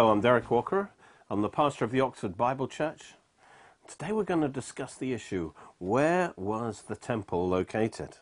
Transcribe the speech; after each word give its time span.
Hello, 0.00 0.12
I'm 0.12 0.22
Derek 0.22 0.50
Walker. 0.50 0.88
I'm 1.28 1.42
the 1.42 1.50
pastor 1.50 1.84
of 1.84 1.90
the 1.90 2.00
Oxford 2.00 2.34
Bible 2.34 2.66
Church. 2.66 3.16
Today 3.86 4.12
we're 4.12 4.24
going 4.24 4.40
to 4.40 4.48
discuss 4.48 4.94
the 4.94 5.12
issue 5.12 5.52
where 5.76 6.32
was 6.38 6.84
the 6.88 6.96
temple 6.96 7.46
located? 7.46 8.16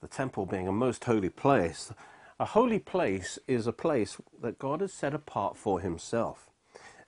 The 0.00 0.06
temple 0.06 0.46
being 0.46 0.68
a 0.68 0.72
most 0.72 1.02
holy 1.02 1.30
place. 1.30 1.92
A 2.38 2.44
holy 2.44 2.78
place 2.78 3.40
is 3.48 3.66
a 3.66 3.72
place 3.72 4.18
that 4.40 4.60
God 4.60 4.82
has 4.82 4.92
set 4.92 5.14
apart 5.14 5.56
for 5.56 5.80
himself 5.80 6.48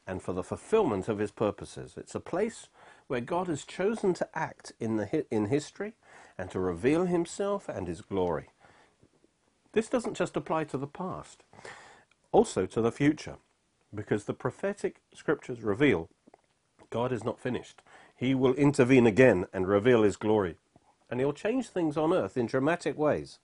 and 0.05 0.21
for 0.21 0.33
the 0.33 0.43
fulfillment 0.43 1.07
of 1.07 1.21
his 1.21 1.31
purposes. 1.31 1.95
It's 1.97 2.17
a 2.17 2.21
place 2.21 2.67
where 3.07 3.21
God 3.21 3.47
has 3.47 3.65
chosen 3.65 4.15
to 4.15 4.29
act 4.37 4.73
in, 4.81 4.97
the, 4.97 5.33
in 5.33 5.47
history 5.47 5.93
and 6.37 6.51
to 6.51 6.59
reveal 6.59 7.05
himself 7.05 7.69
and 7.69 7.87
his 7.87 8.01
glory. 8.01 8.49
This 9.75 9.89
doesn't 9.89 10.17
just 10.17 10.37
apply 10.37 10.65
to 10.65 10.77
the 10.77 10.89
past, 10.89 11.45
also 12.33 12.67
to 12.67 12.81
the 12.81 12.93
future, 12.93 13.37
because 13.95 14.25
the 14.25 14.35
prophetic 14.35 15.01
scriptures 15.15 15.63
reveal 15.63 16.09
God 16.91 17.13
is 17.13 17.25
not 17.25 17.41
finished. 17.41 17.83
He 18.17 18.35
will 18.35 18.55
intervene 18.55 19.07
again 19.07 19.47
and 19.53 19.67
reveal 19.67 20.03
his 20.03 20.17
glory. 20.17 20.57
And 21.11 21.21
he'll 21.21 21.33
change 21.33 21.69
things 21.69 21.97
on 21.97 22.13
earth 22.13 22.37
in 22.37 22.47
dramatic 22.47 22.99
ways. 22.99 23.39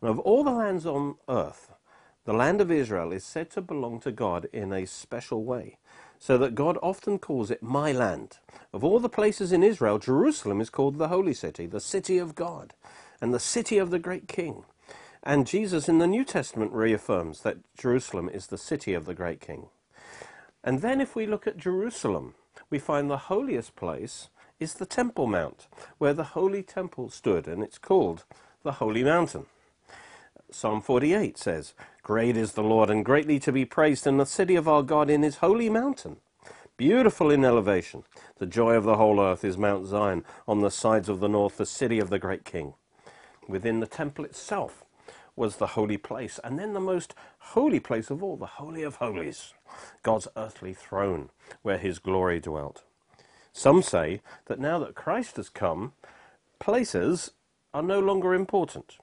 And 0.00 0.10
of 0.10 0.18
all 0.20 0.44
the 0.44 0.50
lands 0.50 0.86
on 0.86 1.16
earth, 1.28 1.72
the 2.24 2.32
land 2.32 2.60
of 2.60 2.70
Israel 2.70 3.12
is 3.12 3.24
said 3.24 3.50
to 3.50 3.62
belong 3.62 4.00
to 4.00 4.12
God 4.12 4.48
in 4.52 4.72
a 4.72 4.86
special 4.86 5.44
way, 5.44 5.78
so 6.18 6.38
that 6.38 6.54
God 6.54 6.78
often 6.82 7.18
calls 7.18 7.50
it 7.50 7.62
my 7.62 7.92
land. 7.92 8.38
Of 8.72 8.84
all 8.84 9.00
the 9.00 9.08
places 9.08 9.52
in 9.52 9.62
Israel, 9.62 9.98
Jerusalem 9.98 10.60
is 10.60 10.70
called 10.70 10.98
the 10.98 11.08
holy 11.08 11.34
city, 11.34 11.66
the 11.66 11.80
city 11.80 12.18
of 12.18 12.34
God, 12.34 12.74
and 13.20 13.32
the 13.34 13.40
city 13.40 13.78
of 13.78 13.90
the 13.90 13.98
great 13.98 14.28
king. 14.28 14.64
And 15.22 15.46
Jesus 15.46 15.88
in 15.88 15.98
the 15.98 16.06
New 16.06 16.24
Testament 16.24 16.72
reaffirms 16.72 17.42
that 17.42 17.58
Jerusalem 17.76 18.30
is 18.32 18.46
the 18.46 18.58
city 18.58 18.94
of 18.94 19.04
the 19.04 19.14
great 19.14 19.40
king. 19.40 19.68
And 20.64 20.80
then 20.80 21.00
if 21.00 21.14
we 21.14 21.26
look 21.26 21.46
at 21.46 21.58
Jerusalem, 21.58 22.34
we 22.70 22.78
find 22.78 23.10
the 23.10 23.16
holiest 23.16 23.76
place 23.76 24.28
is 24.58 24.74
the 24.74 24.86
Temple 24.86 25.26
Mount, 25.26 25.66
where 25.98 26.14
the 26.14 26.24
holy 26.24 26.62
temple 26.62 27.08
stood, 27.08 27.48
and 27.48 27.62
it's 27.62 27.78
called 27.78 28.24
the 28.62 28.72
Holy 28.72 29.02
Mountain. 29.02 29.46
Psalm 30.50 30.80
48 30.80 31.38
says, 31.38 31.74
Great 32.02 32.36
is 32.36 32.52
the 32.52 32.62
Lord, 32.62 32.90
and 32.90 33.04
greatly 33.04 33.38
to 33.40 33.52
be 33.52 33.64
praised 33.64 34.06
in 34.06 34.16
the 34.16 34.26
city 34.26 34.56
of 34.56 34.68
our 34.68 34.82
God 34.82 35.08
in 35.08 35.22
his 35.22 35.36
holy 35.36 35.70
mountain. 35.70 36.16
Beautiful 36.76 37.30
in 37.30 37.44
elevation. 37.44 38.04
The 38.38 38.46
joy 38.46 38.74
of 38.74 38.84
the 38.84 38.96
whole 38.96 39.20
earth 39.20 39.44
is 39.44 39.56
Mount 39.56 39.86
Zion, 39.86 40.24
on 40.48 40.60
the 40.60 40.70
sides 40.70 41.08
of 41.08 41.20
the 41.20 41.28
north, 41.28 41.56
the 41.56 41.66
city 41.66 41.98
of 41.98 42.10
the 42.10 42.18
great 42.18 42.44
king. 42.44 42.74
Within 43.48 43.80
the 43.80 43.86
temple 43.86 44.24
itself, 44.24 44.84
was 45.40 45.56
the 45.56 45.68
holy 45.68 45.96
place. 45.96 46.38
And 46.44 46.58
then 46.58 46.74
the 46.74 46.80
most 46.80 47.14
holy 47.38 47.80
place 47.80 48.10
of 48.10 48.22
all, 48.22 48.36
the 48.36 48.44
Holy 48.44 48.82
of 48.82 48.96
Holies, 48.96 49.54
God's 50.02 50.28
earthly 50.36 50.74
throne, 50.74 51.30
where 51.62 51.78
his 51.78 51.98
glory 51.98 52.40
dwelt. 52.40 52.84
Some 53.50 53.82
say 53.82 54.20
that 54.46 54.60
now 54.60 54.78
that 54.80 54.94
Christ 54.94 55.36
has 55.36 55.48
come, 55.48 55.94
places 56.58 57.30
are 57.72 57.82
no 57.82 57.98
longer 57.98 58.34
important. 58.34 58.98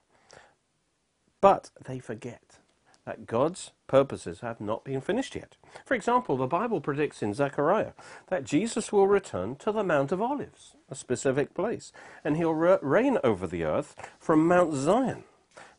But 1.41 1.72
they 1.84 1.97
forget 1.97 2.59
that 3.06 3.25
God's 3.25 3.72
purposes 3.88 4.41
have 4.41 4.61
not 4.61 4.84
been 4.84 5.01
finished 5.01 5.35
yet. 5.35 5.57
For 5.85 5.95
example, 5.95 6.38
the 6.38 6.45
Bible 6.45 6.81
predicts 6.81 7.23
in 7.23 7.34
Zechariah 7.34 7.94
that 8.28 8.44
Jesus 8.44 8.91
will 8.91 9.07
return 9.07 9.56
to 9.56 9.72
the 9.72 9.84
Mount 9.84 10.11
of 10.11 10.22
Olives, 10.22 10.75
a 10.88 10.94
specific 10.94 11.56
place, 11.56 11.91
and 12.23 12.38
he'll 12.38 12.53
re- 12.53 12.78
reign 12.84 13.17
over 13.23 13.47
the 13.47 13.63
earth 13.63 13.95
from 14.19 14.47
Mount 14.47 14.75
Zion 14.75 15.23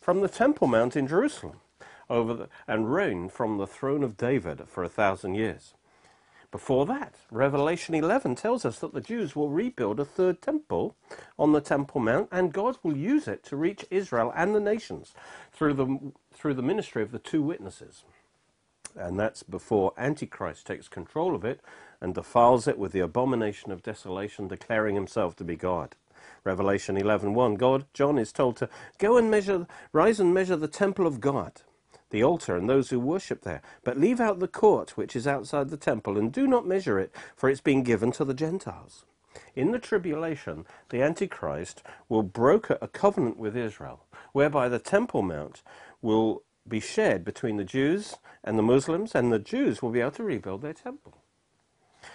from 0.09 0.23
the 0.23 0.29
Temple 0.29 0.69
Mount 0.69 0.97
in 0.97 1.07
Jerusalem 1.07 1.61
over 2.09 2.33
the, 2.33 2.49
and 2.67 2.95
reign 2.95 3.29
from 3.29 3.59
the 3.59 3.67
throne 3.67 4.03
of 4.03 4.17
David 4.17 4.63
for 4.67 4.83
a 4.83 4.89
thousand 4.89 5.35
years. 5.35 5.75
Before 6.51 6.87
that, 6.87 7.17
Revelation 7.31 7.95
11 7.95 8.35
tells 8.37 8.65
us 8.65 8.79
that 8.79 8.95
the 8.95 9.03
Jews 9.03 9.37
will 9.37 9.51
rebuild 9.51 10.01
a 10.01 10.07
third 10.07 10.41
temple 10.41 10.97
on 11.39 11.53
the 11.53 11.61
Temple 11.61 12.01
Mount, 12.01 12.31
and 12.33 12.55
God 12.55 12.79
will 12.83 12.97
use 12.97 13.29
it 13.29 13.45
to 13.45 13.57
reach 13.57 13.85
Israel 13.91 14.33
and 14.35 14.55
the 14.55 14.61
nations 14.61 15.13
through 15.53 15.75
the, 15.75 15.99
through 16.33 16.55
the 16.55 16.63
ministry 16.63 17.03
of 17.03 17.13
the 17.13 17.19
two 17.19 17.43
witnesses. 17.43 18.05
And 18.97 19.21
that's 19.21 19.43
before 19.43 19.93
Antichrist 19.99 20.67
takes 20.67 20.89
control 20.89 21.35
of 21.35 21.45
it 21.45 21.61
and 22.01 22.15
defiles 22.15 22.67
it 22.67 22.79
with 22.79 22.93
the 22.93 23.01
abomination 23.01 23.73
of 23.73 23.83
desolation, 23.83 24.49
declaring 24.49 24.95
himself 24.95 25.37
to 25.37 25.45
be 25.45 25.55
God. 25.55 25.97
Revelation 26.45 26.97
11:1, 26.97 27.57
God, 27.57 27.87
John 27.93 28.19
is 28.19 28.33
told 28.33 28.57
to 28.57 28.69
go 28.99 29.17
and 29.17 29.31
measure, 29.31 29.67
rise 29.93 30.21
and 30.21 30.33
measure 30.33 30.57
the 30.57 30.69
temple 30.69 31.07
of 31.07 31.21
God, 31.21 31.63
the 32.11 32.23
altar 32.23 32.57
and 32.57 32.69
those 32.69 32.91
who 32.91 33.01
worship 33.01 33.43
there, 33.43 33.63
but 33.85 33.99
leave 33.99 34.21
out 34.21 34.39
the 34.39 34.49
court 34.49 34.97
which 34.97 35.15
is 35.15 35.27
outside 35.27 35.69
the 35.69 35.77
temple, 35.77 36.17
and 36.17 36.33
do 36.33 36.47
not 36.47 36.67
measure 36.67 36.99
it, 36.99 37.15
for 37.37 37.51
it's 37.51 37.61
been 37.61 37.83
given 37.83 38.13
to 38.13 38.25
the 38.25 38.35
Gentiles. 38.35 39.05
In 39.55 39.73
the 39.73 39.79
tribulation, 39.79 40.67
the 40.89 41.03
Antichrist 41.03 41.83
will 42.09 42.23
broker 42.23 42.79
a 42.81 42.89
covenant 42.89 43.37
with 43.37 43.57
Israel, 43.57 44.07
whereby 44.33 44.69
the 44.69 44.79
Temple 44.79 45.23
Mount 45.23 45.63
will 46.01 46.43
be 46.67 46.81
shared 46.81 47.25
between 47.25 47.57
the 47.57 47.65
Jews 47.65 48.17
and 48.43 48.59
the 48.59 48.63
Muslims, 48.63 49.15
and 49.15 49.33
the 49.33 49.39
Jews 49.39 49.83
will 49.83 49.91
be 49.91 50.01
able 50.01 50.13
to 50.13 50.25
rebuild 50.25 50.63
their 50.63 50.75
temple. 50.75 51.18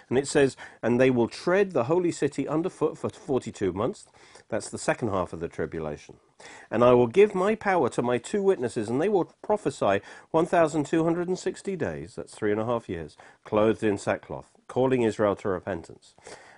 And 0.08 0.18
it 0.18 0.28
says, 0.28 0.56
and 0.82 1.00
they 1.00 1.10
will 1.10 1.28
tread 1.28 1.72
the 1.72 1.84
holy 1.84 2.12
city 2.12 2.46
underfoot 2.48 2.98
for 2.98 3.08
42 3.08 3.72
months. 3.72 4.06
That's 4.48 4.70
the 4.70 4.78
second 4.78 5.08
half 5.08 5.32
of 5.32 5.40
the 5.40 5.48
tribulation. 5.48 6.16
And 6.70 6.84
I 6.84 6.92
will 6.92 7.06
give 7.06 7.34
my 7.34 7.54
power 7.54 7.88
to 7.90 8.02
my 8.02 8.18
two 8.18 8.42
witnesses, 8.42 8.88
and 8.88 9.00
they 9.00 9.08
will 9.08 9.32
prophesy 9.42 10.00
1,260 10.30 11.76
days, 11.76 12.14
that's 12.16 12.34
three 12.34 12.52
and 12.52 12.60
a 12.60 12.66
half 12.66 12.88
years, 12.88 13.16
clothed 13.44 13.82
in 13.82 13.98
sackcloth, 13.98 14.50
calling 14.68 15.02
Israel 15.02 15.36
to 15.36 15.48
repentance. 15.48 16.14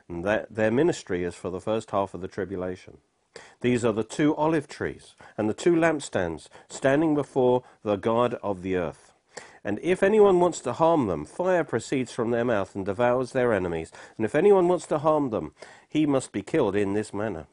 And 0.09 0.25
that, 0.25 0.55
their 0.55 0.71
ministry 0.71 1.25
is 1.25 1.35
for 1.35 1.51
the 1.51 1.61
first 1.61 1.91
half 1.91 2.15
of 2.15 2.21
the 2.21 2.29
tribulation. 2.29 2.99
These 3.61 3.85
are 3.85 3.93
the 3.93 4.05
two 4.05 4.35
olive 4.37 4.69
trees 4.69 5.15
and 5.37 5.49
the 5.49 5.55
two 5.55 5.75
lampstands 5.75 6.49
standing 6.69 7.15
before 7.15 7.65
the 7.83 7.97
God 7.97 8.35
of 8.43 8.63
the 8.63 8.77
earth. 8.77 9.06
And 9.67 9.81
if 9.83 10.05
anyone 10.05 10.39
wants 10.39 10.61
to 10.61 10.73
harm 10.75 11.09
them, 11.09 11.25
fire 11.25 11.65
proceeds 11.65 12.13
from 12.13 12.31
their 12.31 12.45
mouth 12.45 12.77
and 12.77 12.87
devours 12.87 13.33
their 13.33 13.53
enemies. 13.53 13.91
And 14.17 14.25
if 14.25 14.37
anyone 14.37 14.69
wants 14.69 14.87
to 14.87 14.99
harm 14.99 15.31
them, 15.31 15.55
he 15.89 16.07
must 16.07 16.31
be 16.31 16.41
killed 16.41 16.77
in 16.77 16.95
this 16.95 17.13
manner. 17.13 17.49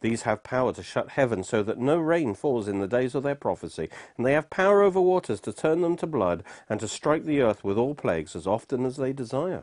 These 0.00 0.22
have 0.22 0.42
power 0.42 0.72
to 0.72 0.82
shut 0.82 1.10
heaven 1.10 1.44
so 1.44 1.62
that 1.62 1.78
no 1.78 1.96
rain 1.96 2.34
falls 2.34 2.66
in 2.66 2.80
the 2.80 2.88
days 2.88 3.14
of 3.14 3.22
their 3.22 3.36
prophecy, 3.36 3.88
and 4.16 4.26
they 4.26 4.32
have 4.32 4.50
power 4.50 4.82
over 4.82 5.00
waters 5.00 5.40
to 5.42 5.52
turn 5.52 5.80
them 5.80 5.96
to 5.98 6.08
blood, 6.08 6.42
and 6.68 6.80
to 6.80 6.88
strike 6.88 7.24
the 7.24 7.40
earth 7.40 7.62
with 7.62 7.78
all 7.78 7.94
plagues 7.94 8.34
as 8.34 8.48
often 8.48 8.84
as 8.84 8.96
they 8.96 9.12
desire 9.12 9.62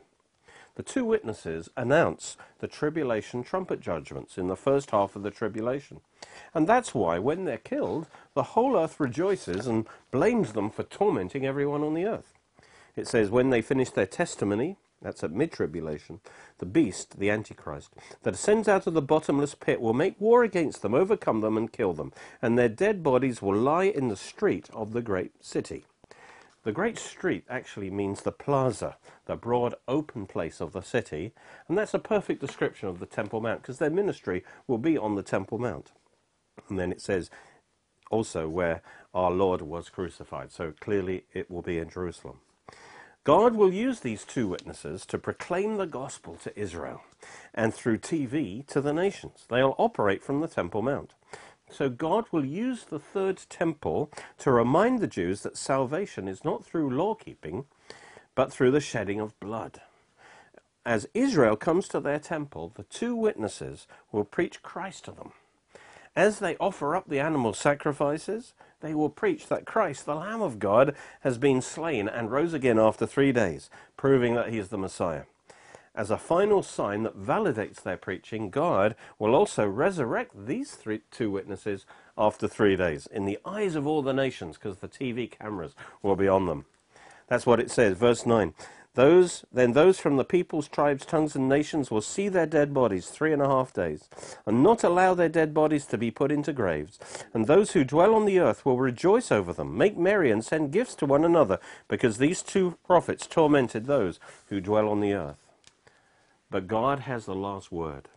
the 0.81 0.93
two 0.93 1.05
witnesses 1.05 1.69
announce 1.77 2.37
the 2.57 2.67
tribulation 2.67 3.43
trumpet 3.43 3.79
judgments 3.79 4.35
in 4.35 4.47
the 4.47 4.55
first 4.55 4.89
half 4.89 5.15
of 5.15 5.21
the 5.21 5.29
tribulation. 5.29 6.01
And 6.55 6.65
that's 6.65 6.95
why, 6.95 7.19
when 7.19 7.45
they're 7.45 7.59
killed, 7.59 8.07
the 8.33 8.57
whole 8.57 8.75
earth 8.75 8.99
rejoices 8.99 9.67
and 9.67 9.85
blames 10.09 10.53
them 10.53 10.71
for 10.71 10.81
tormenting 10.81 11.45
everyone 11.45 11.83
on 11.83 11.93
the 11.93 12.05
earth. 12.05 12.33
It 12.95 13.07
says, 13.07 13.29
when 13.29 13.51
they 13.51 13.61
finish 13.61 13.91
their 13.91 14.07
testimony, 14.07 14.75
that's 15.03 15.23
at 15.23 15.31
mid 15.31 15.51
tribulation, 15.51 16.19
the 16.57 16.65
beast, 16.65 17.19
the 17.19 17.29
Antichrist, 17.29 17.93
that 18.23 18.33
ascends 18.33 18.67
out 18.67 18.87
of 18.87 18.95
the 18.95 19.03
bottomless 19.03 19.53
pit 19.53 19.81
will 19.81 19.93
make 19.93 20.19
war 20.19 20.43
against 20.43 20.81
them, 20.81 20.95
overcome 20.95 21.41
them, 21.41 21.57
and 21.57 21.71
kill 21.71 21.93
them, 21.93 22.11
and 22.41 22.57
their 22.57 22.69
dead 22.69 23.03
bodies 23.03 23.39
will 23.39 23.55
lie 23.55 23.83
in 23.83 24.07
the 24.07 24.15
street 24.15 24.67
of 24.73 24.93
the 24.93 25.03
great 25.03 25.45
city. 25.45 25.85
The 26.63 26.71
Great 26.71 26.99
Street 26.99 27.43
actually 27.49 27.89
means 27.89 28.21
the 28.21 28.31
plaza, 28.31 28.97
the 29.25 29.35
broad 29.35 29.73
open 29.87 30.27
place 30.27 30.61
of 30.61 30.73
the 30.73 30.81
city, 30.81 31.33
and 31.67 31.75
that's 31.75 31.95
a 31.95 31.99
perfect 31.99 32.39
description 32.39 32.87
of 32.87 32.99
the 32.99 33.07
Temple 33.07 33.41
Mount 33.41 33.63
because 33.63 33.79
their 33.79 33.89
ministry 33.89 34.43
will 34.67 34.77
be 34.77 34.95
on 34.95 35.15
the 35.15 35.23
Temple 35.23 35.57
Mount. 35.57 35.91
And 36.69 36.77
then 36.77 36.91
it 36.91 37.01
says 37.01 37.31
also 38.11 38.47
where 38.47 38.83
our 39.13 39.31
Lord 39.31 39.63
was 39.63 39.89
crucified, 39.89 40.51
so 40.51 40.73
clearly 40.79 41.25
it 41.33 41.49
will 41.49 41.63
be 41.63 41.79
in 41.79 41.89
Jerusalem. 41.89 42.41
God 43.23 43.55
will 43.55 43.73
use 43.73 43.99
these 43.99 44.23
two 44.23 44.47
witnesses 44.47 45.05
to 45.07 45.17
proclaim 45.19 45.77
the 45.77 45.85
gospel 45.85 46.37
to 46.43 46.59
Israel 46.59 47.03
and 47.53 47.73
through 47.73 47.99
TV 47.99 48.65
to 48.67 48.81
the 48.81 48.93
nations. 48.93 49.45
They'll 49.49 49.75
operate 49.77 50.23
from 50.23 50.41
the 50.41 50.47
Temple 50.47 50.81
Mount. 50.81 51.13
So 51.71 51.89
God 51.89 52.25
will 52.31 52.45
use 52.45 52.83
the 52.83 52.99
third 52.99 53.41
temple 53.49 54.11
to 54.39 54.51
remind 54.51 54.99
the 54.99 55.07
Jews 55.07 55.41
that 55.41 55.55
salvation 55.55 56.27
is 56.27 56.43
not 56.43 56.65
through 56.65 56.95
law 56.95 57.15
keeping, 57.15 57.65
but 58.35 58.51
through 58.51 58.71
the 58.71 58.81
shedding 58.81 59.21
of 59.21 59.39
blood. 59.39 59.81
As 60.85 61.07
Israel 61.13 61.55
comes 61.55 61.87
to 61.89 62.01
their 62.01 62.19
temple, 62.19 62.73
the 62.75 62.83
two 62.83 63.15
witnesses 63.15 63.87
will 64.11 64.25
preach 64.25 64.61
Christ 64.61 65.05
to 65.05 65.11
them. 65.11 65.31
As 66.13 66.39
they 66.39 66.57
offer 66.57 66.95
up 66.95 67.07
the 67.07 67.21
animal 67.21 67.53
sacrifices, 67.53 68.53
they 68.81 68.93
will 68.93 69.09
preach 69.09 69.47
that 69.47 69.65
Christ, 69.65 70.05
the 70.05 70.15
Lamb 70.15 70.41
of 70.41 70.59
God, 70.59 70.93
has 71.21 71.37
been 71.37 71.61
slain 71.61 72.09
and 72.09 72.31
rose 72.31 72.53
again 72.53 72.79
after 72.79 73.05
three 73.05 73.31
days, 73.31 73.69
proving 73.95 74.35
that 74.35 74.49
he 74.49 74.57
is 74.57 74.69
the 74.69 74.77
Messiah. 74.77 75.23
As 75.93 76.09
a 76.09 76.17
final 76.17 76.63
sign 76.63 77.03
that 77.03 77.19
validates 77.19 77.83
their 77.83 77.97
preaching, 77.97 78.49
God 78.49 78.95
will 79.19 79.35
also 79.35 79.67
resurrect 79.67 80.45
these 80.45 80.71
three, 80.71 81.01
two 81.11 81.29
witnesses 81.29 81.85
after 82.17 82.47
three 82.47 82.77
days 82.77 83.07
in 83.07 83.25
the 83.25 83.39
eyes 83.43 83.75
of 83.75 83.85
all 83.85 84.01
the 84.01 84.13
nations 84.13 84.57
because 84.57 84.77
the 84.77 84.87
TV 84.87 85.29
cameras 85.29 85.75
will 86.01 86.15
be 86.15 86.29
on 86.29 86.45
them. 86.45 86.65
That's 87.27 87.45
what 87.45 87.59
it 87.59 87.69
says, 87.69 87.97
verse 87.97 88.25
9. 88.25 88.53
Those 88.93 89.45
then 89.51 89.71
those 89.71 89.99
from 89.99 90.17
the 90.17 90.25
peoples, 90.25 90.67
tribes, 90.67 91.05
tongues, 91.05 91.35
and 91.35 91.47
nations 91.47 91.89
will 91.89 92.01
see 92.01 92.27
their 92.27 92.45
dead 92.45 92.73
bodies 92.73 93.07
three 93.07 93.31
and 93.31 93.41
a 93.41 93.47
half 93.47 93.71
days, 93.73 94.09
and 94.45 94.61
not 94.61 94.83
allow 94.83 95.13
their 95.13 95.29
dead 95.29 95.53
bodies 95.53 95.85
to 95.87 95.97
be 95.97 96.11
put 96.11 96.31
into 96.31 96.51
graves. 96.51 96.99
And 97.33 97.47
those 97.47 97.71
who 97.71 97.85
dwell 97.85 98.13
on 98.13 98.25
the 98.25 98.39
earth 98.39 98.65
will 98.65 98.77
rejoice 98.77 99.31
over 99.31 99.53
them, 99.53 99.77
make 99.77 99.97
merry, 99.97 100.29
and 100.29 100.43
send 100.43 100.73
gifts 100.73 100.95
to 100.95 101.05
one 101.05 101.23
another, 101.23 101.57
because 101.87 102.17
these 102.17 102.41
two 102.41 102.77
prophets 102.85 103.27
tormented 103.27 103.85
those 103.85 104.19
who 104.47 104.59
dwell 104.59 104.89
on 104.89 104.99
the 104.99 105.13
earth. 105.13 105.50
But 106.51 106.67
God 106.67 106.99
has 107.01 107.25
the 107.25 107.35
last 107.35 107.71
word. 107.71 108.09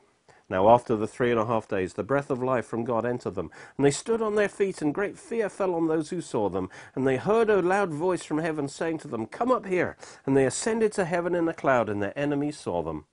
Now, 0.51 0.69
after 0.69 0.97
the 0.97 1.07
three 1.07 1.31
and 1.31 1.41
a 1.41 1.47
half 1.47 1.69
days, 1.69 1.95
the 1.95 2.03
breath 2.03 2.31
of 2.31 2.43
life 2.43 2.67
from 2.67 2.85
God 2.85 3.07
entered 3.07 3.35
them, 3.35 3.51
and 3.79 3.87
they 3.87 3.91
stood 3.91 4.21
on 4.21 4.35
their 4.35 4.49
feet, 4.49 4.83
and 4.83 4.93
great 4.93 5.19
fear 5.19 5.49
fell 5.49 5.75
on 5.75 5.89
those 5.89 6.11
who 6.11 6.21
saw 6.21 6.51
them. 6.51 6.69
And 6.95 7.07
they 7.07 7.17
heard 7.17 7.49
a 7.49 7.63
loud 7.63 7.91
voice 7.91 8.25
from 8.25 8.39
heaven 8.39 8.69
saying 8.69 8.99
to 8.99 9.09
them, 9.09 9.27
Come 9.27 9.51
up 9.51 9.67
here. 9.67 9.97
And 10.27 10.37
they 10.37 10.45
ascended 10.45 10.93
to 10.93 11.07
heaven 11.07 11.35
in 11.35 11.49
a 11.49 11.55
cloud, 11.55 11.89
and 11.89 12.03
their 12.03 12.19
enemies 12.19 12.59
saw 12.59 12.83
them. 12.83 13.07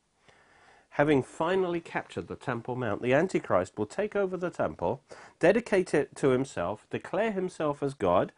Having 0.95 1.23
finally 1.23 1.79
captured 1.79 2.27
the 2.27 2.35
Temple 2.35 2.75
Mount, 2.75 3.01
the 3.01 3.13
Antichrist 3.13 3.77
will 3.77 3.85
take 3.85 4.13
over 4.13 4.35
the 4.35 4.49
temple, 4.49 5.01
dedicate 5.39 5.93
it 5.93 6.15
to 6.17 6.29
himself, 6.29 6.85
declare 6.89 7.31
himself 7.31 7.81
as 7.81 7.93
God, 7.93 8.33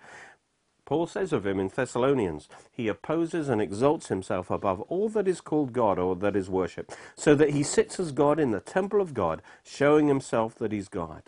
Paul 0.86 1.08
says 1.08 1.32
of 1.32 1.46
him 1.46 1.60
in 1.60 1.70
Thessalonians, 1.70 2.50
he 2.72 2.88
opposes 2.88 3.48
and 3.50 3.62
exalts 3.62 4.10
himself 4.10 4.52
above 4.52 4.82
all 4.82 5.10
that 5.10 5.28
is 5.28 5.42
called 5.42 5.74
God 5.74 5.98
or 5.98 6.16
that 6.18 6.36
is 6.36 6.50
worshipped, 6.50 6.96
so 7.16 7.36
that 7.36 7.52
he 7.52 7.64
sits 7.64 8.00
as 8.00 8.12
God 8.12 8.40
in 8.40 8.52
the 8.52 8.60
temple 8.60 9.00
of 9.00 9.14
God, 9.14 9.42
showing 9.64 10.08
himself 10.08 10.56
that 10.56 10.72
he's 10.72 10.90
God. 10.90 11.24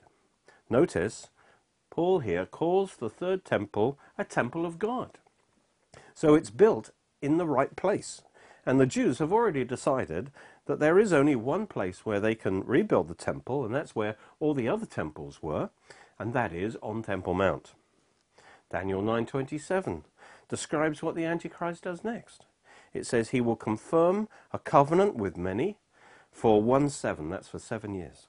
Notice, 0.70 1.30
Paul 1.90 2.20
here 2.20 2.46
calls 2.46 2.98
the 2.98 3.10
third 3.10 3.46
temple 3.46 3.98
a 4.18 4.26
temple 4.26 4.66
of 4.66 4.78
God. 4.78 5.20
So 6.14 6.36
it's 6.36 6.50
built 6.50 6.92
in 7.22 7.38
the 7.38 7.48
right 7.48 7.76
place. 7.76 8.22
And 8.66 8.80
the 8.80 8.86
Jews 8.86 9.20
have 9.20 9.32
already 9.32 9.64
decided 9.64 10.32
that 10.66 10.80
there 10.80 11.00
is 11.00 11.14
only 11.14 11.36
one 11.36 11.68
place 11.68 12.06
where 12.06 12.20
they 12.20 12.36
can 12.36 12.66
rebuild 12.66 13.08
the 13.08 13.14
temple, 13.14 13.64
and 13.64 13.74
that's 13.74 13.96
where 13.96 14.18
all 14.40 14.54
the 14.54 14.68
other 14.68 14.86
temples 14.86 15.42
were, 15.42 15.70
and 16.18 16.34
that 16.34 16.52
is 16.52 16.76
on 16.82 17.04
Temple 17.04 17.34
Mount. 17.36 17.74
Daniel 18.72 19.02
9:27 19.02 20.04
describes 20.50 21.02
what 21.02 21.16
the 21.16 21.26
antichrist 21.26 21.84
does 21.84 22.04
next. 22.04 22.46
It 22.94 23.06
says 23.06 23.30
he 23.30 23.42
will 23.42 23.56
confirm 23.56 24.30
a 24.52 24.60
covenant 24.60 25.16
with 25.16 25.38
many 25.38 25.78
for 26.32 26.62
1 26.62 26.90
7, 26.90 27.30
that's 27.30 27.48
for 27.48 27.60
7 27.60 27.94
years. 27.94 28.28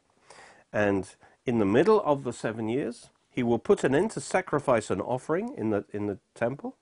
And 0.72 1.14
in 1.44 1.58
the 1.58 1.64
middle 1.64 2.02
of 2.02 2.24
the 2.24 2.32
7 2.32 2.68
years, 2.68 3.10
he 3.30 3.42
will 3.42 3.58
put 3.58 3.84
an 3.84 3.94
end 3.94 4.12
to 4.12 4.20
sacrifice 4.20 4.90
and 4.90 5.02
offering 5.02 5.54
in 5.56 5.70
the 5.70 5.84
in 5.92 6.06
the 6.06 6.18
temple. 6.34 6.76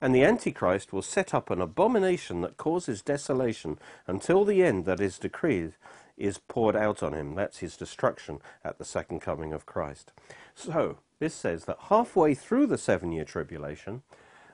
And 0.00 0.14
the 0.14 0.24
Antichrist 0.24 0.92
will 0.92 1.02
set 1.02 1.34
up 1.34 1.50
an 1.50 1.60
abomination 1.60 2.40
that 2.42 2.56
causes 2.56 3.02
desolation 3.02 3.78
until 4.06 4.44
the 4.44 4.62
end 4.62 4.84
that 4.84 5.00
is 5.00 5.18
decreed 5.18 5.72
is 6.16 6.38
poured 6.38 6.76
out 6.76 7.02
on 7.02 7.14
him. 7.14 7.34
That's 7.34 7.58
his 7.58 7.76
destruction 7.76 8.40
at 8.62 8.78
the 8.78 8.84
second 8.84 9.20
coming 9.20 9.52
of 9.52 9.66
Christ. 9.66 10.12
So, 10.54 10.98
this 11.18 11.34
says 11.34 11.64
that 11.64 11.78
halfway 11.88 12.34
through 12.34 12.66
the 12.66 12.78
seven 12.78 13.12
year 13.12 13.24
tribulation, 13.24 14.02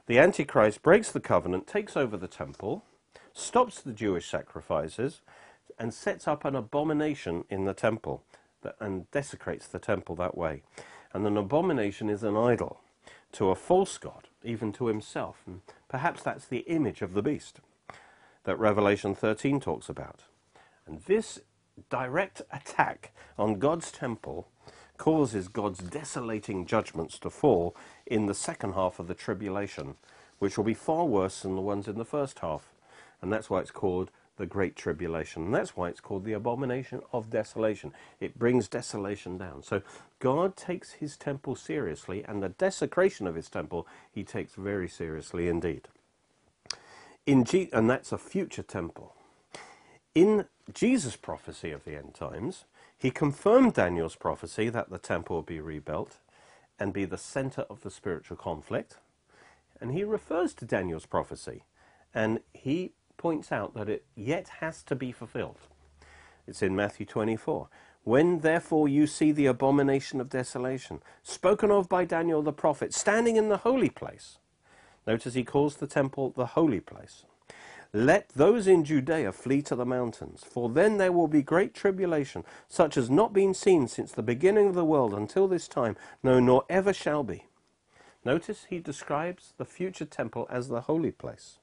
the 0.06 0.18
Antichrist 0.18 0.82
breaks 0.82 1.10
the 1.10 1.20
covenant, 1.20 1.66
takes 1.66 1.96
over 1.96 2.16
the 2.16 2.28
temple, 2.28 2.84
stops 3.32 3.80
the 3.80 3.92
Jewish 3.92 4.28
sacrifices, 4.28 5.20
and 5.78 5.92
sets 5.92 6.28
up 6.28 6.44
an 6.44 6.54
abomination 6.54 7.44
in 7.48 7.64
the 7.64 7.74
temple 7.74 8.22
that, 8.62 8.76
and 8.80 9.10
desecrates 9.10 9.66
the 9.66 9.78
temple 9.78 10.14
that 10.16 10.36
way. 10.36 10.62
And 11.12 11.26
an 11.26 11.36
abomination 11.36 12.08
is 12.08 12.22
an 12.22 12.36
idol 12.36 12.80
to 13.32 13.50
a 13.50 13.54
false 13.54 13.98
god, 13.98 14.28
even 14.42 14.72
to 14.72 14.86
himself. 14.86 15.42
And 15.46 15.60
perhaps 15.88 16.22
that's 16.22 16.46
the 16.46 16.60
image 16.60 17.02
of 17.02 17.14
the 17.14 17.22
beast 17.22 17.60
that 18.44 18.58
Revelation 18.58 19.14
13 19.14 19.60
talks 19.60 19.88
about. 19.88 20.24
And 20.86 21.00
this 21.02 21.40
direct 21.90 22.42
attack 22.52 23.12
on 23.38 23.58
God's 23.58 23.90
temple 23.90 24.48
causes 24.98 25.48
God's 25.48 25.80
desolating 25.80 26.66
judgments 26.66 27.18
to 27.20 27.30
fall 27.30 27.76
in 28.06 28.26
the 28.26 28.34
second 28.34 28.74
half 28.74 28.98
of 28.98 29.08
the 29.08 29.14
tribulation, 29.14 29.96
which 30.38 30.56
will 30.56 30.64
be 30.64 30.74
far 30.74 31.04
worse 31.06 31.42
than 31.42 31.54
the 31.54 31.60
ones 31.60 31.88
in 31.88 31.98
the 31.98 32.04
first 32.04 32.40
half. 32.40 32.68
And 33.22 33.32
that's 33.32 33.50
why 33.50 33.60
it's 33.60 33.70
called 33.70 34.10
the 34.36 34.46
Great 34.46 34.76
Tribulation. 34.76 35.44
And 35.44 35.54
that's 35.54 35.76
why 35.76 35.88
it's 35.88 36.00
called 36.00 36.24
the 36.24 36.32
abomination 36.32 37.00
of 37.12 37.30
desolation. 37.30 37.92
It 38.20 38.38
brings 38.38 38.68
desolation 38.68 39.38
down. 39.38 39.62
So 39.62 39.82
God 40.20 40.56
takes 40.56 40.92
his 40.92 41.16
temple 41.16 41.56
seriously, 41.56 42.24
and 42.24 42.42
the 42.42 42.50
desecration 42.50 43.26
of 43.26 43.34
his 43.34 43.48
temple 43.48 43.86
he 44.12 44.24
takes 44.24 44.54
very 44.54 44.88
seriously 44.88 45.48
indeed. 45.48 45.88
In 47.26 47.44
G- 47.44 47.70
and 47.72 47.88
that's 47.88 48.12
a 48.12 48.18
future 48.18 48.62
temple. 48.62 49.14
In 50.14 50.46
Jesus' 50.72 51.16
prophecy 51.16 51.70
of 51.72 51.84
the 51.84 51.96
end 51.96 52.14
times, 52.14 52.64
he 52.96 53.10
confirmed 53.10 53.74
Daniel's 53.74 54.16
prophecy 54.16 54.68
that 54.70 54.90
the 54.90 54.98
temple 54.98 55.36
would 55.36 55.46
be 55.46 55.60
rebuilt 55.60 56.18
and 56.78 56.92
be 56.92 57.04
the 57.04 57.18
center 57.18 57.62
of 57.62 57.82
the 57.82 57.90
spiritual 57.90 58.36
conflict. 58.36 58.98
And 59.80 59.92
he 59.92 60.04
refers 60.04 60.54
to 60.54 60.64
Daniel's 60.64 61.06
prophecy 61.06 61.64
and 62.14 62.40
he 62.52 62.92
points 63.16 63.52
out 63.52 63.74
that 63.74 63.88
it 63.88 64.04
yet 64.14 64.48
has 64.60 64.82
to 64.84 64.94
be 64.94 65.12
fulfilled. 65.12 65.58
It's 66.46 66.62
in 66.62 66.76
Matthew 66.76 67.06
24. 67.06 67.68
When 68.04 68.40
therefore 68.40 68.88
you 68.88 69.06
see 69.06 69.32
the 69.32 69.46
abomination 69.46 70.20
of 70.20 70.28
desolation, 70.28 71.02
spoken 71.22 71.70
of 71.70 71.88
by 71.88 72.04
Daniel 72.04 72.42
the 72.42 72.52
prophet, 72.52 72.92
standing 72.92 73.36
in 73.36 73.48
the 73.48 73.58
holy 73.58 73.88
place, 73.88 74.38
notice 75.06 75.34
he 75.34 75.44
calls 75.44 75.76
the 75.76 75.86
temple 75.86 76.30
the 76.36 76.46
holy 76.48 76.80
place. 76.80 77.24
Let 77.96 78.30
those 78.30 78.66
in 78.66 78.84
Judea 78.84 79.30
flee 79.30 79.62
to 79.62 79.76
the 79.76 79.86
mountains, 79.86 80.42
for 80.42 80.68
then 80.68 80.96
there 80.96 81.12
will 81.12 81.28
be 81.28 81.42
great 81.42 81.74
tribulation, 81.74 82.42
such 82.68 82.96
as 82.96 83.08
not 83.08 83.32
been 83.32 83.54
seen 83.54 83.86
since 83.86 84.10
the 84.10 84.20
beginning 84.20 84.66
of 84.66 84.74
the 84.74 84.84
world 84.84 85.14
until 85.14 85.46
this 85.46 85.68
time, 85.68 85.96
no, 86.20 86.40
nor 86.40 86.64
ever 86.68 86.92
shall 86.92 87.22
be. 87.22 87.46
Notice 88.24 88.66
he 88.68 88.80
describes 88.80 89.52
the 89.58 89.64
future 89.64 90.06
temple 90.06 90.48
as 90.50 90.66
the 90.66 90.80
holy 90.82 91.12
place. 91.12 91.58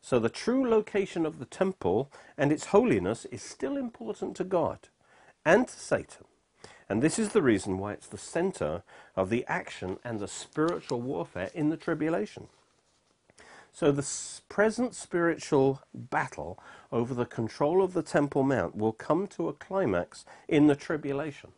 So 0.00 0.18
the 0.18 0.28
true 0.28 0.68
location 0.68 1.24
of 1.24 1.38
the 1.38 1.44
temple 1.44 2.10
and 2.36 2.50
its 2.50 2.66
holiness 2.66 3.24
is 3.26 3.40
still 3.40 3.76
important 3.76 4.34
to 4.38 4.44
God 4.44 4.88
and 5.44 5.68
to 5.68 5.78
Satan. 5.78 6.24
And 6.88 7.00
this 7.00 7.20
is 7.20 7.28
the 7.28 7.42
reason 7.42 7.78
why 7.78 7.92
it's 7.92 8.08
the 8.08 8.18
center 8.18 8.82
of 9.14 9.30
the 9.30 9.46
action 9.46 9.98
and 10.02 10.18
the 10.18 10.26
spiritual 10.26 11.00
warfare 11.00 11.50
in 11.54 11.68
the 11.68 11.76
tribulation. 11.76 12.48
So 13.74 13.90
the 13.90 14.06
present 14.50 14.94
spiritual 14.94 15.80
battle 15.94 16.62
over 16.92 17.14
the 17.14 17.24
control 17.24 17.82
of 17.82 17.94
the 17.94 18.02
Temple 18.02 18.42
Mount 18.42 18.76
will 18.76 18.92
come 18.92 19.26
to 19.28 19.48
a 19.48 19.54
climax 19.54 20.26
in 20.46 20.66
the 20.66 20.76
tribulation, 20.76 21.52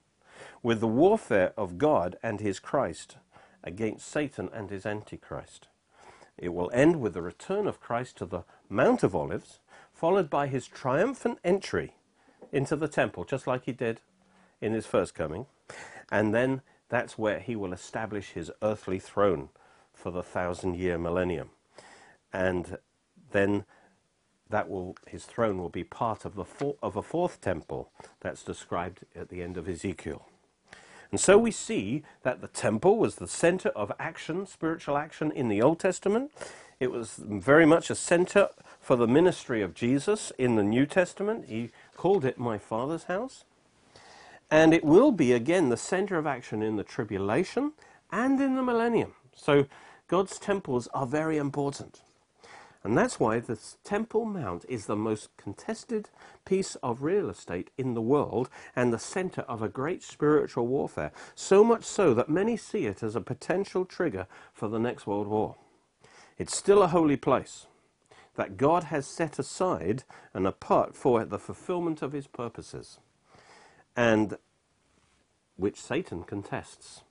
with 0.63 0.79
the 0.79 0.87
warfare 0.87 1.53
of 1.57 1.77
God 1.77 2.17
and 2.23 2.41
his 2.41 2.61
Christ 2.61 3.17
against 3.65 4.07
Satan 4.07 4.49
and 4.55 4.71
his 4.71 4.87
Antichrist. 4.87 5.67
It 6.39 6.55
will 6.55 6.71
end 6.73 7.01
with 7.01 7.15
the 7.15 7.23
return 7.23 7.67
of 7.67 7.81
Christ 7.81 8.17
to 8.19 8.27
the 8.27 8.45
Mount 8.69 9.03
of 9.03 9.17
Olives, 9.17 9.59
followed 9.93 10.31
by 10.31 10.47
his 10.47 10.69
triumphant 10.69 11.41
entry 11.43 11.95
into 12.53 12.77
the 12.77 12.89
temple, 12.89 13.25
just 13.25 13.49
like 13.49 13.65
he 13.65 13.73
did 13.73 14.01
in 14.61 14.73
his 14.73 14.87
first 14.87 15.17
coming. 15.17 15.47
And 16.13 16.33
then 16.33 16.63
that's 16.89 17.19
where 17.19 17.41
he 17.41 17.57
will 17.57 17.73
establish 17.73 18.31
his 18.31 18.53
earthly 18.63 19.01
throne 19.01 19.49
for 19.93 20.13
the 20.13 20.23
thousand 20.23 20.77
year 20.77 20.97
millennium 20.97 21.51
and 22.35 22.77
then 23.31 23.65
that 24.51 24.69
will 24.69 24.97
his 25.07 25.25
throne 25.25 25.57
will 25.59 25.71
be 25.71 25.85
part 25.85 26.25
of 26.27 26.35
the 26.35 26.45
four, 26.45 26.77
of 26.83 26.97
a 26.97 27.03
fourth 27.03 27.41
temple 27.41 27.91
that's 28.21 28.43
described 28.43 29.01
at 29.17 29.31
the 29.31 29.41
end 29.41 29.57
of 29.57 29.69
Ezekiel. 29.69 30.27
And 31.11 31.21
so 31.21 31.39
we 31.39 31.53
see 31.53 32.03
that 32.25 32.41
the 32.41 32.49
temple 32.49 32.99
was 32.99 33.15
the 33.15 33.29
center 33.29 33.69
of 33.71 33.93
action, 34.01 34.47
spiritual 34.47 34.97
action 34.97 35.31
in 35.31 35.49
the 35.49 35.63
Old 35.63 35.79
Testament. 35.79 36.33
It 36.81 36.91
was 36.91 37.21
very 37.25 37.65
much 37.65 37.89
a 37.89 37.95
center 37.95 38.49
for 38.81 38.97
the 38.97 39.07
ministry 39.07 39.63
of 39.63 39.75
Jesus 39.75 40.33
in 40.39 40.57
the 40.57 40.65
New 40.65 40.87
Testament. 40.87 41.47
He 41.47 41.71
called 41.97 42.25
it 42.25 42.37
my 42.37 42.59
Father's 42.59 43.05
house. 43.05 43.45
And 44.51 44.75
it 44.75 44.85
will 44.85 45.13
be 45.13 45.33
again 45.33 45.69
the 45.69 45.77
center 45.77 46.19
of 46.19 46.27
action 46.27 46.63
in 46.63 46.77
the 46.77 46.85
tribulation 46.85 47.73
and 48.11 48.41
in 48.41 48.57
the 48.57 48.63
millennium. 48.63 49.13
So 49.37 49.67
God's 50.09 50.39
temples 50.39 50.89
are 50.89 51.07
very 51.07 51.39
important. 51.39 52.03
And 52.85 52.99
that's 52.99 53.19
why 53.19 53.41
the 53.41 53.59
Temple 53.83 54.27
Mount 54.27 54.67
is 54.69 54.85
the 54.85 54.95
most 54.95 55.35
contested 55.39 56.11
piece 56.45 56.75
of 56.77 57.03
real 57.03 57.31
estate 57.31 57.71
in 57.79 57.95
the 57.95 58.03
world 58.03 58.51
and 58.77 58.93
the 58.93 58.99
center 58.99 59.41
of 59.43 59.63
a 59.63 59.71
great 59.71 60.03
spiritual 60.03 60.67
warfare. 60.67 61.11
So 61.35 61.65
much 61.65 61.85
so 61.85 62.13
that 62.13 62.29
many 62.29 62.59
see 62.59 62.85
it 62.85 63.03
as 63.03 63.17
a 63.17 63.23
potential 63.23 63.87
trigger 63.87 64.27
for 64.53 64.69
the 64.69 64.79
next 64.79 65.07
World 65.07 65.29
War. 65.29 65.57
It's 66.37 66.55
still 66.55 66.83
a 66.83 66.89
holy 66.89 67.17
place 67.17 67.67
that 68.35 68.59
God 68.59 68.85
has 68.85 69.07
set 69.07 69.39
aside 69.39 70.05
and 70.35 70.47
apart 70.47 70.95
for 70.95 71.25
the 71.25 71.39
fulfillment 71.39 72.03
of 72.03 72.13
his 72.13 72.27
purposes, 72.27 72.99
and 73.97 74.37
which 75.57 75.81
Satan 75.81 76.25
contests 76.25 77.03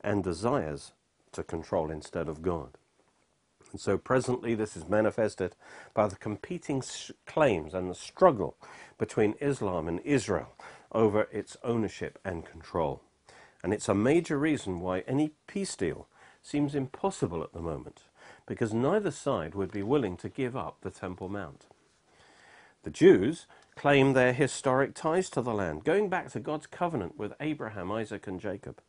and 0.00 0.24
desires 0.24 0.92
to 1.32 1.42
control 1.42 1.90
instead 1.90 2.28
of 2.28 2.40
God. 2.40 2.78
And 3.72 3.80
so 3.80 3.98
presently 3.98 4.54
this 4.54 4.76
is 4.76 4.88
manifested 4.88 5.54
by 5.94 6.08
the 6.08 6.16
competing 6.16 6.82
claims 7.26 7.74
and 7.74 7.90
the 7.90 7.94
struggle 7.94 8.56
between 8.98 9.34
Islam 9.40 9.88
and 9.88 10.00
Israel 10.00 10.54
over 10.92 11.28
its 11.32 11.56
ownership 11.62 12.18
and 12.24 12.46
control. 12.46 13.02
And 13.62 13.74
it's 13.74 13.88
a 13.88 13.94
major 13.94 14.38
reason 14.38 14.80
why 14.80 15.00
any 15.00 15.32
peace 15.46 15.76
deal 15.76 16.06
seems 16.42 16.74
impossible 16.74 17.42
at 17.42 17.52
the 17.52 17.60
moment, 17.60 18.02
because 18.46 18.72
neither 18.72 19.10
side 19.10 19.54
would 19.54 19.70
be 19.70 19.82
willing 19.82 20.16
to 20.18 20.28
give 20.28 20.56
up 20.56 20.78
the 20.80 20.90
Temple 20.90 21.28
Mount. 21.28 21.66
The 22.84 22.90
Jews 22.90 23.46
claim 23.76 24.12
their 24.12 24.32
historic 24.32 24.94
ties 24.94 25.28
to 25.30 25.42
the 25.42 25.52
land, 25.52 25.84
going 25.84 26.08
back 26.08 26.30
to 26.32 26.40
God's 26.40 26.66
covenant 26.66 27.18
with 27.18 27.34
Abraham, 27.40 27.92
Isaac, 27.92 28.26
and 28.26 28.40
Jacob, 28.40 28.80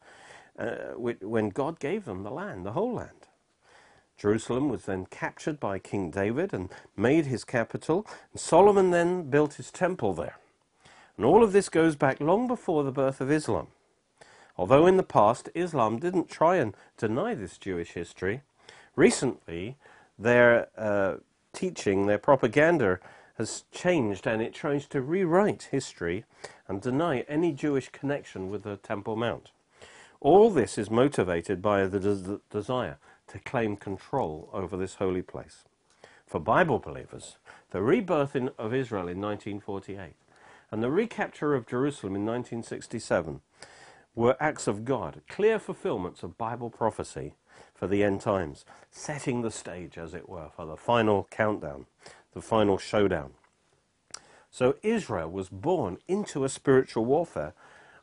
uh, 0.57 0.93
when 0.95 1.49
God 1.49 1.79
gave 1.79 2.05
them 2.05 2.23
the 2.23 2.31
land, 2.31 2.65
the 2.65 2.73
whole 2.73 2.93
land. 2.93 3.28
Jerusalem 4.19 4.67
was 4.67 4.83
then 4.83 5.05
captured 5.05 5.59
by 5.59 5.79
King 5.79 6.11
David 6.11 6.53
and 6.53 6.69
made 6.97 7.25
his 7.25 7.45
capital, 7.45 8.05
and 8.31 8.39
Solomon 8.39 8.91
then 8.91 9.29
built 9.29 9.53
his 9.53 9.71
temple 9.71 10.13
there. 10.13 10.37
And 11.15 11.25
all 11.25 11.43
of 11.43 11.53
this 11.53 11.69
goes 11.69 11.95
back 11.95 12.19
long 12.19 12.45
before 12.47 12.83
the 12.83 12.91
birth 12.91 13.21
of 13.21 13.31
Islam. 13.31 13.67
Although 14.57 14.85
in 14.87 14.97
the 14.97 15.03
past 15.03 15.49
Islam 15.55 15.99
didn't 15.99 16.29
try 16.29 16.57
and 16.57 16.75
deny 16.97 17.33
this 17.33 17.57
Jewish 17.57 17.91
history, 17.91 18.41
recently 18.95 19.77
their 20.17 20.67
uh, 20.77 21.15
teaching, 21.53 22.05
their 22.05 22.17
propaganda 22.17 22.99
has 23.37 23.63
changed 23.71 24.27
and 24.27 24.41
it 24.41 24.53
tries 24.53 24.85
to 24.87 25.01
rewrite 25.01 25.69
history 25.71 26.25
and 26.67 26.81
deny 26.81 27.21
any 27.21 27.53
Jewish 27.53 27.87
connection 27.87 28.49
with 28.49 28.63
the 28.63 28.75
Temple 28.75 29.15
Mount. 29.15 29.51
All 30.19 30.49
this 30.49 30.77
is 30.77 30.91
motivated 30.91 31.61
by 31.61 31.85
the 31.85 31.99
des- 32.01 32.39
desire 32.49 32.97
to 33.29 33.39
claim 33.39 33.75
control 33.75 34.49
over 34.53 34.77
this 34.77 34.95
holy 34.95 35.21
place. 35.21 35.63
For 36.25 36.39
Bible 36.39 36.79
believers, 36.79 37.37
the 37.71 37.81
rebirth 37.81 38.35
in, 38.35 38.49
of 38.57 38.73
Israel 38.73 39.07
in 39.07 39.19
1948 39.21 40.13
and 40.71 40.83
the 40.83 40.91
recapture 40.91 41.55
of 41.55 41.65
Jerusalem 41.65 42.15
in 42.15 42.25
1967 42.25 43.41
were 44.15 44.37
acts 44.39 44.67
of 44.67 44.85
God, 44.85 45.21
clear 45.27 45.59
fulfillments 45.59 46.23
of 46.23 46.37
Bible 46.37 46.69
prophecy 46.69 47.33
for 47.73 47.87
the 47.87 48.03
end 48.03 48.21
times, 48.21 48.65
setting 48.91 49.41
the 49.41 49.51
stage, 49.51 49.97
as 49.97 50.13
it 50.13 50.27
were, 50.27 50.49
for 50.55 50.65
the 50.65 50.75
final 50.75 51.27
countdown, 51.31 51.85
the 52.33 52.41
final 52.41 52.77
showdown. 52.77 53.31
So 54.51 54.75
Israel 54.83 55.29
was 55.29 55.49
born 55.49 55.97
into 56.07 56.43
a 56.43 56.49
spiritual 56.49 57.05
warfare 57.05 57.53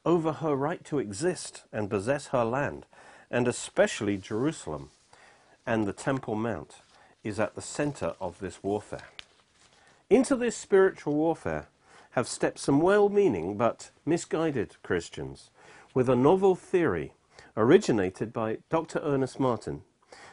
over 0.04 0.32
her 0.32 0.54
right 0.54 0.84
to 0.84 0.98
exist 0.98 1.64
and 1.72 1.90
possess 1.90 2.28
her 2.28 2.44
land, 2.44 2.86
and 3.30 3.46
especially 3.46 4.16
Jerusalem 4.16 4.90
and 5.66 5.86
the 5.86 5.92
Temple 5.92 6.34
Mount 6.36 6.76
is 7.24 7.40
at 7.40 7.54
the 7.54 7.62
center 7.62 8.14
of 8.20 8.38
this 8.38 8.62
warfare. 8.62 9.08
Into 10.08 10.36
this 10.36 10.56
spiritual 10.56 11.14
warfare 11.14 11.66
have 12.12 12.28
stepped 12.28 12.60
some 12.60 12.80
well 12.80 13.08
meaning 13.08 13.56
but 13.56 13.90
misguided 14.04 14.76
Christians 14.82 15.50
with 15.92 16.08
a 16.08 16.16
novel 16.16 16.54
theory 16.54 17.12
originated 17.56 18.32
by 18.32 18.58
Dr. 18.70 19.00
Ernest 19.02 19.40
Martin 19.40 19.82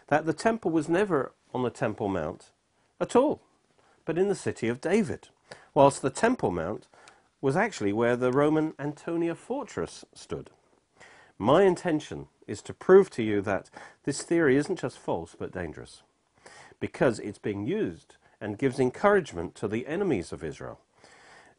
that 0.07 0.25
the 0.25 0.33
temple 0.33 0.71
was 0.71 0.87
never 0.87 1.31
on 1.53 1.63
the 1.63 1.69
Temple 1.69 2.07
Mount 2.07 2.51
at 2.99 3.15
all, 3.15 3.41
but 4.05 4.17
in 4.17 4.27
the 4.27 4.35
city 4.35 4.67
of 4.67 4.81
David, 4.81 5.29
whilst 5.73 6.01
the 6.01 6.09
Temple 6.09 6.51
Mount 6.51 6.87
was 7.41 7.55
actually 7.55 7.93
where 7.93 8.15
the 8.15 8.31
Roman 8.31 8.73
Antonia 8.77 9.35
fortress 9.35 10.05
stood. 10.13 10.49
My 11.37 11.63
intention 11.63 12.27
is 12.47 12.61
to 12.63 12.73
prove 12.73 13.09
to 13.11 13.23
you 13.23 13.41
that 13.41 13.69
this 14.03 14.21
theory 14.21 14.57
isn't 14.57 14.79
just 14.79 14.97
false 14.97 15.35
but 15.37 15.51
dangerous 15.51 16.03
because 16.79 17.19
it's 17.19 17.39
being 17.39 17.65
used 17.65 18.15
and 18.41 18.57
gives 18.57 18.79
encouragement 18.79 19.55
to 19.55 19.67
the 19.67 19.87
enemies 19.87 20.31
of 20.31 20.43
Israel. 20.43 20.79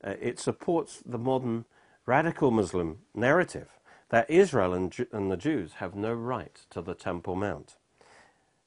Uh, 0.03 0.15
it 0.21 0.39
supports 0.39 1.03
the 1.05 1.19
modern 1.19 1.65
radical 2.05 2.51
Muslim 2.51 2.99
narrative 3.15 3.69
that 4.11 4.29
Israel 4.29 4.75
and, 4.75 4.93
Ju- 4.93 5.07
and 5.13 5.31
the 5.31 5.37
Jews 5.37 5.75
have 5.75 5.95
no 5.95 6.13
right 6.13 6.61
to 6.71 6.83
the 6.83 6.95
Temple 6.95 7.37
Mount. 7.37 7.77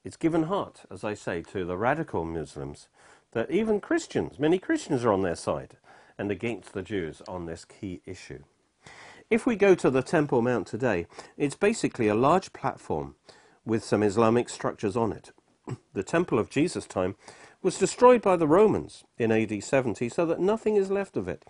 It's 0.04 0.16
given 0.16 0.44
heart, 0.44 0.82
as 0.90 1.04
I 1.04 1.14
say, 1.14 1.42
to 1.42 1.64
the 1.64 1.76
radical 1.76 2.24
Muslims 2.24 2.88
that 3.32 3.50
even 3.50 3.80
Christians, 3.80 4.38
many 4.38 4.58
Christians 4.58 5.04
are 5.04 5.12
on 5.12 5.22
their 5.22 5.36
side 5.36 5.76
and 6.18 6.30
against 6.30 6.72
the 6.72 6.82
Jews 6.82 7.22
on 7.28 7.46
this 7.46 7.64
key 7.64 8.00
issue. 8.04 8.42
If 9.30 9.44
we 9.44 9.56
go 9.56 9.74
to 9.74 9.90
the 9.90 10.02
Temple 10.02 10.40
Mount 10.40 10.66
today, 10.66 11.06
it's 11.36 11.54
basically 11.54 12.08
a 12.08 12.14
large 12.14 12.54
platform 12.54 13.14
with 13.62 13.84
some 13.84 14.02
Islamic 14.02 14.48
structures 14.48 14.96
on 14.96 15.12
it. 15.12 15.32
The 15.92 16.02
Temple 16.02 16.38
of 16.38 16.48
Jesus' 16.48 16.86
time 16.86 17.14
was 17.60 17.76
destroyed 17.76 18.22
by 18.22 18.36
the 18.36 18.46
Romans 18.46 19.04
in 19.18 19.30
AD 19.30 19.62
70 19.62 20.08
so 20.08 20.24
that 20.24 20.40
nothing 20.40 20.76
is 20.76 20.90
left 20.90 21.14
of 21.14 21.28
it. 21.28 21.44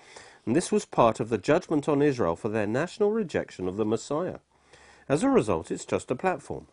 And 0.45 0.57
this 0.57 0.73
was 0.73 0.87
part 0.87 1.21
of 1.21 1.29
the 1.29 1.39
judgment 1.39 1.89
on 1.89 2.03
Israel 2.03 2.35
for 2.35 2.49
their 2.49 2.67
national 2.67 3.13
rejection 3.13 3.69
of 3.69 3.77
the 3.77 3.85
Messiah. 3.85 4.39
As 5.09 5.23
a 5.23 5.31
result, 5.31 5.71
it's 5.71 5.85
just 5.85 6.11
a 6.11 6.17
platform. 6.17 6.67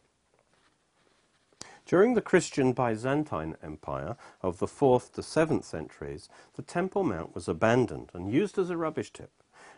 During 1.85 2.15
the 2.15 2.21
Christian 2.21 2.73
Byzantine 2.73 3.57
Empire 3.61 4.17
of 4.41 4.57
the 4.57 4.65
4th 4.65 5.11
to 5.11 5.21
7th 5.21 5.65
centuries, 5.65 6.29
the 6.55 6.63
Temple 6.63 7.03
Mount 7.03 7.35
was 7.35 7.47
abandoned 7.47 8.09
and 8.15 8.33
used 8.33 8.57
as 8.57 8.71
a 8.71 8.77
rubbish 8.77 9.13
tip 9.13 9.29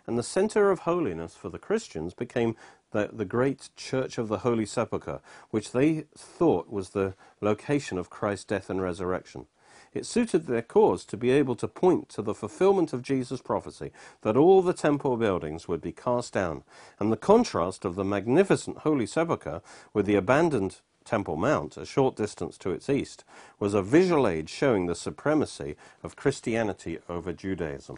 and 0.07 0.17
the 0.17 0.23
center 0.23 0.71
of 0.71 0.79
holiness 0.79 1.35
for 1.35 1.49
the 1.49 1.59
Christians 1.59 2.13
became 2.13 2.55
the, 2.91 3.09
the 3.11 3.25
great 3.25 3.69
Church 3.75 4.17
of 4.17 4.29
the 4.29 4.39
Holy 4.39 4.65
Sepulchre, 4.65 5.19
which 5.51 5.73
they 5.73 6.05
thought 6.17 6.69
was 6.69 6.89
the 6.89 7.13
location 7.41 7.97
of 7.97 8.09
Christ's 8.09 8.45
death 8.45 8.69
and 8.69 8.81
resurrection. 8.81 9.45
It 9.93 10.05
suited 10.05 10.47
their 10.47 10.61
cause 10.61 11.05
to 11.05 11.17
be 11.17 11.31
able 11.31 11.55
to 11.55 11.67
point 11.67 12.09
to 12.09 12.21
the 12.21 12.33
fulfillment 12.33 12.93
of 12.93 13.01
Jesus' 13.01 13.41
prophecy 13.41 13.91
that 14.21 14.37
all 14.37 14.61
the 14.61 14.73
temple 14.73 15.17
buildings 15.17 15.67
would 15.67 15.81
be 15.81 15.91
cast 15.91 16.33
down, 16.33 16.63
and 16.99 17.11
the 17.11 17.17
contrast 17.17 17.83
of 17.83 17.95
the 17.95 18.03
magnificent 18.03 18.79
Holy 18.79 19.05
Sepulchre 19.05 19.61
with 19.93 20.05
the 20.05 20.15
abandoned 20.15 20.77
Temple 21.03 21.37
Mount, 21.37 21.77
a 21.77 21.85
short 21.85 22.17
distance 22.17 22.57
to 22.57 22.71
its 22.71 22.89
east, 22.89 23.23
was 23.59 23.73
a 23.73 23.81
visual 23.81 24.27
aid 24.27 24.49
showing 24.49 24.85
the 24.85 24.95
supremacy 24.95 25.77
of 26.03 26.17
Christianity 26.17 26.99
over 27.07 27.31
Judaism. 27.31 27.97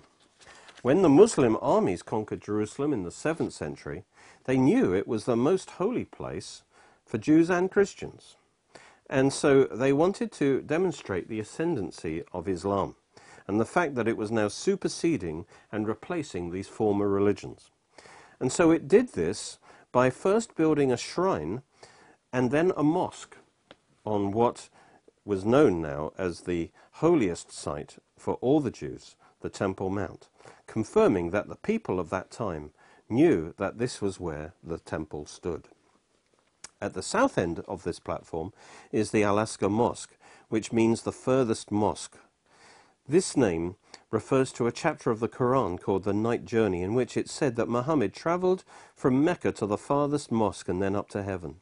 When 0.81 1.01
the 1.01 1.09
Muslim 1.09 1.57
armies 1.61 2.01
conquered 2.01 2.41
Jerusalem 2.41 2.93
in 2.93 3.03
the 3.03 3.09
7th 3.09 3.51
century, 3.51 4.05
they 4.45 4.55
knew 4.55 4.93
it 4.93 5.09
was 5.09 5.25
the 5.25 5.35
most 5.35 5.71
holy 5.71 6.05
place 6.05 6.63
for 7.05 7.17
Jews 7.17 7.49
and 7.49 7.69
Christians. 7.69 8.37
And 9.09 9.33
so 9.33 9.65
they 9.65 9.91
wanted 9.91 10.31
to 10.33 10.61
demonstrate 10.61 11.27
the 11.27 11.41
ascendancy 11.41 12.23
of 12.31 12.47
Islam 12.47 12.95
and 13.45 13.59
the 13.59 13.65
fact 13.65 13.95
that 13.95 14.07
it 14.07 14.15
was 14.15 14.31
now 14.31 14.47
superseding 14.47 15.45
and 15.69 15.85
replacing 15.85 16.51
these 16.51 16.69
former 16.69 17.09
religions. 17.09 17.71
And 18.39 18.49
so 18.49 18.71
it 18.71 18.87
did 18.87 19.09
this 19.09 19.57
by 19.91 20.09
first 20.09 20.55
building 20.55 20.93
a 20.93 20.97
shrine 20.97 21.61
and 22.31 22.51
then 22.51 22.71
a 22.77 22.83
mosque 22.83 23.35
on 24.05 24.31
what 24.31 24.69
was 25.25 25.43
known 25.43 25.81
now 25.81 26.13
as 26.17 26.41
the 26.41 26.71
holiest 26.91 27.51
site 27.51 27.97
for 28.17 28.35
all 28.35 28.61
the 28.61 28.71
Jews, 28.71 29.17
the 29.41 29.49
Temple 29.49 29.89
Mount 29.89 30.29
confirming 30.69 31.31
that 31.31 31.49
the 31.49 31.55
people 31.55 31.99
of 31.99 32.11
that 32.11 32.29
time 32.29 32.69
knew 33.09 33.55
that 33.57 33.79
this 33.79 34.01
was 34.01 34.19
where 34.19 34.53
the 34.63 34.77
temple 34.77 35.25
stood. 35.25 35.67
At 36.79 36.93
the 36.93 37.01
south 37.01 37.39
end 37.39 37.61
of 37.67 37.83
this 37.83 37.99
platform 37.99 38.53
is 38.91 39.09
the 39.09 39.23
Al 39.23 39.37
Aqsa 39.37 39.69
Mosque, 39.69 40.15
which 40.47 40.71
means 40.71 41.01
the 41.01 41.11
furthest 41.11 41.71
mosque. 41.71 42.17
This 43.07 43.35
name 43.35 43.77
refers 44.11 44.51
to 44.53 44.67
a 44.67 44.71
chapter 44.71 45.09
of 45.09 45.19
the 45.19 45.27
Quran 45.27 45.81
called 45.81 46.03
the 46.03 46.13
Night 46.13 46.45
Journey, 46.45 46.83
in 46.83 46.93
which 46.93 47.17
it 47.17 47.27
said 47.27 47.55
that 47.55 47.67
Muhammad 47.67 48.13
travelled 48.13 48.63
from 48.95 49.23
Mecca 49.23 49.51
to 49.53 49.65
the 49.65 49.77
farthest 49.77 50.31
mosque 50.31 50.69
and 50.69 50.79
then 50.79 50.95
up 50.95 51.09
to 51.09 51.23
heaven. 51.23 51.55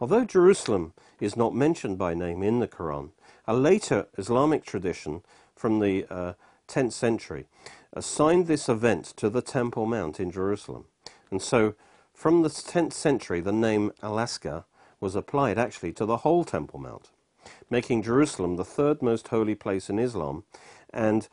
Although 0.00 0.26
Jerusalem 0.26 0.92
is 1.18 1.34
not 1.34 1.54
mentioned 1.54 1.96
by 1.96 2.12
name 2.12 2.42
in 2.42 2.60
the 2.60 2.68
Quran, 2.68 3.12
a 3.46 3.54
later 3.54 4.06
Islamic 4.18 4.66
tradition 4.66 5.22
from 5.56 5.80
the 5.80 6.04
uh, 6.10 6.34
10th 6.68 6.92
century 6.92 7.46
assigned 7.94 8.46
this 8.46 8.68
event 8.68 9.04
to 9.16 9.30
the 9.30 9.40
Temple 9.40 9.86
Mount 9.86 10.20
in 10.20 10.30
Jerusalem. 10.30 10.84
And 11.30 11.40
so, 11.40 11.74
from 12.12 12.42
the 12.42 12.48
10th 12.48 12.92
century, 12.92 13.40
the 13.40 13.52
name 13.52 13.92
Al 14.02 14.16
Aqsa 14.16 14.64
was 15.00 15.14
applied 15.14 15.58
actually 15.58 15.92
to 15.92 16.04
the 16.04 16.18
whole 16.18 16.44
Temple 16.44 16.80
Mount, 16.80 17.10
making 17.70 18.02
Jerusalem 18.02 18.56
the 18.56 18.64
third 18.64 19.00
most 19.00 19.28
holy 19.28 19.54
place 19.54 19.88
in 19.88 19.98
Islam. 19.98 20.44
And 20.92 21.28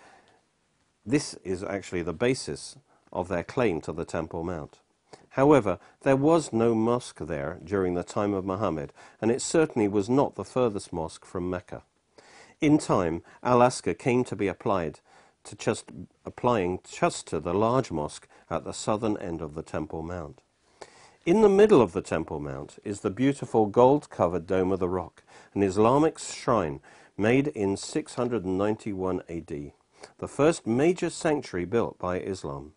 this 1.05 1.33
is 1.43 1.63
actually 1.63 2.03
the 2.03 2.13
basis 2.13 2.77
of 3.11 3.27
their 3.27 3.43
claim 3.43 3.81
to 3.81 3.91
the 3.91 4.05
Temple 4.05 4.43
Mount. 4.43 4.79
However, 5.35 5.79
there 6.01 6.15
was 6.15 6.51
no 6.51 6.75
mosque 6.75 7.19
there 7.19 7.59
during 7.63 7.93
the 7.93 8.03
time 8.03 8.33
of 8.33 8.45
Muhammad, 8.45 8.91
and 9.21 9.31
it 9.31 9.41
certainly 9.41 9.87
was 9.87 10.09
not 10.09 10.35
the 10.35 10.43
furthest 10.43 10.91
mosque 10.91 11.25
from 11.25 11.49
Mecca. 11.49 11.83
In 12.59 12.77
time, 12.77 13.23
Al 13.41 13.59
Aqsa 13.59 13.97
came 13.97 14.23
to 14.25 14.35
be 14.35 14.47
applied 14.47 14.99
to 15.43 15.55
just 15.55 15.91
applying 16.25 16.79
just 16.89 17.27
to 17.27 17.39
the 17.39 17.53
large 17.53 17.91
mosque 17.91 18.27
at 18.49 18.63
the 18.63 18.73
southern 18.73 19.17
end 19.17 19.41
of 19.41 19.55
the 19.55 19.63
Temple 19.63 20.03
Mount. 20.03 20.41
In 21.25 21.41
the 21.41 21.49
middle 21.49 21.81
of 21.81 21.93
the 21.93 22.01
Temple 22.01 22.39
Mount 22.39 22.79
is 22.83 23.01
the 23.01 23.09
beautiful 23.09 23.67
gold 23.67 24.09
covered 24.09 24.47
Dome 24.47 24.71
of 24.71 24.79
the 24.79 24.89
Rock, 24.89 25.23
an 25.53 25.63
Islamic 25.63 26.17
shrine 26.17 26.79
made 27.17 27.47
in 27.47 27.77
691 27.77 29.21
AD, 29.29 29.71
the 30.17 30.27
first 30.27 30.65
major 30.65 31.09
sanctuary 31.09 31.65
built 31.65 31.99
by 31.99 32.19
Islam. 32.19 32.73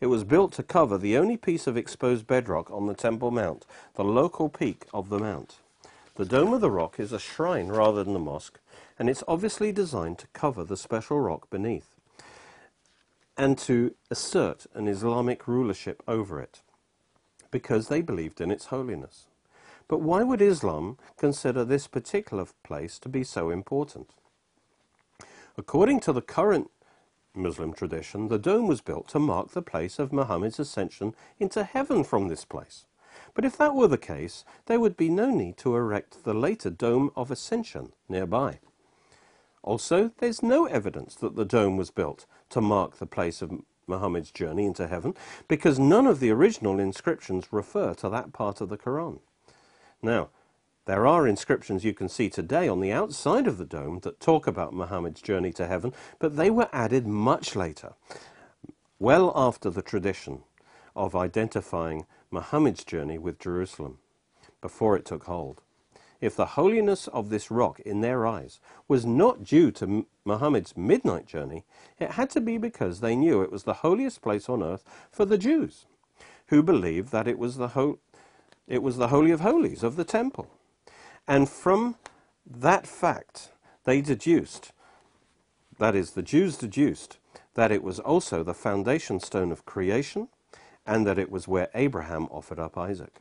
It 0.00 0.06
was 0.06 0.24
built 0.24 0.52
to 0.54 0.62
cover 0.62 0.98
the 0.98 1.16
only 1.16 1.36
piece 1.36 1.66
of 1.66 1.76
exposed 1.76 2.26
bedrock 2.26 2.70
on 2.70 2.86
the 2.86 2.94
Temple 2.94 3.30
Mount, 3.30 3.64
the 3.94 4.04
local 4.04 4.48
peak 4.48 4.84
of 4.92 5.08
the 5.08 5.18
mount. 5.18 5.56
The 6.16 6.24
Dome 6.24 6.52
of 6.52 6.60
the 6.60 6.70
Rock 6.70 6.98
is 6.98 7.12
a 7.12 7.18
shrine 7.18 7.68
rather 7.68 8.02
than 8.02 8.16
a 8.16 8.18
mosque, 8.18 8.58
and 8.98 9.08
it's 9.08 9.24
obviously 9.28 9.72
designed 9.72 10.18
to 10.18 10.26
cover 10.32 10.64
the 10.64 10.76
special 10.76 11.20
rock 11.20 11.48
beneath 11.50 11.95
and 13.36 13.58
to 13.58 13.94
assert 14.10 14.66
an 14.74 14.88
Islamic 14.88 15.46
rulership 15.46 16.02
over 16.08 16.40
it 16.40 16.62
because 17.50 17.88
they 17.88 18.00
believed 18.00 18.40
in 18.40 18.50
its 18.50 18.66
holiness. 18.66 19.26
But 19.88 20.00
why 20.00 20.22
would 20.22 20.42
Islam 20.42 20.98
consider 21.16 21.64
this 21.64 21.86
particular 21.86 22.46
place 22.64 22.98
to 23.00 23.08
be 23.08 23.22
so 23.22 23.50
important? 23.50 24.10
According 25.56 26.00
to 26.00 26.12
the 26.12 26.22
current 26.22 26.70
Muslim 27.34 27.72
tradition, 27.72 28.28
the 28.28 28.38
dome 28.38 28.66
was 28.66 28.80
built 28.80 29.08
to 29.08 29.18
mark 29.18 29.50
the 29.50 29.62
place 29.62 29.98
of 29.98 30.12
Muhammad's 30.12 30.58
ascension 30.58 31.14
into 31.38 31.64
heaven 31.64 32.02
from 32.02 32.28
this 32.28 32.44
place. 32.44 32.86
But 33.34 33.44
if 33.44 33.56
that 33.58 33.74
were 33.74 33.88
the 33.88 33.98
case, 33.98 34.44
there 34.66 34.80
would 34.80 34.96
be 34.96 35.08
no 35.08 35.30
need 35.30 35.56
to 35.58 35.76
erect 35.76 36.24
the 36.24 36.34
later 36.34 36.70
Dome 36.70 37.10
of 37.16 37.30
Ascension 37.30 37.92
nearby. 38.08 38.60
Also, 39.62 40.12
there's 40.18 40.42
no 40.42 40.66
evidence 40.66 41.14
that 41.16 41.36
the 41.36 41.44
dome 41.44 41.76
was 41.76 41.90
built 41.90 42.26
to 42.50 42.60
mark 42.60 42.96
the 42.96 43.06
place 43.06 43.42
of 43.42 43.52
Muhammad's 43.86 44.30
journey 44.30 44.66
into 44.66 44.88
heaven, 44.88 45.14
because 45.48 45.78
none 45.78 46.06
of 46.06 46.20
the 46.20 46.30
original 46.30 46.78
inscriptions 46.78 47.52
refer 47.52 47.94
to 47.94 48.08
that 48.08 48.32
part 48.32 48.60
of 48.60 48.68
the 48.68 48.78
Quran. 48.78 49.20
Now, 50.02 50.28
there 50.86 51.06
are 51.06 51.26
inscriptions 51.26 51.84
you 51.84 51.94
can 51.94 52.08
see 52.08 52.28
today 52.28 52.68
on 52.68 52.80
the 52.80 52.92
outside 52.92 53.46
of 53.46 53.58
the 53.58 53.64
dome 53.64 54.00
that 54.00 54.20
talk 54.20 54.46
about 54.46 54.72
Muhammad's 54.72 55.20
journey 55.20 55.52
to 55.52 55.66
heaven, 55.66 55.92
but 56.18 56.36
they 56.36 56.50
were 56.50 56.68
added 56.72 57.06
much 57.06 57.56
later, 57.56 57.94
well 58.98 59.32
after 59.34 59.68
the 59.68 59.82
tradition 59.82 60.42
of 60.94 61.16
identifying 61.16 62.06
Muhammad's 62.30 62.84
journey 62.84 63.18
with 63.18 63.38
Jerusalem, 63.38 63.98
before 64.60 64.96
it 64.96 65.04
took 65.04 65.24
hold. 65.24 65.60
If 66.20 66.36
the 66.36 66.46
holiness 66.46 67.08
of 67.08 67.28
this 67.28 67.50
rock 67.50 67.80
in 67.80 68.00
their 68.00 68.26
eyes 68.26 68.60
was 68.88 69.04
not 69.04 69.44
due 69.44 69.70
to 69.72 70.06
Muhammad's 70.24 70.76
midnight 70.76 71.26
journey, 71.26 71.64
it 71.98 72.12
had 72.12 72.30
to 72.30 72.40
be 72.40 72.58
because 72.58 73.00
they 73.00 73.16
knew 73.16 73.42
it 73.42 73.52
was 73.52 73.64
the 73.64 73.74
holiest 73.74 74.22
place 74.22 74.48
on 74.48 74.62
earth 74.62 74.84
for 75.10 75.24
the 75.24 75.38
Jews, 75.38 75.86
who 76.48 76.62
believed 76.62 77.12
that 77.12 77.28
it 77.28 77.38
was 77.38 77.56
the, 77.56 77.68
ho- 77.68 77.98
it 78.66 78.82
was 78.82 78.96
the 78.96 79.08
Holy 79.08 79.30
of 79.30 79.40
Holies 79.40 79.82
of 79.82 79.96
the 79.96 80.04
temple. 80.04 80.48
And 81.28 81.48
from 81.48 81.96
that 82.46 82.86
fact, 82.86 83.50
they 83.84 84.00
deduced, 84.00 84.72
that 85.78 85.94
is, 85.94 86.12
the 86.12 86.22
Jews 86.22 86.56
deduced, 86.56 87.18
that 87.54 87.72
it 87.72 87.82
was 87.82 87.98
also 87.98 88.42
the 88.42 88.54
foundation 88.54 89.20
stone 89.20 89.52
of 89.52 89.66
creation 89.66 90.28
and 90.86 91.06
that 91.06 91.18
it 91.18 91.30
was 91.30 91.48
where 91.48 91.68
Abraham 91.74 92.26
offered 92.30 92.58
up 92.58 92.78
Isaac. 92.78 93.20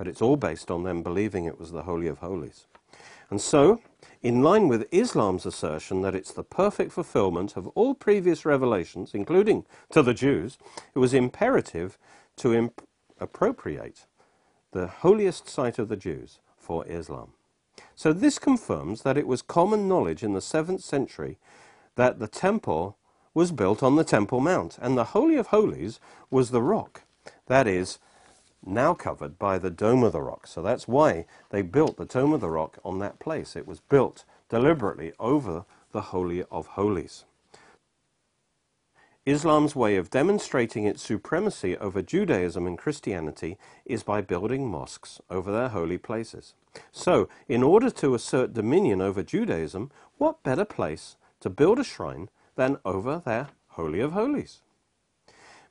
But 0.00 0.08
it's 0.08 0.22
all 0.22 0.36
based 0.36 0.70
on 0.70 0.82
them 0.82 1.02
believing 1.02 1.44
it 1.44 1.58
was 1.58 1.72
the 1.72 1.82
Holy 1.82 2.06
of 2.06 2.20
Holies. 2.20 2.64
And 3.28 3.38
so, 3.38 3.82
in 4.22 4.42
line 4.42 4.66
with 4.66 4.88
Islam's 4.90 5.44
assertion 5.44 6.00
that 6.00 6.14
it's 6.14 6.32
the 6.32 6.42
perfect 6.42 6.92
fulfillment 6.92 7.54
of 7.54 7.66
all 7.74 7.92
previous 7.92 8.46
revelations, 8.46 9.12
including 9.12 9.66
to 9.90 10.02
the 10.02 10.14
Jews, 10.14 10.56
it 10.94 10.98
was 10.98 11.12
imperative 11.12 11.98
to 12.36 12.54
imp- 12.54 12.80
appropriate 13.20 14.06
the 14.72 14.86
holiest 14.86 15.50
site 15.50 15.78
of 15.78 15.90
the 15.90 15.98
Jews 15.98 16.38
for 16.56 16.86
Islam. 16.86 17.34
So 17.94 18.14
this 18.14 18.38
confirms 18.38 19.02
that 19.02 19.18
it 19.18 19.26
was 19.26 19.42
common 19.42 19.86
knowledge 19.86 20.22
in 20.22 20.32
the 20.32 20.40
7th 20.40 20.80
century 20.80 21.36
that 21.96 22.18
the 22.20 22.26
temple 22.26 22.96
was 23.34 23.52
built 23.52 23.82
on 23.82 23.96
the 23.96 24.04
Temple 24.04 24.40
Mount, 24.40 24.78
and 24.80 24.96
the 24.96 25.12
Holy 25.12 25.36
of 25.36 25.48
Holies 25.48 26.00
was 26.30 26.52
the 26.52 26.62
rock. 26.62 27.02
That 27.48 27.66
is, 27.66 27.98
now 28.64 28.94
covered 28.94 29.38
by 29.38 29.58
the 29.58 29.70
Dome 29.70 30.02
of 30.02 30.12
the 30.12 30.20
Rock. 30.20 30.46
So 30.46 30.62
that's 30.62 30.86
why 30.86 31.26
they 31.50 31.62
built 31.62 31.96
the 31.96 32.04
Dome 32.04 32.32
of 32.32 32.40
the 32.40 32.50
Rock 32.50 32.78
on 32.84 32.98
that 32.98 33.18
place. 33.18 33.56
It 33.56 33.66
was 33.66 33.80
built 33.80 34.24
deliberately 34.48 35.12
over 35.18 35.64
the 35.92 36.02
Holy 36.02 36.44
of 36.50 36.66
Holies. 36.68 37.24
Islam's 39.26 39.76
way 39.76 39.96
of 39.96 40.10
demonstrating 40.10 40.84
its 40.86 41.02
supremacy 41.02 41.76
over 41.76 42.00
Judaism 42.00 42.66
and 42.66 42.78
Christianity 42.78 43.58
is 43.84 44.02
by 44.02 44.22
building 44.22 44.68
mosques 44.70 45.20
over 45.28 45.52
their 45.52 45.68
holy 45.68 45.98
places. 45.98 46.54
So, 46.90 47.28
in 47.46 47.62
order 47.62 47.90
to 47.90 48.14
assert 48.14 48.54
dominion 48.54 49.02
over 49.02 49.22
Judaism, 49.22 49.90
what 50.16 50.42
better 50.42 50.64
place 50.64 51.16
to 51.40 51.50
build 51.50 51.78
a 51.78 51.84
shrine 51.84 52.30
than 52.56 52.78
over 52.84 53.22
their 53.24 53.48
Holy 53.68 54.00
of 54.00 54.12
Holies? 54.12 54.62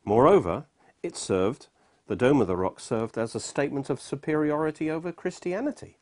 Moreover, 0.05 0.65
it 1.01 1.17
served 1.17 1.67
the 2.09 2.15
Dome 2.15 2.41
of 2.41 2.47
the 2.47 2.57
Rock 2.57 2.79
served 2.79 3.19
as 3.19 3.35
a 3.35 3.39
statement 3.39 3.87
of 3.87 4.01
superiority 4.01 4.89
over 4.89 5.11
Christianity, 5.11 5.97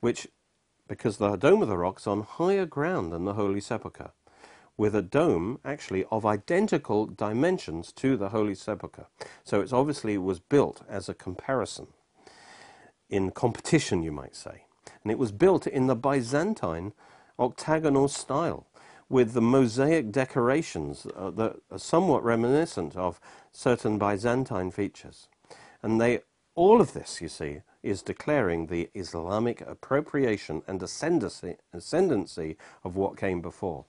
which, 0.00 0.26
because 0.88 1.18
the 1.18 1.36
Dome 1.36 1.62
of 1.62 1.68
the 1.68 1.78
Rock's 1.78 2.08
on 2.08 2.22
higher 2.22 2.66
ground 2.66 3.12
than 3.12 3.24
the 3.24 3.34
Holy 3.34 3.60
Sepulchre, 3.60 4.10
with 4.76 4.92
a 4.96 5.02
dome 5.02 5.60
actually 5.64 6.04
of 6.10 6.26
identical 6.26 7.06
dimensions 7.06 7.92
to 7.92 8.16
the 8.16 8.30
Holy 8.30 8.56
Sepulchre. 8.56 9.06
So 9.44 9.60
it 9.60 9.72
obviously 9.72 10.18
was 10.18 10.40
built 10.40 10.82
as 10.88 11.08
a 11.08 11.14
comparison, 11.14 11.86
in 13.08 13.30
competition, 13.30 14.02
you 14.02 14.10
might 14.10 14.34
say. 14.34 14.64
And 15.04 15.12
it 15.12 15.18
was 15.18 15.30
built 15.30 15.68
in 15.68 15.86
the 15.86 15.94
Byzantine 15.94 16.92
octagonal 17.38 18.08
style, 18.08 18.66
with 19.08 19.32
the 19.32 19.40
mosaic 19.40 20.10
decorations 20.10 21.06
uh, 21.14 21.30
that 21.30 21.56
are 21.70 21.78
somewhat 21.78 22.24
reminiscent 22.24 22.96
of 22.96 23.20
certain 23.52 23.96
Byzantine 23.96 24.72
features. 24.72 25.28
And 25.86 26.00
they, 26.00 26.22
all 26.56 26.80
of 26.80 26.94
this, 26.94 27.20
you 27.20 27.28
see, 27.28 27.60
is 27.80 28.02
declaring 28.02 28.66
the 28.66 28.90
Islamic 28.92 29.60
appropriation 29.60 30.62
and 30.66 30.82
ascendancy, 30.82 31.58
ascendancy 31.72 32.56
of 32.82 32.96
what 32.96 33.16
came 33.16 33.40
before. 33.40 33.84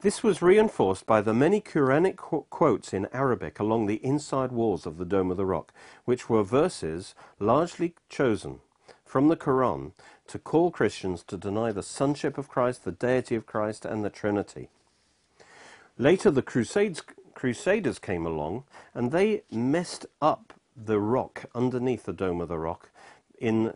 This 0.00 0.24
was 0.24 0.42
reinforced 0.42 1.06
by 1.06 1.20
the 1.20 1.32
many 1.32 1.60
Quranic 1.60 2.16
qu- 2.16 2.46
quotes 2.50 2.92
in 2.92 3.06
Arabic 3.12 3.60
along 3.60 3.86
the 3.86 4.04
inside 4.04 4.50
walls 4.50 4.84
of 4.84 4.98
the 4.98 5.04
Dome 5.04 5.30
of 5.30 5.36
the 5.36 5.46
Rock, 5.46 5.72
which 6.06 6.28
were 6.28 6.42
verses 6.42 7.14
largely 7.38 7.94
chosen 8.08 8.58
from 9.04 9.28
the 9.28 9.36
Quran 9.36 9.92
to 10.26 10.40
call 10.40 10.72
Christians 10.72 11.22
to 11.28 11.36
deny 11.36 11.70
the 11.70 11.84
sonship 11.84 12.36
of 12.36 12.48
Christ, 12.48 12.84
the 12.84 12.90
deity 12.90 13.36
of 13.36 13.46
Christ, 13.46 13.84
and 13.84 14.04
the 14.04 14.10
Trinity. 14.10 14.70
Later, 15.98 16.32
the 16.32 16.42
Crusades, 16.42 17.00
Crusaders 17.34 18.00
came 18.00 18.26
along 18.26 18.64
and 18.92 19.12
they 19.12 19.44
messed 19.52 20.06
up 20.20 20.52
the 20.76 21.00
rock 21.00 21.46
underneath 21.54 22.04
the 22.04 22.12
dome 22.12 22.40
of 22.40 22.48
the 22.48 22.58
rock 22.58 22.90
in 23.38 23.74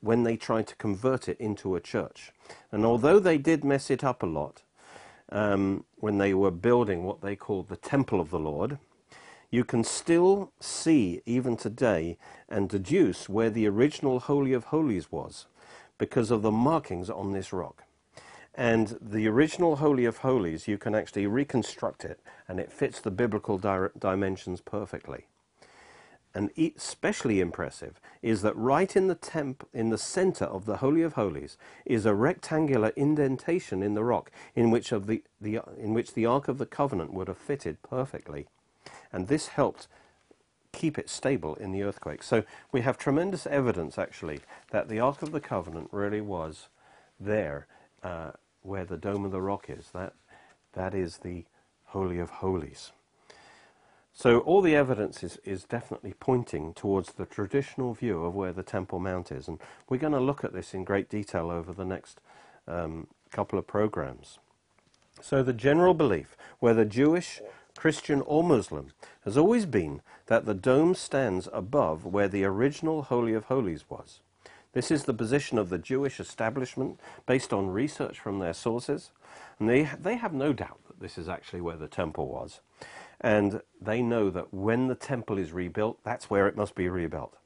when 0.00 0.22
they 0.22 0.36
tried 0.36 0.66
to 0.66 0.76
convert 0.76 1.28
it 1.28 1.38
into 1.40 1.74
a 1.74 1.80
church. 1.80 2.32
And 2.70 2.84
although 2.84 3.18
they 3.18 3.38
did 3.38 3.64
mess 3.64 3.90
it 3.90 4.04
up 4.04 4.22
a 4.22 4.26
lot 4.26 4.62
um, 5.30 5.84
when 5.96 6.18
they 6.18 6.34
were 6.34 6.50
building 6.50 7.04
what 7.04 7.20
they 7.20 7.36
called 7.36 7.68
the 7.68 7.76
Temple 7.76 8.20
of 8.20 8.30
the 8.30 8.38
Lord, 8.38 8.78
you 9.50 9.64
can 9.64 9.82
still 9.82 10.52
see, 10.60 11.22
even 11.24 11.56
today, 11.56 12.18
and 12.48 12.68
deduce 12.68 13.28
where 13.28 13.48
the 13.48 13.66
original 13.66 14.20
Holy 14.20 14.52
of 14.52 14.64
Holies 14.64 15.10
was 15.10 15.46
because 15.96 16.30
of 16.30 16.42
the 16.42 16.50
markings 16.50 17.08
on 17.08 17.32
this 17.32 17.52
rock. 17.52 17.84
And 18.54 18.98
the 19.00 19.26
original 19.26 19.76
Holy 19.76 20.04
of 20.04 20.18
Holies, 20.18 20.68
you 20.68 20.76
can 20.76 20.94
actually 20.94 21.26
reconstruct 21.26 22.04
it, 22.04 22.20
and 22.46 22.60
it 22.60 22.72
fits 22.72 23.00
the 23.00 23.10
biblical 23.10 23.56
di- 23.56 23.88
dimensions 23.98 24.60
perfectly 24.60 25.26
and 26.34 26.50
especially 26.56 27.40
impressive 27.40 28.00
is 28.22 28.42
that 28.42 28.56
right 28.56 28.94
in 28.96 29.08
the 29.08 29.14
temp 29.14 29.66
in 29.72 29.90
the 29.90 29.98
center 29.98 30.44
of 30.44 30.66
the 30.66 30.78
holy 30.78 31.02
of 31.02 31.14
holies 31.14 31.56
is 31.84 32.04
a 32.04 32.14
rectangular 32.14 32.88
indentation 32.96 33.82
in 33.82 33.94
the 33.94 34.04
rock 34.04 34.30
in 34.54 34.70
which 34.70 34.92
of 34.92 35.06
the, 35.06 35.22
the 35.40 35.60
in 35.78 35.94
which 35.94 36.14
the 36.14 36.26
ark 36.26 36.48
of 36.48 36.58
the 36.58 36.66
covenant 36.66 37.12
would 37.12 37.28
have 37.28 37.38
fitted 37.38 37.82
perfectly. 37.82 38.46
And 39.12 39.28
this 39.28 39.48
helped 39.48 39.88
keep 40.72 40.98
it 40.98 41.08
stable 41.08 41.54
in 41.56 41.72
the 41.72 41.82
earthquake. 41.82 42.22
So 42.22 42.44
we 42.70 42.82
have 42.82 42.98
tremendous 42.98 43.46
evidence 43.46 43.98
actually 43.98 44.40
that 44.70 44.88
the 44.88 45.00
ark 45.00 45.22
of 45.22 45.32
the 45.32 45.40
covenant 45.40 45.88
really 45.92 46.20
was 46.20 46.68
there 47.18 47.66
uh, 48.02 48.32
where 48.62 48.84
the 48.84 48.98
dome 48.98 49.24
of 49.24 49.32
the 49.32 49.40
rock 49.40 49.70
is. 49.70 49.90
That 49.92 50.12
that 50.74 50.94
is 50.94 51.18
the 51.18 51.46
holy 51.86 52.18
of 52.18 52.28
holies 52.30 52.92
so 54.18 54.40
all 54.40 54.62
the 54.62 54.74
evidence 54.74 55.22
is, 55.22 55.38
is 55.44 55.62
definitely 55.62 56.12
pointing 56.18 56.74
towards 56.74 57.12
the 57.12 57.24
traditional 57.24 57.94
view 57.94 58.24
of 58.24 58.34
where 58.34 58.52
the 58.52 58.64
Temple 58.64 58.98
Mount 58.98 59.30
is. 59.30 59.46
And 59.46 59.60
we're 59.88 59.98
going 59.98 60.12
to 60.12 60.18
look 60.18 60.42
at 60.42 60.52
this 60.52 60.74
in 60.74 60.82
great 60.82 61.08
detail 61.08 61.52
over 61.52 61.72
the 61.72 61.84
next 61.84 62.20
um, 62.66 63.06
couple 63.30 63.60
of 63.60 63.68
programs. 63.68 64.40
So 65.20 65.44
the 65.44 65.52
general 65.52 65.94
belief, 65.94 66.36
whether 66.58 66.84
Jewish, 66.84 67.40
Christian 67.76 68.20
or 68.22 68.42
Muslim, 68.42 68.90
has 69.24 69.36
always 69.36 69.66
been 69.66 70.02
that 70.26 70.46
the 70.46 70.54
dome 70.54 70.96
stands 70.96 71.48
above 71.52 72.04
where 72.04 72.26
the 72.26 72.42
original 72.42 73.02
Holy 73.02 73.34
of 73.34 73.44
Holies 73.44 73.84
was. 73.88 74.18
This 74.72 74.90
is 74.90 75.04
the 75.04 75.14
position 75.14 75.58
of 75.58 75.68
the 75.68 75.78
Jewish 75.78 76.18
establishment 76.18 76.98
based 77.24 77.52
on 77.52 77.70
research 77.70 78.18
from 78.18 78.40
their 78.40 78.52
sources. 78.52 79.12
And 79.60 79.68
they, 79.68 79.84
they 79.84 80.16
have 80.16 80.32
no 80.32 80.52
doubt 80.52 80.80
that 80.88 80.98
this 80.98 81.18
is 81.18 81.28
actually 81.28 81.60
where 81.60 81.76
the 81.76 81.86
temple 81.86 82.26
was. 82.26 82.58
And 83.20 83.62
they 83.80 84.00
know 84.02 84.30
that 84.30 84.52
when 84.54 84.86
the 84.86 84.94
temple 84.94 85.38
is 85.38 85.52
rebuilt, 85.52 85.98
that's 86.04 86.30
where 86.30 86.46
it 86.46 86.56
must 86.56 86.74
be 86.74 86.88
rebuilt. 86.88 87.36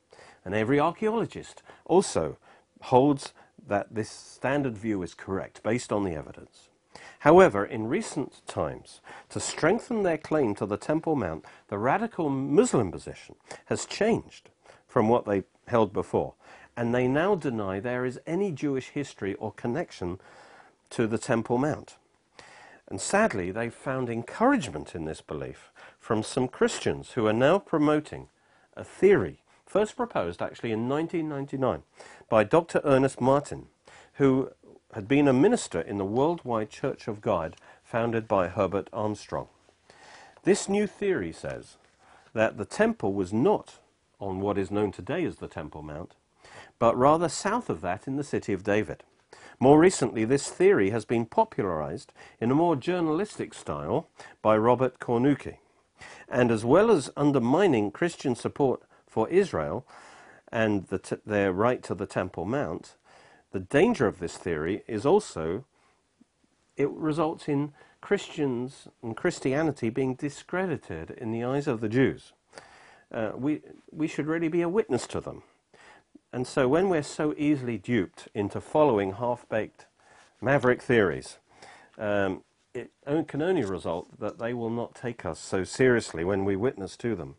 And 0.45 0.55
every 0.55 0.79
archaeologist 0.79 1.63
also 1.85 2.37
holds 2.83 3.33
that 3.67 3.95
this 3.95 4.11
standard 4.11 4.77
view 4.77 5.03
is 5.03 5.15
correct 5.15 5.63
based 5.63 5.93
on 5.93 6.05
the 6.05 6.15
evidence. 6.15 6.69
However, 7.21 7.65
in 7.65 7.87
recent 7.87 8.43
times, 8.47 9.01
to 9.31 9.41
strengthen 9.41 10.03
their 10.03 10.19
claim 10.19 10.55
to 10.57 10.67
the 10.67 10.77
Temple 10.77 11.15
Mount, 11.15 11.45
the 11.69 11.79
radical 11.79 12.29
Muslim 12.29 12.91
position 12.91 13.37
has 13.67 13.87
changed 13.87 14.51
from 14.89 15.09
what 15.09 15.25
they 15.25 15.45
held 15.69 15.93
before, 15.93 16.35
and 16.77 16.93
they 16.93 17.07
now 17.07 17.35
deny 17.35 17.79
there 17.79 18.05
is 18.05 18.21
any 18.27 18.51
Jewish 18.51 18.89
history 18.89 19.35
or 19.35 19.53
connection 19.53 20.19
to 20.91 21.07
the 21.07 21.19
Temple 21.19 21.59
Mount. 21.59 21.97
And 22.93 23.01
sadly, 23.01 23.51
they've 23.51 23.73
found 23.73 24.11
encouragement 24.11 24.95
in 24.95 25.07
this 25.07 25.23
belief 25.23 25.73
from 25.99 26.23
some 26.23 26.47
Christians 26.47 27.13
who 27.13 27.27
are 27.27 27.33
now 27.33 27.59
promoting 27.59 28.29
a 28.77 28.85
theory, 28.85 29.39
first 29.65 29.97
proposed 29.97 30.43
actually 30.43 30.73
in 30.73 30.91
1999 30.91 31.85
by 32.29 32.45
Dr. 32.45 32.83
Ernest 32.85 33.19
Martin, 33.19 33.69
who 34.17 34.51
had 34.93 35.09
been 35.09 35.27
a 35.27 35.33
minister 35.33 35.81
in 35.81 35.97
the 35.97 36.05
Worldwide 36.05 36.69
Church 36.69 37.09
of 37.09 37.23
God 37.23 37.57
founded 37.83 38.29
by 38.29 38.49
Herbert 38.49 38.91
Armstrong. 38.93 39.49
This 40.43 40.69
new 40.69 40.87
theory 40.87 41.33
says 41.33 41.79
that 42.35 42.59
the 42.59 42.67
temple 42.67 43.15
was 43.15 43.33
not 43.33 43.79
on 44.21 44.41
what 44.41 44.59
is 44.59 44.71
known 44.71 44.93
today 44.93 45.25
as 45.25 45.37
the 45.37 45.49
Temple 45.49 45.81
Mount, 45.81 46.15
but 46.79 46.95
rather 46.95 47.31
south 47.31 47.71
of 47.71 47.81
that 47.81 48.07
in 48.07 48.17
the 48.17 48.23
city 48.23 48.53
of 48.53 48.63
David. 48.63 49.03
More 49.63 49.79
recently, 49.79 50.25
this 50.25 50.49
theory 50.49 50.91
has 50.91 51.05
been 51.05 51.25
popularized 51.25 52.13
in 52.41 52.51
a 52.51 52.55
more 52.57 52.75
journalistic 52.75 53.55
style 53.55 54.09
by 54.43 54.57
Robert 54.57 54.99
Cornuke. 54.99 55.59
And 56.29 56.51
as 56.51 56.65
well 56.65 56.91
as 56.91 57.13
undermining 57.17 57.93
Christian 57.93 58.35
support 58.35 58.83
for 59.07 59.29
Israel 59.29 59.87
and 60.51 60.89
the 60.89 61.21
their 61.25 61.53
right 61.53 61.81
to 61.85 61.95
the 61.95 62.07
Temple 62.07 62.45
Mount, 62.45 62.97
the 63.53 63.61
danger 63.61 64.09
of 64.09 64.19
this 64.19 64.37
theory 64.37 64.83
is 64.89 65.07
also 65.07 65.65
it 66.77 66.91
results 66.91 67.47
in 67.49 67.73
Christians 68.01 68.89
and 69.01 69.17
Christianity 69.17 69.91
being 69.91 70.17
discredited 70.17 71.13
in 71.13 71.31
the 71.31 71.45
eyes 71.45 71.69
of 71.69 71.81
the 71.81 71.89
Jews. 71.89 72.33
Uh, 73.13 73.31
we, 73.37 73.61
we 73.93 74.09
should 74.09 74.27
really 74.27 74.49
be 74.49 74.63
a 74.63 74.69
witness 74.69 75.07
to 75.07 75.21
them. 75.21 75.45
And 76.33 76.47
so 76.47 76.67
when 76.67 76.89
we're 76.89 77.03
so 77.03 77.35
easily 77.37 77.77
duped 77.77 78.29
into 78.35 78.61
following 78.61 79.13
half-baked 79.13 79.87
maverick 80.41 80.81
theories, 80.81 81.39
um, 81.99 82.43
it 82.75 82.91
can 83.29 83.43
only 83.43 83.65
result 83.65 84.19
that 84.19 84.39
they 84.39 84.55
will 84.55 84.71
not 84.71 84.95
take 84.95 85.27
us 85.27 85.39
so 85.39 85.63
seriously 85.63 86.25
when 86.25 86.45
we 86.45 86.57
witness 86.57 86.97
to 86.97 87.15
them. 87.15 87.35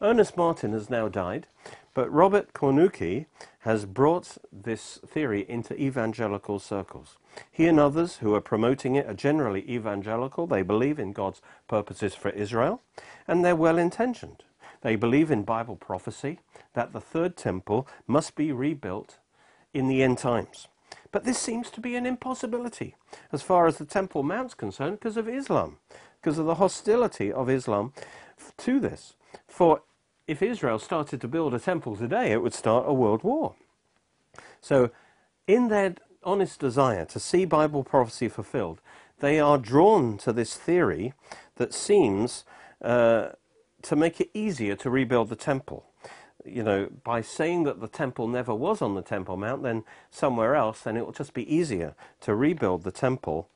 Ernest 0.00 0.36
Martin 0.36 0.72
has 0.72 0.88
now 0.88 1.08
died, 1.08 1.48
but 1.94 2.12
Robert 2.12 2.52
Cornuke 2.52 3.26
has 3.60 3.86
brought 3.86 4.36
this 4.52 5.00
theory 5.04 5.44
into 5.48 5.74
evangelical 5.80 6.58
circles. 6.58 7.16
He 7.50 7.66
and 7.66 7.80
others 7.80 8.18
who 8.18 8.34
are 8.34 8.40
promoting 8.40 8.94
it 8.94 9.06
are 9.06 9.14
generally 9.14 9.68
evangelical. 9.68 10.46
They 10.46 10.62
believe 10.62 10.98
in 10.98 11.12
God's 11.12 11.40
purposes 11.66 12.14
for 12.14 12.28
Israel, 12.30 12.82
and 13.26 13.44
they're 13.44 13.56
well 13.56 13.78
intentioned. 13.78 14.44
They 14.82 14.96
believe 14.96 15.30
in 15.30 15.42
Bible 15.42 15.76
prophecy 15.76 16.40
that 16.74 16.92
the 16.92 17.00
third 17.00 17.36
temple 17.36 17.88
must 18.06 18.34
be 18.34 18.52
rebuilt 18.52 19.18
in 19.72 19.88
the 19.88 20.02
end 20.02 20.18
times. 20.18 20.68
But 21.12 21.24
this 21.24 21.38
seems 21.38 21.70
to 21.70 21.80
be 21.80 21.96
an 21.96 22.06
impossibility 22.06 22.94
as 23.32 23.42
far 23.42 23.66
as 23.66 23.78
the 23.78 23.84
Temple 23.84 24.22
Mount's 24.22 24.54
concerned 24.54 24.98
because 24.98 25.16
of 25.16 25.28
Islam, 25.28 25.78
because 26.20 26.38
of 26.38 26.46
the 26.46 26.56
hostility 26.56 27.32
of 27.32 27.48
Islam 27.48 27.92
to 28.58 28.80
this. 28.80 29.14
For 29.48 29.82
if 30.26 30.42
Israel 30.42 30.78
started 30.78 31.20
to 31.20 31.28
build 31.28 31.54
a 31.54 31.58
temple 31.58 31.96
today, 31.96 32.32
it 32.32 32.42
would 32.42 32.54
start 32.54 32.84
a 32.86 32.92
world 32.92 33.22
war. 33.22 33.54
So, 34.60 34.90
in 35.46 35.68
their 35.68 35.94
honest 36.24 36.58
desire 36.58 37.04
to 37.06 37.20
see 37.20 37.44
Bible 37.44 37.84
prophecy 37.84 38.28
fulfilled, 38.28 38.80
they 39.20 39.38
are 39.38 39.58
drawn 39.58 40.18
to 40.18 40.32
this 40.32 40.54
theory 40.54 41.14
that 41.56 41.72
seems 41.72 42.44
uh, 42.82 43.28
to 43.86 43.96
make 43.96 44.20
it 44.20 44.30
easier 44.34 44.74
to 44.76 44.90
rebuild 44.90 45.28
the 45.28 45.36
temple. 45.36 45.84
You 46.44 46.62
know, 46.62 46.88
by 47.04 47.20
saying 47.20 47.64
that 47.64 47.80
the 47.80 47.88
temple 47.88 48.28
never 48.28 48.54
was 48.54 48.82
on 48.82 48.94
the 48.94 49.02
Temple 49.02 49.36
Mount, 49.36 49.62
then 49.62 49.84
somewhere 50.10 50.54
else, 50.54 50.82
then 50.82 50.96
it 50.96 51.04
will 51.04 51.12
just 51.12 51.34
be 51.34 51.52
easier 51.52 51.94
to 52.20 52.34
rebuild 52.34 52.84
the 52.84 52.92
temple. 52.92 53.48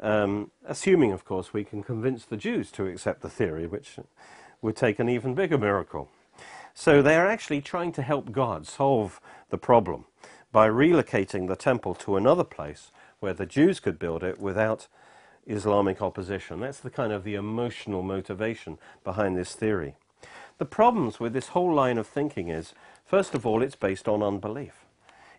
Um, 0.00 0.50
assuming, 0.66 1.12
of 1.12 1.24
course, 1.24 1.52
we 1.52 1.64
can 1.64 1.82
convince 1.82 2.24
the 2.24 2.36
Jews 2.36 2.70
to 2.72 2.86
accept 2.86 3.20
the 3.20 3.28
theory, 3.30 3.66
which 3.66 3.96
would 4.62 4.76
take 4.76 4.98
an 4.98 5.08
even 5.08 5.34
bigger 5.34 5.58
miracle. 5.58 6.08
So 6.74 7.02
they're 7.02 7.28
actually 7.28 7.60
trying 7.60 7.92
to 7.92 8.02
help 8.02 8.32
God 8.32 8.66
solve 8.66 9.20
the 9.50 9.58
problem 9.58 10.06
by 10.50 10.68
relocating 10.68 11.48
the 11.48 11.56
temple 11.56 11.94
to 11.96 12.16
another 12.16 12.44
place 12.44 12.90
where 13.20 13.34
the 13.34 13.46
Jews 13.46 13.80
could 13.80 13.98
build 13.98 14.22
it 14.22 14.38
without 14.38 14.88
Islamic 15.46 16.00
opposition. 16.02 16.60
That's 16.60 16.80
the 16.80 16.90
kind 16.90 17.12
of 17.12 17.24
the 17.24 17.34
emotional 17.34 18.02
motivation 18.02 18.78
behind 19.02 19.36
this 19.36 19.54
theory. 19.54 19.94
The 20.58 20.64
problems 20.64 21.18
with 21.18 21.32
this 21.32 21.48
whole 21.48 21.74
line 21.74 21.98
of 21.98 22.06
thinking 22.06 22.48
is, 22.48 22.74
first 23.04 23.34
of 23.34 23.44
all, 23.44 23.62
it's 23.62 23.76
based 23.76 24.08
on 24.08 24.22
unbelief. 24.22 24.84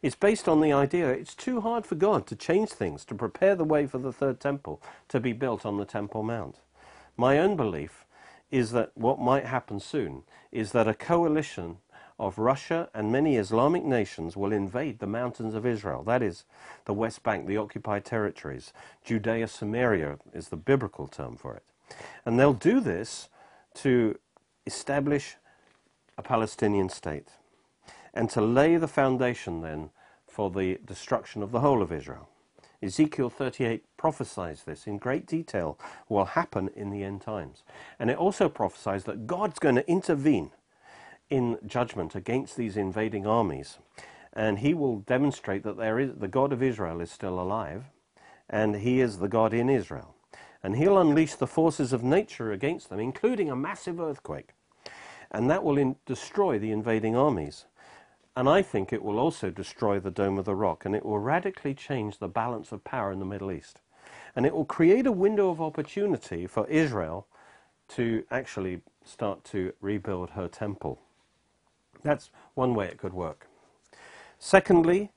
It's 0.02 0.16
based 0.16 0.48
on 0.48 0.62
the 0.62 0.74
idea 0.74 1.10
it's 1.10 1.34
too 1.34 1.62
hard 1.62 1.86
for 1.86 1.96
God 1.96 2.28
to 2.28 2.36
change 2.36 2.70
things, 2.70 3.06
to 3.06 3.16
prepare 3.16 3.56
the 3.56 3.64
way 3.64 3.88
for 3.88 3.98
the 3.98 4.14
third 4.14 4.40
temple 4.40 4.82
to 5.08 5.20
be 5.20 5.34
built 5.34 5.66
on 5.66 5.78
the 5.78 5.86
Temple 5.86 6.22
Mount. 6.22 6.58
My 7.18 7.40
own 7.40 7.56
belief 7.56 8.06
is 8.52 8.72
that 8.72 8.92
what 8.94 9.20
might 9.20 9.46
happen 9.46 9.80
soon 9.80 10.24
is 10.52 10.74
that 10.74 10.88
a 10.88 10.94
coalition 10.94 11.78
of 12.18 12.38
Russia 12.38 12.90
and 12.94 13.12
many 13.12 13.36
Islamic 13.36 13.84
nations 13.84 14.38
will 14.38 14.54
invade 14.54 15.00
the 15.00 15.08
mountains 15.08 15.54
of 15.54 15.66
Israel. 15.66 16.04
That 16.04 16.22
is, 16.22 16.46
the 16.86 16.94
West 16.94 17.24
Bank, 17.24 17.46
the 17.46 17.58
occupied 17.58 18.06
territories. 18.06 18.72
Judea 19.04 19.48
Samaria 19.48 20.20
is 20.34 20.50
the 20.50 20.58
biblical 20.58 21.08
term 21.08 21.36
for 21.36 21.56
it. 21.56 21.64
And 22.26 22.40
they'll 22.40 22.54
do 22.54 22.80
this 22.80 23.30
to 23.76 24.18
establish 24.66 25.36
a 26.18 26.24
Palestinian 26.24 26.90
state 26.90 27.28
and 28.14 28.30
to 28.30 28.42
lay 28.42 28.78
the 28.78 28.88
foundation 28.88 29.62
then 29.62 29.90
for 30.26 30.50
the 30.50 30.80
destruction 30.86 31.44
of 31.44 31.52
the 31.52 31.60
whole 31.60 31.82
of 31.82 31.92
Israel. 31.92 32.30
Ezekiel 32.82 33.30
38 33.30 33.84
prophesies 33.98 34.64
this 34.64 34.88
in 34.88 34.98
great 34.98 35.26
detail 35.26 35.78
will 36.08 36.26
happen 36.26 36.70
in 36.76 36.90
the 36.90 37.04
end 37.04 37.22
times. 37.22 37.64
And 38.00 38.10
it 38.10 38.18
also 38.18 38.48
prophesies 38.48 39.04
that 39.06 39.28
God's 39.28 39.60
going 39.60 39.76
to 39.76 39.90
intervene 39.90 40.52
in 41.30 41.58
judgment 41.66 42.16
against 42.16 42.56
these 42.56 42.78
invading 42.78 43.26
armies. 43.26 43.78
And 44.34 44.60
he 44.60 44.74
will 44.74 45.00
demonstrate 45.00 45.64
that 45.64 45.78
there 45.78 46.00
is, 46.00 46.12
the 46.18 46.28
God 46.28 46.52
of 46.52 46.62
Israel 46.62 47.02
is 47.02 47.12
still 47.12 47.40
alive, 47.40 47.86
and 48.50 48.76
he 48.76 49.00
is 49.00 49.18
the 49.18 49.28
God 49.28 49.54
in 49.54 49.70
Israel. 49.70 50.16
And 50.62 50.76
he'll 50.76 50.98
unleash 50.98 51.36
the 51.36 51.48
forces 51.48 51.94
of 51.94 52.04
nature 52.04 52.52
against 52.52 52.90
them, 52.90 53.00
including 53.00 53.50
a 53.50 53.56
massive 53.56 54.00
earthquake. 54.00 54.50
And 55.32 55.50
that 55.50 55.64
will 55.64 55.78
in, 55.78 55.96
destroy 56.06 56.60
the 56.60 56.72
invading 56.72 57.16
armies. 57.16 57.66
And 58.36 58.50
I 58.50 58.62
think 58.62 58.92
it 58.92 59.04
will 59.04 59.18
also 59.18 59.50
destroy 59.50 60.00
the 60.00 60.12
Dome 60.12 60.38
of 60.38 60.46
the 60.46 60.56
Rock, 60.56 60.86
and 60.86 60.96
it 60.96 61.06
will 61.06 61.20
radically 61.20 61.74
change 61.74 62.18
the 62.18 62.28
balance 62.28 62.72
of 62.72 62.84
power 62.84 63.12
in 63.12 63.20
the 63.20 63.26
Middle 63.26 63.52
East. 63.52 63.80
And 64.36 64.46
it 64.46 64.54
will 64.54 64.66
create 64.66 65.08
a 65.08 65.12
window 65.12 65.50
of 65.50 65.62
opportunity 65.62 66.46
for 66.46 66.68
Israel 66.68 67.28
to 67.90 68.26
actually 68.30 68.82
start 69.06 69.44
to 69.46 69.72
rebuild 69.80 70.32
her 70.32 70.48
temple. 70.48 71.00
That's 72.06 72.30
one 72.54 72.76
way 72.76 72.86
it 72.86 73.00
could 73.00 73.14
work. 73.14 73.48
Secondly, 74.38 75.12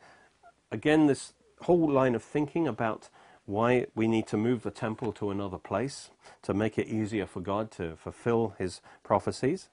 again, 0.73 1.07
this 1.07 1.35
whole 1.63 1.89
line 1.89 2.15
of 2.15 2.23
thinking 2.23 2.67
about 2.67 3.11
why 3.45 3.87
we 3.95 4.09
need 4.09 4.27
to 4.29 4.39
move 4.39 4.63
the 4.63 4.71
temple 4.71 5.13
to 5.13 5.31
another 5.31 5.59
place 5.59 6.11
to 6.43 6.55
make 6.55 6.79
it 6.79 6.87
easier 6.87 7.27
for 7.27 7.41
God 7.41 7.71
to 7.73 7.97
fulfill 7.97 8.55
his 8.59 8.81
prophecies. 9.05 9.69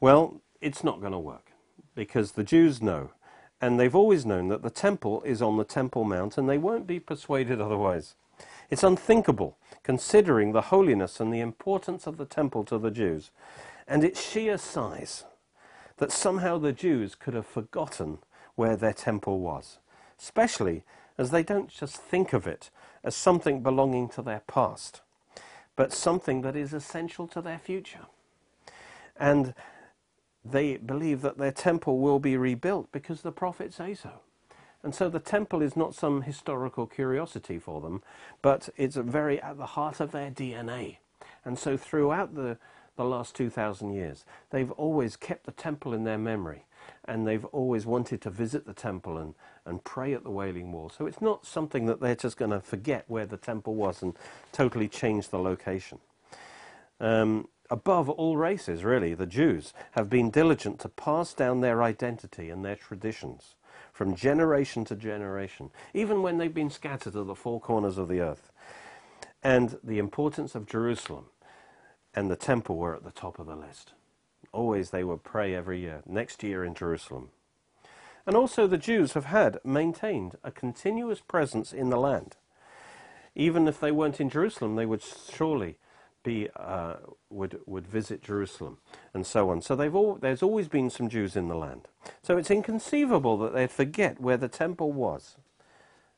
Well, 0.00 0.40
it's 0.60 0.82
not 0.82 1.00
going 1.00 1.12
to 1.12 1.18
work 1.18 1.52
because 1.94 2.32
the 2.32 2.42
Jews 2.42 2.82
know, 2.82 3.12
and 3.60 3.78
they've 3.78 3.94
always 3.94 4.26
known 4.26 4.48
that 4.48 4.62
the 4.62 4.70
temple 4.70 5.22
is 5.22 5.40
on 5.40 5.58
the 5.58 5.64
Temple 5.64 6.02
Mount, 6.02 6.36
and 6.36 6.48
they 6.48 6.58
won't 6.58 6.88
be 6.88 6.98
persuaded 6.98 7.60
otherwise. 7.60 8.16
It's 8.68 8.82
unthinkable, 8.82 9.58
considering 9.84 10.50
the 10.50 10.62
holiness 10.62 11.20
and 11.20 11.32
the 11.32 11.40
importance 11.40 12.08
of 12.08 12.16
the 12.16 12.24
temple 12.24 12.64
to 12.64 12.78
the 12.78 12.90
Jews, 12.90 13.30
and 13.86 14.02
its 14.02 14.20
sheer 14.28 14.58
size, 14.58 15.24
that 16.02 16.10
somehow 16.10 16.58
the 16.58 16.72
Jews 16.72 17.14
could 17.14 17.32
have 17.32 17.46
forgotten 17.46 18.18
where 18.56 18.74
their 18.74 18.92
temple 18.92 19.38
was, 19.38 19.78
especially 20.18 20.82
as 21.16 21.30
they 21.30 21.44
don't 21.44 21.68
just 21.68 21.96
think 21.96 22.32
of 22.32 22.44
it 22.44 22.70
as 23.04 23.14
something 23.14 23.62
belonging 23.62 24.08
to 24.08 24.20
their 24.20 24.42
past, 24.48 25.00
but 25.76 25.92
something 25.92 26.42
that 26.42 26.56
is 26.56 26.72
essential 26.72 27.28
to 27.28 27.40
their 27.40 27.60
future. 27.60 28.06
And 29.16 29.54
they 30.44 30.76
believe 30.76 31.22
that 31.22 31.38
their 31.38 31.52
temple 31.52 32.00
will 32.00 32.18
be 32.18 32.36
rebuilt 32.36 32.90
because 32.90 33.20
the 33.20 33.30
prophets 33.30 33.76
say 33.76 33.94
so. 33.94 34.22
And 34.82 34.96
so 34.96 35.08
the 35.08 35.20
temple 35.20 35.62
is 35.62 35.76
not 35.76 35.94
some 35.94 36.22
historical 36.22 36.88
curiosity 36.88 37.60
for 37.60 37.80
them, 37.80 38.02
but 38.42 38.70
it's 38.76 38.96
very 38.96 39.40
at 39.40 39.56
the 39.56 39.66
heart 39.66 40.00
of 40.00 40.10
their 40.10 40.32
DNA. 40.32 40.96
And 41.44 41.56
so 41.56 41.76
throughout 41.76 42.34
the, 42.34 42.58
the 42.96 43.04
last 43.04 43.34
2,000 43.34 43.92
years, 43.92 44.24
they've 44.50 44.70
always 44.72 45.16
kept 45.16 45.46
the 45.46 45.52
temple 45.52 45.94
in 45.94 46.04
their 46.04 46.18
memory. 46.18 46.66
And 47.04 47.26
they've 47.26 47.44
always 47.46 47.86
wanted 47.86 48.20
to 48.22 48.30
visit 48.30 48.66
the 48.66 48.74
temple 48.74 49.16
and, 49.16 49.34
and 49.64 49.84
pray 49.84 50.14
at 50.14 50.24
the 50.24 50.30
Wailing 50.30 50.72
Wall. 50.72 50.88
So 50.88 51.06
it's 51.06 51.20
not 51.20 51.46
something 51.46 51.86
that 51.86 52.00
they're 52.00 52.16
just 52.16 52.36
going 52.36 52.50
to 52.50 52.60
forget 52.60 53.04
where 53.06 53.26
the 53.26 53.36
temple 53.36 53.74
was 53.74 54.02
and 54.02 54.16
totally 54.52 54.88
change 54.88 55.28
the 55.28 55.38
location. 55.38 55.98
Um, 57.00 57.48
above 57.70 58.08
all 58.08 58.36
races, 58.36 58.84
really, 58.84 59.14
the 59.14 59.26
Jews 59.26 59.72
have 59.92 60.10
been 60.10 60.30
diligent 60.30 60.80
to 60.80 60.88
pass 60.88 61.34
down 61.34 61.60
their 61.60 61.82
identity 61.82 62.50
and 62.50 62.64
their 62.64 62.76
traditions 62.76 63.54
from 63.92 64.14
generation 64.14 64.84
to 64.86 64.96
generation, 64.96 65.70
even 65.94 66.22
when 66.22 66.38
they've 66.38 66.54
been 66.54 66.70
scattered 66.70 67.12
to 67.12 67.24
the 67.24 67.34
four 67.34 67.60
corners 67.60 67.98
of 67.98 68.08
the 68.08 68.20
earth. 68.20 68.50
And 69.42 69.78
the 69.82 69.98
importance 69.98 70.54
of 70.54 70.66
Jerusalem 70.66 71.26
and 72.14 72.30
the 72.30 72.36
temple 72.36 72.76
were 72.76 72.94
at 72.94 73.04
the 73.04 73.10
top 73.10 73.38
of 73.38 73.46
the 73.46 73.56
list. 73.56 73.92
Always 74.52 74.90
they 74.90 75.04
would 75.04 75.22
pray 75.22 75.54
every 75.54 75.80
year, 75.80 76.02
next 76.06 76.42
year 76.42 76.64
in 76.64 76.74
Jerusalem. 76.74 77.30
And 78.26 78.36
also 78.36 78.66
the 78.66 78.78
Jews 78.78 79.14
have 79.14 79.24
had, 79.26 79.58
maintained 79.64 80.36
a 80.44 80.50
continuous 80.50 81.20
presence 81.20 81.72
in 81.72 81.90
the 81.90 81.96
land. 81.96 82.36
Even 83.34 83.66
if 83.66 83.80
they 83.80 83.90
weren't 83.90 84.20
in 84.20 84.28
Jerusalem, 84.28 84.76
they 84.76 84.86
would 84.86 85.02
surely 85.02 85.76
be 86.22 86.48
uh, 86.54 86.94
would 87.30 87.58
would 87.66 87.86
visit 87.86 88.22
Jerusalem 88.22 88.78
and 89.12 89.26
so 89.26 89.50
on. 89.50 89.60
So 89.60 89.74
they've 89.74 89.94
all, 89.94 90.14
there's 90.14 90.42
always 90.42 90.68
been 90.68 90.88
some 90.88 91.08
Jews 91.08 91.34
in 91.34 91.48
the 91.48 91.56
land. 91.56 91.88
So 92.22 92.36
it's 92.36 92.50
inconceivable 92.50 93.38
that 93.38 93.54
they'd 93.54 93.70
forget 93.72 94.20
where 94.20 94.36
the 94.36 94.48
temple 94.48 94.92
was, 94.92 95.36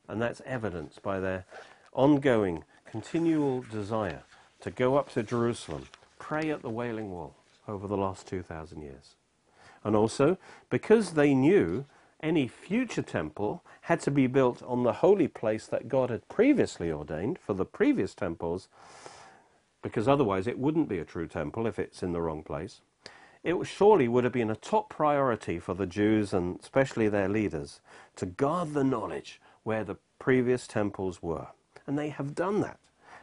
and 0.07 0.21
that's 0.21 0.41
evidenced 0.45 1.01
by 1.01 1.19
their 1.19 1.45
ongoing, 1.91 2.65
continual 2.85 3.63
desire 3.71 4.23
to 4.65 4.71
go 4.71 4.97
up 4.97 5.11
to 5.13 5.21
Jerusalem, 5.21 5.83
pray 6.17 6.49
at 6.49 6.63
the 6.63 6.71
Wailing 6.71 7.11
Wall 7.11 7.35
over 7.67 7.87
the 7.87 7.95
last 7.95 8.25
two 8.25 8.41
thousand 8.41 8.81
years, 8.81 9.13
and 9.83 9.95
also 9.95 10.39
because 10.71 11.11
they 11.11 11.35
knew 11.35 11.85
any 12.23 12.47
future 12.47 13.03
temple 13.03 13.63
had 13.81 13.99
to 13.99 14.09
be 14.09 14.25
built 14.25 14.63
on 14.63 14.81
the 14.81 14.93
holy 14.93 15.27
place 15.27 15.67
that 15.67 15.87
God 15.87 16.09
had 16.09 16.27
previously 16.29 16.91
ordained 16.91 17.37
for 17.37 17.53
the 17.53 17.63
previous 17.63 18.15
temples 18.15 18.67
because 19.83 20.07
otherwise 20.07 20.47
it 20.47 20.57
wouldn't 20.57 20.89
be 20.89 20.97
a 20.97 21.05
true 21.05 21.27
temple 21.27 21.67
if 21.67 21.77
it's 21.77 22.01
in 22.01 22.11
the 22.11 22.21
wrong 22.21 22.41
place. 22.41 22.81
It 23.43 23.55
surely 23.67 24.07
would 24.07 24.23
have 24.23 24.33
been 24.33 24.49
a 24.49 24.55
top 24.55 24.89
priority 24.89 25.59
for 25.59 25.75
the 25.75 25.85
Jews 25.85 26.33
and 26.33 26.59
especially 26.59 27.07
their 27.07 27.29
leaders 27.29 27.81
to 28.15 28.25
guard 28.25 28.73
the 28.73 28.83
knowledge 28.83 29.39
where 29.61 29.83
the 29.83 29.97
previous 30.17 30.65
temples 30.65 31.21
were. 31.21 31.49
And 31.85 31.99
they 31.99 32.09
have 32.09 32.33
done 32.33 32.61
that. 32.61 32.79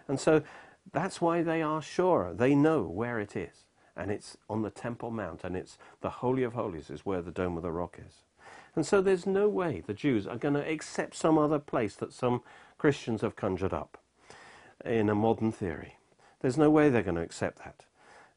And 0.07 0.20
so 0.20 0.42
that's 0.90 1.20
why 1.20 1.42
they 1.42 1.62
are 1.62 1.82
sure. 1.82 2.32
They 2.34 2.54
know 2.54 2.82
where 2.82 3.20
it 3.20 3.36
is. 3.36 3.64
And 3.94 4.10
it's 4.10 4.36
on 4.48 4.62
the 4.62 4.70
Temple 4.70 5.10
Mount, 5.10 5.44
and 5.44 5.54
it's 5.54 5.76
the 6.00 6.10
Holy 6.10 6.42
of 6.42 6.54
Holies 6.54 6.88
is 6.88 7.04
where 7.04 7.20
the 7.20 7.30
Dome 7.30 7.56
of 7.56 7.62
the 7.62 7.70
Rock 7.70 7.98
is. 8.04 8.22
And 8.74 8.86
so 8.86 9.02
there's 9.02 9.26
no 9.26 9.48
way 9.48 9.82
the 9.86 9.94
Jews 9.94 10.26
are 10.26 10.38
going 10.38 10.54
to 10.54 10.66
accept 10.68 11.14
some 11.14 11.36
other 11.36 11.58
place 11.58 11.94
that 11.96 12.12
some 12.12 12.42
Christians 12.78 13.20
have 13.20 13.36
conjured 13.36 13.74
up 13.74 13.98
in 14.84 15.08
a 15.08 15.14
modern 15.14 15.52
theory. 15.52 15.98
There's 16.40 16.56
no 16.56 16.70
way 16.70 16.88
they're 16.88 17.02
going 17.02 17.16
to 17.16 17.22
accept 17.22 17.58
that. 17.58 17.84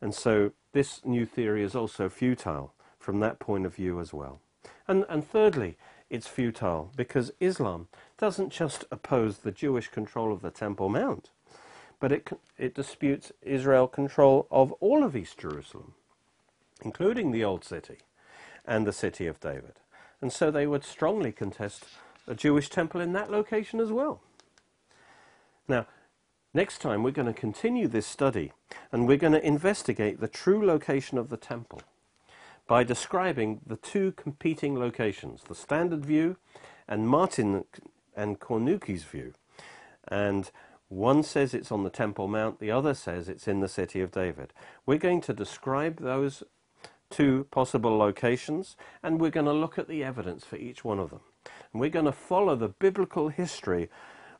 And 0.02 0.14
so 0.14 0.52
this 0.74 1.04
new 1.06 1.26
theory 1.26 1.64
is 1.64 1.74
also 1.74 2.10
futile 2.10 2.74
from 3.00 3.20
that 3.22 3.40
point 3.40 3.66
of 3.66 3.76
view 3.76 4.00
as 4.00 4.14
well. 4.14 4.42
And, 4.88 5.06
and 5.08 5.26
thirdly, 5.26 5.78
it's 6.10 6.28
futile 6.28 6.92
because 6.96 7.32
Islam 7.40 7.88
doesn't 8.18 8.52
just 8.52 8.84
oppose 8.92 9.40
the 9.40 9.52
Jewish 9.52 9.88
control 9.88 10.32
of 10.34 10.42
the 10.42 10.52
Temple 10.52 10.90
Mount, 10.90 11.32
but 12.00 12.12
it, 12.12 12.30
it 12.58 12.76
disputes 12.76 13.32
Israel 13.42 13.88
control 13.88 14.48
of 14.52 14.72
all 14.74 15.04
of 15.04 15.16
East 15.16 15.38
Jerusalem, 15.38 15.94
including 16.84 17.32
the 17.32 17.44
Old 17.44 17.64
City 17.64 17.98
and 18.66 18.86
the 18.86 18.94
City 18.94 19.28
of 19.28 19.40
David. 19.40 19.74
And 20.22 20.32
so 20.32 20.52
they 20.52 20.68
would 20.68 20.84
strongly 20.84 21.32
contest 21.32 21.86
a 22.28 22.36
Jewish 22.36 22.70
temple 22.70 23.02
in 23.02 23.14
that 23.14 23.32
location 23.32 23.80
as 23.80 23.92
well. 23.92 24.22
Now, 25.68 25.88
Next 26.56 26.78
time, 26.78 27.04
we're 27.04 27.12
going 27.12 27.28
to 27.28 27.38
continue 27.38 27.90
this 27.90 28.08
study 28.08 28.54
and 28.90 29.06
we're 29.06 29.18
going 29.18 29.34
to 29.34 29.46
investigate 29.46 30.22
the 30.22 30.30
true 30.30 30.66
location 30.66 31.18
of 31.18 31.28
the 31.28 31.36
temple 31.36 31.82
by 32.66 32.82
describing 32.82 33.60
the 33.68 33.76
two 33.76 34.14
competing 34.14 34.80
locations, 34.80 35.44
the 35.44 35.54
standard 35.54 36.06
view 36.06 36.38
and 36.88 37.10
Martin 37.10 37.66
and 38.16 38.40
Cornuke's 38.40 39.04
view. 39.04 39.34
And 40.08 40.50
one 40.90 41.24
says 41.24 41.54
it's 41.54 41.72
on 41.72 41.84
the 41.84 41.90
Temple 41.90 42.28
Mount, 42.28 42.60
the 42.60 42.72
other 42.72 42.94
says 42.94 43.28
it's 43.28 43.48
in 43.48 43.60
the 43.60 43.68
city 43.68 44.02
of 44.02 44.12
David. 44.12 44.54
We're 44.86 44.98
going 44.98 45.22
to 45.22 45.34
describe 45.34 46.00
those 46.00 46.44
two 47.10 47.48
possible 47.52 47.98
locations 47.98 48.76
and 49.04 49.20
we're 49.20 49.32
going 49.32 49.46
to 49.46 49.54
look 49.54 49.78
at 49.78 49.88
the 49.88 50.04
evidence 50.04 50.44
for 50.44 50.58
each 50.58 50.84
one 50.84 51.00
of 51.00 51.10
them. 51.10 51.22
And 51.72 51.82
we're 51.82 51.90
going 51.90 52.06
to 52.06 52.12
follow 52.12 52.56
the 52.56 52.70
biblical 52.70 53.30
history 53.30 53.90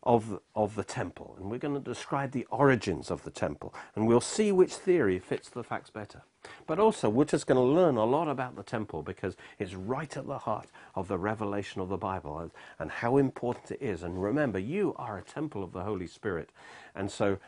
of, 0.06 0.40
of 0.56 0.76
the 0.76 0.84
temple. 0.84 1.36
And 1.40 1.50
we're 1.50 1.60
going 1.60 1.74
to 1.74 1.80
describe 1.80 2.32
the 2.32 2.46
origins 2.52 3.10
of 3.10 3.24
the 3.24 3.32
temple. 3.32 3.74
And 3.96 4.08
we'll 4.08 4.22
see 4.22 4.52
which 4.52 4.74
theory 4.74 5.20
fits 5.20 5.50
the 5.50 5.64
facts 5.64 5.90
better. 5.90 6.24
But 6.68 6.80
also, 6.80 7.10
we're 7.10 7.26
just 7.26 7.48
going 7.48 7.58
to 7.58 7.64
learn 7.64 7.98
a 7.98 8.06
lot 8.06 8.28
about 8.28 8.56
the 8.56 8.64
temple 8.64 9.02
because 9.02 9.36
it's 9.58 9.74
right 9.74 10.16
at 10.16 10.28
the 10.28 10.38
heart 10.38 10.68
of 10.94 11.08
the 11.08 11.18
revelation 11.18 11.82
of 11.82 11.90
the 11.90 11.98
Bible 11.98 12.38
and, 12.40 12.52
and 12.78 12.92
how 12.92 13.18
important 13.18 13.72
it 13.72 13.82
is. 13.82 14.04
And 14.04 14.22
remember, 14.22 14.60
you 14.60 14.94
are 14.98 15.18
a 15.18 15.24
temple 15.24 15.64
of 15.64 15.74
the 15.74 15.84
Holy 15.84 16.08
Spirit. 16.08 16.52
And 16.94 17.10
so, 17.10 17.40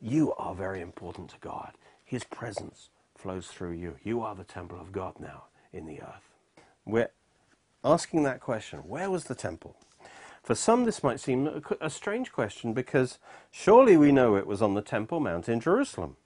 you 0.00 0.32
are 0.34 0.54
very 0.54 0.80
important 0.80 1.28
to 1.30 1.36
God. 1.40 1.72
His 2.04 2.24
presence 2.24 2.90
flows 3.16 3.48
through 3.48 3.72
you. 3.72 3.96
You 4.02 4.22
are 4.22 4.34
the 4.34 4.44
temple 4.44 4.80
of 4.80 4.92
God 4.92 5.14
now 5.20 5.44
in 5.72 5.86
the 5.86 6.00
earth. 6.00 6.30
We're 6.86 7.10
asking 7.84 8.22
that 8.22 8.40
question 8.40 8.80
where 8.80 9.10
was 9.10 9.24
the 9.24 9.34
temple? 9.34 9.76
For 10.48 10.54
some, 10.54 10.86
this 10.86 11.02
might 11.02 11.20
seem 11.20 11.62
a, 11.78 11.90
strange 11.90 12.32
question 12.32 12.72
because 12.72 13.18
surely 13.50 13.98
we 13.98 14.10
know 14.10 14.34
it 14.34 14.46
was 14.46 14.62
on 14.62 14.72
the 14.72 14.80
Temple 14.80 15.20
Mount 15.20 15.46
in 15.46 15.60
Jerusalem. 15.60 16.16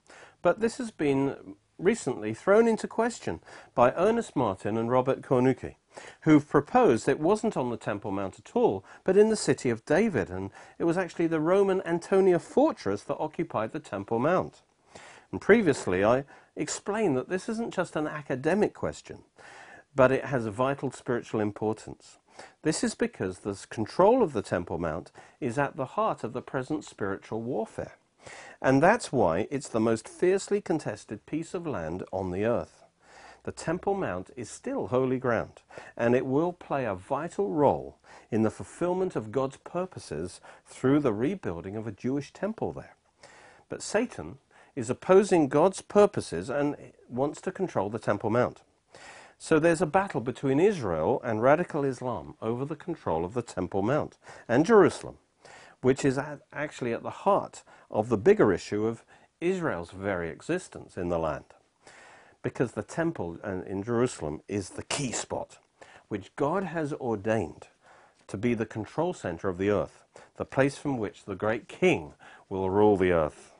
But 0.42 0.60
this 0.60 0.78
has 0.78 0.92
been 0.92 1.56
recently 1.76 2.32
thrown 2.32 2.68
into 2.68 2.86
question 2.86 3.40
by 3.74 3.90
Ernest 3.96 4.36
Martin 4.36 4.76
and 4.76 4.88
Robert 4.88 5.22
Cornuke, 5.22 5.74
who've 6.20 6.48
proposed 6.48 7.08
it 7.08 7.18
wasn't 7.18 7.56
on 7.56 7.70
the 7.70 7.76
Temple 7.76 8.12
Mount 8.12 8.38
at 8.38 8.54
all, 8.54 8.84
but 9.02 9.16
in 9.16 9.28
the 9.28 9.34
city 9.34 9.70
of 9.70 9.84
David, 9.84 10.30
and 10.30 10.52
it 10.78 10.84
was 10.84 10.96
actually 10.96 11.26
the 11.26 11.40
Roman 11.40 11.82
Antonia 11.82 12.38
fortress 12.38 13.02
that 13.02 13.18
occupied 13.18 13.72
the 13.72 13.80
Temple 13.80 14.20
Mount. 14.20 14.62
And 15.32 15.40
previously, 15.40 16.04
I 16.04 16.26
explained 16.54 17.16
that 17.16 17.28
this 17.28 17.48
isn't 17.48 17.74
just 17.74 17.96
an 17.96 18.06
academic 18.06 18.72
question, 18.72 19.24
but 19.96 20.12
it 20.12 20.26
has 20.26 20.46
a 20.46 20.52
vital 20.52 20.92
spiritual 20.92 21.40
importance. 21.40 22.18
This 22.62 22.84
is 22.84 22.94
because 22.94 23.40
the 23.40 23.58
control 23.70 24.22
of 24.22 24.32
the 24.32 24.42
Temple 24.42 24.78
Mount 24.78 25.10
is 25.40 25.58
at 25.58 25.76
the 25.76 25.86
heart 25.86 26.24
of 26.24 26.32
the 26.32 26.42
present 26.42 26.84
spiritual 26.84 27.42
warfare. 27.42 27.96
And 28.60 28.82
that's 28.82 29.12
why 29.12 29.48
it's 29.50 29.68
the 29.68 29.80
most 29.80 30.08
fiercely 30.08 30.60
contested 30.60 31.26
piece 31.26 31.54
of 31.54 31.66
land 31.66 32.04
on 32.12 32.30
the 32.30 32.44
earth. 32.44 32.84
The 33.44 33.52
Temple 33.52 33.94
Mount 33.94 34.30
is 34.36 34.48
still 34.48 34.88
holy 34.88 35.18
ground, 35.18 35.62
and 35.96 36.14
it 36.14 36.24
will 36.24 36.52
play 36.52 36.84
a 36.84 36.94
vital 36.94 37.50
role 37.50 37.96
in 38.30 38.42
the 38.42 38.50
fulfillment 38.50 39.16
of 39.16 39.32
God's 39.32 39.56
purposes 39.56 40.40
through 40.64 41.00
the 41.00 41.12
rebuilding 41.12 41.76
of 41.76 41.88
a 41.88 41.92
Jewish 41.92 42.32
temple 42.32 42.72
there. 42.72 42.94
But 43.68 43.82
Satan 43.82 44.38
is 44.76 44.88
opposing 44.88 45.48
God's 45.48 45.80
purposes 45.80 46.48
and 46.48 46.76
wants 47.08 47.40
to 47.40 47.50
control 47.50 47.90
the 47.90 47.98
Temple 47.98 48.30
Mount. 48.30 48.62
So 49.44 49.58
there's 49.58 49.82
a 49.82 49.86
battle 49.86 50.20
between 50.20 50.60
Israel 50.60 51.20
and 51.24 51.42
radical 51.42 51.82
Islam 51.82 52.36
over 52.40 52.64
the 52.64 52.76
control 52.76 53.24
of 53.24 53.34
the 53.34 53.42
Temple 53.42 53.82
Mount 53.82 54.16
and 54.46 54.64
Jerusalem, 54.64 55.16
which 55.80 56.04
is 56.04 56.16
at, 56.16 56.42
actually 56.52 56.92
at 56.92 57.02
the 57.02 57.10
heart 57.10 57.64
of 57.90 58.08
the 58.08 58.16
bigger 58.16 58.52
issue 58.52 58.86
of 58.86 59.04
Israel's 59.40 59.90
very 59.90 60.30
existence 60.30 60.96
in 60.96 61.08
the 61.08 61.18
land. 61.18 61.46
Because 62.40 62.74
the 62.74 62.84
temple 62.84 63.36
uh, 63.42 63.62
in 63.66 63.82
Jerusalem 63.82 64.42
is 64.46 64.68
the 64.70 64.84
key 64.84 65.10
spot, 65.10 65.58
which 66.06 66.30
God 66.36 66.62
has 66.62 66.92
ordained 66.92 67.66
to 68.28 68.36
be 68.36 68.54
the 68.54 68.64
control 68.64 69.12
center 69.12 69.48
of 69.48 69.58
the 69.58 69.70
earth, 69.70 70.04
the 70.36 70.44
place 70.44 70.78
from 70.78 70.98
which 70.98 71.24
the 71.24 71.34
great 71.34 71.66
king 71.66 72.12
will 72.48 72.70
rule 72.70 72.96
the 72.96 73.10
earth. 73.10 73.52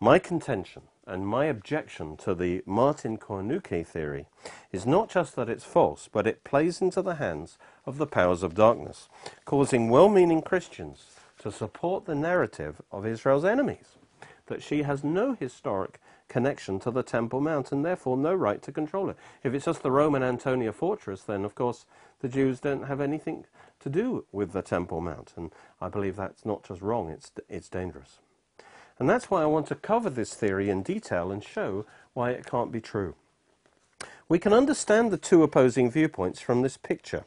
My 0.00 0.18
contention 0.18 0.82
and 1.08 1.26
my 1.26 1.46
objection 1.46 2.16
to 2.18 2.34
the 2.34 2.62
Martin 2.66 3.16
Cornuke 3.16 3.86
theory 3.86 4.26
is 4.70 4.86
not 4.86 5.08
just 5.08 5.34
that 5.36 5.48
it's 5.48 5.64
false, 5.64 6.08
but 6.12 6.26
it 6.26 6.44
plays 6.44 6.80
into 6.82 7.00
the 7.00 7.14
hands 7.14 7.58
of 7.86 7.96
the 7.96 8.06
powers 8.06 8.42
of 8.42 8.54
darkness, 8.54 9.08
causing 9.44 9.88
well-meaning 9.88 10.42
Christians 10.42 11.06
to 11.38 11.50
support 11.50 12.04
the 12.04 12.14
narrative 12.14 12.82
of 12.92 13.06
Israel's 13.06 13.44
enemies, 13.44 13.96
that 14.46 14.62
she 14.62 14.82
has 14.82 15.02
no 15.02 15.34
historic 15.34 15.98
connection 16.28 16.78
to 16.80 16.90
the 16.90 17.02
Temple 17.02 17.40
Mount 17.40 17.72
and 17.72 17.84
therefore 17.84 18.16
no 18.16 18.34
right 18.34 18.60
to 18.60 18.70
control 18.70 19.08
it. 19.08 19.16
If 19.42 19.54
it's 19.54 19.64
just 19.64 19.82
the 19.82 19.90
Roman 19.90 20.22
Antonia 20.22 20.72
fortress, 20.72 21.22
then 21.22 21.44
of 21.44 21.54
course 21.54 21.86
the 22.20 22.28
Jews 22.28 22.60
don't 22.60 22.86
have 22.86 23.00
anything 23.00 23.46
to 23.80 23.88
do 23.88 24.26
with 24.30 24.52
the 24.52 24.62
Temple 24.62 25.00
Mount. 25.00 25.32
And 25.36 25.52
I 25.80 25.88
believe 25.88 26.16
that's 26.16 26.44
not 26.44 26.64
just 26.64 26.82
wrong, 26.82 27.08
it's, 27.08 27.32
it's 27.48 27.70
dangerous. 27.70 28.18
And 28.98 29.08
that's 29.08 29.30
why 29.30 29.42
I 29.42 29.46
want 29.46 29.66
to 29.68 29.74
cover 29.74 30.10
this 30.10 30.34
theory 30.34 30.70
in 30.70 30.82
detail 30.82 31.30
and 31.30 31.42
show 31.42 31.86
why 32.14 32.30
it 32.30 32.46
can't 32.46 32.72
be 32.72 32.80
true. 32.80 33.14
We 34.28 34.38
can 34.38 34.52
understand 34.52 35.10
the 35.10 35.16
two 35.16 35.42
opposing 35.42 35.90
viewpoints 35.90 36.40
from 36.40 36.62
this 36.62 36.76
picture. 36.76 37.24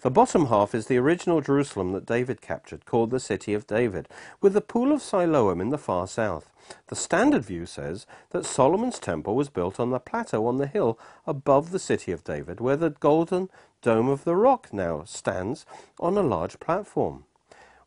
The 0.00 0.10
bottom 0.10 0.46
half 0.46 0.76
is 0.76 0.86
the 0.86 0.96
original 0.96 1.40
Jerusalem 1.40 1.92
that 1.92 2.06
David 2.06 2.40
captured, 2.40 2.86
called 2.86 3.10
the 3.10 3.18
City 3.18 3.52
of 3.52 3.66
David, 3.66 4.08
with 4.40 4.52
the 4.52 4.60
Pool 4.60 4.92
of 4.92 5.02
Siloam 5.02 5.60
in 5.60 5.70
the 5.70 5.76
far 5.76 6.06
south. 6.06 6.52
The 6.86 6.94
standard 6.94 7.44
view 7.44 7.66
says 7.66 8.06
that 8.30 8.46
Solomon's 8.46 9.00
temple 9.00 9.34
was 9.34 9.48
built 9.48 9.80
on 9.80 9.90
the 9.90 9.98
plateau 9.98 10.46
on 10.46 10.58
the 10.58 10.68
hill 10.68 10.98
above 11.26 11.72
the 11.72 11.80
City 11.80 12.12
of 12.12 12.22
David, 12.22 12.60
where 12.60 12.76
the 12.76 12.90
golden 12.90 13.50
dome 13.82 14.08
of 14.08 14.22
the 14.22 14.36
rock 14.36 14.72
now 14.72 15.02
stands 15.04 15.66
on 15.98 16.16
a 16.16 16.22
large 16.22 16.60
platform. 16.60 17.24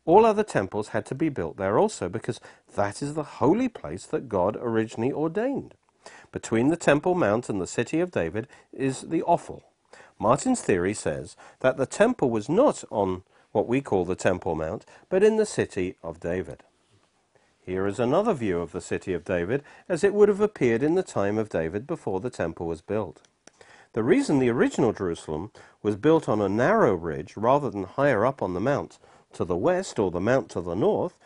All 0.04 0.26
other 0.26 0.42
temples 0.42 0.88
had 0.88 1.06
to 1.06 1.14
be 1.14 1.28
built 1.28 1.56
there 1.56 1.78
also, 1.78 2.08
because 2.08 2.40
that 2.74 3.02
is 3.02 3.14
the 3.14 3.22
holy 3.22 3.68
place 3.68 4.04
that 4.06 4.28
God 4.28 4.56
originally 4.60 5.12
ordained. 5.12 5.74
Between 6.32 6.68
the 6.68 6.76
Temple 6.76 7.14
Mount 7.14 7.48
and 7.48 7.60
the 7.60 7.66
City 7.66 8.00
of 8.00 8.10
David 8.10 8.48
is 8.72 9.02
the 9.02 9.22
Ophel. 9.22 9.62
Martin's 10.18 10.60
theory 10.60 10.94
says 10.94 11.36
that 11.60 11.76
the 11.76 11.86
temple 11.86 12.30
was 12.30 12.48
not 12.48 12.84
on 12.90 13.22
what 13.52 13.68
we 13.68 13.80
call 13.80 14.04
the 14.04 14.14
Temple 14.14 14.54
Mount, 14.54 14.84
but 15.08 15.22
in 15.22 15.36
the 15.36 15.46
City 15.46 15.96
of 16.02 16.20
David. 16.20 16.62
Here 17.64 17.86
is 17.86 18.00
another 18.00 18.34
view 18.34 18.60
of 18.60 18.72
the 18.72 18.80
City 18.80 19.12
of 19.12 19.24
David 19.24 19.62
as 19.88 20.02
it 20.02 20.14
would 20.14 20.28
have 20.28 20.40
appeared 20.40 20.82
in 20.82 20.96
the 20.96 21.02
time 21.02 21.38
of 21.38 21.48
David 21.48 21.86
before 21.86 22.18
the 22.18 22.30
temple 22.30 22.66
was 22.66 22.80
built. 22.80 23.20
The 23.92 24.02
reason 24.02 24.38
the 24.38 24.48
original 24.48 24.92
Jerusalem 24.92 25.52
was 25.82 25.96
built 25.96 26.28
on 26.28 26.40
a 26.40 26.48
narrow 26.48 26.94
ridge 26.94 27.36
rather 27.36 27.70
than 27.70 27.84
higher 27.84 28.26
up 28.26 28.42
on 28.42 28.54
the 28.54 28.60
mount 28.60 28.98
to 29.34 29.44
the 29.44 29.56
west 29.56 29.98
or 29.98 30.10
the 30.10 30.20
mount 30.20 30.48
to 30.50 30.60
the 30.60 30.74
north, 30.74 31.16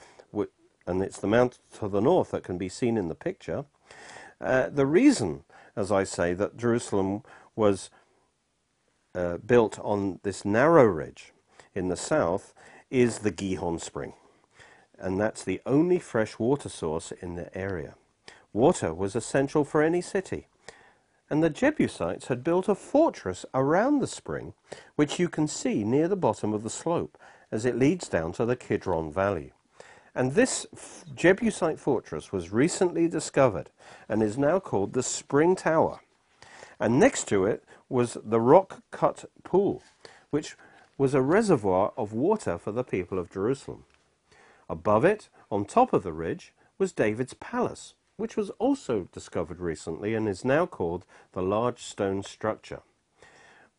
and 0.86 1.02
it's 1.02 1.18
the 1.18 1.26
mount 1.26 1.58
to 1.78 1.88
the 1.88 2.00
north 2.00 2.30
that 2.30 2.44
can 2.44 2.58
be 2.58 2.68
seen 2.68 2.96
in 2.96 3.08
the 3.08 3.14
picture, 3.14 3.64
uh, 4.40 4.68
the 4.68 4.86
reason, 4.86 5.42
as 5.74 5.90
I 5.90 6.04
say, 6.04 6.32
that 6.34 6.56
Jerusalem 6.56 7.22
was 7.54 7.90
uh, 9.14 9.38
built 9.38 9.78
on 9.80 10.20
this 10.22 10.44
narrow 10.44 10.84
ridge 10.84 11.32
in 11.74 11.88
the 11.88 11.96
south 11.96 12.54
is 12.90 13.20
the 13.20 13.30
Gihon 13.30 13.78
Spring. 13.78 14.12
And 14.98 15.20
that's 15.20 15.42
the 15.42 15.60
only 15.66 15.98
fresh 15.98 16.38
water 16.38 16.68
source 16.68 17.12
in 17.20 17.34
the 17.34 17.54
area. 17.56 17.94
Water 18.52 18.94
was 18.94 19.16
essential 19.16 19.64
for 19.64 19.82
any 19.82 20.00
city. 20.00 20.46
And 21.28 21.42
the 21.42 21.50
Jebusites 21.50 22.28
had 22.28 22.44
built 22.44 22.68
a 22.68 22.74
fortress 22.74 23.44
around 23.52 23.98
the 23.98 24.06
spring, 24.06 24.54
which 24.94 25.18
you 25.18 25.28
can 25.28 25.48
see 25.48 25.82
near 25.82 26.08
the 26.08 26.16
bottom 26.16 26.54
of 26.54 26.62
the 26.62 26.70
slope 26.70 27.18
as 27.50 27.64
it 27.64 27.78
leads 27.78 28.08
down 28.08 28.32
to 28.32 28.44
the 28.44 28.56
Kidron 28.56 29.12
Valley. 29.12 29.52
And 30.14 30.32
this 30.32 30.66
Jebusite 31.14 31.78
fortress 31.78 32.32
was 32.32 32.52
recently 32.52 33.06
discovered 33.06 33.70
and 34.08 34.22
is 34.22 34.38
now 34.38 34.58
called 34.58 34.94
the 34.94 35.02
Spring 35.02 35.54
Tower. 35.54 36.00
And 36.80 36.98
next 36.98 37.28
to 37.28 37.44
it 37.44 37.64
was 37.88 38.16
the 38.24 38.40
rock 38.40 38.82
cut 38.90 39.26
pool, 39.44 39.82
which 40.30 40.56
was 40.98 41.14
a 41.14 41.20
reservoir 41.20 41.92
of 41.96 42.12
water 42.12 42.56
for 42.56 42.72
the 42.72 42.84
people 42.84 43.18
of 43.18 43.30
Jerusalem. 43.30 43.84
Above 44.68 45.04
it, 45.04 45.28
on 45.50 45.64
top 45.64 45.92
of 45.92 46.02
the 46.02 46.12
ridge, 46.12 46.52
was 46.78 46.92
David's 46.92 47.34
palace, 47.34 47.94
which 48.16 48.36
was 48.36 48.50
also 48.58 49.08
discovered 49.12 49.60
recently 49.60 50.14
and 50.14 50.28
is 50.28 50.44
now 50.44 50.66
called 50.66 51.04
the 51.32 51.42
large 51.42 51.82
stone 51.82 52.22
structure. 52.22 52.80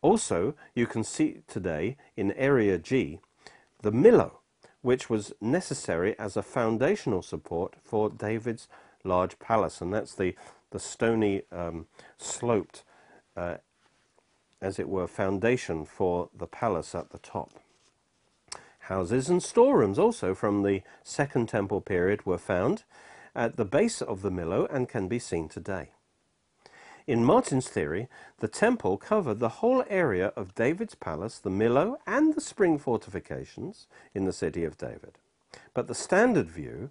Also, 0.00 0.54
you 0.74 0.86
can 0.86 1.02
see 1.02 1.38
today 1.48 1.96
in 2.16 2.30
Area 2.32 2.78
G 2.78 3.18
the 3.82 3.92
Millo, 3.92 4.32
which 4.82 5.08
was 5.08 5.32
necessary 5.40 6.18
as 6.18 6.36
a 6.36 6.42
foundational 6.42 7.22
support 7.22 7.74
for 7.82 8.10
David's 8.10 8.68
large 9.04 9.38
palace. 9.38 9.80
And 9.80 9.92
that's 9.92 10.14
the, 10.14 10.34
the 10.70 10.78
stony, 10.78 11.42
um, 11.52 11.86
sloped, 12.16 12.84
uh, 13.36 13.56
as 14.60 14.78
it 14.78 14.88
were, 14.88 15.06
foundation 15.06 15.84
for 15.84 16.28
the 16.36 16.46
palace 16.46 16.94
at 16.94 17.10
the 17.10 17.18
top. 17.18 17.52
Houses 18.80 19.28
and 19.28 19.42
storerooms 19.42 19.98
also 19.98 20.34
from 20.34 20.62
the 20.62 20.82
Second 21.02 21.48
Temple 21.48 21.80
period 21.80 22.24
were 22.24 22.38
found 22.38 22.84
at 23.34 23.56
the 23.56 23.64
base 23.64 24.00
of 24.00 24.22
the 24.22 24.30
Millo 24.30 24.66
and 24.74 24.88
can 24.88 25.08
be 25.08 25.18
seen 25.18 25.48
today. 25.48 25.90
In 27.08 27.24
Martin's 27.24 27.68
theory, 27.68 28.06
the 28.40 28.48
temple 28.48 28.98
covered 28.98 29.38
the 29.38 29.48
whole 29.48 29.82
area 29.88 30.26
of 30.36 30.54
David's 30.54 30.94
palace, 30.94 31.38
the 31.38 31.48
Millo, 31.48 31.96
and 32.06 32.34
the 32.34 32.40
spring 32.42 32.78
fortifications 32.78 33.86
in 34.14 34.26
the 34.26 34.32
city 34.32 34.62
of 34.62 34.76
David. 34.76 35.12
But 35.72 35.86
the 35.86 35.94
standard 35.94 36.50
view, 36.50 36.90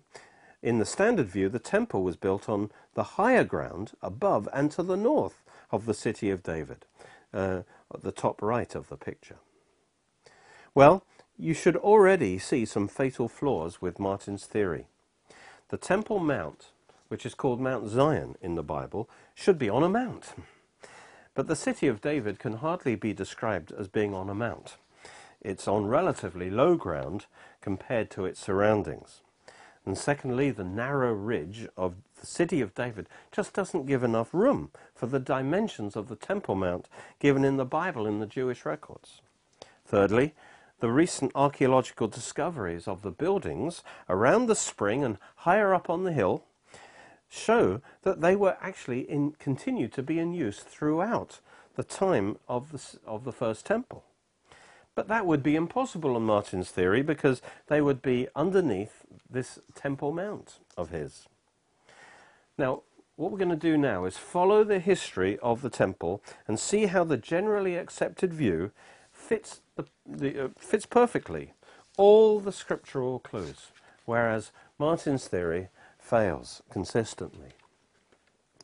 in 0.64 0.80
the 0.80 0.88
standard 0.88 1.28
view, 1.28 1.50
the 1.50 1.60
temple 1.60 2.02
was 2.02 2.16
built 2.16 2.50
on 2.50 2.72
the 2.96 3.04
higher 3.04 3.44
ground 3.44 3.92
above 4.02 4.50
and 4.52 4.72
to 4.72 4.82
the 4.82 4.98
north 4.98 5.44
of 5.70 5.86
the 5.86 5.94
city 5.94 6.32
of 6.32 6.42
David, 6.42 6.88
uh, 7.32 7.62
at 7.94 8.02
the 8.02 8.12
top 8.12 8.42
right 8.42 8.74
of 8.74 8.90
the 8.90 8.98
picture. 8.98 9.38
Well, 10.74 11.04
you 11.38 11.54
should 11.54 11.76
already 11.76 12.40
see 12.40 12.66
some 12.66 12.88
fatal 12.88 13.28
flaws 13.28 13.84
with 13.84 14.00
Martin's 14.00 14.48
theory. 14.48 14.88
The 15.70 15.78
Temple 15.78 16.18
Mount 16.18 16.72
which 17.08 17.26
is 17.26 17.34
called 17.34 17.60
Mount 17.60 17.88
Zion 17.88 18.36
in 18.42 18.56
the 18.56 18.64
Bible, 18.64 19.10
should 19.34 19.58
be 19.58 19.70
on 19.70 19.84
a 19.84 19.90
mount. 19.90 20.34
But 21.34 21.48
the 21.48 21.56
city 21.56 21.88
of 21.88 22.02
David 22.02 22.40
can 22.40 22.54
hardly 22.54 22.96
be 22.96 23.14
described 23.14 23.72
as 23.72 23.88
being 23.88 24.14
on 24.14 24.30
a 24.30 24.34
mount. 24.34 24.78
It's 25.42 25.68
on 25.68 25.86
relatively 25.86 26.50
low 26.50 26.76
ground 26.76 27.28
compared 27.62 28.10
to 28.12 28.26
its 28.26 28.40
surroundings. 28.40 29.22
And 29.86 29.98
secondly, 29.98 30.52
the 30.52 30.66
narrow 30.66 31.14
ridge 31.14 31.68
of 31.78 31.96
the 32.20 32.26
city 32.26 32.60
of 32.60 32.76
David 32.76 33.08
just 33.32 33.54
doesn't 33.54 33.86
give 33.86 34.04
enough 34.04 34.34
room 34.34 34.72
for 34.94 35.06
the 35.06 35.20
dimensions 35.20 35.96
of 35.96 36.10
the 36.10 36.16
Temple 36.16 36.56
Mount 36.56 36.90
given 37.20 37.46
in 37.46 37.56
the 37.56 37.66
Bible 37.66 38.06
in 38.06 38.20
the 38.20 38.26
Jewish 38.26 38.66
records. 38.66 39.22
Thirdly, 39.86 40.34
the 40.80 40.92
recent 40.92 41.32
archaeological 41.36 42.08
discoveries 42.08 42.88
of 42.88 43.02
the 43.02 43.12
buildings 43.12 43.82
around 44.10 44.48
the 44.48 44.56
spring 44.56 45.04
and 45.04 45.18
higher 45.38 45.74
up 45.74 45.90
on 45.90 46.04
the 46.04 46.12
hill 46.12 46.44
show 47.30 47.82
that 48.04 48.22
they 48.22 48.36
were 48.36 48.58
actually 48.62 49.02
in, 49.02 49.32
continued 49.40 49.94
to 49.94 50.04
be 50.04 50.20
in 50.20 50.34
use 50.34 50.60
throughout 50.60 51.40
the 51.76 51.84
time 51.84 52.38
of 52.48 52.72
the, 52.72 53.00
of 53.06 53.24
the 53.24 53.32
first 53.32 53.66
temple. 53.66 54.04
But 54.96 55.08
that 55.10 55.26
would 55.26 55.44
be 55.44 55.56
impossible 55.56 56.16
on 56.16 56.24
Martin's 56.24 56.72
theory 56.72 57.04
because 57.04 57.42
they 57.68 57.82
would 57.82 58.02
be 58.02 58.28
underneath 58.36 59.06
this 59.30 59.60
temple 59.76 60.12
mount 60.12 60.60
of 60.76 60.90
his. 60.90 61.28
Now, 62.58 62.82
what 63.16 63.32
we're 63.32 63.38
going 63.38 63.50
to 63.50 63.56
do 63.56 63.78
now 63.78 64.06
is 64.06 64.18
follow 64.18 64.64
the 64.64 64.80
history 64.80 65.38
of 65.40 65.62
the 65.62 65.70
temple 65.70 66.24
and 66.48 66.60
see 66.60 66.88
how 66.88 67.04
the 67.04 67.18
generally 67.18 67.76
accepted 67.76 68.34
view 68.34 68.72
fits, 69.12 69.62
the, 69.76 69.86
the, 70.06 70.46
uh, 70.46 70.48
fits 70.58 70.86
perfectly 70.86 71.54
all 71.98 72.40
the 72.40 72.52
scriptural 72.52 73.20
clues, 73.20 73.72
whereas 74.06 74.52
Martin's 74.80 75.28
theory 75.28 75.70
fails 76.08 76.62
consistently. 76.72 77.50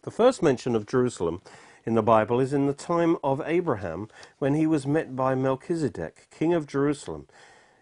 The 0.04 0.12
first 0.12 0.42
mention 0.42 0.76
of 0.76 0.86
Jerusalem 0.86 1.42
in 1.86 1.96
the 1.96 2.02
Bible 2.02 2.40
is 2.40 2.54
in 2.54 2.68
the 2.68 2.74
time 2.74 3.18
of 3.24 3.42
Abraham 3.46 4.08
when 4.40 4.54
he 4.54 4.66
was 4.66 4.88
met 4.88 5.16
by 5.16 5.36
Melchizedek, 5.36 6.28
king 6.32 6.54
of 6.54 6.68
Jerusalem, 6.68 7.28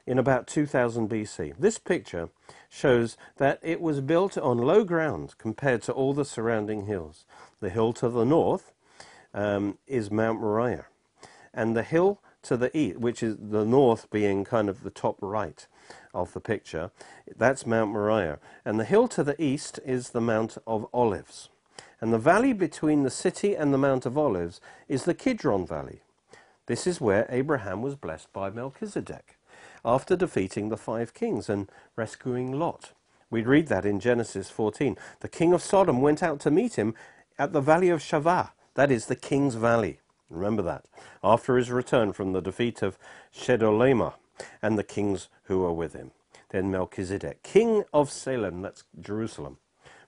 in 0.07 0.17
about 0.17 0.47
2000 0.47 1.07
BC. 1.07 1.53
This 1.59 1.77
picture 1.77 2.29
shows 2.69 3.17
that 3.37 3.59
it 3.61 3.79
was 3.79 4.01
built 4.01 4.37
on 4.37 4.57
low 4.57 4.83
ground 4.83 5.35
compared 5.37 5.83
to 5.83 5.91
all 5.91 6.13
the 6.13 6.25
surrounding 6.25 6.87
hills. 6.87 7.25
The 7.59 7.69
hill 7.69 7.93
to 7.93 8.09
the 8.09 8.25
north 8.25 8.73
um, 9.33 9.77
is 9.85 10.09
Mount 10.09 10.41
Moriah, 10.41 10.85
and 11.53 11.75
the 11.75 11.83
hill 11.83 12.19
to 12.43 12.57
the 12.57 12.75
east, 12.75 12.97
which 12.97 13.21
is 13.21 13.37
the 13.39 13.65
north 13.65 14.09
being 14.09 14.43
kind 14.43 14.69
of 14.69 14.81
the 14.81 14.89
top 14.89 15.17
right, 15.21 15.67
of 16.13 16.33
the 16.33 16.39
picture. 16.39 16.91
That's 17.35 17.65
Mount 17.65 17.91
Moriah. 17.91 18.39
And 18.65 18.79
the 18.79 18.85
hill 18.85 19.07
to 19.09 19.23
the 19.23 19.41
east 19.41 19.79
is 19.85 20.09
the 20.09 20.21
Mount 20.21 20.57
of 20.67 20.87
Olives. 20.93 21.49
And 21.99 22.11
the 22.11 22.17
valley 22.17 22.53
between 22.53 23.03
the 23.03 23.09
city 23.09 23.55
and 23.55 23.73
the 23.73 23.77
Mount 23.77 24.05
of 24.05 24.17
Olives 24.17 24.59
is 24.87 25.03
the 25.03 25.13
Kidron 25.13 25.65
Valley. 25.67 26.01
This 26.65 26.87
is 26.87 27.01
where 27.01 27.27
Abraham 27.29 27.81
was 27.81 27.95
blessed 27.95 28.31
by 28.33 28.49
Melchizedek 28.49 29.37
after 29.83 30.15
defeating 30.15 30.69
the 30.69 30.77
five 30.77 31.13
kings 31.13 31.49
and 31.49 31.69
rescuing 31.95 32.51
Lot. 32.51 32.91
We 33.29 33.43
read 33.43 33.67
that 33.67 33.85
in 33.85 33.99
Genesis 33.99 34.49
14. 34.49 34.97
The 35.21 35.27
king 35.27 35.53
of 35.53 35.61
Sodom 35.61 36.01
went 36.01 36.21
out 36.21 36.39
to 36.41 36.51
meet 36.51 36.75
him 36.75 36.93
at 37.39 37.53
the 37.53 37.61
valley 37.61 37.89
of 37.89 38.01
Shavah, 38.01 38.51
that 38.75 38.91
is 38.91 39.07
the 39.07 39.15
king's 39.15 39.55
valley. 39.55 39.99
Remember 40.29 40.61
that. 40.61 40.85
After 41.23 41.57
his 41.57 41.71
return 41.71 42.13
from 42.13 42.33
the 42.33 42.41
defeat 42.41 42.81
of 42.81 42.97
Chedorlaomer 43.33 44.13
and 44.61 44.77
the 44.77 44.83
kings 44.83 45.29
who 45.43 45.59
were 45.59 45.73
with 45.73 45.93
him. 45.93 46.11
Then 46.49 46.71
Melchizedek, 46.71 47.43
king 47.43 47.83
of 47.93 48.11
Salem, 48.11 48.61
that's 48.61 48.83
Jerusalem, 48.99 49.57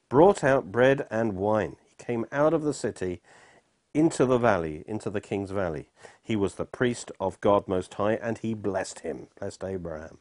brought 0.10 0.44
out 0.44 0.72
bread 0.72 1.08
and 1.10 1.36
wine. 1.36 1.78
He 1.86 2.04
came 2.04 2.26
out 2.32 2.54
of 2.54 2.64
the 2.64 2.74
city 2.74 3.22
into 3.94 4.26
the 4.26 4.38
valley, 4.38 4.84
into 4.88 5.10
the 5.10 5.22
king's 5.22 5.52
valley. 5.52 5.90
He 6.22 6.36
was 6.36 6.56
the 6.56 6.66
priest 6.66 7.12
of 7.20 7.40
God 7.42 7.68
Most 7.68 7.94
High, 7.96 8.16
and 8.16 8.38
he 8.40 8.54
blessed 8.54 9.02
him, 9.02 9.28
blessed 9.40 9.64
Abraham. 9.64 10.18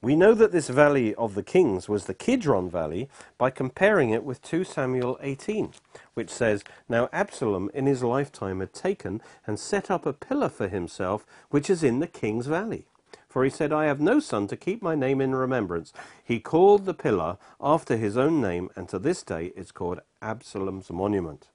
We 0.00 0.14
know 0.14 0.32
that 0.34 0.52
this 0.52 0.68
valley 0.68 1.12
of 1.16 1.34
the 1.34 1.42
kings 1.42 1.88
was 1.88 2.04
the 2.04 2.14
Kidron 2.14 2.70
valley 2.70 3.08
by 3.36 3.50
comparing 3.50 4.10
it 4.10 4.22
with 4.22 4.40
2 4.42 4.62
Samuel 4.62 5.18
18, 5.20 5.72
which 6.14 6.30
says, 6.30 6.62
Now 6.88 7.08
Absalom 7.12 7.68
in 7.74 7.86
his 7.86 8.04
lifetime 8.04 8.60
had 8.60 8.72
taken 8.72 9.20
and 9.44 9.58
set 9.58 9.90
up 9.90 10.06
a 10.06 10.12
pillar 10.12 10.48
for 10.50 10.68
himself, 10.68 11.26
which 11.50 11.68
is 11.68 11.82
in 11.82 11.98
the 11.98 12.06
king's 12.06 12.46
valley. 12.46 12.86
For 13.28 13.44
he 13.44 13.50
said, 13.50 13.72
I 13.72 13.84
have 13.86 14.00
no 14.00 14.20
son 14.20 14.46
to 14.48 14.56
keep 14.56 14.80
my 14.82 14.94
name 14.94 15.20
in 15.20 15.34
remembrance. 15.34 15.92
He 16.24 16.40
called 16.40 16.86
the 16.86 16.94
pillar 16.94 17.36
after 17.60 17.96
his 17.96 18.16
own 18.16 18.40
name, 18.40 18.70
and 18.74 18.88
to 18.88 18.98
this 18.98 19.22
day 19.22 19.52
it's 19.54 19.72
called 19.72 20.00
Absalom's 20.22 20.90
monument. 20.90 21.48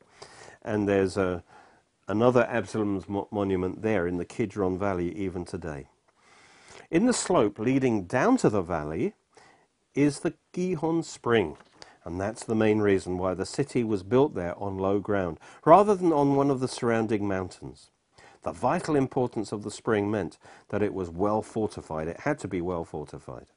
And 0.62 0.88
there's 0.88 1.18
a, 1.18 1.44
another 2.08 2.46
Absalom's 2.50 3.10
mo- 3.10 3.28
monument 3.32 3.82
there 3.82 4.08
in 4.08 4.18
the 4.18 4.26
Kidron 4.26 4.78
Valley 4.78 5.16
even 5.18 5.46
today. 5.46 5.88
In 6.92 7.08
the 7.08 7.14
slope 7.14 7.58
leading 7.58 8.04
down 8.04 8.38
to 8.38 8.50
the 8.50 8.62
valley 8.62 9.14
is 9.96 10.20
the 10.20 10.36
Gihon 10.54 11.02
Spring, 11.02 11.58
and 12.06 12.22
that's 12.22 12.44
the 12.44 12.56
main 12.56 12.80
reason 12.80 13.18
why 13.18 13.34
the 13.34 13.46
city 13.48 13.84
was 13.84 14.04
built 14.04 14.36
there 14.36 14.56
on 14.60 14.78
low 14.78 15.00
ground, 15.00 15.40
rather 15.66 15.96
than 15.96 16.14
on 16.14 16.36
one 16.36 16.52
of 16.52 16.60
the 16.60 16.68
surrounding 16.68 17.28
mountains. 17.28 17.90
The 18.44 18.52
vital 18.52 18.96
importance 18.96 19.52
of 19.52 19.64
the 19.64 19.72
spring 19.72 20.12
meant 20.12 20.38
that 20.70 20.84
it 20.84 20.94
was 20.94 21.10
well 21.10 21.42
fortified. 21.42 22.08
It 22.08 22.22
had 22.22 22.40
to 22.40 22.48
be 22.48 22.62
well 22.62 22.86
fortified. 22.86 23.48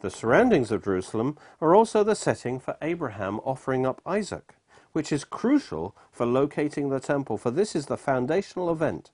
The 0.00 0.10
surroundings 0.10 0.70
of 0.70 0.84
Jerusalem 0.84 1.36
are 1.60 1.74
also 1.74 2.04
the 2.04 2.14
setting 2.14 2.60
for 2.60 2.76
Abraham 2.82 3.40
offering 3.40 3.86
up 3.86 4.00
Isaac, 4.06 4.54
which 4.92 5.10
is 5.12 5.24
crucial 5.24 5.96
for 6.12 6.26
locating 6.26 6.88
the 6.88 7.00
temple, 7.00 7.38
for 7.38 7.50
this 7.50 7.74
is 7.74 7.86
the 7.86 7.96
foundational 7.96 8.70
event 8.70 9.10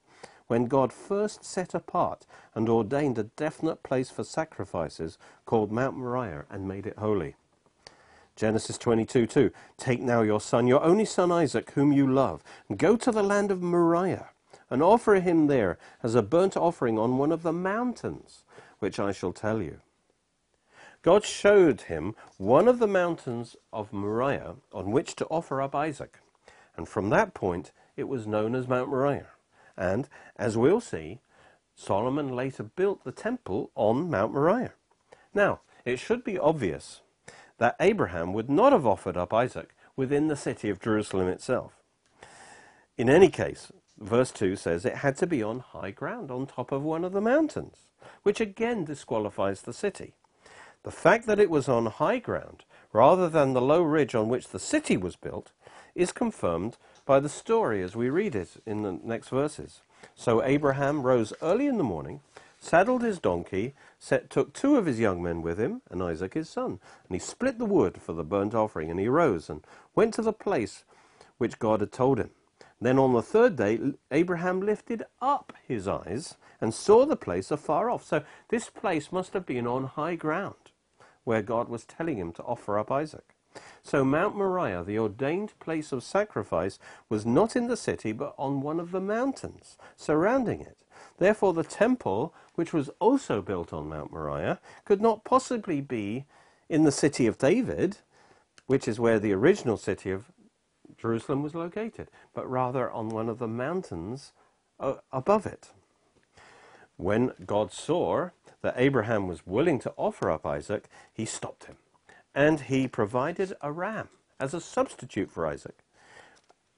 when 0.47 0.67
God 0.67 0.93
first 0.93 1.45
set 1.45 1.75
apart 1.75 2.27
and 2.55 2.69
ordained 2.69 3.19
a 3.19 3.25
definite 3.25 3.83
place 3.83 4.11
for 4.11 4.25
sacrifices 4.25 5.19
called 5.47 5.73
Mount 5.73 5.97
Moriah 5.97 6.45
and 6.51 6.69
made 6.69 6.87
it 6.87 6.99
holy. 6.99 7.37
Genesis 8.37 8.77
22 8.79 9.27
2. 9.27 9.51
Take 9.79 10.01
now 10.01 10.23
your 10.23 10.41
son, 10.41 10.67
your 10.67 10.83
only 10.83 11.05
son 11.05 11.33
Isaac, 11.33 11.71
whom 11.73 11.93
you 11.93 12.07
love, 12.07 12.43
and 12.69 12.79
go 12.79 12.97
to 12.97 13.13
the 13.13 13.23
land 13.23 13.51
of 13.51 13.63
Moriah, 13.63 14.31
and 14.75 14.83
offer 14.83 15.21
him 15.21 15.47
there 15.47 15.79
as 16.03 16.17
a 16.17 16.23
burnt 16.23 16.57
offering 16.57 16.99
on 16.99 17.17
one 17.17 17.31
of 17.31 17.45
the 17.45 17.53
mountains, 17.53 18.43
which 18.81 18.99
I 18.99 19.13
shall 19.13 19.33
tell 19.33 19.63
you. 19.63 19.79
God 21.01 21.25
showed 21.25 21.83
him 21.83 22.17
one 22.39 22.67
of 22.67 22.81
the 22.81 22.89
mountains 22.89 23.55
of 23.73 23.93
Moriah 23.93 24.57
on 24.73 24.91
which 24.91 25.15
to 25.15 25.27
offer 25.27 25.63
up 25.63 25.77
Isaac, 25.77 26.19
and 26.77 26.89
from 26.89 27.09
that 27.11 27.35
point 27.35 27.71
it 27.97 28.09
was 28.09 28.27
known 28.27 28.57
as 28.57 28.67
Mount 28.67 28.89
Moriah. 28.89 29.29
And, 29.77 30.09
as 30.37 30.59
we'll 30.59 30.81
see, 30.81 31.21
Solomon 31.77 32.35
later 32.35 32.65
built 32.65 33.05
the 33.05 33.13
temple 33.13 33.71
on 33.77 34.11
Mount 34.11 34.33
Moriah. 34.33 34.73
Now, 35.33 35.61
it 35.85 36.01
should 36.01 36.25
be 36.25 36.37
obvious 36.37 37.01
that 37.59 37.77
Abraham 37.79 38.33
would 38.33 38.51
not 38.51 38.73
have 38.73 38.89
offered 38.89 39.17
up 39.17 39.33
Isaac 39.33 39.73
within 39.95 40.27
the 40.27 40.35
city 40.35 40.69
of 40.69 40.81
Jerusalem 40.81 41.29
itself. 41.29 41.75
In 42.99 43.09
any 43.09 43.29
case, 43.29 43.71
verse 43.99 44.31
2 44.31 44.57
says 44.57 44.85
it 44.85 44.97
had 44.97 45.17
to 45.19 45.27
be 45.27 45.43
on 45.43 45.61
high 45.61 45.91
ground, 45.91 46.31
on 46.31 46.47
top 46.47 46.73
of 46.73 46.83
one 46.83 47.05
of 47.05 47.13
the 47.13 47.21
mountains, 47.21 47.87
which 48.23 48.41
again 48.41 48.85
disqualifies 48.85 49.63
the 49.63 49.73
city. 49.73 50.15
The 50.83 50.91
fact 50.91 51.27
that 51.27 51.41
it 51.41 51.51
was 51.51 51.69
on 51.69 51.87
high 51.87 52.19
ground, 52.19 52.65
rather 52.93 53.29
than 53.29 53.53
the 53.53 53.63
low 53.63 53.83
ridge 53.83 54.15
on 54.15 54.29
which 54.29 54.49
the 54.49 54.59
city 54.59 54.97
was 54.97 55.17
built, 55.17 55.51
is 55.95 56.13
confirmed 56.13 56.77
by 57.07 57.21
the 57.21 57.29
story 57.29 57.83
as 57.83 57.97
we 57.97 58.11
read 58.11 58.35
it 58.35 58.63
in 58.67 58.83
the 58.83 58.93
next 58.93 59.29
verses. 59.29 59.81
So 60.15 60.43
Abraham 60.43 61.03
rose 61.03 61.33
early 61.41 61.67
in 61.67 61.79
the 61.79 61.85
morning, 61.85 62.21
saddled 62.59 63.03
his 63.03 63.19
donkey, 63.19 63.75
set, 63.99 64.31
took 64.31 64.53
two 64.53 64.77
of 64.77 64.87
his 64.87 64.99
young 65.01 65.23
men 65.23 65.43
with 65.43 65.59
him, 65.59 65.83
and 65.91 66.03
Isaac 66.03 66.35
his 66.35 66.49
son, 66.49 66.81
and 67.07 67.15
he 67.15 67.19
split 67.19 67.59
the 67.59 67.65
wood 67.65 68.01
for 68.01 68.13
the 68.13 68.25
burnt 68.25 68.55
offering, 68.55 68.91
and 68.91 68.99
he 68.99 69.09
rose 69.09 69.49
and 69.49 69.65
went 69.95 70.15
to 70.15 70.23
the 70.23 70.33
place 70.33 70.85
which 71.39 71.59
God 71.59 71.81
had 71.81 71.93
told 71.93 72.19
him. 72.19 72.31
Then 72.85 72.99
on 72.99 73.15
the 73.15 73.23
third 73.23 73.57
day, 73.57 73.81
Abraham 74.11 74.61
lifted 74.61 75.07
up 75.23 75.55
his 75.67 75.89
eyes 75.89 76.35
and 76.61 76.75
saw 76.75 77.07
the 77.07 77.17
place 77.17 77.51
afar 77.51 77.89
off. 77.89 78.05
So 78.05 78.23
this 78.51 78.69
place 78.69 79.11
must 79.11 79.33
have 79.33 79.47
been 79.47 79.67
on 79.67 79.85
high 79.85 80.17
ground 80.17 80.73
where 81.25 81.41
God 81.41 81.71
was 81.71 81.87
telling 81.87 82.19
him 82.19 82.31
to 82.33 82.43
offer 82.43 82.79
up 82.79 82.93
Isaac. 82.93 83.37
So 83.83 84.05
Mount 84.05 84.37
Moriah, 84.37 84.85
the 84.85 84.99
ordained 84.99 85.59
place 85.61 85.93
of 85.93 86.03
sacrifice, 86.03 86.79
was 87.09 87.25
not 87.25 87.57
in 87.57 87.69
the 87.69 87.77
city, 87.79 88.13
but 88.13 88.35
on 88.37 88.61
one 88.61 88.79
of 88.79 88.91
the 88.91 89.01
mountains 89.01 89.79
surrounding 89.97 90.61
it. 90.61 90.77
Therefore, 91.17 91.55
the 91.55 91.65
temple, 91.65 92.35
which 92.55 92.75
was 92.75 92.91
also 92.99 93.41
built 93.41 93.73
on 93.73 93.89
Mount 93.89 94.13
Moriah, 94.13 94.61
could 94.85 95.01
not 95.01 95.25
possibly 95.25 95.81
be 95.81 96.27
in 96.69 96.85
the 96.85 96.93
city 96.93 97.27
of 97.27 97.39
David, 97.39 97.97
which 98.67 98.87
is 98.87 99.01
where 99.01 99.19
the 99.19 99.33
original 99.33 99.79
city 99.79 100.11
of 100.11 100.31
Jerusalem 100.97 101.43
was 101.43 101.55
located, 101.55 102.09
but 102.35 102.49
rather 102.51 102.91
on 102.91 103.09
one 103.09 103.29
of 103.29 103.39
the 103.39 103.49
mountains 103.49 104.33
uh, 104.81 104.95
above 105.13 105.47
it. 105.47 105.71
When 106.97 107.33
God 107.45 107.73
saw 107.73 108.31
that 108.63 108.75
Abraham 108.77 109.27
was 109.27 109.47
willing 109.47 109.79
to 109.81 109.93
offer 109.97 110.31
up 110.31 110.47
Isaac, 110.47 110.89
he 111.13 111.25
stopped 111.25 111.65
him 111.65 111.77
and 112.35 112.61
he 112.61 112.89
provided 112.89 113.55
a 113.61 113.71
ram 113.71 114.09
as 114.41 114.53
a 114.53 114.61
substitute 114.61 115.31
for 115.31 115.47
Isaac, 115.47 115.79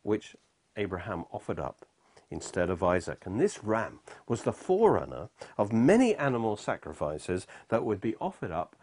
which 0.02 0.36
Abraham 0.76 1.24
offered 1.32 1.58
up 1.58 1.86
instead 2.30 2.68
of 2.68 2.82
Isaac. 2.82 3.24
And 3.24 3.40
this 3.40 3.64
ram 3.64 4.00
was 4.28 4.42
the 4.42 4.52
forerunner 4.52 5.28
of 5.56 5.72
many 5.72 6.14
animal 6.14 6.56
sacrifices 6.56 7.46
that 7.68 7.84
would 7.84 8.00
be 8.00 8.16
offered 8.16 8.50
up 8.50 8.76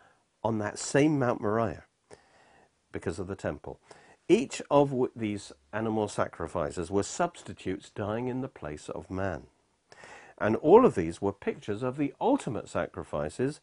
on 0.43 0.57
that 0.59 0.79
same 0.79 1.19
Mount 1.19 1.41
Moriah 1.41 1.83
because 2.91 3.19
of 3.19 3.27
the 3.27 3.35
temple. 3.35 3.79
Each 4.33 4.63
of 4.71 4.91
these 5.15 5.51
animal 5.71 6.07
sacrifices 6.07 6.89
were 6.89 7.03
substitutes 7.03 7.91
dying 7.91 8.29
in 8.29 8.41
the 8.41 8.47
place 8.47 8.89
of 8.89 9.11
man. 9.11 9.43
And 10.39 10.55
all 10.55 10.87
of 10.87 10.95
these 10.95 11.21
were 11.21 11.31
pictures 11.31 11.83
of 11.83 11.97
the 11.97 12.15
ultimate 12.19 12.67
sacrifices 12.67 13.61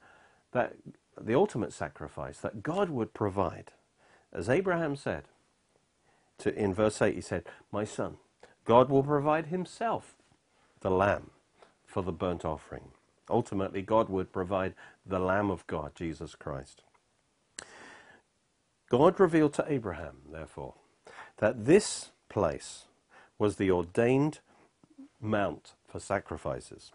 that 0.52 0.76
the 1.20 1.34
ultimate 1.34 1.72
sacrifice 1.72 2.38
that 2.38 2.62
God 2.62 2.88
would 2.88 3.12
provide. 3.12 3.72
As 4.32 4.48
Abraham 4.48 4.94
said, 4.94 5.24
to, 6.38 6.54
in 6.54 6.72
verse 6.72 7.02
8, 7.02 7.16
he 7.16 7.20
said, 7.20 7.44
My 7.72 7.82
son, 7.82 8.18
God 8.64 8.90
will 8.90 9.02
provide 9.02 9.46
himself 9.46 10.14
the 10.82 10.90
lamb 10.90 11.30
for 11.84 12.04
the 12.04 12.12
burnt 12.12 12.44
offering. 12.44 12.92
Ultimately, 13.28 13.82
God 13.82 14.08
would 14.08 14.32
provide 14.32 14.74
the 15.04 15.18
Lamb 15.18 15.50
of 15.50 15.66
God, 15.66 15.96
Jesus 15.96 16.36
Christ. 16.36 16.82
God 18.90 19.18
revealed 19.18 19.54
to 19.54 19.64
Abraham, 19.66 20.16
therefore, 20.30 20.74
that 21.38 21.64
this 21.64 22.10
place 22.28 22.84
was 23.38 23.56
the 23.56 23.70
ordained 23.70 24.40
mount 25.20 25.72
for 25.88 25.98
sacrifices. 25.98 26.92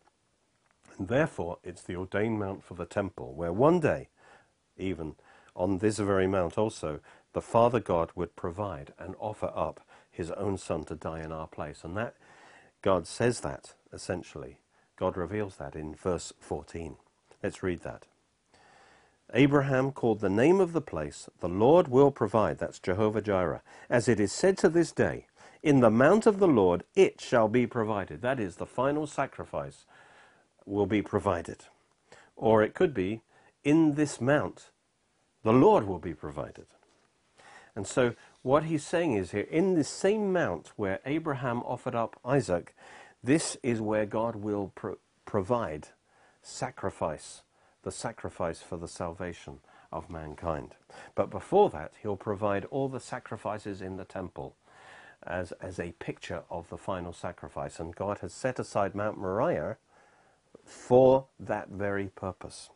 And 0.98 1.08
therefore, 1.08 1.58
it's 1.64 1.82
the 1.82 1.96
ordained 1.96 2.40
mount 2.40 2.64
for 2.64 2.76
the 2.76 2.86
temple, 2.86 3.34
where 3.34 3.52
one 3.52 3.80
day 3.80 4.10
even 4.78 5.16
on 5.56 5.78
this 5.78 5.98
very 6.00 6.28
mount 6.28 6.58
also, 6.58 7.00
the 7.34 7.42
Father 7.42 7.80
God 7.80 8.12
would 8.16 8.36
provide 8.36 8.94
and 9.00 9.16
offer 9.20 9.52
up 9.56 9.82
his 10.12 10.32
own 10.32 10.58
Son 10.58 10.84
to 10.86 10.96
die 10.96 11.22
in 11.22 11.32
our 11.32 11.48
place. 11.48 11.84
And 11.84 11.96
that, 11.98 12.16
God 12.82 13.08
says 13.08 13.42
that, 13.42 13.74
essentially. 13.92 14.60
God 14.98 15.18
reveals 15.18 15.58
that 15.58 15.76
in 15.76 15.96
verse 15.96 16.34
14. 16.40 16.98
Let's 17.44 17.64
read 17.64 17.82
that. 17.82 18.06
Abraham 19.34 19.92
called 19.92 20.20
the 20.22 20.30
name 20.30 20.60
of 20.60 20.74
the 20.74 20.82
place, 20.82 21.30
the 21.40 21.50
Lord 21.50 21.88
will 21.88 22.12
provide, 22.12 22.60
that's 22.60 22.80
Jehovah 22.80 23.22
Jireh. 23.22 23.62
As 23.90 24.08
it 24.08 24.20
is 24.20 24.32
said 24.32 24.58
to 24.60 24.70
this 24.70 24.92
day, 24.92 25.28
in 25.64 25.80
the 25.80 25.90
mount 25.90 26.26
of 26.26 26.40
the 26.40 26.48
Lord 26.48 26.84
it 26.96 27.20
shall 27.20 27.48
be 27.48 27.66
provided. 27.66 28.22
That 28.22 28.40
is, 28.40 28.56
the 28.56 28.66
final 28.66 29.08
sacrifice 29.08 29.86
will 30.66 30.86
be 30.86 31.02
provided. 31.02 31.66
Or 32.36 32.64
it 32.64 32.74
could 32.74 32.94
be, 32.94 33.22
in 33.64 33.96
this 33.96 34.22
mount, 34.22 34.70
the 35.44 35.54
Lord 35.54 35.88
will 35.88 36.00
be 36.00 36.14
provided. 36.14 36.68
And 37.76 37.88
so, 37.88 38.16
what 38.42 38.66
he's 38.66 38.86
saying 38.86 39.14
is 39.14 39.32
here, 39.32 39.48
in 39.50 39.74
this 39.74 39.90
same 39.90 40.32
mount 40.32 40.72
where 40.76 41.00
Abraham 41.06 41.62
offered 41.64 41.96
up 41.96 42.20
Isaac, 42.24 42.76
this 43.24 43.58
is 43.64 43.82
where 43.82 44.06
God 44.06 44.36
will 44.36 44.72
pro- 44.76 44.98
provide 45.26 45.90
sacrifice, 46.44 47.42
the 47.86 47.92
sacrifice 47.92 48.62
for 48.62 48.78
the 48.78 48.88
salvation 48.88 49.60
of 49.94 50.10
mankind. 50.10 50.76
But 51.14 51.30
before 51.30 51.70
that, 51.70 51.94
he'll 52.02 52.18
provide 52.18 52.66
all 52.66 52.90
the 52.90 53.00
sacrifices 53.00 53.82
in 53.82 53.96
the 53.96 54.04
temple 54.04 54.56
as, 55.24 55.54
as 55.54 55.80
a 55.80 55.94
picture 55.94 56.42
of 56.50 56.68
the 56.70 56.78
final 56.78 57.14
sacrifice. 57.14 57.80
And 57.80 57.96
God 57.96 58.18
has 58.20 58.34
set 58.34 58.60
aside 58.60 58.96
Mount 58.96 59.20
Moriah 59.20 59.78
for 60.66 61.28
that 61.40 61.70
very 61.70 62.08
purpose. 62.08 62.72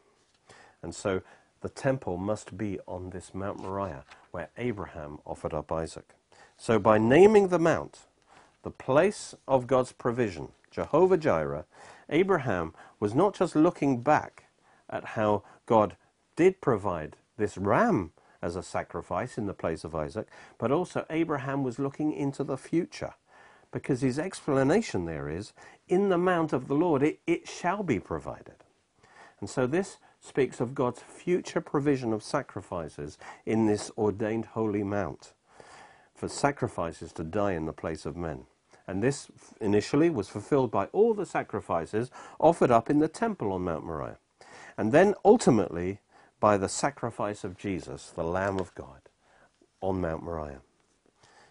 And 0.84 0.94
so 0.94 1.22
the 1.62 1.70
temple 1.70 2.18
must 2.18 2.56
be 2.56 2.80
on 2.88 3.10
this 3.10 3.34
Mount 3.34 3.60
Moriah 3.60 4.06
where 4.32 4.50
Abraham 4.58 5.18
offered 5.26 5.56
up 5.56 5.72
Isaac. 5.72 6.14
So, 6.56 6.78
by 6.78 6.98
naming 6.98 7.48
the 7.48 7.60
mount, 7.60 8.00
the 8.64 8.72
place 8.72 9.34
of 9.48 9.66
God's 9.66 9.94
provision, 9.94 10.50
Jehovah 10.72 11.18
Jireh, 11.18 11.66
Abraham 12.10 12.74
was 13.00 13.16
not 13.16 13.34
just 13.34 13.56
looking 13.56 14.02
back 14.02 14.49
at 14.90 15.06
how 15.06 15.44
God 15.66 15.96
did 16.36 16.62
provide 16.62 17.16
this 17.38 17.58
ram 17.58 18.12
as 18.42 18.56
a 18.56 18.64
sacrifice 18.64 19.38
in 19.38 19.46
the 19.46 19.54
place 19.54 19.84
of 19.84 19.96
Isaac, 19.96 20.28
but 20.58 20.72
also 20.72 21.06
Abraham 21.10 21.64
was 21.64 21.80
looking 21.80 22.14
into 22.14 22.44
the 22.44 22.58
future. 22.58 23.14
Because 23.72 24.02
his 24.02 24.18
explanation 24.18 25.06
there 25.06 25.30
is, 25.30 25.54
in 25.88 26.10
the 26.10 26.18
mount 26.18 26.54
of 26.54 26.68
the 26.68 26.76
Lord, 26.76 27.04
it, 27.04 27.20
it 27.28 27.48
shall 27.48 27.84
be 27.84 28.00
provided. 28.00 28.64
And 29.40 29.50
so 29.50 29.68
this 29.68 29.98
speaks 30.22 30.60
of 30.60 30.76
God's 30.76 31.02
future 31.02 31.62
provision 31.62 32.12
of 32.12 32.24
sacrifices 32.24 33.18
in 33.46 33.68
this 33.68 33.92
ordained 33.98 34.46
holy 34.46 34.84
mount 34.84 35.34
for 36.16 36.28
sacrifices 36.28 37.14
to 37.14 37.24
die 37.24 37.54
in 37.54 37.66
the 37.66 37.74
place 37.74 38.06
of 38.06 38.18
men. 38.18 38.46
And 38.88 39.04
this 39.04 39.30
initially 39.62 40.10
was 40.10 40.28
fulfilled 40.30 40.72
by 40.72 40.86
all 40.88 41.14
the 41.14 41.26
sacrifices 41.26 42.10
offered 42.40 42.72
up 42.72 42.90
in 42.90 43.00
the 43.00 43.08
temple 43.08 43.54
on 43.54 43.64
Mount 43.64 43.86
Moriah. 43.86 44.18
And 44.80 44.94
then 44.94 45.14
ultimately 45.26 46.00
by 46.40 46.56
the 46.56 46.70
sacrifice 46.70 47.44
of 47.44 47.58
Jesus, 47.58 48.14
the 48.16 48.24
Lamb 48.24 48.58
of 48.58 48.74
God, 48.76 49.02
on 49.82 50.00
Mount 50.00 50.24
Moriah. 50.24 50.62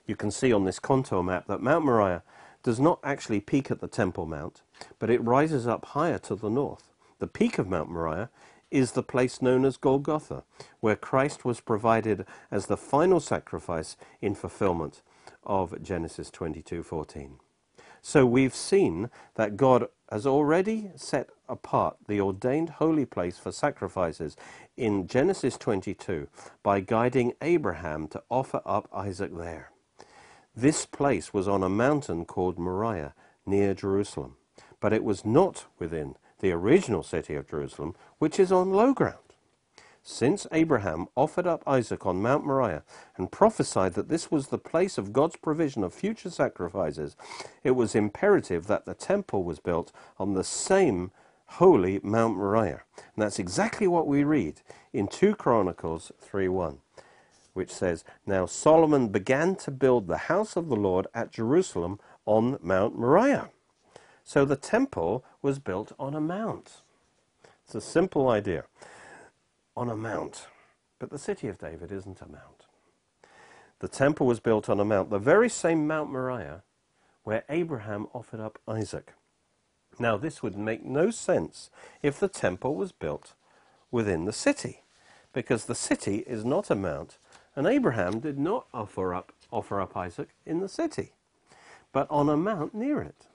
You 0.07 0.17
can 0.17 0.31
see 0.31 0.51
on 0.51 0.65
this 0.65 0.79
contour 0.79 1.23
map 1.23 1.47
that 1.47 1.61
Mount 1.61 1.85
Moriah 1.85 2.23
does 2.63 2.81
not 2.81 3.01
actually 3.05 3.41
peak 3.41 3.71
at 3.71 3.83
the 3.83 3.87
Temple 3.87 4.25
Mount, 4.25 4.63
but 4.99 5.11
it 5.11 5.23
rises 5.23 5.67
up 5.67 5.85
higher 5.85 6.17
to 6.21 6.35
the 6.37 6.49
north. 6.49 6.89
The 7.19 7.27
peak 7.27 7.59
of 7.59 7.69
Mount 7.69 7.91
Moriah 7.91 8.31
is 8.71 8.93
the 8.93 9.03
place 9.03 9.43
known 9.43 9.67
as 9.67 9.77
Golgotha, 9.77 10.45
where 10.81 10.97
Christ 10.97 11.45
was 11.45 11.61
provided 11.61 12.25
as 12.51 12.65
the 12.65 12.79
final 12.79 13.21
sacrifice 13.21 13.99
in 14.23 14.35
fulfillment 14.35 15.03
of 15.45 15.83
Genesis 15.83 16.31
22:14. 16.31 17.41
So 18.03 18.27
we've 18.27 18.55
seen 18.55 19.11
that 19.35 19.57
God 19.57 19.89
has 20.11 20.27
already 20.27 20.91
set 20.97 21.31
apart 21.49 21.97
the 22.07 22.21
ordained 22.21 22.71
holy 22.71 23.05
place 23.05 23.39
for 23.39 23.53
sacrifices 23.53 24.37
in 24.77 25.07
Genesis 25.07 25.57
22 25.59 26.29
by 26.63 26.81
guiding 26.81 27.35
Abraham 27.43 28.09
to 28.09 28.23
offer 28.31 28.63
up 28.65 28.89
Isaac 28.93 29.37
there. 29.37 29.71
This 30.55 30.87
place 30.87 31.33
was 31.33 31.47
on 31.47 31.63
a 31.63 31.69
mountain 31.69 32.25
called 32.25 32.59
Moriah 32.59 33.15
near 33.47 33.75
Jerusalem, 33.75 34.37
but 34.81 34.93
it 34.93 35.05
was 35.05 35.25
not 35.25 35.67
within 35.79 36.17
the 36.41 36.53
original 36.53 37.03
city 37.03 37.35
of 37.35 37.49
Jerusalem, 37.49 37.95
which 38.19 38.41
is 38.41 38.53
on 38.53 38.73
low 38.73 38.93
ground. 38.93 39.28
Since 40.03 40.47
Abraham 40.53 41.09
offered 41.17 41.47
up 41.47 41.63
Isaac 41.67 42.07
on 42.07 42.23
Mount 42.23 42.47
Moriah 42.47 42.83
and 43.17 43.31
prophesied 43.31 43.95
that 43.95 44.09
this 44.09 44.31
was 44.31 44.49
the 44.49 44.59
place 44.59 44.97
of 44.99 45.13
God's 45.13 45.37
provision 45.37 45.85
of 45.85 45.93
future 45.93 46.31
sacrifices, 46.31 47.17
it 47.63 47.73
was 47.73 47.95
imperative 47.95 48.67
that 48.67 48.87
the 48.87 48.95
temple 48.95 49.45
was 49.45 49.61
built 49.61 49.93
on 50.19 50.35
the 50.35 50.45
same 50.45 51.11
holy 51.53 52.01
Mount 52.03 52.37
Moriah. 52.37 52.83
And 52.97 53.23
that's 53.23 53.39
exactly 53.39 53.87
what 53.87 54.07
we 54.07 54.25
read 54.25 54.61
in 54.93 55.09
2 55.09 55.35
Chronicles 55.35 56.13
3:1, 56.23 56.79
which 57.55 57.71
says, 57.71 58.05
Now 58.27 58.47
Solomon 58.47 59.09
began 59.09 59.57
to 59.57 59.71
build 59.71 60.07
the 60.07 60.29
house 60.29 60.57
of 60.57 60.69
the 60.69 60.77
Lord 60.77 61.07
at 61.15 61.33
Jerusalem 61.33 61.99
on 62.27 62.59
Mount 62.63 62.99
Moriah. 62.99 63.51
So 64.25 64.45
the 64.45 64.57
temple 64.57 65.25
was 65.41 65.59
built 65.59 65.93
on 65.99 66.15
a 66.15 66.21
mount. 66.21 66.83
It's 67.65 67.75
a 67.75 67.81
simple 67.81 68.29
idea. 68.29 68.65
On 69.79 69.89
a 69.89 69.97
mount. 69.97 70.49
But 70.99 71.11
the 71.11 71.21
city 71.21 71.47
of 71.47 71.57
David 71.57 71.93
isn't 71.93 72.21
a 72.21 72.27
mount. 72.27 72.67
The 73.79 73.87
temple 73.87 74.27
was 74.27 74.41
built 74.41 74.69
on 74.69 74.81
a 74.81 74.85
mount, 74.85 75.11
the 75.11 75.21
very 75.21 75.49
same 75.49 75.87
Mount 75.87 76.11
Moriah 76.11 76.65
where 77.23 77.45
Abraham 77.49 78.09
offered 78.13 78.41
up 78.41 78.59
Isaac. 78.67 79.13
Now, 79.97 80.17
this 80.17 80.43
would 80.43 80.59
make 80.59 80.85
no 80.85 81.13
sense 81.13 81.71
if 82.03 82.19
the 82.19 82.27
temple 82.27 82.75
was 82.75 82.91
built 82.91 83.35
within 83.93 84.25
the 84.25 84.33
city, 84.33 84.83
because 85.33 85.67
the 85.67 85.77
city 85.77 86.25
is 86.27 86.45
not 86.45 86.71
a 86.71 86.75
mount, 86.75 87.19
and 87.55 87.65
Abraham 87.69 88.19
did 88.19 88.37
not 88.37 88.67
offer 88.75 89.15
up, 89.15 89.33
offer 89.53 89.81
up 89.81 89.97
Isaac 89.97 90.31
in 90.45 90.59
the 90.59 90.69
city, 90.69 91.13
but 91.93 92.11
on 92.11 92.29
a 92.29 92.37
mount 92.37 92.75
near 92.75 93.01
it. 93.01 93.29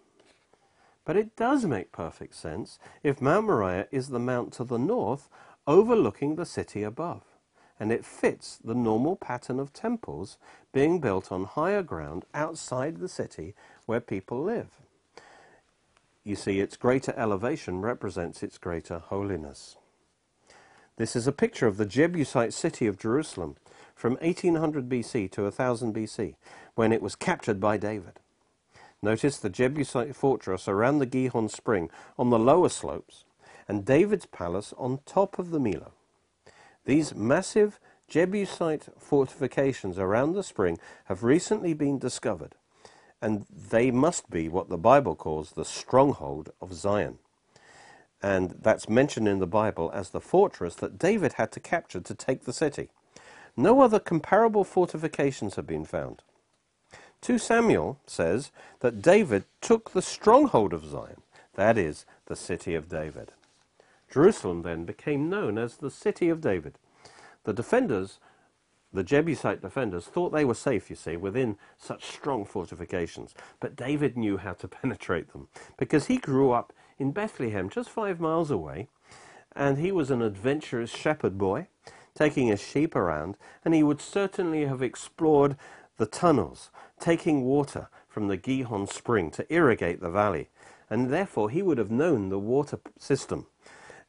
But 1.05 1.15
it 1.15 1.37
does 1.37 1.65
make 1.65 1.93
perfect 1.93 2.35
sense 2.35 2.79
if 3.01 3.21
Mount 3.21 3.45
Moriah 3.45 3.87
is 3.91 4.09
the 4.09 4.19
mount 4.19 4.51
to 4.53 4.65
the 4.65 4.77
north 4.77 5.29
overlooking 5.67 6.35
the 6.35 6.45
city 6.45 6.83
above, 6.83 7.23
and 7.79 7.91
it 7.91 8.05
fits 8.05 8.57
the 8.63 8.75
normal 8.75 9.15
pattern 9.15 9.59
of 9.59 9.73
temples 9.73 10.37
being 10.71 10.99
built 10.99 11.31
on 11.31 11.45
higher 11.45 11.83
ground 11.83 12.25
outside 12.33 12.97
the 12.97 13.07
city 13.09 13.53
where 13.85 13.99
people 13.99 14.41
live. 14.43 14.69
You 16.23 16.35
see, 16.35 16.59
its 16.59 16.77
greater 16.77 17.13
elevation 17.17 17.81
represents 17.81 18.43
its 18.43 18.57
greater 18.57 18.99
holiness. 18.99 19.77
This 20.95 21.15
is 21.15 21.27
a 21.27 21.31
picture 21.31 21.67
of 21.67 21.77
the 21.77 21.85
Jebusite 21.85 22.53
city 22.53 22.87
of 22.87 22.99
Jerusalem 22.99 23.55
from 23.95 24.13
1800 24.21 24.87
BC 24.87 25.31
to 25.31 25.43
1000 25.43 25.93
BC, 25.93 26.35
when 26.75 26.91
it 26.91 27.01
was 27.01 27.15
captured 27.15 27.59
by 27.59 27.77
David. 27.77 28.19
Notice 29.01 29.37
the 29.37 29.49
Jebusite 29.49 30.15
fortress 30.15 30.67
around 30.67 30.99
the 30.99 31.05
Gihon 31.05 31.49
spring 31.49 31.89
on 32.17 32.29
the 32.29 32.39
lower 32.39 32.69
slopes, 32.69 33.25
and 33.67 33.85
David's 33.85 34.25
palace 34.25 34.73
on 34.77 34.99
top 35.05 35.39
of 35.39 35.51
the 35.51 35.59
Millo. 35.59 35.91
These 36.85 37.15
massive 37.15 37.79
Jebusite 38.07 38.89
fortifications 38.99 39.97
around 39.97 40.33
the 40.33 40.43
spring 40.43 40.77
have 41.05 41.23
recently 41.23 41.73
been 41.73 41.97
discovered, 41.97 42.55
and 43.21 43.45
they 43.49 43.89
must 43.89 44.29
be 44.29 44.49
what 44.49 44.69
the 44.69 44.77
Bible 44.77 45.15
calls 45.15 45.51
the 45.51 45.65
stronghold 45.65 46.51
of 46.61 46.73
Zion. 46.73 47.19
And 48.21 48.55
that's 48.61 48.87
mentioned 48.87 49.27
in 49.27 49.39
the 49.39 49.47
Bible 49.47 49.91
as 49.93 50.09
the 50.09 50.21
fortress 50.21 50.75
that 50.75 50.97
David 50.97 51.33
had 51.33 51.51
to 51.53 51.59
capture 51.59 51.99
to 52.01 52.13
take 52.13 52.43
the 52.43 52.53
city. 52.53 52.89
No 53.57 53.81
other 53.81 53.99
comparable 53.99 54.63
fortifications 54.63 55.55
have 55.55 55.67
been 55.67 55.85
found. 55.85 56.21
2 57.21 57.37
Samuel 57.37 57.99
says 58.05 58.51
that 58.81 59.01
David 59.01 59.45
took 59.61 59.91
the 59.91 60.01
stronghold 60.01 60.73
of 60.73 60.85
Zion, 60.85 61.21
that 61.55 61.77
is, 61.77 62.05
the 62.25 62.35
city 62.35 62.75
of 62.75 62.89
David. 62.89 63.31
Jerusalem 64.13 64.61
then 64.61 64.85
became 64.85 65.27
known 65.27 65.57
as 65.57 65.77
the 65.77 65.89
city 65.89 66.29
of 66.29 66.39
David. 66.39 66.77
The 67.45 67.53
defenders, 67.53 68.19
the 68.93 69.03
Jebusite 69.03 69.59
defenders, 69.59 70.05
thought 70.05 70.31
they 70.31 70.45
were 70.45 70.53
safe, 70.53 70.91
you 70.91 70.95
see, 70.95 71.17
within 71.17 71.57
such 71.79 72.05
strong 72.05 72.45
fortifications. 72.45 73.33
But 73.59 73.75
David 73.75 74.15
knew 74.15 74.37
how 74.37 74.53
to 74.53 74.67
penetrate 74.81 75.33
them 75.33 75.47
because 75.77 76.05
he 76.05 76.17
grew 76.17 76.51
up 76.51 76.73
in 76.99 77.11
Bethlehem, 77.11 77.69
just 77.69 77.89
five 77.89 78.19
miles 78.19 78.51
away, 78.51 78.87
and 79.55 79.79
he 79.79 79.91
was 79.91 80.11
an 80.11 80.21
adventurous 80.21 80.91
shepherd 80.91 81.39
boy, 81.39 81.65
taking 82.13 82.49
his 82.49 82.61
sheep 82.61 82.95
around, 82.95 83.35
and 83.65 83.73
he 83.73 83.81
would 83.81 83.99
certainly 83.99 84.67
have 84.67 84.83
explored 84.83 85.57
the 85.97 86.05
tunnels, 86.05 86.69
taking 86.99 87.45
water 87.45 87.89
from 88.07 88.27
the 88.27 88.37
Gihon 88.37 88.85
spring 88.85 89.31
to 89.31 89.51
irrigate 89.51 90.01
the 90.01 90.11
valley. 90.11 90.49
And 90.87 91.09
therefore, 91.09 91.49
he 91.49 91.63
would 91.63 91.79
have 91.79 91.89
known 91.89 92.29
the 92.29 92.37
water 92.37 92.79
system. 92.99 93.47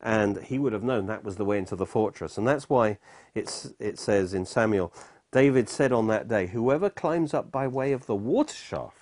And 0.05 0.43
he 0.43 0.59
would 0.59 0.75
have 0.75 0.85
known 0.85 1.07
that 1.07 1.25
was 1.25 1.37
the 1.37 1.47
way 1.47 1.59
into 1.59 1.77
the 1.77 1.87
fortress. 1.87 2.39
And 2.39 2.47
that's 2.47 2.69
why 2.71 2.99
it's, 3.35 3.73
it 3.81 3.99
says 3.99 4.35
in 4.35 4.47
Samuel, 4.47 4.93
David 5.33 5.69
said 5.69 5.93
on 5.93 6.07
that 6.09 6.29
day, 6.29 6.49
Whoever 6.49 6.91
climbs 6.91 7.35
up 7.35 7.51
by 7.51 7.67
way 7.67 7.93
of 7.93 8.07
the 8.07 8.15
water 8.15 8.55
shaft, 8.55 8.99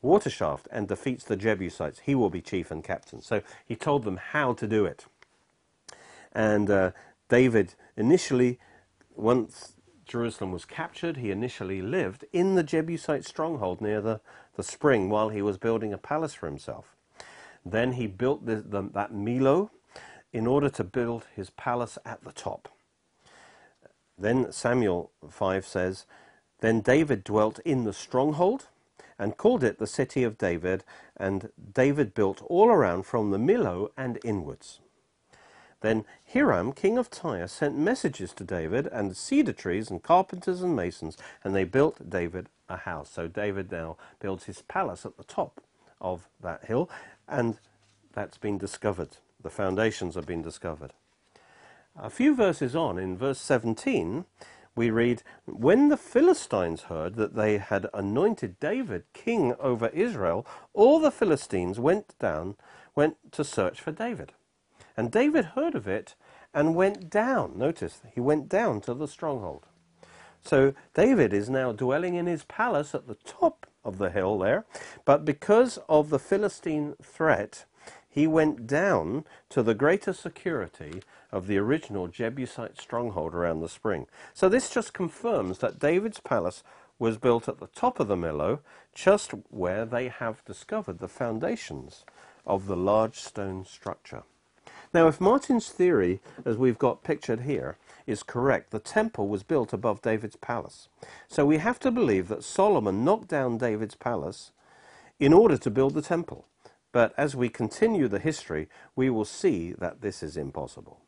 water 0.00 0.30
shaft 0.30 0.68
and 0.70 0.88
defeats 0.88 1.24
the 1.24 1.36
Jebusites, 1.36 2.00
he 2.04 2.14
will 2.14 2.30
be 2.30 2.40
chief 2.40 2.70
and 2.70 2.84
captain. 2.84 3.20
So 3.20 3.42
he 3.66 3.76
told 3.76 4.04
them 4.04 4.16
how 4.16 4.54
to 4.54 4.68
do 4.68 4.86
it. 4.86 5.06
And 6.32 6.70
uh, 6.70 6.92
David 7.28 7.74
initially, 7.96 8.60
once 9.16 9.74
Jerusalem 10.06 10.52
was 10.52 10.64
captured, 10.64 11.16
he 11.16 11.30
initially 11.30 11.82
lived 11.82 12.24
in 12.32 12.54
the 12.54 12.62
Jebusite 12.62 13.24
stronghold 13.24 13.80
near 13.80 14.00
the, 14.00 14.20
the 14.56 14.62
spring 14.62 15.10
while 15.10 15.30
he 15.30 15.42
was 15.42 15.58
building 15.58 15.92
a 15.92 15.98
palace 15.98 16.34
for 16.34 16.46
himself. 16.46 16.96
Then 17.64 17.92
he 17.92 18.06
built 18.06 18.46
the, 18.46 18.56
the, 18.56 18.82
that 18.94 19.12
Millo 19.12 19.70
in 20.32 20.46
order 20.46 20.68
to 20.70 20.84
build 20.84 21.26
his 21.34 21.50
palace 21.50 21.98
at 22.04 22.24
the 22.24 22.32
top. 22.32 22.68
Then 24.18 24.52
Samuel 24.52 25.10
5 25.28 25.66
says, 25.66 26.06
Then 26.60 26.80
David 26.80 27.24
dwelt 27.24 27.58
in 27.60 27.84
the 27.84 27.92
stronghold 27.92 28.68
and 29.18 29.36
called 29.36 29.62
it 29.62 29.78
the 29.78 29.86
city 29.86 30.22
of 30.24 30.38
David, 30.38 30.84
and 31.16 31.50
David 31.74 32.14
built 32.14 32.42
all 32.46 32.68
around 32.68 33.04
from 33.04 33.30
the 33.30 33.38
Millo 33.38 33.90
and 33.96 34.18
inwards. 34.24 34.80
Then 35.80 36.04
Hiram, 36.32 36.72
king 36.72 36.96
of 36.96 37.10
Tyre, 37.10 37.48
sent 37.48 37.76
messages 37.76 38.32
to 38.34 38.44
David 38.44 38.86
and 38.86 39.16
cedar 39.16 39.52
trees 39.52 39.90
and 39.90 40.02
carpenters 40.02 40.62
and 40.62 40.74
masons, 40.76 41.18
and 41.44 41.54
they 41.54 41.64
built 41.64 42.08
David 42.08 42.48
a 42.68 42.78
house. 42.78 43.10
So 43.10 43.28
David 43.28 43.70
now 43.70 43.96
builds 44.20 44.44
his 44.44 44.62
palace 44.62 45.04
at 45.04 45.16
the 45.16 45.24
top 45.24 45.60
of 46.00 46.28
that 46.40 46.64
hill, 46.66 46.88
and 47.28 47.58
that's 48.12 48.38
been 48.38 48.58
discovered. 48.58 49.16
The 49.42 49.50
foundations 49.50 50.14
have 50.14 50.26
been 50.26 50.42
discovered. 50.42 50.92
A 51.96 52.10
few 52.10 52.34
verses 52.34 52.74
on, 52.74 52.98
in 52.98 53.18
verse 53.18 53.40
17, 53.40 54.24
we 54.74 54.90
read, 54.90 55.22
When 55.46 55.88
the 55.88 55.96
Philistines 55.96 56.82
heard 56.82 57.16
that 57.16 57.34
they 57.34 57.58
had 57.58 57.86
anointed 57.92 58.58
David 58.60 59.04
king 59.12 59.54
over 59.60 59.88
Israel, 59.88 60.46
all 60.72 61.00
the 61.00 61.10
Philistines 61.10 61.78
went 61.78 62.18
down, 62.18 62.56
went 62.94 63.16
to 63.32 63.44
search 63.44 63.80
for 63.80 63.92
David. 63.92 64.32
And 64.96 65.10
David 65.10 65.46
heard 65.56 65.74
of 65.74 65.86
it 65.86 66.14
and 66.54 66.74
went 66.74 67.10
down. 67.10 67.58
Notice, 67.58 68.00
he 68.14 68.20
went 68.20 68.48
down 68.48 68.80
to 68.82 68.94
the 68.94 69.08
stronghold. 69.08 69.66
So 70.42 70.74
David 70.94 71.32
is 71.32 71.50
now 71.50 71.72
dwelling 71.72 72.14
in 72.14 72.26
his 72.26 72.44
palace 72.44 72.94
at 72.94 73.06
the 73.06 73.16
top 73.16 73.66
of 73.84 73.98
the 73.98 74.10
hill 74.10 74.38
there, 74.38 74.64
but 75.04 75.24
because 75.24 75.78
of 75.88 76.10
the 76.10 76.18
Philistine 76.18 76.94
threat, 77.02 77.64
he 78.12 78.26
went 78.26 78.66
down 78.66 79.24
to 79.48 79.62
the 79.62 79.74
greater 79.74 80.12
security 80.12 81.02
of 81.32 81.46
the 81.46 81.56
original 81.56 82.08
Jebusite 82.08 82.78
stronghold 82.78 83.34
around 83.34 83.60
the 83.60 83.70
spring. 83.70 84.06
So 84.34 84.50
this 84.50 84.68
just 84.68 84.92
confirms 84.92 85.58
that 85.58 85.78
David's 85.78 86.20
palace 86.20 86.62
was 86.98 87.16
built 87.16 87.48
at 87.48 87.58
the 87.58 87.68
top 87.68 87.98
of 87.98 88.08
the 88.08 88.16
Millo, 88.16 88.58
just 88.94 89.30
where 89.48 89.86
they 89.86 90.08
have 90.08 90.44
discovered 90.44 90.98
the 90.98 91.08
foundations 91.08 92.04
of 92.46 92.66
the 92.66 92.76
large 92.76 93.18
stone 93.18 93.64
structure. 93.64 94.24
Now, 94.92 95.08
if 95.08 95.18
Martin's 95.18 95.70
theory, 95.70 96.20
as 96.44 96.58
we've 96.58 96.78
got 96.78 97.02
pictured 97.02 97.40
here, 97.40 97.78
is 98.06 98.22
correct, 98.22 98.72
the 98.72 98.78
temple 98.78 99.26
was 99.26 99.42
built 99.42 99.72
above 99.72 100.02
David's 100.02 100.36
palace. 100.36 100.88
So 101.28 101.46
we 101.46 101.56
have 101.56 101.80
to 101.80 101.90
believe 101.90 102.28
that 102.28 102.44
Solomon 102.44 103.04
knocked 103.04 103.28
down 103.28 103.56
David's 103.56 103.94
palace 103.94 104.52
in 105.18 105.32
order 105.32 105.56
to 105.56 105.70
build 105.70 105.94
the 105.94 106.02
temple. 106.02 106.44
But 106.92 107.14
as 107.16 107.34
we 107.34 107.48
continue 107.48 108.06
the 108.06 108.18
history, 108.18 108.68
we 108.94 109.10
will 109.10 109.24
see 109.24 109.72
that 109.72 110.02
this 110.02 110.22
is 110.22 110.36
impossible. 110.36 111.00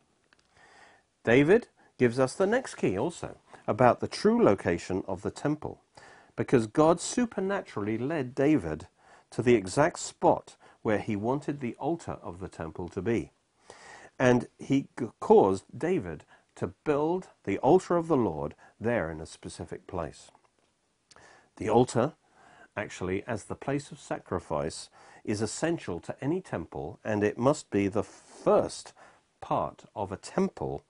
David 1.25 1.69
gives 1.99 2.19
us 2.19 2.35
the 2.35 2.47
next 2.47 2.75
key 2.75 2.99
also 2.99 3.37
about 3.67 4.01
the 4.01 4.09
true 4.09 4.43
location 4.43 5.05
of 5.07 5.23
the 5.23 5.31
temple, 5.31 5.81
because 6.37 6.67
God 6.67 7.01
supernaturally 7.01 7.97
led 7.97 8.35
David 8.35 8.89
to 9.31 9.43
the 9.43 9.55
exact 9.55 9.99
spot 9.99 10.57
where 10.83 10.99
he 10.99 11.17
wanted 11.17 11.61
the 11.61 11.75
altar 11.79 12.19
of 12.23 12.41
the 12.41 12.49
temple 12.49 12.89
to 12.89 13.01
be. 13.01 13.31
And 14.19 14.49
he 14.59 14.89
caused 15.21 15.65
David 15.77 16.25
to 16.57 16.69
build 16.85 17.29
the 17.45 17.59
altar 17.59 17.97
of 17.97 18.07
the 18.09 18.17
Lord 18.17 18.55
there 18.81 19.11
in 19.11 19.21
a 19.21 19.27
specific 19.27 19.87
place. 19.87 20.31
The 21.57 21.69
altar, 21.69 22.13
actually, 22.77 23.25
as 23.27 23.45
the 23.45 23.55
place 23.55 23.91
of 23.91 23.99
sacrifice, 23.99 24.91
is 25.25 25.41
essential 25.41 26.01
to 26.01 26.15
any 26.21 26.41
temple, 26.41 26.99
and 27.05 27.25
it 27.25 27.39
must 27.39 27.71
be 27.71 27.89
the 27.89 28.03
first 28.03 28.93
part 29.41 29.85
of 29.95 30.13
a 30.13 30.17
temple 30.17 30.85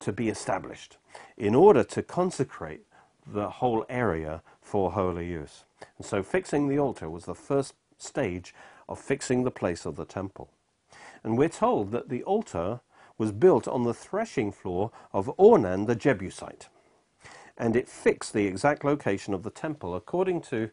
to 0.00 0.12
be 0.12 0.28
established 0.28 0.96
in 1.36 1.54
order 1.54 1.84
to 1.84 2.02
consecrate 2.02 2.82
the 3.26 3.50
whole 3.50 3.84
area 3.88 4.42
for 4.60 4.92
holy 4.92 5.26
use. 5.26 5.64
And 5.98 6.06
so 6.06 6.22
fixing 6.22 6.68
the 6.68 6.78
altar 6.78 7.08
was 7.08 7.26
the 7.26 7.34
first 7.34 7.74
stage 7.98 8.54
of 8.88 8.98
fixing 8.98 9.44
the 9.44 9.50
place 9.50 9.84
of 9.84 9.96
the 9.96 10.04
temple. 10.04 10.50
And 11.22 11.36
we're 11.36 11.48
told 11.48 11.92
that 11.92 12.08
the 12.08 12.22
altar 12.24 12.80
was 13.18 13.32
built 13.32 13.68
on 13.68 13.84
the 13.84 13.94
threshing 13.94 14.50
floor 14.50 14.90
of 15.12 15.30
Ornan 15.38 15.86
the 15.86 15.94
Jebusite. 15.94 16.68
And 17.58 17.76
it 17.76 17.88
fixed 17.88 18.32
the 18.32 18.46
exact 18.46 18.84
location 18.84 19.34
of 19.34 19.42
the 19.42 19.50
temple 19.50 19.94
according 19.94 20.40
to 20.42 20.70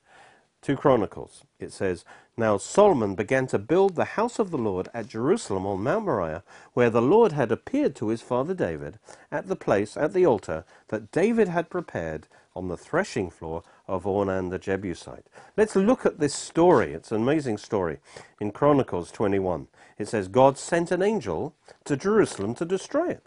2 0.68 0.76
Chronicles, 0.76 1.46
it 1.62 1.72
says, 1.72 2.04
Now 2.36 2.58
Solomon 2.58 3.16
began 3.16 3.48
to 3.48 3.58
build 3.58 3.96
the 3.96 4.18
house 4.20 4.38
of 4.38 4.52
the 4.52 4.58
Lord 4.58 4.90
at 4.94 5.08
Jerusalem 5.08 5.66
on 5.66 5.82
Mount 5.82 6.04
Moriah, 6.04 6.44
where 6.74 6.90
the 6.90 7.02
Lord 7.02 7.32
had 7.32 7.54
appeared 7.54 7.96
to 7.96 8.10
his 8.10 8.22
father 8.22 8.54
David, 8.54 9.00
at 9.32 9.48
the 9.48 9.56
place, 9.56 9.96
at 9.96 10.12
the 10.12 10.26
altar, 10.26 10.66
that 10.90 11.10
David 11.10 11.48
had 11.48 11.70
prepared 11.70 12.28
on 12.54 12.68
the 12.68 12.76
threshing 12.76 13.30
floor 13.30 13.64
of 13.88 14.04
Ornan 14.04 14.50
the 14.50 14.60
Jebusite. 14.60 15.28
Let's 15.56 15.78
look 15.78 16.06
at 16.06 16.20
this 16.20 16.36
story. 16.36 16.92
It's 16.92 17.14
an 17.14 17.22
amazing 17.22 17.60
story. 17.60 18.00
In 18.42 18.52
Chronicles 18.52 19.10
21, 19.10 19.70
it 19.98 20.10
says, 20.10 20.28
God 20.28 20.58
sent 20.58 20.92
an 20.92 21.02
angel 21.02 21.56
to 21.86 21.96
Jerusalem 21.96 22.54
to 22.56 22.66
destroy 22.66 23.12
it. 23.12 23.24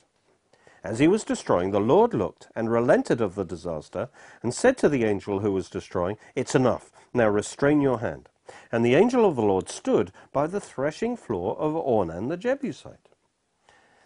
As 0.82 0.98
he 0.98 1.08
was 1.08 1.24
destroying, 1.24 1.70
the 1.70 1.80
Lord 1.80 2.14
looked 2.14 2.48
and 2.54 2.70
relented 2.70 3.20
of 3.20 3.34
the 3.34 3.44
disaster 3.44 4.08
and 4.42 4.54
said 4.54 4.78
to 4.78 4.88
the 4.88 5.04
angel 5.04 5.40
who 5.40 5.52
was 5.52 5.68
destroying, 5.68 6.16
It's 6.34 6.54
enough. 6.54 6.90
Now 7.12 7.28
restrain 7.28 7.80
your 7.80 8.00
hand. 8.00 8.28
And 8.72 8.84
the 8.84 8.94
angel 8.94 9.28
of 9.28 9.36
the 9.36 9.42
Lord 9.42 9.68
stood 9.68 10.12
by 10.32 10.46
the 10.46 10.60
threshing 10.60 11.16
floor 11.16 11.56
of 11.58 11.74
Ornan 11.74 12.28
the 12.28 12.36
Jebusite. 12.36 13.10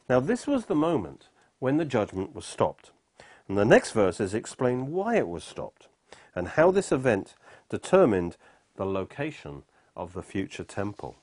Now 0.08 0.20
this 0.20 0.46
was 0.46 0.66
the 0.66 0.74
moment 0.74 1.28
when 1.60 1.76
the 1.76 1.84
judgment 1.84 2.34
was 2.34 2.44
stopped. 2.44 2.90
And 3.48 3.56
the 3.56 3.64
next 3.64 3.92
verses 3.92 4.34
explain 4.34 4.90
why 4.90 5.16
it 5.16 5.28
was 5.28 5.44
stopped 5.44 5.88
and 6.34 6.48
how 6.48 6.70
this 6.70 6.90
event 6.90 7.34
determined 7.68 8.36
the 8.76 8.84
location 8.84 9.62
of 9.96 10.12
the 10.12 10.22
future 10.22 10.64
temple. 10.64 11.16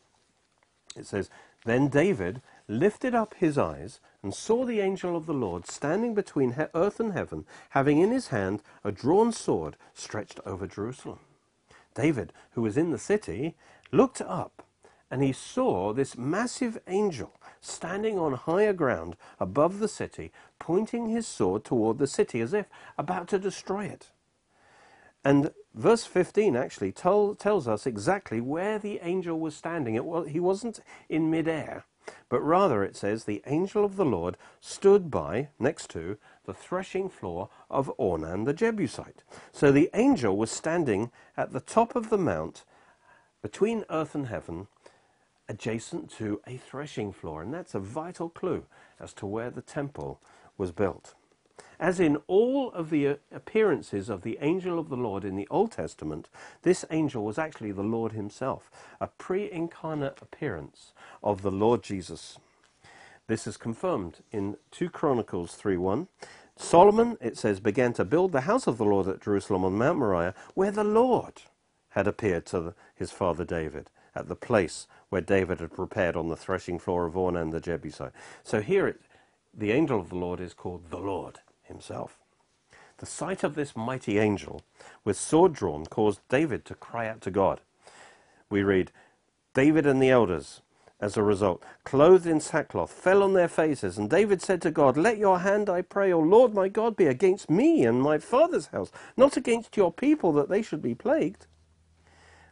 It 0.96 1.06
says, 1.06 1.30
Then 1.66 1.90
David 1.90 2.42
lifted 2.68 3.14
up 3.14 3.36
his 3.36 3.58
eyes 3.58 4.00
and 4.24 4.34
saw 4.34 4.66
the 4.66 4.80
angel 4.80 5.16
of 5.16 5.26
the 5.26 5.34
Lord 5.34 5.66
standing 5.68 6.14
between 6.14 6.56
earth 6.76 7.00
and 7.00 7.14
heaven, 7.14 7.46
having 7.72 8.00
in 8.00 8.12
his 8.12 8.28
hand 8.28 8.62
a 8.84 8.92
drawn 8.92 9.32
sword 9.32 9.78
stretched 9.94 10.40
over 10.46 10.68
Jerusalem. 10.68 11.20
David, 11.96 12.32
who 12.52 12.62
was 12.62 12.78
in 12.78 12.92
the 12.92 12.98
city, 12.98 13.56
looked 13.92 14.22
up 14.22 14.64
and 15.12 15.22
he 15.22 15.34
saw 15.34 15.92
this 15.92 16.18
massive 16.18 16.80
angel 16.88 17.34
standing 17.60 18.18
on 18.18 18.34
higher 18.34 18.72
ground 18.72 19.18
above 19.40 19.80
the 19.80 19.90
city, 19.90 20.32
pointing 20.58 21.10
his 21.10 21.28
sword 21.28 21.66
toward 21.66 21.98
the 21.98 22.08
city 22.08 22.40
as 22.40 22.54
if 22.54 22.68
about 22.98 23.28
to 23.28 23.38
destroy 23.38 23.86
it. 23.86 24.10
And 25.24 25.52
verse 25.76 26.06
15 26.06 26.56
actually 26.56 26.94
tell, 26.94 27.36
tells 27.36 27.68
us 27.68 27.86
exactly 27.86 28.40
where 28.40 28.80
the 28.80 29.00
angel 29.04 29.38
was 29.40 29.56
standing. 29.56 29.96
It 29.96 30.30
he 30.30 30.40
wasn't 30.40 30.80
in 31.10 31.30
midair. 31.30 31.86
But 32.30 32.42
rather, 32.42 32.84
it 32.84 32.96
says, 32.96 33.24
the 33.24 33.44
angel 33.46 33.84
of 33.86 33.96
the 33.96 34.06
Lord 34.06 34.38
stood 34.60 35.12
by, 35.12 35.50
next 35.60 35.90
to, 35.92 36.18
the 36.46 36.54
threshing 36.54 37.10
floor 37.10 37.50
of 37.70 37.92
Ornan 37.98 38.46
the 38.46 38.54
Jebusite. 38.54 39.24
So 39.52 39.72
the 39.72 39.90
angel 39.94 40.38
was 40.38 40.52
standing 40.52 41.12
at 41.38 41.54
the 41.54 41.60
top 41.60 41.96
of 41.96 42.10
the 42.10 42.18
mount 42.18 42.64
between 43.42 43.86
earth 43.90 44.16
and 44.16 44.28
heaven, 44.28 44.68
adjacent 45.50 46.10
to 46.12 46.42
a 46.48 46.58
threshing 46.58 47.12
floor. 47.12 47.42
And 47.42 47.54
that's 47.54 47.76
a 47.76 47.80
vital 47.80 48.30
clue 48.30 48.66
as 49.00 49.14
to 49.14 49.26
where 49.26 49.50
the 49.50 49.62
temple 49.62 50.22
was 50.58 50.72
built. 50.72 51.16
As 51.80 52.00
in 52.00 52.18
all 52.28 52.72
of 52.74 52.92
the 52.92 53.08
uh, 53.08 53.16
appearances 53.32 54.08
of 54.08 54.22
the 54.22 54.38
angel 54.40 54.78
of 54.78 54.90
the 54.90 54.96
Lord 54.96 55.26
in 55.26 55.36
the 55.36 55.48
Old 55.50 55.72
Testament, 55.72 56.30
this 56.62 56.86
angel 56.92 57.26
was 57.26 57.40
actually 57.40 57.72
the 57.72 57.82
Lord 57.82 58.12
himself, 58.12 58.70
a 59.00 59.08
pre 59.08 59.52
incarnate 59.52 60.20
appearance 60.22 60.94
of 61.24 61.42
the 61.42 61.52
Lord 61.52 61.84
Jesus. 61.84 62.38
This 63.28 63.48
is 63.48 63.58
confirmed 63.58 64.18
in 64.32 64.58
2 64.72 64.90
Chronicles 64.90 65.56
3:1. 65.56 66.08
Solomon, 66.58 67.18
it 67.22 67.38
says, 67.38 67.60
began 67.60 67.94
to 67.94 68.06
build 68.06 68.32
the 68.32 68.42
house 68.42 68.68
of 68.68 68.78
the 68.78 68.86
Lord 68.86 69.08
at 69.08 69.22
Jerusalem 69.22 69.66
on 69.66 69.78
Mount 69.78 70.00
Moriah, 70.00 70.36
where 70.54 70.72
the 70.72 70.84
Lord 70.84 71.42
had 71.90 72.08
appeared 72.08 72.46
to 72.48 72.60
the, 72.60 72.74
his 72.94 73.12
father 73.12 73.44
David, 73.44 73.90
at 74.14 74.28
the 74.28 74.36
place 74.36 74.88
where 75.10 75.22
David 75.22 75.60
had 75.60 75.74
prepared 75.74 76.16
on 76.16 76.28
the 76.28 76.36
threshing 76.36 76.78
floor 76.78 77.06
of 77.06 77.16
Ornan 77.16 77.52
the 77.52 77.60
Jebusite. 77.60 78.14
So 78.44 78.62
here 78.62 78.88
it, 78.88 79.02
the 79.54 79.72
angel 79.72 80.00
of 80.00 80.10
the 80.10 80.16
Lord 80.16 80.40
is 80.40 80.54
called 80.54 80.90
the 80.90 81.00
Lord 81.00 81.40
himself. 81.64 82.18
The 82.98 83.06
sight 83.06 83.44
of 83.44 83.56
this 83.56 83.76
mighty 83.76 84.20
angel 84.20 84.62
with 85.04 85.18
sword 85.18 85.54
drawn 85.54 85.86
caused 85.86 86.20
David 86.30 86.66
to 86.66 86.76
cry 86.76 87.08
out 87.08 87.22
to 87.22 87.32
God. 87.32 87.62
We 88.50 88.62
read, 88.62 88.92
David 89.54 89.88
and 89.88 90.02
the 90.02 90.12
elders, 90.12 90.62
as 91.02 91.18
a 91.18 91.24
result, 91.24 91.64
clothed 91.84 92.28
in 92.28 92.40
sackcloth, 92.40 92.92
fell 92.92 93.24
on 93.24 93.34
their 93.34 93.48
faces, 93.48 93.98
and 93.98 94.10
David 94.10 94.42
said 94.42 94.62
to 94.62 94.72
God, 94.72 94.96
Let 94.96 95.18
your 95.18 95.40
hand, 95.40 95.70
I 95.70 95.82
pray, 95.82 96.14
O 96.14 96.20
Lord 96.20 96.54
my 96.54 96.70
God, 96.70 96.96
be 96.96 97.08
against 97.08 97.50
me 97.50 97.84
and 97.84 98.02
my 98.02 98.20
father's 98.20 98.68
house, 98.68 98.92
not 99.18 99.36
against 99.36 99.76
your 99.76 99.92
people, 99.92 100.32
that 100.34 100.50
they 100.50 100.62
should 100.62 100.82
be 100.82 100.96
plagued. 100.96 101.48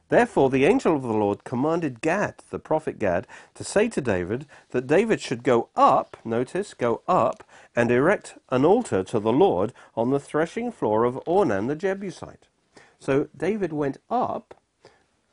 Therefore, 0.09 0.49
the 0.49 0.65
angel 0.65 0.95
of 0.95 1.03
the 1.03 1.13
Lord 1.13 1.43
commanded 1.43 2.01
Gad, 2.01 2.41
the 2.49 2.57
prophet 2.57 2.97
Gad, 2.97 3.27
to 3.53 3.63
say 3.63 3.87
to 3.89 4.01
David 4.01 4.47
that 4.71 4.87
David 4.87 5.21
should 5.21 5.43
go 5.43 5.69
up, 5.75 6.17
notice, 6.25 6.73
go 6.73 7.03
up, 7.07 7.43
and 7.75 7.91
erect 7.91 8.35
an 8.49 8.65
altar 8.65 9.03
to 9.03 9.19
the 9.19 9.31
Lord 9.31 9.71
on 9.95 10.09
the 10.09 10.19
threshing 10.19 10.71
floor 10.71 11.03
of 11.03 11.19
Ornan 11.27 11.67
the 11.67 11.75
Jebusite. 11.75 12.47
So 12.97 13.27
David 13.37 13.71
went 13.71 13.97
up 14.09 14.55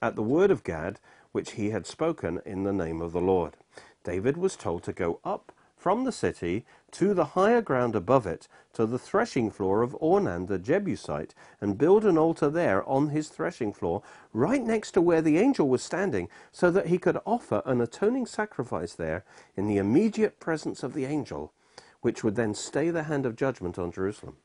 at 0.02 0.14
the 0.14 0.22
word 0.22 0.50
of 0.50 0.62
Gad, 0.62 1.00
which 1.36 1.52
he 1.52 1.68
had 1.68 1.86
spoken 1.86 2.40
in 2.46 2.62
the 2.62 2.72
name 2.72 3.02
of 3.02 3.12
the 3.12 3.20
Lord. 3.20 3.58
David 4.04 4.38
was 4.38 4.56
told 4.56 4.82
to 4.84 4.92
go 4.94 5.20
up 5.22 5.52
from 5.76 6.04
the 6.04 6.10
city 6.10 6.64
to 6.92 7.12
the 7.12 7.36
higher 7.36 7.60
ground 7.60 7.94
above 7.94 8.26
it, 8.26 8.48
to 8.72 8.86
the 8.86 8.98
threshing 8.98 9.50
floor 9.50 9.82
of 9.82 9.94
Ornan 10.00 10.46
the 10.46 10.58
Jebusite, 10.58 11.34
and 11.60 11.76
build 11.76 12.06
an 12.06 12.16
altar 12.16 12.48
there 12.48 12.82
on 12.88 13.10
his 13.10 13.28
threshing 13.28 13.70
floor, 13.70 14.02
right 14.32 14.62
next 14.62 14.92
to 14.92 15.02
where 15.02 15.20
the 15.20 15.36
angel 15.36 15.68
was 15.68 15.82
standing, 15.82 16.30
so 16.52 16.70
that 16.70 16.86
he 16.86 16.96
could 16.96 17.18
offer 17.26 17.60
an 17.66 17.82
atoning 17.82 18.24
sacrifice 18.24 18.94
there 18.94 19.22
in 19.58 19.66
the 19.66 19.76
immediate 19.76 20.40
presence 20.40 20.82
of 20.82 20.94
the 20.94 21.04
angel, 21.04 21.52
which 22.00 22.24
would 22.24 22.36
then 22.36 22.54
stay 22.54 22.88
the 22.88 23.02
hand 23.02 23.26
of 23.26 23.36
judgment 23.36 23.78
on 23.78 23.92
Jerusalem. 23.92 24.38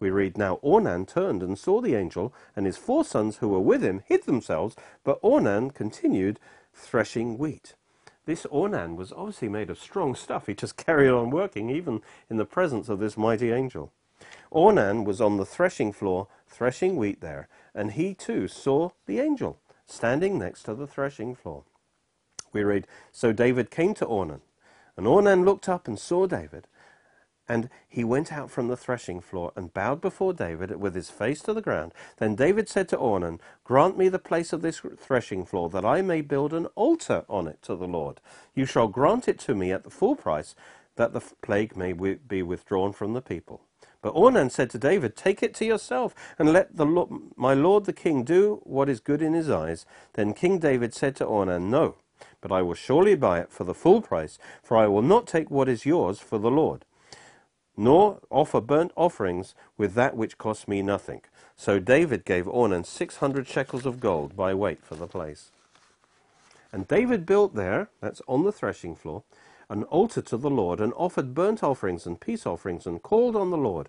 We 0.00 0.10
read, 0.10 0.38
Now 0.38 0.56
Ornan 0.62 1.06
turned 1.08 1.42
and 1.42 1.58
saw 1.58 1.80
the 1.80 1.94
angel, 1.94 2.32
and 2.54 2.66
his 2.66 2.76
four 2.76 3.04
sons 3.04 3.38
who 3.38 3.48
were 3.48 3.60
with 3.60 3.82
him 3.82 4.02
hid 4.06 4.24
themselves, 4.24 4.76
but 5.02 5.20
Ornan 5.22 5.74
continued 5.74 6.38
threshing 6.72 7.36
wheat. 7.36 7.74
This 8.24 8.46
Ornan 8.46 8.94
was 8.96 9.12
obviously 9.12 9.48
made 9.48 9.70
of 9.70 9.78
strong 9.78 10.14
stuff. 10.14 10.46
He 10.46 10.54
just 10.54 10.76
carried 10.86 11.10
on 11.10 11.30
working, 11.30 11.70
even 11.70 12.02
in 12.30 12.36
the 12.36 12.44
presence 12.44 12.88
of 12.88 13.00
this 13.00 13.16
mighty 13.16 13.50
angel. 13.50 13.92
Ornan 14.52 15.04
was 15.04 15.20
on 15.20 15.36
the 15.36 15.46
threshing 15.46 15.92
floor, 15.92 16.28
threshing 16.46 16.96
wheat 16.96 17.20
there, 17.20 17.48
and 17.74 17.92
he 17.92 18.14
too 18.14 18.48
saw 18.48 18.90
the 19.06 19.20
angel 19.20 19.58
standing 19.86 20.38
next 20.38 20.64
to 20.64 20.74
the 20.74 20.86
threshing 20.86 21.34
floor. 21.34 21.64
We 22.52 22.62
read, 22.62 22.86
So 23.12 23.32
David 23.32 23.70
came 23.70 23.94
to 23.94 24.06
Ornan, 24.06 24.40
and 24.96 25.06
Ornan 25.06 25.44
looked 25.44 25.68
up 25.68 25.88
and 25.88 25.98
saw 25.98 26.26
David, 26.26 26.66
and 27.48 27.70
he 27.88 28.04
went 28.04 28.32
out 28.32 28.50
from 28.50 28.68
the 28.68 28.76
threshing 28.76 29.20
floor 29.20 29.52
and 29.56 29.72
bowed 29.72 30.00
before 30.00 30.34
David 30.34 30.76
with 30.76 30.94
his 30.94 31.08
face 31.08 31.40
to 31.42 31.54
the 31.54 31.62
ground. 31.62 31.92
Then 32.18 32.34
David 32.34 32.68
said 32.68 32.88
to 32.90 32.96
Ornan, 32.96 33.40
Grant 33.64 33.96
me 33.96 34.08
the 34.08 34.18
place 34.18 34.52
of 34.52 34.60
this 34.60 34.82
threshing 34.98 35.46
floor, 35.46 35.70
that 35.70 35.84
I 35.84 36.02
may 36.02 36.20
build 36.20 36.52
an 36.52 36.66
altar 36.74 37.24
on 37.28 37.48
it 37.48 37.62
to 37.62 37.74
the 37.74 37.88
Lord. 37.88 38.20
You 38.54 38.66
shall 38.66 38.88
grant 38.88 39.28
it 39.28 39.38
to 39.40 39.54
me 39.54 39.72
at 39.72 39.84
the 39.84 39.90
full 39.90 40.14
price, 40.14 40.54
that 40.96 41.12
the 41.14 41.22
plague 41.42 41.76
may 41.76 41.92
be 41.92 42.42
withdrawn 42.42 42.92
from 42.92 43.14
the 43.14 43.22
people. 43.22 43.62
But 44.02 44.14
Ornan 44.14 44.50
said 44.50 44.70
to 44.70 44.78
David, 44.78 45.16
Take 45.16 45.42
it 45.42 45.54
to 45.54 45.64
yourself, 45.64 46.14
and 46.38 46.52
let 46.52 46.76
the 46.76 46.86
my 47.36 47.54
lord 47.54 47.84
the 47.84 47.92
king 47.92 48.24
do 48.24 48.60
what 48.64 48.88
is 48.88 49.00
good 49.00 49.22
in 49.22 49.32
his 49.32 49.50
eyes. 49.50 49.86
Then 50.12 50.34
King 50.34 50.58
David 50.58 50.94
said 50.94 51.16
to 51.16 51.24
Ornan, 51.26 51.68
No, 51.70 51.96
but 52.40 52.52
I 52.52 52.62
will 52.62 52.74
surely 52.74 53.16
buy 53.16 53.40
it 53.40 53.50
for 53.50 53.64
the 53.64 53.74
full 53.74 54.00
price, 54.00 54.38
for 54.62 54.76
I 54.76 54.86
will 54.86 55.02
not 55.02 55.26
take 55.26 55.50
what 55.50 55.68
is 55.68 55.86
yours 55.86 56.20
for 56.20 56.38
the 56.38 56.50
Lord 56.50 56.84
nor 57.78 58.18
offer 58.28 58.60
burnt 58.60 58.90
offerings 58.96 59.54
with 59.78 59.94
that 59.94 60.16
which 60.16 60.36
cost 60.36 60.66
me 60.66 60.82
nothing. 60.82 61.22
So 61.56 61.78
David 61.78 62.24
gave 62.24 62.44
Ornan 62.46 62.84
six 62.84 63.16
hundred 63.16 63.46
shekels 63.46 63.86
of 63.86 64.00
gold 64.00 64.36
by 64.36 64.52
weight 64.52 64.82
for 64.82 64.96
the 64.96 65.06
place. 65.06 65.50
And 66.72 66.86
David 66.88 67.24
built 67.24 67.54
there, 67.54 67.88
that's 68.00 68.20
on 68.26 68.44
the 68.44 68.52
threshing 68.52 68.94
floor, 68.94 69.22
an 69.70 69.84
altar 69.84 70.20
to 70.22 70.36
the 70.36 70.50
Lord, 70.50 70.80
and 70.80 70.92
offered 70.96 71.34
burnt 71.34 71.62
offerings 71.62 72.04
and 72.04 72.20
peace 72.20 72.44
offerings, 72.44 72.84
and 72.86 73.02
called 73.02 73.36
on 73.36 73.50
the 73.50 73.56
Lord. 73.56 73.88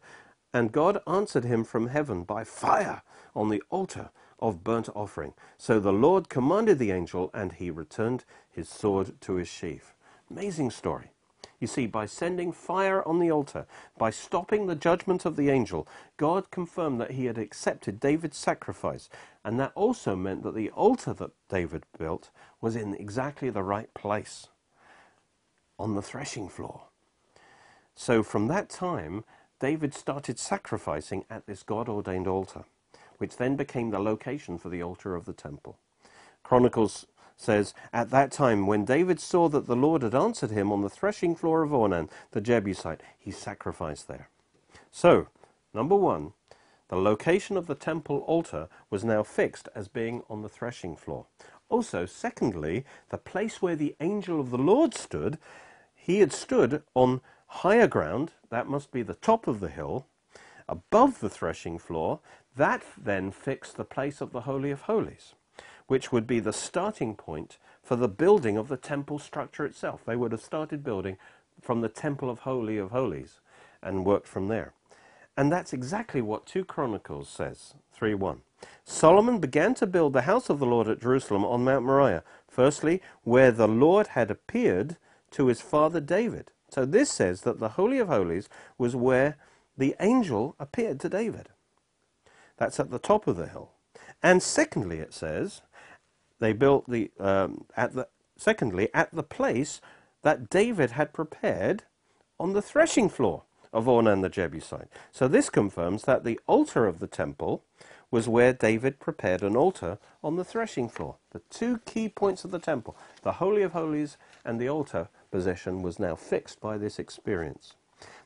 And 0.53 0.71
God 0.71 0.99
answered 1.07 1.43
him 1.43 1.63
from 1.63 1.87
heaven 1.87 2.23
by 2.23 2.43
fire 2.43 3.01
on 3.35 3.49
the 3.49 3.63
altar 3.69 4.11
of 4.39 4.63
burnt 4.63 4.89
offering. 4.95 5.33
So 5.57 5.79
the 5.79 5.91
Lord 5.91 6.29
commanded 6.29 6.79
the 6.79 6.91
angel, 6.91 7.31
and 7.33 7.53
he 7.53 7.71
returned 7.71 8.23
his 8.49 8.69
sword 8.69 9.19
to 9.21 9.35
his 9.35 9.47
sheath. 9.47 9.93
Amazing 10.29 10.71
story. 10.71 11.11
You 11.59 11.67
see, 11.67 11.87
by 11.87 12.05
sending 12.05 12.51
fire 12.51 13.05
on 13.05 13.19
the 13.19 13.31
altar, 13.31 13.65
by 13.97 14.11
stopping 14.11 14.67
the 14.67 14.75
judgment 14.75 15.25
of 15.25 15.35
the 15.35 15.49
angel, 15.49 15.87
God 16.15 16.51
confirmed 16.51 17.01
that 17.01 17.11
he 17.11 17.25
had 17.25 17.37
accepted 17.37 17.99
David's 17.99 18.37
sacrifice. 18.37 19.09
And 19.43 19.59
that 19.59 19.73
also 19.75 20.15
meant 20.15 20.43
that 20.43 20.55
the 20.55 20.69
altar 20.69 21.13
that 21.13 21.31
David 21.49 21.83
built 21.97 22.29
was 22.61 22.75
in 22.75 22.93
exactly 22.95 23.49
the 23.49 23.63
right 23.63 23.93
place 23.93 24.47
on 25.77 25.95
the 25.95 26.01
threshing 26.01 26.47
floor. 26.47 26.83
So 27.95 28.23
from 28.23 28.47
that 28.47 28.69
time, 28.69 29.25
David 29.59 29.93
started 29.93 30.39
sacrificing 30.39 31.25
at 31.29 31.45
this 31.45 31.63
God 31.63 31.89
ordained 31.89 32.27
altar, 32.27 32.63
which 33.17 33.35
then 33.35 33.57
became 33.57 33.89
the 33.89 33.99
location 33.99 34.57
for 34.57 34.69
the 34.69 34.81
altar 34.81 35.15
of 35.15 35.25
the 35.25 35.33
temple. 35.33 35.77
Chronicles 36.43 37.05
says, 37.39 37.73
At 37.93 38.09
that 38.09 38.33
time, 38.33 38.67
when 38.67 38.83
David 38.83 39.19
saw 39.19 39.47
that 39.47 39.65
the 39.65 39.75
Lord 39.75 40.01
had 40.01 40.13
answered 40.13 40.51
him 40.51 40.73
on 40.73 40.81
the 40.81 40.89
threshing 40.89 41.35
floor 41.35 41.63
of 41.63 41.71
Ornan, 41.71 42.09
the 42.31 42.41
Jebusite, 42.41 43.01
he 43.17 43.31
sacrificed 43.31 44.09
there. 44.09 44.29
So, 44.91 45.27
number 45.73 45.95
one, 45.95 46.33
the 46.89 46.97
location 46.97 47.55
of 47.55 47.67
the 47.67 47.75
temple 47.75 48.19
altar 48.27 48.67
was 48.89 49.05
now 49.05 49.23
fixed 49.23 49.69
as 49.73 49.87
being 49.87 50.21
on 50.29 50.41
the 50.41 50.49
threshing 50.49 50.97
floor. 50.97 51.27
Also, 51.69 52.05
secondly, 52.05 52.83
the 53.09 53.17
place 53.17 53.61
where 53.61 53.75
the 53.75 53.95
angel 54.01 54.41
of 54.41 54.49
the 54.49 54.57
Lord 54.57 54.93
stood, 54.93 55.37
he 55.95 56.19
had 56.19 56.33
stood 56.33 56.83
on 56.93 57.21
higher 57.47 57.87
ground, 57.87 58.33
that 58.49 58.67
must 58.67 58.91
be 58.91 59.01
the 59.01 59.13
top 59.13 59.47
of 59.47 59.61
the 59.61 59.69
hill, 59.69 60.07
above 60.67 61.21
the 61.21 61.29
threshing 61.29 61.77
floor. 61.77 62.19
That 62.57 62.83
then 62.97 63.31
fixed 63.31 63.77
the 63.77 63.85
place 63.85 64.19
of 64.19 64.33
the 64.33 64.41
Holy 64.41 64.71
of 64.71 64.81
Holies 64.81 65.35
which 65.89 66.11
would 66.11 66.27
be 66.27 66.39
the 66.39 66.53
starting 66.53 67.15
point 67.15 67.57
for 67.81 67.95
the 67.95 68.07
building 68.07 68.57
of 68.57 68.67
the 68.67 68.77
temple 68.77 69.17
structure 69.17 69.65
itself. 69.65 70.01
They 70.05 70.15
would 70.15 70.31
have 70.31 70.41
started 70.41 70.83
building 70.83 71.17
from 71.59 71.81
the 71.81 71.89
temple 71.89 72.29
of 72.29 72.39
Holy 72.39 72.77
of 72.77 72.91
Holies 72.91 73.39
and 73.81 74.05
worked 74.05 74.27
from 74.27 74.49
there. 74.49 74.73
And 75.35 75.51
that's 75.51 75.73
exactly 75.73 76.21
what 76.21 76.45
2 76.45 76.63
Chronicles 76.65 77.27
says, 77.27 77.73
3.1. 77.99 78.37
Solomon 78.85 79.39
began 79.39 79.73
to 79.75 79.87
build 79.87 80.13
the 80.13 80.23
house 80.23 80.47
of 80.47 80.59
the 80.59 80.65
Lord 80.67 80.87
at 80.87 81.01
Jerusalem 81.01 81.43
on 81.43 81.63
Mount 81.63 81.85
Moriah, 81.85 82.23
firstly, 82.47 83.01
where 83.23 83.51
the 83.51 83.67
Lord 83.67 84.07
had 84.07 84.29
appeared 84.29 84.97
to 85.31 85.47
his 85.47 85.59
father 85.59 85.99
David. 85.99 86.51
So 86.69 86.85
this 86.85 87.09
says 87.09 87.41
that 87.41 87.59
the 87.59 87.69
Holy 87.69 87.97
of 87.97 88.09
Holies 88.09 88.47
was 88.77 88.95
where 88.95 89.37
the 89.75 89.95
angel 89.99 90.55
appeared 90.59 90.99
to 90.99 91.09
David. 91.09 91.49
That's 92.57 92.79
at 92.79 92.91
the 92.91 92.99
top 92.99 93.25
of 93.25 93.37
the 93.37 93.47
hill. 93.47 93.71
And 94.21 94.43
secondly, 94.43 94.99
it 94.99 95.13
says, 95.13 95.61
they 96.39 96.53
built 96.53 96.89
the 96.89 97.11
um, 97.19 97.65
at 97.75 97.93
the 97.93 98.07
secondly 98.37 98.89
at 98.93 99.13
the 99.13 99.23
place 99.23 99.81
that 100.21 100.49
David 100.49 100.91
had 100.91 101.13
prepared 101.13 101.83
on 102.39 102.53
the 102.53 102.61
threshing 102.61 103.09
floor 103.09 103.43
of 103.71 103.85
Ornan 103.85 104.21
the 104.21 104.29
Jebusite. 104.29 104.87
So 105.11 105.27
this 105.27 105.49
confirms 105.49 106.03
that 106.03 106.23
the 106.23 106.39
altar 106.47 106.87
of 106.87 106.99
the 106.99 107.07
temple 107.07 107.63
was 108.11 108.27
where 108.27 108.53
David 108.53 108.99
prepared 108.99 109.43
an 109.43 109.55
altar 109.55 109.99
on 110.23 110.35
the 110.35 110.43
threshing 110.43 110.89
floor. 110.89 111.17
The 111.31 111.41
two 111.49 111.79
key 111.85 112.09
points 112.09 112.43
of 112.43 112.51
the 112.51 112.59
temple, 112.59 112.97
the 113.21 113.33
Holy 113.33 113.61
of 113.61 113.73
Holies 113.73 114.17
and 114.43 114.59
the 114.59 114.69
altar 114.69 115.09
position, 115.29 115.83
was 115.83 115.99
now 115.99 116.15
fixed 116.15 116.59
by 116.59 116.77
this 116.77 116.97
experience. 116.97 117.75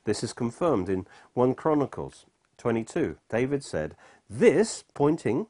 This 0.06 0.24
is 0.24 0.34
confirmed 0.34 0.88
in 0.88 1.06
1 1.34 1.56
Chronicles 1.56 2.26
22. 2.58 3.18
David 3.30 3.64
said, 3.64 3.96
This, 4.30 4.84
pointing 4.94 5.48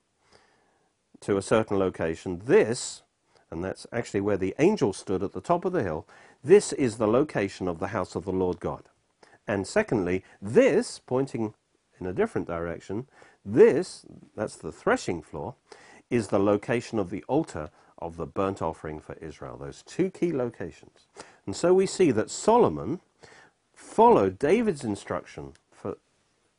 to 1.24 1.38
a 1.38 1.42
certain 1.42 1.80
location. 1.80 2.42
This, 2.46 3.02
and 3.50 3.64
that's 3.64 3.88
actually 3.92 4.22
where 4.22 4.38
the 4.38 4.56
angel 4.60 4.94
stood 4.94 5.24
at 5.24 5.34
the 5.34 5.42
top 5.42 5.66
of 5.66 5.74
the 5.74 5.84
hill, 5.84 6.06
this 6.44 6.74
is 6.74 6.98
the 6.98 7.08
location 7.08 7.68
of 7.68 7.80
the 7.80 7.88
house 7.88 8.16
of 8.16 8.26
the 8.26 8.32
Lord 8.32 8.60
God. 8.60 8.84
And 9.48 9.66
secondly, 9.68 10.24
this, 10.42 11.00
pointing 11.00 11.54
in 12.00 12.06
a 12.06 12.14
different 12.14 12.48
direction, 12.48 13.08
this, 13.46 14.06
that's 14.36 14.56
the 14.56 14.72
threshing 14.72 15.22
floor, 15.22 15.56
is 16.10 16.28
the 16.28 16.40
location 16.40 17.00
of 17.00 17.10
the 17.10 17.24
altar 17.28 17.70
of 17.98 18.18
the 18.18 18.26
burnt 18.26 18.62
offering 18.62 19.00
for 19.00 19.16
Israel. 19.16 19.58
Those 19.58 19.84
two 19.84 20.10
key 20.10 20.34
locations. 20.34 21.08
And 21.46 21.56
so 21.56 21.74
we 21.74 21.86
see 21.86 22.12
that 22.12 22.30
Solomon 22.30 23.00
followed 23.74 24.38
David's 24.40 24.84
instruction 24.84 25.54
for, 25.72 25.98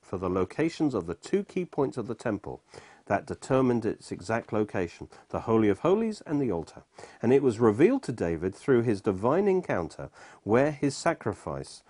for 0.01 0.19
the 0.19 0.31
locations 0.31 0.95
of 0.95 1.07
the 1.07 1.15
two 1.15 1.45
key 1.45 1.65
points 1.65 1.97
of 1.97 2.07
the 2.07 2.15
temple 2.15 2.63
that 3.07 3.27
determined 3.27 3.85
its 3.85 4.11
exact 4.11 4.53
location, 4.53 5.09
the 5.29 5.41
Holy 5.41 5.69
of 5.69 5.81
Holies 5.81 6.23
and 6.27 6.41
the 6.41 6.51
altar. 6.51 6.83
And 7.21 7.33
it 7.33 7.43
was 7.43 7.61
revealed 7.61 8.03
to 8.05 8.13
David 8.13 8.55
through 8.55 8.83
his 8.83 9.01
divine 9.01 9.47
encounter 9.47 10.11
where 10.43 10.71
his 10.71 10.97
sacrifice 10.97 11.83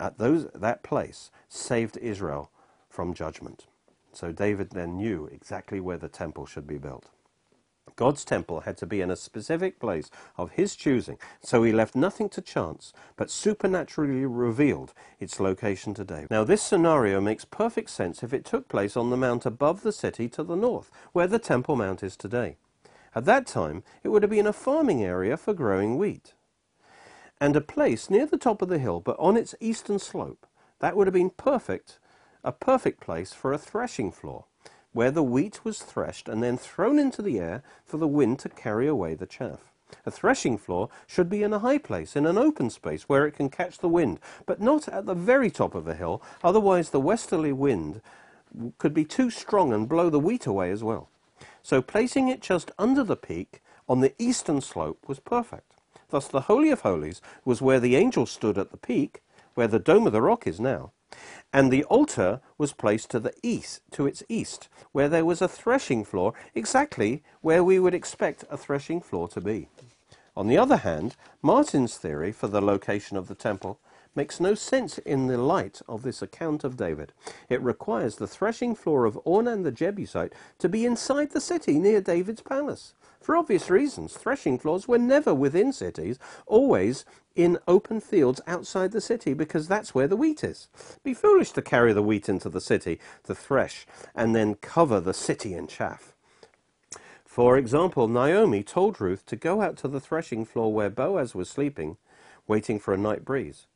at 0.00 0.18
those, 0.18 0.46
that 0.54 0.82
place 0.82 1.30
saved 1.48 1.96
Israel 1.98 2.50
from 2.88 3.14
judgment. 3.14 3.66
So 4.12 4.32
David 4.32 4.70
then 4.70 4.96
knew 4.96 5.28
exactly 5.30 5.80
where 5.80 5.98
the 5.98 6.08
temple 6.08 6.46
should 6.46 6.66
be 6.66 6.78
built. 6.78 7.10
God's 7.96 8.24
temple 8.24 8.60
had 8.60 8.76
to 8.78 8.86
be 8.86 9.00
in 9.00 9.10
a 9.10 9.16
specific 9.16 9.78
place 9.78 10.10
of 10.36 10.52
his 10.52 10.76
choosing, 10.76 11.18
so 11.42 11.62
he 11.62 11.72
left 11.72 11.94
nothing 11.94 12.28
to 12.30 12.40
chance, 12.40 12.92
but 13.16 13.30
supernaturally 13.30 14.24
revealed 14.26 14.92
its 15.18 15.40
location 15.40 15.94
to 15.94 16.04
David. 16.04 16.30
Now, 16.30 16.44
this 16.44 16.62
scenario 16.62 17.20
makes 17.20 17.44
perfect 17.44 17.90
sense 17.90 18.22
if 18.22 18.32
it 18.32 18.44
took 18.44 18.68
place 18.68 18.96
on 18.96 19.10
the 19.10 19.16
mount 19.16 19.46
above 19.46 19.82
the 19.82 19.92
city 19.92 20.28
to 20.30 20.42
the 20.42 20.56
north, 20.56 20.90
where 21.12 21.26
the 21.26 21.38
Temple 21.38 21.76
Mount 21.76 22.02
is 22.02 22.16
today. 22.16 22.56
At 23.14 23.24
that 23.24 23.46
time, 23.46 23.82
it 24.02 24.08
would 24.08 24.22
have 24.22 24.30
been 24.30 24.46
a 24.46 24.52
farming 24.52 25.02
area 25.02 25.36
for 25.36 25.54
growing 25.54 25.98
wheat. 25.98 26.34
And 27.40 27.56
a 27.56 27.60
place 27.60 28.10
near 28.10 28.26
the 28.26 28.36
top 28.36 28.62
of 28.62 28.68
the 28.68 28.78
hill, 28.78 29.00
but 29.00 29.18
on 29.18 29.36
its 29.36 29.54
eastern 29.60 29.98
slope, 29.98 30.46
that 30.80 30.96
would 30.96 31.06
have 31.06 31.14
been 31.14 31.30
perfect, 31.30 31.98
a 32.44 32.52
perfect 32.52 33.00
place 33.00 33.32
for 33.32 33.52
a 33.52 33.58
threshing 33.58 34.12
floor 34.12 34.44
where 34.92 35.10
the 35.10 35.22
wheat 35.22 35.64
was 35.64 35.82
threshed 35.82 36.28
and 36.28 36.42
then 36.42 36.56
thrown 36.56 36.98
into 36.98 37.22
the 37.22 37.38
air 37.38 37.62
for 37.84 37.98
the 37.98 38.08
wind 38.08 38.38
to 38.40 38.48
carry 38.48 38.86
away 38.86 39.14
the 39.14 39.26
chaff. 39.26 39.72
A 40.04 40.10
threshing 40.10 40.58
floor 40.58 40.88
should 41.06 41.28
be 41.28 41.42
in 41.42 41.52
a 41.52 41.60
high 41.60 41.78
place, 41.78 42.14
in 42.16 42.26
an 42.26 42.36
open 42.36 42.68
space 42.70 43.04
where 43.04 43.26
it 43.26 43.32
can 43.32 43.48
catch 43.48 43.78
the 43.78 43.88
wind, 43.88 44.20
but 44.44 44.60
not 44.60 44.88
at 44.88 45.06
the 45.06 45.14
very 45.14 45.50
top 45.50 45.74
of 45.74 45.86
a 45.86 45.94
hill, 45.94 46.22
otherwise 46.42 46.90
the 46.90 47.00
westerly 47.00 47.52
wind 47.52 48.00
could 48.78 48.94
be 48.94 49.04
too 49.04 49.30
strong 49.30 49.72
and 49.72 49.88
blow 49.88 50.10
the 50.10 50.20
wheat 50.20 50.46
away 50.46 50.70
as 50.70 50.82
well. 50.82 51.08
So 51.62 51.80
placing 51.82 52.28
it 52.28 52.40
just 52.40 52.70
under 52.78 53.02
the 53.02 53.16
peak 53.16 53.62
on 53.88 54.00
the 54.00 54.14
eastern 54.18 54.60
slope 54.60 55.04
was 55.06 55.20
perfect. 55.20 55.72
Thus 56.10 56.28
the 56.28 56.42
Holy 56.42 56.70
of 56.70 56.80
Holies 56.80 57.20
was 57.44 57.62
where 57.62 57.80
the 57.80 57.96
angel 57.96 58.26
stood 58.26 58.58
at 58.58 58.70
the 58.70 58.76
peak, 58.76 59.22
where 59.54 59.68
the 59.68 59.78
dome 59.78 60.06
of 60.06 60.12
the 60.12 60.22
rock 60.22 60.46
is 60.46 60.60
now, 60.60 60.92
And 61.52 61.70
the 61.70 61.84
altar 61.84 62.40
was 62.58 62.72
placed 62.72 63.10
to 63.10 63.20
the 63.20 63.32
east, 63.42 63.80
to 63.92 64.06
its 64.06 64.22
east, 64.28 64.68
where 64.92 65.08
there 65.08 65.24
was 65.24 65.40
a 65.40 65.48
threshing 65.48 66.04
floor, 66.04 66.34
exactly 66.54 67.22
where 67.40 67.64
we 67.64 67.78
would 67.78 67.94
expect 67.94 68.44
a 68.50 68.56
threshing 68.56 69.00
floor 69.00 69.28
to 69.28 69.40
be. 69.40 69.68
On 70.36 70.46
the 70.46 70.58
other 70.58 70.76
hand, 70.78 71.16
Martin's 71.42 71.96
theory 71.96 72.32
for 72.32 72.48
the 72.48 72.60
location 72.60 73.16
of 73.16 73.28
the 73.28 73.34
temple 73.34 73.80
makes 74.14 74.40
no 74.40 74.54
sense 74.54 74.98
in 74.98 75.26
the 75.26 75.38
light 75.38 75.80
of 75.88 76.02
this 76.02 76.22
account 76.22 76.64
of 76.64 76.76
David. 76.76 77.12
It 77.48 77.62
requires 77.62 78.16
the 78.16 78.26
threshing 78.26 78.74
floor 78.74 79.04
of 79.04 79.18
Ornan 79.24 79.64
the 79.64 79.72
Jebusite 79.72 80.32
to 80.58 80.68
be 80.68 80.84
inside 80.84 81.30
the 81.30 81.40
city 81.40 81.78
near 81.78 82.00
David's 82.00 82.42
palace. 82.42 82.94
For 83.20 83.36
obvious 83.36 83.68
reasons, 83.68 84.14
threshing 84.14 84.58
floors 84.58 84.88
were 84.88 84.98
never 84.98 85.34
within 85.34 85.72
cities, 85.72 86.18
always 86.46 87.04
in 87.36 87.58
open 87.68 88.00
fields 88.00 88.40
outside 88.46 88.90
the 88.90 89.00
city, 89.00 89.34
because 89.34 89.68
that's 89.68 89.94
where 89.94 90.08
the 90.08 90.16
wheat 90.16 90.42
is. 90.42 90.68
Be 91.04 91.14
foolish 91.14 91.52
to 91.52 91.62
carry 91.62 91.92
the 91.92 92.02
wheat 92.02 92.28
into 92.28 92.48
the 92.48 92.60
city 92.60 92.98
to 93.24 93.34
thresh 93.34 93.86
and 94.14 94.34
then 94.34 94.56
cover 94.56 95.00
the 95.00 95.14
city 95.14 95.54
in 95.54 95.66
chaff. 95.68 96.14
For 97.24 97.56
example, 97.56 98.08
Naomi 98.08 98.64
told 98.64 99.00
Ruth 99.00 99.24
to 99.26 99.36
go 99.36 99.62
out 99.62 99.76
to 99.76 99.86
the 99.86 100.00
threshing 100.00 100.44
floor 100.44 100.72
where 100.72 100.90
Boaz 100.90 101.36
was 101.36 101.48
sleeping, 101.48 101.96
waiting 102.48 102.80
for 102.80 102.92
a 102.92 102.98
night 102.98 103.24
breeze. 103.24 103.67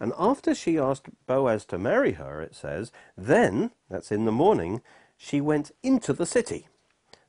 And 0.00 0.14
after 0.18 0.54
she 0.54 0.78
asked 0.78 1.08
Boaz 1.26 1.66
to 1.66 1.78
marry 1.78 2.12
her, 2.12 2.40
it 2.40 2.54
says, 2.54 2.90
then, 3.16 3.70
that's 3.90 4.10
in 4.10 4.24
the 4.24 4.32
morning, 4.32 4.80
she 5.16 5.40
went 5.40 5.70
into 5.82 6.14
the 6.14 6.26
city. 6.26 6.66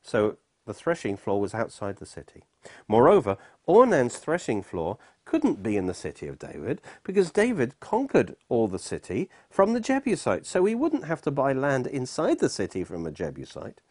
So 0.02 0.38
the 0.66 0.74
threshing 0.74 1.18
floor 1.18 1.42
was 1.42 1.54
outside 1.54 1.98
the 1.98 2.06
city. 2.06 2.44
Moreover, 2.88 3.38
Ornan's 3.68 4.18
threshing 4.18 4.64
floor 4.64 4.98
couldn't 5.26 5.62
be 5.62 5.76
in 5.76 5.88
the 5.88 5.94
city 5.94 6.28
of 6.28 6.40
David 6.40 6.82
because 7.04 7.32
David 7.32 7.80
conquered 7.80 8.36
all 8.48 8.68
the 8.68 8.80
city 8.80 9.30
from 9.50 9.74
the 9.74 9.80
Jebusites, 9.80 10.50
so 10.50 10.66
he 10.66 10.76
wouldn't 10.76 11.06
have 11.06 11.22
to 11.24 11.32
buy 11.32 11.54
land 11.54 11.88
inside 11.88 12.40
the 12.40 12.50
city 12.50 12.84
from 12.84 13.06
a 13.06 13.12
Jebusite. 13.12 13.82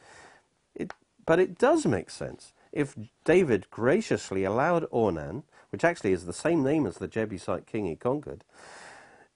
It, 0.75 0.93
but 1.27 1.39
it 1.39 1.59
does 1.59 1.87
make 1.87 2.11
sense 2.11 2.53
if 2.73 2.97
David 3.25 3.67
graciously 3.71 4.45
allowed 4.45 4.89
Ornan, 4.91 5.43
which 5.71 5.85
actually 5.85 6.13
is 6.13 6.27
the 6.27 6.33
same 6.33 6.63
name 6.63 6.87
as 6.87 6.97
the 6.97 7.09
Jebusite 7.09 7.67
king 7.67 7.87
he 7.87 7.97
conquered, 7.97 8.45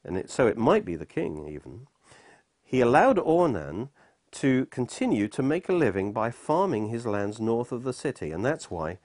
and 0.04 0.16
it, 0.18 0.30
so 0.30 0.46
it 0.46 0.58
might 0.58 0.84
be 0.84 0.96
the 0.96 1.06
king 1.06 1.48
even, 1.48 1.86
he 2.62 2.80
allowed 2.80 3.18
Ornan 3.18 3.88
to 4.32 4.66
continue 4.66 5.28
to 5.28 5.42
make 5.42 5.68
a 5.68 5.72
living 5.72 6.12
by 6.12 6.30
farming 6.30 6.88
his 6.88 7.06
lands 7.06 7.40
north 7.40 7.70
of 7.70 7.84
the 7.84 7.92
city. 7.92 8.32
And 8.32 8.44
that's 8.44 8.68
why 8.68 8.98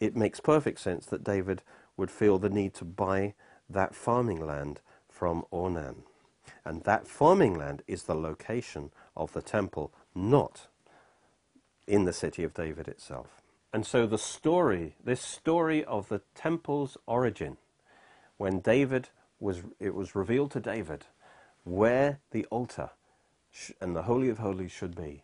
it 0.00 0.16
makes 0.16 0.40
perfect 0.40 0.80
sense 0.80 1.04
that 1.06 1.22
David 1.22 1.62
would 1.96 2.10
feel 2.10 2.38
the 2.38 2.48
need 2.48 2.72
to 2.74 2.84
buy 2.84 3.34
that 3.68 3.94
farming 3.94 4.44
land 4.44 4.80
from 5.10 5.44
Ornan. 5.52 6.04
And 6.64 6.84
that 6.84 7.06
farming 7.06 7.54
land 7.58 7.82
is 7.86 8.04
the 8.04 8.14
location 8.14 8.92
of 9.14 9.32
the 9.34 9.42
temple, 9.42 9.92
not 10.14 10.68
in 11.86 12.04
the 12.04 12.12
city 12.12 12.42
of 12.42 12.54
David 12.54 12.88
itself. 12.88 13.35
And 13.72 13.86
so 13.86 14.06
the 14.06 14.18
story, 14.18 14.94
this 15.02 15.20
story 15.20 15.84
of 15.84 16.08
the 16.08 16.22
temple's 16.34 16.96
origin, 17.06 17.56
when 18.36 18.60
David 18.60 19.08
was, 19.40 19.62
it 19.80 19.94
was 19.94 20.14
revealed 20.14 20.50
to 20.52 20.60
David 20.60 21.06
where 21.64 22.20
the 22.30 22.44
altar 22.46 22.90
and 23.80 23.96
the 23.96 24.02
Holy 24.02 24.28
of 24.28 24.38
Holies 24.38 24.72
should 24.72 24.94
be. 24.94 25.22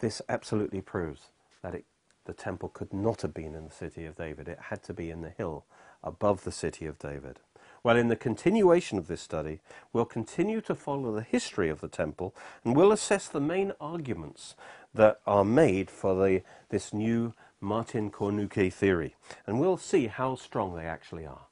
This 0.00 0.20
absolutely 0.28 0.80
proves 0.80 1.28
that 1.62 1.74
it, 1.74 1.84
the 2.26 2.34
temple 2.34 2.68
could 2.68 2.92
not 2.92 3.22
have 3.22 3.32
been 3.32 3.54
in 3.54 3.64
the 3.64 3.74
city 3.74 4.04
of 4.04 4.16
David. 4.16 4.48
It 4.48 4.58
had 4.68 4.82
to 4.84 4.92
be 4.92 5.10
in 5.10 5.22
the 5.22 5.30
hill 5.30 5.64
above 6.04 6.44
the 6.44 6.52
city 6.52 6.86
of 6.86 6.98
David. 6.98 7.40
Well, 7.82 7.96
in 7.96 8.08
the 8.08 8.16
continuation 8.16 8.98
of 8.98 9.06
this 9.06 9.20
study, 9.20 9.60
we'll 9.92 10.04
continue 10.04 10.60
to 10.62 10.74
follow 10.74 11.12
the 11.12 11.22
history 11.22 11.68
of 11.68 11.80
the 11.80 11.88
temple 11.88 12.34
and 12.64 12.76
we'll 12.76 12.92
assess 12.92 13.28
the 13.28 13.40
main 13.40 13.72
arguments 13.80 14.56
that 14.92 15.20
are 15.26 15.44
made 15.44 15.90
for 15.90 16.14
the, 16.14 16.42
this 16.68 16.92
new 16.92 17.32
Martin 17.66 18.10
Cornuke 18.10 18.72
theory. 18.72 19.16
And 19.46 19.58
we'll 19.58 19.76
see 19.76 20.06
how 20.06 20.36
strong 20.36 20.74
they 20.74 20.86
actually 20.86 21.26
are. 21.26 21.46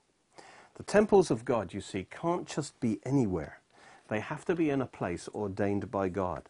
The 0.76 0.84
temples 0.84 1.30
of 1.30 1.44
God, 1.44 1.74
you 1.74 1.80
see, 1.80 2.06
can't 2.10 2.46
just 2.46 2.78
be 2.80 3.00
anywhere. 3.04 3.60
They 4.08 4.20
have 4.20 4.44
to 4.46 4.54
be 4.54 4.70
in 4.70 4.80
a 4.80 4.86
place 4.86 5.28
ordained 5.34 5.90
by 5.90 6.08
God. 6.08 6.48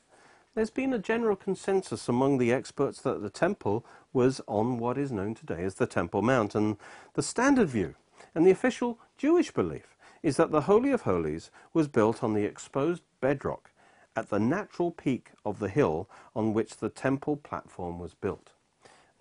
There's 0.55 0.71
been 0.71 0.93
a 0.93 0.99
general 0.99 1.35
consensus 1.35 2.09
among 2.09 2.39
the 2.39 2.53
experts 2.53 3.01
that 3.03 3.23
the 3.23 3.31
temple 3.31 3.85
was 4.13 4.41
on 4.47 4.79
what 4.79 4.99
is 4.99 5.11
known 5.11 5.35
today 5.35 5.65
as 5.65 5.75
the 5.75 5.87
Temple 5.87 6.23
Mount. 6.23 6.55
And 6.55 6.77
the 7.15 7.23
standard 7.23 7.69
view 7.69 7.95
and 8.35 8.47
the 8.47 8.51
official 8.51 8.99
Jewish 9.19 9.51
belief 9.51 9.97
is 10.23 10.37
that 10.37 10.51
the 10.51 10.63
Holy 10.63 10.93
of 10.93 11.03
Holies 11.03 11.51
was 11.73 11.89
built 11.89 12.23
on 12.23 12.35
the 12.35 12.45
exposed 12.45 13.03
bedrock 13.21 13.71
at 14.17 14.31
the 14.31 14.39
natural 14.39 14.91
peak 14.91 15.31
of 15.45 15.59
the 15.59 15.69
hill 15.69 16.09
on 16.37 16.55
which 16.55 16.77
the 16.77 16.89
temple 16.89 17.37
platform 17.37 17.99
was 17.99 18.15
built. 18.15 18.54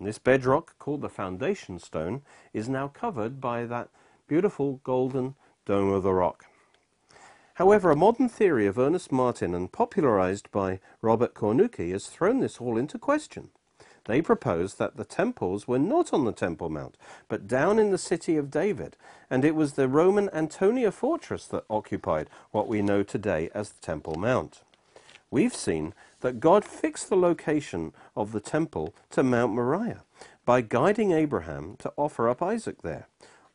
This 0.04 0.18
bedrock, 0.18 0.78
called 0.78 1.00
the 1.00 1.08
foundation 1.08 1.78
stone, 1.78 2.20
is 2.52 2.68
now 2.68 2.88
covered 2.88 3.40
by 3.40 3.64
that 3.64 3.88
beautiful 4.28 4.82
golden 4.84 5.34
dome 5.64 5.88
of 5.94 6.02
the 6.02 6.12
rock. 6.12 6.44
However, 7.54 7.90
a 7.90 7.96
modern 7.96 8.28
theory 8.28 8.66
of 8.66 8.78
Ernest 8.78 9.10
Martin 9.10 9.54
and 9.54 9.72
popularized 9.72 10.50
by 10.50 10.80
Robert 11.00 11.32
Cornuke 11.32 11.90
has 11.90 12.08
thrown 12.08 12.40
this 12.40 12.60
all 12.60 12.76
into 12.76 12.98
question. 12.98 13.48
They 14.04 14.20
propose 14.20 14.74
that 14.74 14.98
the 14.98 15.06
temples 15.06 15.66
were 15.66 15.78
not 15.78 16.12
on 16.12 16.26
the 16.26 16.32
Temple 16.32 16.68
Mount, 16.68 16.98
but 17.26 17.48
down 17.48 17.78
in 17.78 17.90
the 17.90 17.96
city 17.96 18.36
of 18.36 18.50
David, 18.50 18.98
and 19.30 19.42
it 19.42 19.54
was 19.54 19.72
the 19.72 19.88
Roman 19.88 20.28
Antonia 20.34 20.92
fortress 20.92 21.46
that 21.46 21.64
occupied 21.70 22.28
what 22.50 22.68
we 22.68 22.82
know 22.82 23.02
today 23.02 23.48
as 23.54 23.70
the 23.70 23.80
Temple 23.80 24.16
Mount. 24.16 24.60
We've 25.34 25.52
seen 25.52 25.94
that 26.20 26.38
God 26.38 26.64
fixed 26.64 27.08
the 27.08 27.16
location 27.16 27.92
of 28.14 28.30
the 28.30 28.38
temple 28.38 28.94
to 29.10 29.24
Mount 29.24 29.52
Moriah 29.52 30.04
by 30.44 30.60
guiding 30.60 31.10
Abraham 31.10 31.74
to 31.80 31.92
offer 31.96 32.28
up 32.28 32.40
Isaac 32.40 32.82
there. 32.82 33.08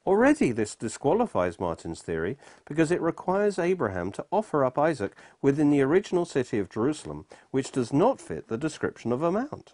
Already 0.05 0.51
this 0.51 0.75
disqualifies 0.75 1.57
Martin's 1.57 2.01
theory 2.01 2.37
because 2.65 2.91
it 2.91 2.99
requires 2.99 3.57
Abraham 3.57 4.11
to 4.11 4.25
offer 4.29 4.65
up 4.65 4.77
Isaac 4.77 5.15
within 5.41 5.69
the 5.69 5.79
original 5.79 6.25
city 6.25 6.59
of 6.59 6.69
Jerusalem, 6.69 7.25
which 7.51 7.71
does 7.71 7.93
not 7.93 8.19
fit 8.19 8.49
the 8.49 8.57
description 8.57 9.13
of 9.13 9.23
a 9.23 9.31
mount. 9.31 9.71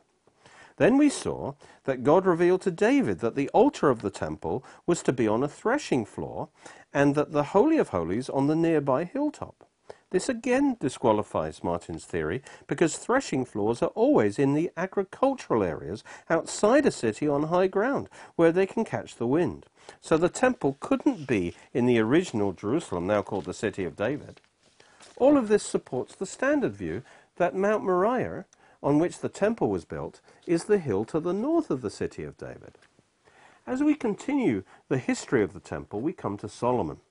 Then 0.78 1.00
we 1.00 1.10
saw 1.10 1.54
that 1.86 2.04
God 2.04 2.28
revealed 2.28 2.62
to 2.62 2.70
David 2.70 3.18
that 3.22 3.34
the 3.34 3.50
altar 3.50 3.90
of 3.90 4.04
the 4.04 4.12
temple 4.12 4.64
was 4.86 5.02
to 5.02 5.12
be 5.12 5.28
on 5.28 5.42
a 5.42 5.48
threshing 5.48 6.06
floor 6.06 6.50
and 6.94 7.16
that 7.16 7.32
the 7.32 7.46
Holy 7.46 7.80
of 7.80 7.90
Holies 7.90 8.30
on 8.30 8.46
the 8.46 8.56
nearby 8.56 9.06
hilltop. 9.06 9.65
This 10.16 10.30
again 10.30 10.78
disqualifies 10.80 11.62
Martin's 11.62 12.06
theory 12.06 12.42
because 12.68 12.96
threshing 12.96 13.44
floors 13.44 13.82
are 13.82 13.92
always 13.96 14.40
in 14.40 14.54
the 14.54 14.72
agricultural 14.78 15.62
areas 15.62 16.06
outside 16.30 16.86
a 16.86 16.92
city 16.92 17.28
on 17.28 17.44
high 17.44 17.68
ground 17.68 18.08
where 18.38 18.54
they 18.54 18.66
can 18.66 18.86
catch 18.86 19.18
the 19.18 19.28
wind. 19.28 19.66
So 20.00 20.16
the 20.16 20.30
temple 20.30 20.78
couldn't 20.80 21.28
be 21.28 21.54
in 21.74 21.86
the 21.86 22.00
original 22.00 22.54
Jerusalem, 22.54 23.08
now 23.08 23.24
called 23.24 23.44
the 23.44 23.54
City 23.54 23.84
of 23.84 23.98
David. 23.98 24.40
All 25.18 25.36
of 25.36 25.50
this 25.50 25.64
supports 25.64 26.16
the 26.16 26.26
standard 26.26 26.78
view 26.78 27.04
that 27.36 27.54
Mount 27.54 27.84
Moriah, 27.84 28.46
on 28.82 29.00
which 29.00 29.20
the 29.20 29.28
temple 29.28 29.70
was 29.70 29.84
built, 29.84 30.22
is 30.48 30.64
the 30.64 30.80
hill 30.80 31.04
to 31.04 31.20
the 31.20 31.34
north 31.34 31.70
of 31.70 31.82
the 31.82 31.90
City 31.90 32.24
of 32.24 32.38
David. 32.38 32.78
As 33.68 33.84
we 33.84 33.96
continue 33.96 34.64
the 34.88 34.98
history 34.98 35.44
of 35.44 35.52
the 35.52 35.60
temple, 35.60 36.00
we 36.00 36.14
come 36.14 36.38
to 36.38 36.48
Solomon 36.48 37.02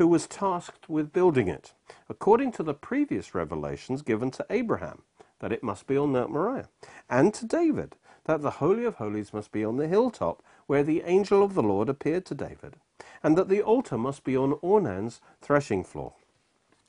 who 0.00 0.08
was 0.08 0.26
tasked 0.26 0.88
with 0.88 1.12
building 1.12 1.46
it, 1.46 1.74
according 2.08 2.50
to 2.50 2.62
the 2.62 2.72
previous 2.72 3.34
revelations 3.34 4.00
given 4.00 4.30
to 4.30 4.46
Abraham, 4.48 5.02
that 5.40 5.52
it 5.52 5.62
must 5.62 5.86
be 5.86 5.94
on 5.94 6.12
Mount 6.12 6.30
Moriah, 6.32 6.70
and 7.10 7.34
to 7.34 7.44
David, 7.44 7.96
that 8.24 8.40
the 8.40 8.52
Holy 8.52 8.86
of 8.86 8.94
Holies 8.94 9.34
must 9.34 9.52
be 9.52 9.62
on 9.62 9.76
the 9.76 9.88
hilltop 9.88 10.42
where 10.66 10.82
the 10.82 11.02
angel 11.02 11.42
of 11.42 11.52
the 11.52 11.62
Lord 11.62 11.90
appeared 11.90 12.24
to 12.24 12.34
David, 12.34 12.76
and 13.22 13.36
that 13.36 13.50
the 13.50 13.60
altar 13.60 13.98
must 13.98 14.24
be 14.24 14.34
on 14.34 14.58
Ornan's 14.62 15.20
threshing 15.42 15.84
floor. 15.84 16.14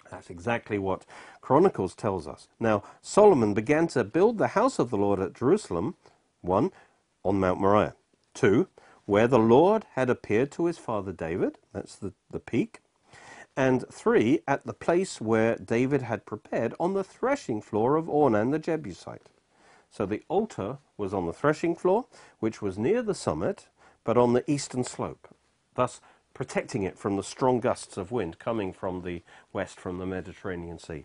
That's 0.10 0.30
exactly 0.30 0.80
what 0.80 1.06
Chronicles 1.42 1.96
tells 1.96 2.30
us. 2.30 2.48
Now, 2.62 2.82
Solomon 3.02 3.54
began 3.54 3.88
to 3.88 4.06
build 4.06 4.38
the 4.38 4.56
house 4.56 4.80
of 4.80 4.90
the 4.90 4.98
Lord 4.98 5.20
at 5.20 5.36
Jerusalem, 5.36 5.96
one, 6.40 6.72
on 7.26 7.42
Mount 7.42 7.60
Moriah, 7.60 7.96
two, 8.34 8.70
where 9.04 9.28
the 9.28 9.38
Lord 9.38 9.86
had 9.96 10.10
appeared 10.10 10.50
to 10.54 10.68
his 10.68 10.78
father 10.78 11.12
David, 11.12 11.58
that's 11.74 11.98
the, 11.98 12.14
the 12.30 12.40
peak, 12.40 12.80
and 13.62 13.86
three, 13.92 14.42
at 14.48 14.66
the 14.66 14.74
place 14.74 15.22
where 15.22 15.56
David 15.56 16.02
had 16.02 16.26
prepared 16.26 16.74
on 16.80 16.96
the 16.96 17.04
threshing 17.04 17.62
floor 17.62 17.96
of 17.96 18.08
Ornan 18.08 18.50
the 18.50 18.58
Jebusite. 18.58 19.30
So 19.92 20.08
the 20.08 20.24
altar 20.30 20.80
was 20.98 21.14
on 21.14 21.28
the 21.28 21.34
threshing 21.34 21.76
floor, 21.76 22.08
which 22.40 22.60
was 22.64 22.80
near 22.80 23.04
the 23.04 23.14
summit, 23.14 23.68
but 24.04 24.18
on 24.18 24.34
the 24.34 24.50
eastern 24.50 24.84
slope, 24.84 25.28
thus 25.76 26.02
protecting 26.34 26.82
it 26.82 26.98
from 26.98 27.18
the 27.18 27.24
strong 27.24 27.60
gusts 27.60 27.98
of 27.98 28.12
wind 28.12 28.40
coming 28.40 28.74
from 28.74 29.04
the 29.04 29.22
west 29.54 29.80
from 29.80 30.00
the 30.00 30.08
Mediterranean 30.08 30.80
Sea. 30.80 31.04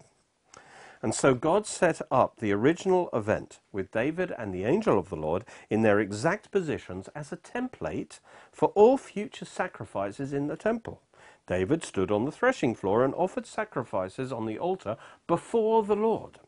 And 1.02 1.14
so 1.14 1.34
God 1.34 1.66
set 1.66 2.00
up 2.10 2.38
the 2.38 2.52
original 2.52 3.10
event 3.12 3.60
with 3.70 3.90
David 3.90 4.32
and 4.38 4.54
the 4.54 4.64
angel 4.64 4.98
of 4.98 5.10
the 5.10 5.16
Lord 5.16 5.44
in 5.68 5.82
their 5.82 6.00
exact 6.00 6.50
positions 6.50 7.08
as 7.14 7.32
a 7.32 7.36
template 7.36 8.18
for 8.50 8.68
all 8.68 8.96
future 8.96 9.44
sacrifices 9.44 10.32
in 10.32 10.46
the 10.46 10.56
temple. 10.56 11.02
David 11.46 11.84
stood 11.84 12.10
on 12.10 12.24
the 12.24 12.32
threshing 12.32 12.74
floor 12.74 13.04
and 13.04 13.14
offered 13.14 13.46
sacrifices 13.46 14.32
on 14.32 14.46
the 14.46 14.58
altar 14.58 14.96
before 15.26 15.82
the 15.82 15.96
Lord, 15.96 16.40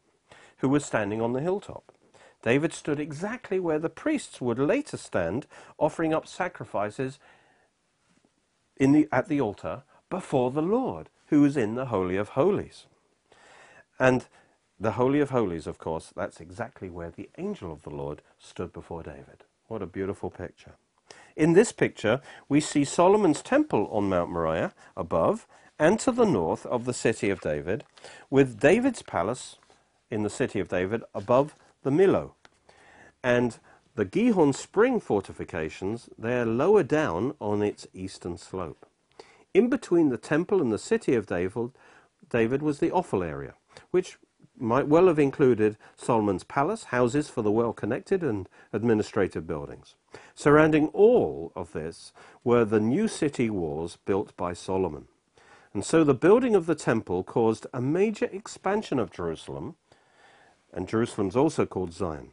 who 0.58 0.68
was 0.68 0.84
standing 0.84 1.20
on 1.20 1.32
the 1.32 1.40
hilltop. 1.40 1.92
David 2.42 2.72
stood 2.72 3.00
exactly 3.00 3.58
where 3.58 3.78
the 3.78 3.88
priests 3.88 4.40
would 4.40 4.58
later 4.58 4.96
stand, 4.96 5.46
offering 5.76 6.14
up 6.14 6.26
sacrifices 6.26 7.18
in 8.76 8.92
the, 8.92 9.08
at 9.10 9.28
the 9.28 9.40
altar 9.40 9.82
before 10.08 10.50
the 10.50 10.62
Lord, 10.62 11.10
who 11.26 11.42
was 11.42 11.56
in 11.56 11.74
the 11.74 11.86
Holy 11.86 12.16
of 12.16 12.30
Holies. 12.30 12.86
And 13.98 14.26
the 14.78 14.92
Holy 14.92 15.20
of 15.20 15.30
Holies, 15.30 15.66
of 15.66 15.78
course, 15.78 16.12
that's 16.14 16.40
exactly 16.40 16.88
where 16.88 17.10
the 17.10 17.28
angel 17.36 17.72
of 17.72 17.82
the 17.82 17.90
Lord 17.90 18.22
stood 18.38 18.72
before 18.72 19.02
David. 19.02 19.44
What 19.66 19.82
a 19.82 19.86
beautiful 19.86 20.30
picture. 20.30 20.76
In 21.38 21.52
this 21.52 21.70
picture, 21.70 22.20
we 22.48 22.60
see 22.60 22.84
Solomon's 22.84 23.42
temple 23.42 23.88
on 23.92 24.08
Mount 24.08 24.28
Moriah 24.28 24.74
above 24.96 25.46
and 25.78 26.00
to 26.00 26.10
the 26.10 26.26
north 26.26 26.66
of 26.66 26.84
the 26.84 26.92
city 26.92 27.30
of 27.30 27.40
David, 27.40 27.84
with 28.28 28.58
David's 28.58 29.02
palace 29.02 29.54
in 30.10 30.24
the 30.24 30.30
city 30.30 30.58
of 30.58 30.66
David 30.66 31.04
above 31.14 31.54
the 31.84 31.90
Millo. 31.90 32.32
And 33.22 33.60
the 33.94 34.04
Gihon 34.04 34.52
Spring 34.52 34.98
fortifications, 34.98 36.08
they're 36.18 36.44
lower 36.44 36.82
down 36.82 37.34
on 37.40 37.62
its 37.62 37.86
eastern 37.94 38.36
slope. 38.36 38.84
In 39.54 39.68
between 39.68 40.08
the 40.08 40.18
temple 40.18 40.60
and 40.60 40.72
the 40.72 40.76
city 40.76 41.14
of 41.14 41.26
David, 41.26 41.70
David 42.28 42.62
was 42.62 42.80
the 42.80 42.90
Ophel 42.90 43.22
area, 43.22 43.54
which 43.92 44.18
might 44.58 44.88
well 44.88 45.06
have 45.06 45.20
included 45.20 45.76
Solomon's 45.96 46.42
palace, 46.42 46.84
houses 46.84 47.28
for 47.28 47.42
the 47.42 47.52
well 47.52 47.72
connected, 47.72 48.24
and 48.24 48.48
administrative 48.72 49.46
buildings. 49.46 49.94
Surrounding 50.34 50.88
all 50.88 51.52
of 51.56 51.72
this 51.72 52.12
were 52.44 52.64
the 52.64 52.80
new 52.80 53.08
city 53.08 53.50
walls 53.50 53.98
built 54.04 54.36
by 54.36 54.52
Solomon. 54.52 55.06
And 55.74 55.84
so 55.84 56.04
the 56.04 56.14
building 56.14 56.54
of 56.54 56.66
the 56.66 56.74
temple 56.74 57.22
caused 57.22 57.66
a 57.74 57.80
major 57.80 58.26
expansion 58.32 58.98
of 58.98 59.10
Jerusalem, 59.10 59.76
and 60.72 60.88
Jerusalem's 60.88 61.36
also 61.36 61.66
called 61.66 61.92
Zion. 61.92 62.32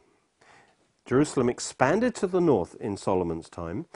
Jerusalem 1.04 1.48
expanded 1.48 2.14
to 2.16 2.26
the 2.26 2.40
north 2.40 2.74
in 2.80 2.96
Solomon's 2.96 3.48
time, 3.48 3.86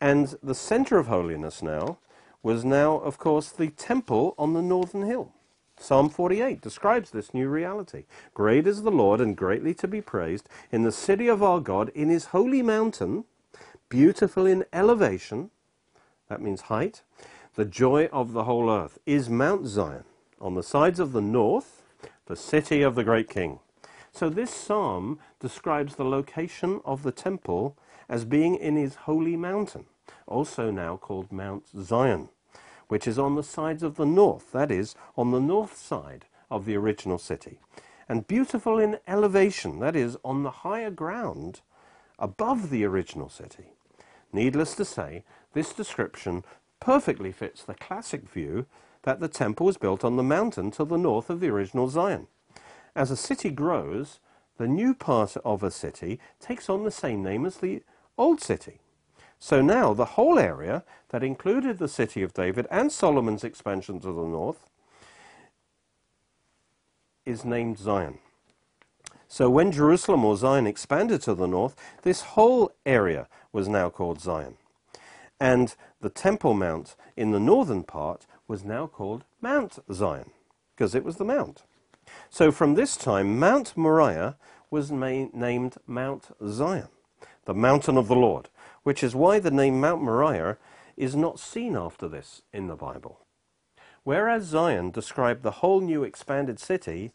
and 0.00 0.36
the 0.42 0.54
center 0.54 0.98
of 0.98 1.08
holiness 1.08 1.62
now 1.62 1.98
was 2.42 2.64
now, 2.64 2.96
of 2.98 3.18
course, 3.18 3.50
the 3.50 3.68
temple 3.70 4.34
on 4.38 4.54
the 4.54 4.62
northern 4.62 5.02
hill. 5.02 5.32
Psalm 5.80 6.10
48 6.10 6.60
describes 6.60 7.10
this 7.10 7.32
new 7.32 7.48
reality. 7.48 8.04
Great 8.34 8.66
is 8.66 8.82
the 8.82 8.90
Lord 8.90 9.18
and 9.18 9.34
greatly 9.34 9.72
to 9.74 9.88
be 9.88 10.02
praised 10.02 10.46
in 10.70 10.82
the 10.82 10.92
city 10.92 11.26
of 11.26 11.42
our 11.42 11.58
God, 11.58 11.88
in 11.94 12.10
his 12.10 12.26
holy 12.26 12.60
mountain, 12.60 13.24
beautiful 13.88 14.44
in 14.44 14.66
elevation, 14.74 15.50
that 16.28 16.42
means 16.42 16.62
height. 16.62 17.02
The 17.54 17.64
joy 17.64 18.10
of 18.12 18.34
the 18.34 18.44
whole 18.44 18.70
earth 18.70 18.98
is 19.06 19.30
Mount 19.30 19.66
Zion, 19.66 20.04
on 20.38 20.54
the 20.54 20.62
sides 20.62 21.00
of 21.00 21.12
the 21.12 21.22
north, 21.22 21.82
the 22.26 22.36
city 22.36 22.82
of 22.82 22.94
the 22.94 23.02
great 23.02 23.30
king. 23.30 23.58
So 24.12 24.28
this 24.28 24.50
psalm 24.50 25.18
describes 25.40 25.96
the 25.96 26.04
location 26.04 26.82
of 26.84 27.02
the 27.02 27.12
temple 27.12 27.76
as 28.06 28.26
being 28.26 28.54
in 28.54 28.76
his 28.76 28.96
holy 29.06 29.36
mountain, 29.36 29.86
also 30.26 30.70
now 30.70 30.98
called 30.98 31.32
Mount 31.32 31.64
Zion 31.74 32.28
which 32.90 33.06
is 33.06 33.20
on 33.20 33.36
the 33.36 33.42
sides 33.42 33.84
of 33.84 33.94
the 33.94 34.04
north, 34.04 34.50
that 34.50 34.68
is, 34.70 34.96
on 35.16 35.30
the 35.30 35.38
north 35.38 35.76
side 35.76 36.24
of 36.50 36.64
the 36.64 36.76
original 36.76 37.18
city, 37.18 37.60
and 38.08 38.26
beautiful 38.26 38.80
in 38.80 38.98
elevation, 39.06 39.78
that 39.78 39.94
is, 39.94 40.16
on 40.24 40.42
the 40.42 40.50
higher 40.50 40.90
ground 40.90 41.60
above 42.18 42.68
the 42.68 42.84
original 42.84 43.28
city. 43.28 43.74
Needless 44.32 44.74
to 44.74 44.84
say, 44.84 45.22
this 45.52 45.72
description 45.72 46.42
perfectly 46.80 47.30
fits 47.30 47.62
the 47.62 47.74
classic 47.74 48.28
view 48.28 48.66
that 49.04 49.20
the 49.20 49.28
temple 49.28 49.66
was 49.66 49.76
built 49.76 50.04
on 50.04 50.16
the 50.16 50.22
mountain 50.24 50.72
to 50.72 50.84
the 50.84 50.98
north 50.98 51.30
of 51.30 51.38
the 51.38 51.48
original 51.48 51.88
Zion. 51.88 52.26
As 52.96 53.12
a 53.12 53.16
city 53.16 53.50
grows, 53.50 54.18
the 54.58 54.66
new 54.66 54.94
part 54.94 55.36
of 55.44 55.62
a 55.62 55.70
city 55.70 56.18
takes 56.40 56.68
on 56.68 56.82
the 56.82 56.90
same 56.90 57.22
name 57.22 57.46
as 57.46 57.58
the 57.58 57.84
old 58.18 58.40
city. 58.40 58.80
So 59.40 59.62
now 59.62 59.94
the 59.94 60.04
whole 60.04 60.38
area 60.38 60.84
that 61.08 61.24
included 61.24 61.78
the 61.78 61.88
city 61.88 62.22
of 62.22 62.34
David 62.34 62.66
and 62.70 62.92
Solomon's 62.92 63.42
expansion 63.42 63.98
to 64.00 64.12
the 64.12 64.26
north 64.26 64.68
is 67.24 67.44
named 67.44 67.78
Zion. 67.78 68.18
So 69.28 69.48
when 69.48 69.72
Jerusalem 69.72 70.24
or 70.24 70.36
Zion 70.36 70.66
expanded 70.66 71.22
to 71.22 71.34
the 71.34 71.46
north, 71.46 71.74
this 72.02 72.20
whole 72.20 72.72
area 72.84 73.28
was 73.50 73.66
now 73.66 73.88
called 73.88 74.20
Zion. 74.20 74.56
And 75.40 75.74
the 76.00 76.10
Temple 76.10 76.52
Mount 76.52 76.94
in 77.16 77.30
the 77.30 77.40
northern 77.40 77.82
part 77.82 78.26
was 78.46 78.62
now 78.62 78.86
called 78.86 79.24
Mount 79.40 79.78
Zion, 79.90 80.32
because 80.76 80.94
it 80.94 81.04
was 81.04 81.16
the 81.16 81.24
mount. 81.24 81.62
So 82.28 82.52
from 82.52 82.74
this 82.74 82.96
time, 82.96 83.38
Mount 83.38 83.74
Moriah 83.74 84.36
was 84.70 84.90
named 84.90 85.76
Mount 85.86 86.28
Zion, 86.46 86.88
the 87.46 87.54
mountain 87.54 87.96
of 87.96 88.08
the 88.08 88.16
Lord 88.16 88.48
which 88.82 89.02
is 89.02 89.14
why 89.14 89.38
the 89.38 89.50
name 89.50 89.80
Mount 89.80 90.02
Moriah 90.02 90.56
is 90.96 91.16
not 91.16 91.38
seen 91.38 91.76
after 91.76 92.08
this 92.08 92.42
in 92.52 92.66
the 92.66 92.76
Bible. 92.76 93.20
Whereas 94.02 94.44
Zion 94.44 94.90
described 94.90 95.42
the 95.42 95.60
whole 95.62 95.80
new 95.80 96.04
expanded 96.04 96.58
city, 96.58 97.12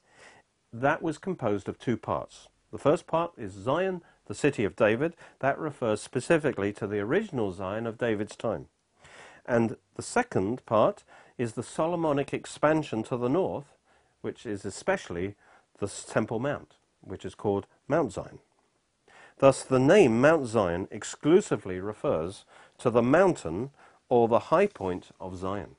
that 0.72 1.01
was 1.01 1.18
composed 1.18 1.68
of 1.68 1.80
two 1.80 1.97
parts. 1.97 2.47
The 2.72 2.78
first 2.78 3.07
part 3.07 3.32
is 3.38 3.53
Zion, 3.53 4.01
the 4.26 4.36
city 4.36 4.66
of 4.66 4.76
David. 4.76 5.16
That 5.39 5.57
refers 5.57 6.01
specifically 6.01 6.74
to 6.74 6.88
the 6.88 6.99
original 6.99 7.51
Zion 7.51 7.88
of 7.88 7.97
David's 7.97 8.36
time. 8.36 8.68
And 9.45 9.78
the 9.95 10.01
second 10.01 10.66
part 10.66 11.03
is 11.38 11.53
the 11.53 11.63
Solomonic 11.63 12.34
expansion 12.34 13.03
to 13.03 13.18
the 13.18 13.30
north, 13.30 13.78
which 14.22 14.45
is 14.45 14.66
especially 14.66 15.36
the 15.80 15.88
Temple 15.88 16.39
Mount, 16.39 16.76
which 17.01 17.26
is 17.26 17.36
called 17.36 17.68
Mount 17.88 18.11
Zion. 18.11 18.39
Thus, 19.39 19.63
the 19.63 19.79
name 19.79 20.21
Mount 20.21 20.47
Zion 20.47 20.88
exclusively 20.91 21.81
refers 21.81 22.45
to 22.77 22.89
the 22.89 23.01
mountain 23.01 23.71
or 24.07 24.27
the 24.27 24.39
high 24.39 24.67
point 24.67 25.09
of 25.19 25.38
Zion. 25.38 25.75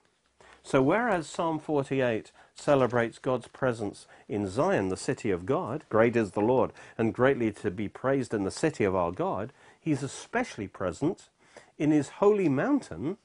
So, 0.63 0.83
whereas 0.83 1.27
Psalm 1.27 1.59
48 1.59 2.33
celebrates 2.55 3.19
God's 3.19 3.49
presence 3.49 4.07
in 4.29 4.47
Zion, 4.47 4.89
the 4.89 4.97
city 4.97 5.31
of 5.31 5.47
God, 5.47 5.85
great 5.89 6.17
is 6.17 6.33
the 6.33 6.41
Lord, 6.41 6.73
and 6.99 7.15
greatly 7.15 7.51
to 7.53 7.71
be 7.71 7.89
praised 7.89 8.35
in 8.35 8.45
the 8.45 8.51
city 8.51 8.85
of 8.85 8.95
our 8.95 9.13
God, 9.13 9.53
he's 9.81 10.03
especially 10.03 10.69
present 10.69 11.29
in 11.79 11.93
his 11.93 12.09
holy 12.09 12.51
mountain, 12.51 13.17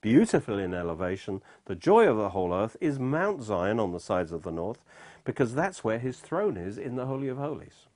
beautiful 0.00 0.58
in 0.58 0.72
elevation. 0.72 1.42
The 1.66 1.74
joy 1.74 2.08
of 2.08 2.16
the 2.16 2.30
whole 2.30 2.54
earth 2.54 2.76
is 2.80 2.98
Mount 2.98 3.42
Zion 3.42 3.78
on 3.78 3.92
the 3.92 4.00
sides 4.00 4.32
of 4.32 4.44
the 4.44 4.52
north, 4.52 4.78
because 5.24 5.54
that's 5.54 5.84
where 5.84 5.98
his 5.98 6.20
throne 6.20 6.56
is 6.56 6.78
in 6.78 6.96
the 6.96 7.06
Holy 7.06 7.28
of 7.28 7.36
Holies 7.36 7.86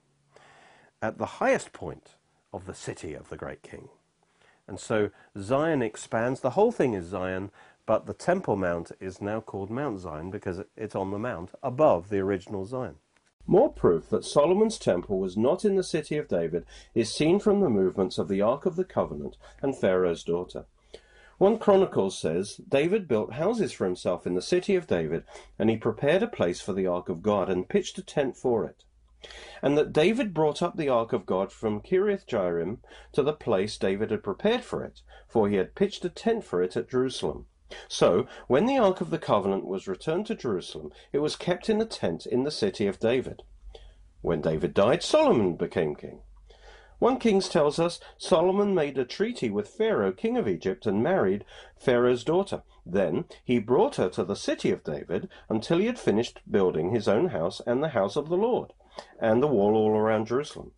at 1.01 1.19
the 1.19 1.27
highest 1.27 1.73
point 1.73 2.17
of 2.53 2.67
the 2.67 2.75
city 2.75 3.15
of 3.15 3.29
the 3.29 3.37
great 3.37 3.63
king. 3.63 3.89
And 4.67 4.79
so 4.79 5.11
Zion 5.39 5.83
expands. 5.83 6.41
The 6.41 6.51
whole 6.51 6.73
thing 6.73 6.95
is 6.95 7.07
Zion, 7.07 7.51
but 7.87 8.07
the 8.07 8.15
Temple 8.15 8.57
Mount 8.57 8.93
is 9.01 9.21
now 9.21 9.41
called 9.41 9.71
Mount 9.71 10.01
Zion 10.01 10.31
because 10.31 10.63
it's 10.77 10.95
on 10.95 11.11
the 11.11 11.19
mount 11.19 11.53
above 11.63 12.11
the 12.11 12.19
original 12.19 12.67
Zion. 12.67 12.97
More 13.47 13.73
proof 13.73 14.11
that 14.11 14.27
Solomon's 14.27 14.79
temple 14.79 15.19
was 15.19 15.39
not 15.39 15.65
in 15.65 15.77
the 15.77 15.83
city 15.83 16.19
of 16.19 16.29
David 16.29 16.67
is 16.95 17.11
seen 17.11 17.41
from 17.41 17.61
the 17.61 17.71
movements 17.71 18.19
of 18.19 18.29
the 18.29 18.43
Ark 18.43 18.67
of 18.67 18.77
the 18.77 18.85
Covenant 18.85 19.39
and 19.63 19.75
Pharaoh's 19.75 20.23
daughter. 20.23 20.67
1 21.39 21.59
Chronicles 21.59 22.19
says, 22.19 22.61
David 22.69 23.09
built 23.09 23.35
houses 23.35 23.73
for 23.73 23.87
himself 23.87 24.27
in 24.27 24.35
the 24.35 24.43
city 24.43 24.75
of 24.75 24.87
David, 24.87 25.25
and 25.59 25.71
he 25.71 25.79
prepared 25.79 26.23
a 26.23 26.29
place 26.29 26.61
for 26.61 26.75
the 26.75 26.87
Ark 26.87 27.09
of 27.09 27.23
God 27.23 27.49
and 27.49 27.69
pitched 27.69 27.97
a 27.97 28.03
tent 28.03 28.37
for 28.37 28.67
it 28.67 28.85
and 29.63 29.77
that 29.77 29.93
David 29.93 30.33
brought 30.33 30.63
up 30.63 30.77
the 30.77 30.89
ark 30.89 31.13
of 31.13 31.27
God 31.27 31.51
from 31.51 31.81
Kiriath 31.81 32.25
Jearim 32.27 32.79
to 33.13 33.23
the 33.23 33.33
place 33.33 33.77
David 33.77 34.13
had 34.13 34.23
prepared 34.23 34.63
for 34.63 34.85
it, 34.85 35.03
for 35.27 35.49
he 35.49 35.57
had 35.57 35.75
pitched 35.75 36.05
a 36.05 36.09
tent 36.09 36.45
for 36.45 36.63
it 36.63 36.77
at 36.77 36.91
Jerusalem. 36.91 37.47
So, 37.89 38.27
when 38.47 38.67
the 38.67 38.79
ark 38.79 39.01
of 39.01 39.11
the 39.11 39.19
covenant 39.19 39.67
was 39.67 39.89
returned 39.89 40.27
to 40.27 40.35
Jerusalem, 40.35 40.93
it 41.13 41.19
was 41.19 41.37
kept 41.37 41.69
in 41.69 41.81
a 41.81 41.85
tent 41.85 42.27
in 42.27 42.45
the 42.45 42.51
city 42.51 42.87
of 42.87 43.01
David. 43.01 43.43
When 44.23 44.41
David 44.41 44.73
died, 44.73 45.03
Solomon 45.03 45.57
became 45.57 45.97
king. 45.97 46.21
1 46.99 47.19
Kings 47.19 47.49
tells 47.49 47.79
us 47.79 48.01
Solomon 48.17 48.75
made 48.75 48.99
a 48.99 49.05
treaty 49.05 49.51
with 49.51 49.69
Pharaoh, 49.69 50.13
king 50.13 50.37
of 50.37 50.49
Egypt, 50.49 50.87
and 50.87 51.03
married 51.03 51.45
Pharaoh's 51.77 52.25
daughter. 52.25 52.63
Then 52.87 53.27
he 53.45 53.59
brought 53.59 53.97
her 53.97 54.09
to 54.11 54.25
the 54.25 54.35
city 54.35 54.71
of 54.71 54.83
David 54.83 55.29
until 55.49 55.79
he 55.79 55.87
had 55.87 55.99
finished 55.99 56.41
building 56.51 56.91
his 56.91 57.07
own 57.07 57.29
house 57.29 57.61
and 57.67 57.83
the 57.83 57.91
house 57.91 58.17
of 58.17 58.29
the 58.29 58.37
Lord 58.37 58.73
and 59.21 59.43
the 59.43 59.47
wall 59.47 59.75
all 59.75 59.97
around 59.97 60.27
Jerusalem. 60.27 60.73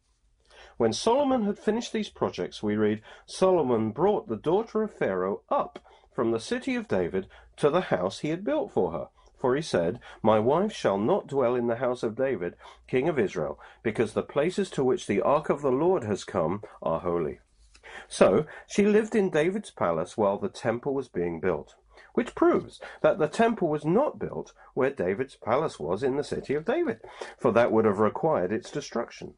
When 0.77 0.93
Solomon 0.93 1.45
had 1.45 1.59
finished 1.59 1.93
these 1.93 2.09
projects, 2.09 2.63
we 2.63 2.75
read, 2.75 3.03
Solomon 3.27 3.91
brought 3.91 4.29
the 4.29 4.37
daughter 4.37 4.83
of 4.83 4.95
Pharaoh 4.95 5.43
up 5.51 5.79
from 6.11 6.31
the 6.31 6.41
city 6.41 6.75
of 6.75 6.89
David 6.89 7.27
to 7.57 7.71
the 7.71 7.83
house 7.83 8.21
he 8.21 8.31
had 8.31 8.45
built 8.45 8.73
for 8.73 8.93
her. 8.93 9.09
For 9.37 9.57
he 9.57 9.63
said, 9.63 10.01
My 10.23 10.39
wife 10.39 10.73
shall 10.73 10.99
not 10.99 11.27
dwell 11.27 11.55
in 11.55 11.67
the 11.67 11.77
house 11.77 12.03
of 12.03 12.15
David, 12.15 12.57
king 12.87 13.09
of 13.09 13.19
Israel, 13.19 13.59
because 13.83 14.13
the 14.13 14.23
places 14.23 14.69
to 14.71 14.85
which 14.85 15.07
the 15.07 15.23
ark 15.23 15.49
of 15.49 15.63
the 15.63 15.73
Lord 15.73 16.05
has 16.05 16.25
come 16.25 16.63
are 16.83 17.01
holy. 17.01 17.41
So 18.09 18.47
she 18.67 18.85
lived 18.85 19.15
in 19.15 19.31
David's 19.31 19.71
palace 19.71 20.17
while 20.17 20.39
the 20.39 20.49
temple 20.49 20.95
was 20.95 21.09
being 21.09 21.41
built. 21.41 21.75
Which 22.15 22.35
proves 22.35 22.81
that 23.03 23.19
the 23.19 23.29
temple 23.29 23.69
was 23.69 23.85
not 23.85 24.19
built 24.19 24.53
where 24.75 24.91
David's 24.91 25.37
palace 25.37 25.79
was 25.79 26.03
in 26.03 26.17
the 26.17 26.25
city 26.25 26.55
of 26.55 26.65
David, 26.65 27.01
for 27.39 27.53
that 27.53 27.73
would 27.73 27.85
have 27.85 27.99
required 27.99 28.53
its 28.53 28.71
destruction. 28.71 29.35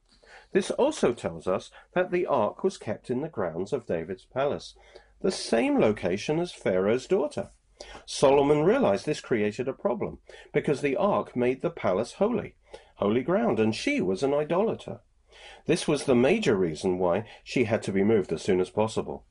This 0.53 0.71
also 0.71 1.13
tells 1.13 1.47
us 1.47 1.71
that 1.95 2.11
the 2.11 2.27
ark 2.27 2.63
was 2.63 2.79
kept 2.79 3.11
in 3.11 3.21
the 3.21 3.29
grounds 3.29 3.73
of 3.73 3.87
David's 3.87 4.25
palace, 4.25 4.75
the 5.21 5.31
same 5.31 5.81
location 5.81 6.39
as 6.39 6.53
Pharaoh's 6.53 7.07
daughter. 7.07 7.51
Solomon 8.07 8.63
realized 8.63 9.07
this 9.07 9.21
created 9.21 9.67
a 9.67 9.73
problem 9.73 10.19
because 10.53 10.81
the 10.81 10.97
ark 10.97 11.35
made 11.35 11.63
the 11.63 11.71
palace 11.71 12.13
holy, 12.15 12.55
holy 12.97 13.23
ground, 13.23 13.59
and 13.59 13.75
she 13.75 14.01
was 14.01 14.23
an 14.23 14.33
idolater. 14.33 15.01
This 15.67 15.89
was 15.89 16.05
the 16.05 16.15
major 16.15 16.57
reason 16.57 16.99
why 16.99 17.25
she 17.43 17.65
had 17.65 17.83
to 17.85 17.93
be 17.93 18.05
moved 18.05 18.33
as 18.33 18.43
soon 18.43 18.61
as 18.61 18.71
possible. 18.71 19.25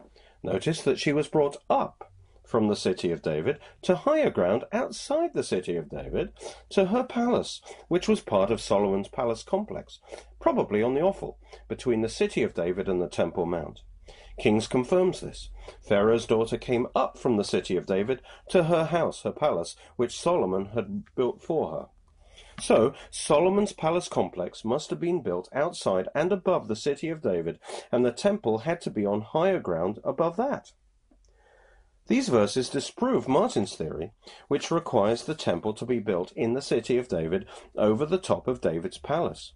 Notice 0.43 0.81
that 0.81 0.99
she 0.99 1.13
was 1.13 1.27
brought 1.27 1.57
up 1.69 2.10
from 2.51 2.67
the 2.67 2.75
city 2.75 3.13
of 3.13 3.21
David 3.21 3.59
to 3.81 3.95
higher 3.95 4.29
ground 4.29 4.65
outside 4.73 5.33
the 5.33 5.41
city 5.41 5.77
of 5.77 5.87
David 5.87 6.33
to 6.71 6.87
her 6.87 7.01
palace, 7.01 7.61
which 7.87 8.09
was 8.09 8.19
part 8.19 8.51
of 8.51 8.59
Solomon's 8.59 9.07
palace 9.07 9.41
complex, 9.41 9.99
probably 10.41 10.83
on 10.83 10.93
the 10.93 10.99
Ophel 10.99 11.37
between 11.69 12.01
the 12.01 12.09
city 12.09 12.43
of 12.43 12.53
David 12.53 12.89
and 12.89 13.01
the 13.01 13.07
Temple 13.07 13.45
Mount. 13.45 13.83
Kings 14.37 14.67
confirms 14.67 15.21
this. 15.21 15.49
Pharaoh's 15.87 16.25
daughter 16.25 16.57
came 16.57 16.87
up 16.93 17.17
from 17.17 17.37
the 17.37 17.45
city 17.45 17.77
of 17.77 17.85
David 17.85 18.21
to 18.49 18.65
her 18.65 18.85
house, 18.85 19.21
her 19.21 19.31
palace, 19.31 19.77
which 19.95 20.19
Solomon 20.19 20.71
had 20.73 21.03
built 21.15 21.41
for 21.41 21.71
her. 21.71 21.87
So, 22.59 22.93
Solomon's 23.09 23.71
palace 23.71 24.09
complex 24.09 24.65
must 24.65 24.89
have 24.89 24.99
been 24.99 25.21
built 25.21 25.47
outside 25.53 26.09
and 26.13 26.33
above 26.33 26.67
the 26.67 26.75
city 26.75 27.07
of 27.07 27.21
David, 27.21 27.59
and 27.93 28.05
the 28.05 28.11
temple 28.11 28.59
had 28.59 28.81
to 28.81 28.89
be 28.89 29.05
on 29.05 29.21
higher 29.21 29.59
ground 29.59 29.99
above 30.03 30.35
that. 30.35 30.73
These 32.07 32.29
verses 32.29 32.69
disprove 32.69 33.27
Martin's 33.27 33.75
theory, 33.75 34.11
which 34.47 34.71
requires 34.71 35.23
the 35.23 35.35
temple 35.35 35.73
to 35.75 35.85
be 35.85 35.99
built 35.99 36.31
in 36.33 36.53
the 36.53 36.61
city 36.61 36.97
of 36.97 37.07
David 37.07 37.47
over 37.75 38.05
the 38.05 38.17
top 38.17 38.47
of 38.47 38.61
David's 38.61 38.97
palace. 38.97 39.53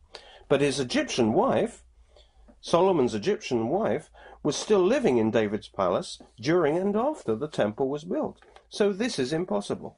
But 0.48 0.62
his 0.62 0.80
Egyptian 0.80 1.34
wife, 1.34 1.84
Solomon's 2.62 3.16
Egyptian 3.16 3.68
wife, 3.70 4.10
was 4.44 4.56
still 4.56 4.80
living 4.80 5.18
in 5.18 5.32
David's 5.32 5.68
palace 5.68 6.22
during 6.40 6.78
and 6.78 6.96
after 6.96 7.36
the 7.36 7.48
temple 7.48 7.90
was 7.90 8.04
built. 8.04 8.40
So 8.70 8.94
this 8.94 9.18
is 9.20 9.34
impossible. 9.34 9.98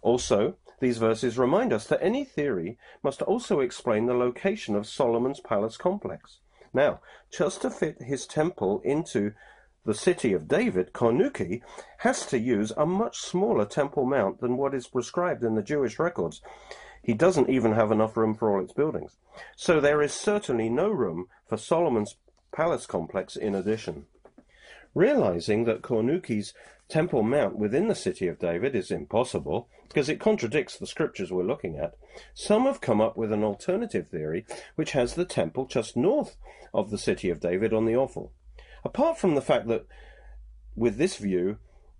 Also, 0.00 0.56
these 0.80 0.98
verses 0.98 1.38
remind 1.38 1.72
us 1.72 1.86
that 1.88 2.02
any 2.02 2.24
theory 2.24 2.78
must 3.02 3.20
also 3.22 3.60
explain 3.60 4.06
the 4.06 4.14
location 4.14 4.74
of 4.74 4.86
Solomon's 4.86 5.40
palace 5.40 5.76
complex. 5.76 6.38
Now, 6.72 7.00
just 7.30 7.62
to 7.62 7.70
fit 7.70 8.02
his 8.02 8.26
temple 8.26 8.80
into 8.84 9.32
the 9.88 9.94
city 9.94 10.34
of 10.34 10.46
David, 10.46 10.92
Cornuke, 10.92 11.62
has 12.00 12.26
to 12.26 12.38
use 12.38 12.74
a 12.76 12.84
much 12.84 13.20
smaller 13.20 13.64
temple 13.64 14.04
mount 14.04 14.38
than 14.38 14.58
what 14.58 14.74
is 14.74 14.86
prescribed 14.86 15.42
in 15.42 15.54
the 15.54 15.62
Jewish 15.62 15.98
records. 15.98 16.42
He 17.02 17.14
doesn't 17.14 17.48
even 17.48 17.72
have 17.72 17.90
enough 17.90 18.14
room 18.14 18.34
for 18.34 18.52
all 18.52 18.62
its 18.62 18.74
buildings. 18.74 19.16
So 19.56 19.80
there 19.80 20.02
is 20.02 20.12
certainly 20.12 20.68
no 20.68 20.90
room 20.90 21.28
for 21.46 21.56
Solomon's 21.56 22.16
palace 22.52 22.84
complex 22.84 23.34
in 23.34 23.54
addition. 23.54 24.04
Realizing 24.94 25.64
that 25.64 25.80
Cornuke's 25.80 26.52
Temple 26.90 27.22
Mount 27.22 27.56
within 27.56 27.88
the 27.88 27.94
city 27.94 28.28
of 28.28 28.38
David 28.38 28.76
is 28.76 28.90
impossible, 28.90 29.70
because 29.88 30.10
it 30.10 30.20
contradicts 30.20 30.76
the 30.76 30.86
scriptures 30.86 31.32
we're 31.32 31.44
looking 31.44 31.78
at, 31.78 31.94
some 32.34 32.64
have 32.64 32.82
come 32.82 33.00
up 33.00 33.16
with 33.16 33.32
an 33.32 33.42
alternative 33.42 34.08
theory 34.08 34.44
which 34.74 34.92
has 34.92 35.14
the 35.14 35.24
temple 35.24 35.64
just 35.64 35.96
north 35.96 36.36
of 36.74 36.90
the 36.90 36.98
city 36.98 37.30
of 37.30 37.40
David 37.40 37.72
on 37.72 37.86
the 37.86 37.96
Ophel. 37.96 38.32
Apart 38.88 39.18
from 39.18 39.34
the 39.34 39.42
fact 39.42 39.68
that 39.68 39.84
with 40.74 40.96
this 40.96 41.18
view, 41.18 41.58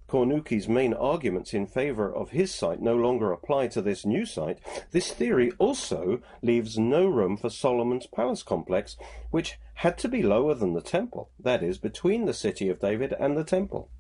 Cornuke's 0.08 0.68
main 0.68 0.94
arguments 0.94 1.52
in 1.52 1.66
favor 1.66 2.10
of 2.10 2.30
his 2.30 2.54
site 2.54 2.80
no 2.80 2.96
longer 2.96 3.30
apply 3.30 3.66
to 3.68 3.82
this 3.82 4.06
new 4.06 4.24
site, 4.24 4.58
this 4.90 5.12
theory 5.12 5.52
also 5.58 6.22
leaves 6.40 6.78
no 6.78 7.06
room 7.06 7.36
for 7.36 7.50
Solomon's 7.50 8.06
palace 8.06 8.42
complex, 8.42 8.96
which 9.30 9.58
had 9.74 9.98
to 9.98 10.08
be 10.08 10.22
lower 10.22 10.54
than 10.54 10.72
the 10.72 10.80
temple, 10.80 11.28
that 11.38 11.62
is, 11.62 11.76
between 11.76 12.24
the 12.24 12.32
city 12.32 12.70
of 12.70 12.80
David 12.80 13.12
and 13.20 13.36
the 13.36 13.44
temple. 13.44 13.90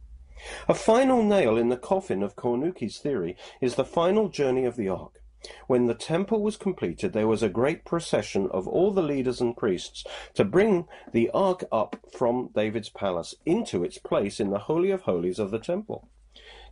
A 0.66 0.72
final 0.72 1.22
nail 1.22 1.58
in 1.58 1.68
the 1.68 1.76
coffin 1.76 2.22
of 2.22 2.36
Cornuke's 2.36 3.00
theory 3.00 3.36
is 3.60 3.74
the 3.74 3.84
final 3.84 4.30
journey 4.30 4.64
of 4.64 4.76
the 4.76 4.88
ark. 4.88 5.17
When 5.66 5.86
the 5.86 5.94
temple 5.94 6.42
was 6.42 6.56
completed, 6.56 7.12
there 7.12 7.28
was 7.28 7.42
a 7.42 7.48
great 7.48 7.84
procession 7.84 8.48
of 8.50 8.66
all 8.66 8.90
the 8.90 9.02
leaders 9.02 9.40
and 9.40 9.56
priests 9.56 10.04
to 10.34 10.44
bring 10.44 10.88
the 11.12 11.30
ark 11.30 11.64
up 11.70 11.96
from 12.12 12.50
David's 12.54 12.88
palace 12.88 13.34
into 13.46 13.84
its 13.84 13.98
place 13.98 14.40
in 14.40 14.50
the 14.50 14.58
Holy 14.58 14.90
of 14.90 15.02
Holies 15.02 15.38
of 15.38 15.50
the 15.50 15.58
temple. 15.58 16.08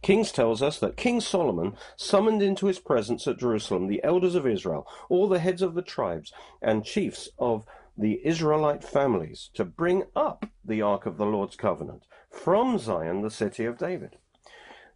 Kings 0.03 0.31
tells 0.33 0.63
us 0.63 0.79
that 0.79 0.97
King 0.97 1.21
Solomon 1.21 1.77
summoned 1.97 2.43
into 2.43 2.67
his 2.67 2.79
presence 2.79 3.27
at 3.27 3.39
Jerusalem 3.39 3.87
the 3.87 4.03
elders 4.05 4.35
of 4.35 4.47
Israel, 4.47 4.87
all 5.09 5.29
the 5.29 5.39
heads 5.39 5.63
of 5.63 5.75
the 5.75 5.83
tribes, 5.83 6.33
and 6.61 6.85
chiefs 6.85 7.29
of 7.39 7.65
the 7.97 8.21
Israelite 8.25 8.85
families 8.85 9.51
to 9.55 9.65
bring 9.65 10.05
up 10.15 10.47
the 10.65 10.83
ark 10.83 11.07
of 11.07 11.17
the 11.17 11.27
Lord's 11.27 11.57
covenant 11.57 12.05
from 12.31 12.79
Zion, 12.79 13.23
the 13.23 13.31
city 13.31 13.65
of 13.65 13.79
David. 13.79 14.17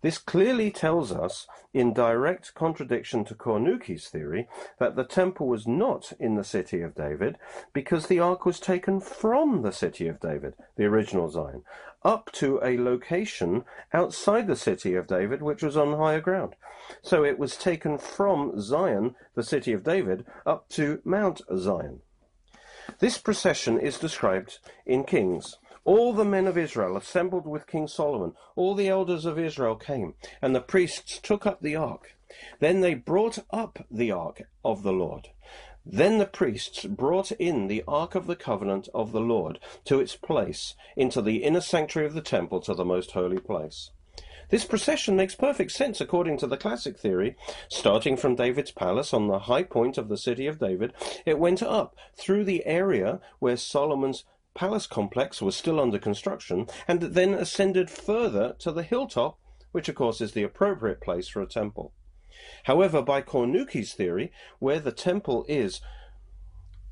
This 0.03 0.17
clearly 0.17 0.71
tells 0.71 1.13
us, 1.13 1.47
in 1.75 1.93
direct 1.93 2.55
contradiction 2.55 3.25
to 3.27 3.35
Cornuke's 3.35 4.09
theory, 4.09 4.49
that 4.79 4.97
the 4.97 5.05
temple 5.05 5.47
was 5.47 5.67
not 5.67 6.13
in 6.19 6.37
the 6.37 6.45
city 6.45 6.81
of 6.81 6.95
David 6.95 7.37
because 7.73 8.07
the 8.07 8.19
ark 8.19 8.47
was 8.47 8.59
taken 8.59 9.01
from 9.01 9.63
the 9.63 9.73
city 9.73 10.09
of 10.09 10.19
David, 10.19 10.55
the 10.77 10.87
original 10.87 11.29
Zion, 11.29 11.63
up 12.03 12.33
to 12.33 12.59
a 12.63 12.79
location 12.79 13.65
outside 13.93 14.47
the 14.47 14.57
city 14.57 14.95
of 14.95 15.07
David, 15.07 15.43
which 15.43 15.63
was 15.63 15.77
on 15.77 15.99
higher 15.99 16.21
ground. 16.21 16.57
So 17.03 17.23
it 17.23 17.39
was 17.39 17.57
taken 17.57 17.99
from 17.99 18.59
Zion, 18.59 19.17
the 19.35 19.43
city 19.43 19.73
of 19.75 19.85
David, 19.85 20.25
up 20.47 20.69
to 20.71 21.03
Mount 21.05 21.43
Zion. 21.57 22.01
This 22.99 23.19
procession 23.19 23.79
is 23.79 23.99
described 23.99 24.59
in 24.87 25.05
Kings. 25.05 25.59
All 25.85 26.13
the 26.13 26.25
men 26.25 26.47
of 26.47 26.59
Israel 26.59 26.97
assembled 26.97 27.47
with 27.47 27.67
King 27.67 27.89
Solomon. 27.89 28.35
All 28.55 28.75
the 28.75 28.89
elders 28.89 29.25
of 29.25 29.39
Israel 29.39 29.77
came, 29.77 30.15
and 30.43 30.55
the 30.55 30.61
priests 30.61 31.19
took 31.19 31.47
up 31.47 31.63
the 31.63 31.77
ark. 31.77 32.17
Then 32.59 32.81
they 32.81 32.95
brought 32.95 33.39
up 33.51 33.87
the 33.91 34.11
ark 34.11 34.43
of 34.65 34.83
the 34.83 34.93
Lord. 34.93 35.29
Then 35.85 36.19
the 36.19 36.27
priests 36.27 36.85
brought 36.85 37.33
in 37.33 37.67
the 37.67 37.83
ark 37.89 38.15
of 38.15 38.27
the 38.27 38.37
covenant 38.37 38.89
of 38.95 39.13
the 39.13 39.21
Lord 39.21 39.59
to 39.87 39.99
its 40.01 40.15
place, 40.15 40.75
into 40.97 41.23
the 41.23 41.43
inner 41.43 41.63
sanctuary 41.63 42.07
of 42.07 42.15
the 42.15 42.21
temple, 42.21 42.61
to 42.61 42.75
the 42.75 42.85
most 42.85 43.13
holy 43.13 43.39
place. 43.39 43.91
This 44.51 44.65
procession 44.65 45.17
makes 45.17 45.35
perfect 45.35 45.73
sense 45.73 46.01
according 46.01 46.37
to 46.39 46.47
the 46.47 46.57
classic 46.57 46.99
theory. 46.99 47.37
Starting 47.69 48.17
from 48.17 48.35
David's 48.35 48.73
palace 48.73 49.15
on 49.15 49.29
the 49.29 49.41
high 49.41 49.63
point 49.63 49.97
of 49.97 50.09
the 50.09 50.19
city 50.19 50.47
of 50.47 50.59
David, 50.59 50.93
it 51.25 51.39
went 51.39 51.63
up 51.63 51.97
through 52.15 52.45
the 52.45 52.67
area 52.67 53.21
where 53.39 53.57
Solomon's 53.57 54.25
palace 54.55 54.87
complex 54.87 55.41
was 55.41 55.57
still 55.57 55.81
under 55.81 55.99
construction, 55.99 56.67
and 56.89 57.01
then 57.01 57.35
ascended 57.35 57.91
further 57.91 58.55
to 58.59 58.73
the 58.73 58.83
hilltop, 58.83 59.39
which 59.73 59.89
of 59.89 59.95
course 59.95 60.21
is 60.21 60.33
the 60.33 60.43
appropriate 60.43 61.01
place 61.01 61.29
for 61.29 61.41
a 61.41 61.47
temple. 61.47 61.93
However, 62.65 63.03
by 63.03 63.23
Cornuke's 63.23 63.95
theory, 63.95 64.33
where 64.59 64.81
the 64.81 64.93
temple 64.93 65.45
is 65.49 65.81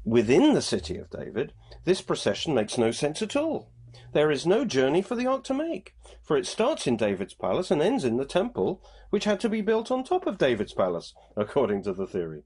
within 0.05 0.55
the 0.55 0.63
city 0.63 0.97
of 0.97 1.11
David, 1.11 1.53
this 1.85 2.01
procession 2.01 2.55
makes 2.55 2.79
no 2.79 2.91
sense 2.91 3.23
at 3.23 3.37
all. 3.37 3.71
There 4.13 4.31
is 4.31 4.47
no 4.47 4.65
journey 4.65 5.03
for 5.03 5.15
the 5.15 5.27
ark 5.27 5.45
to 5.45 5.55
make, 5.55 5.95
for 6.23 6.37
it 6.37 6.47
starts 6.47 6.87
in 6.87 6.97
David's 6.97 7.35
palace 7.35 7.71
and 7.71 7.83
ends 7.83 8.05
in 8.05 8.17
the 8.17 8.25
temple, 8.25 8.83
which 9.11 9.25
had 9.25 9.41
to 9.41 9.49
be 9.49 9.61
built 9.61 9.91
on 9.91 10.05
top 10.05 10.27
of 10.27 10.39
David's 10.39 10.73
palace, 10.73 11.15
according 11.37 11.83
to 11.83 11.93
the 11.93 12.07
theory. 12.07 12.45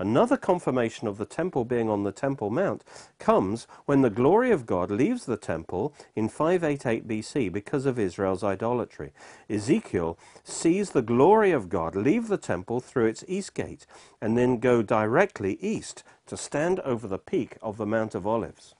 Another 0.00 0.36
confirmation 0.36 1.08
of 1.08 1.18
the 1.18 1.24
temple 1.24 1.64
being 1.64 1.90
on 1.90 2.04
the 2.04 2.12
Temple 2.12 2.50
Mount 2.50 2.84
comes 3.18 3.66
when 3.84 4.02
the 4.02 4.10
glory 4.10 4.52
of 4.52 4.64
God 4.64 4.90
leaves 4.92 5.26
the 5.26 5.36
temple 5.36 5.92
in 6.14 6.28
588 6.28 7.08
BC 7.08 7.52
because 7.52 7.84
of 7.84 7.98
Israel's 7.98 8.44
idolatry. 8.44 9.12
Ezekiel 9.50 10.16
sees 10.44 10.90
the 10.90 11.02
glory 11.02 11.50
of 11.50 11.68
God 11.68 11.96
leave 11.96 12.28
the 12.28 12.38
temple 12.38 12.78
through 12.80 13.06
its 13.06 13.24
east 13.26 13.54
gate 13.54 13.86
and 14.20 14.38
then 14.38 14.58
go 14.58 14.82
directly 14.82 15.58
east 15.60 16.04
to 16.26 16.36
stand 16.36 16.78
over 16.80 17.08
the 17.08 17.18
peak 17.18 17.56
of 17.60 17.76
the 17.76 17.86
Mount 17.86 18.14
of 18.14 18.26
Olives. 18.26 18.76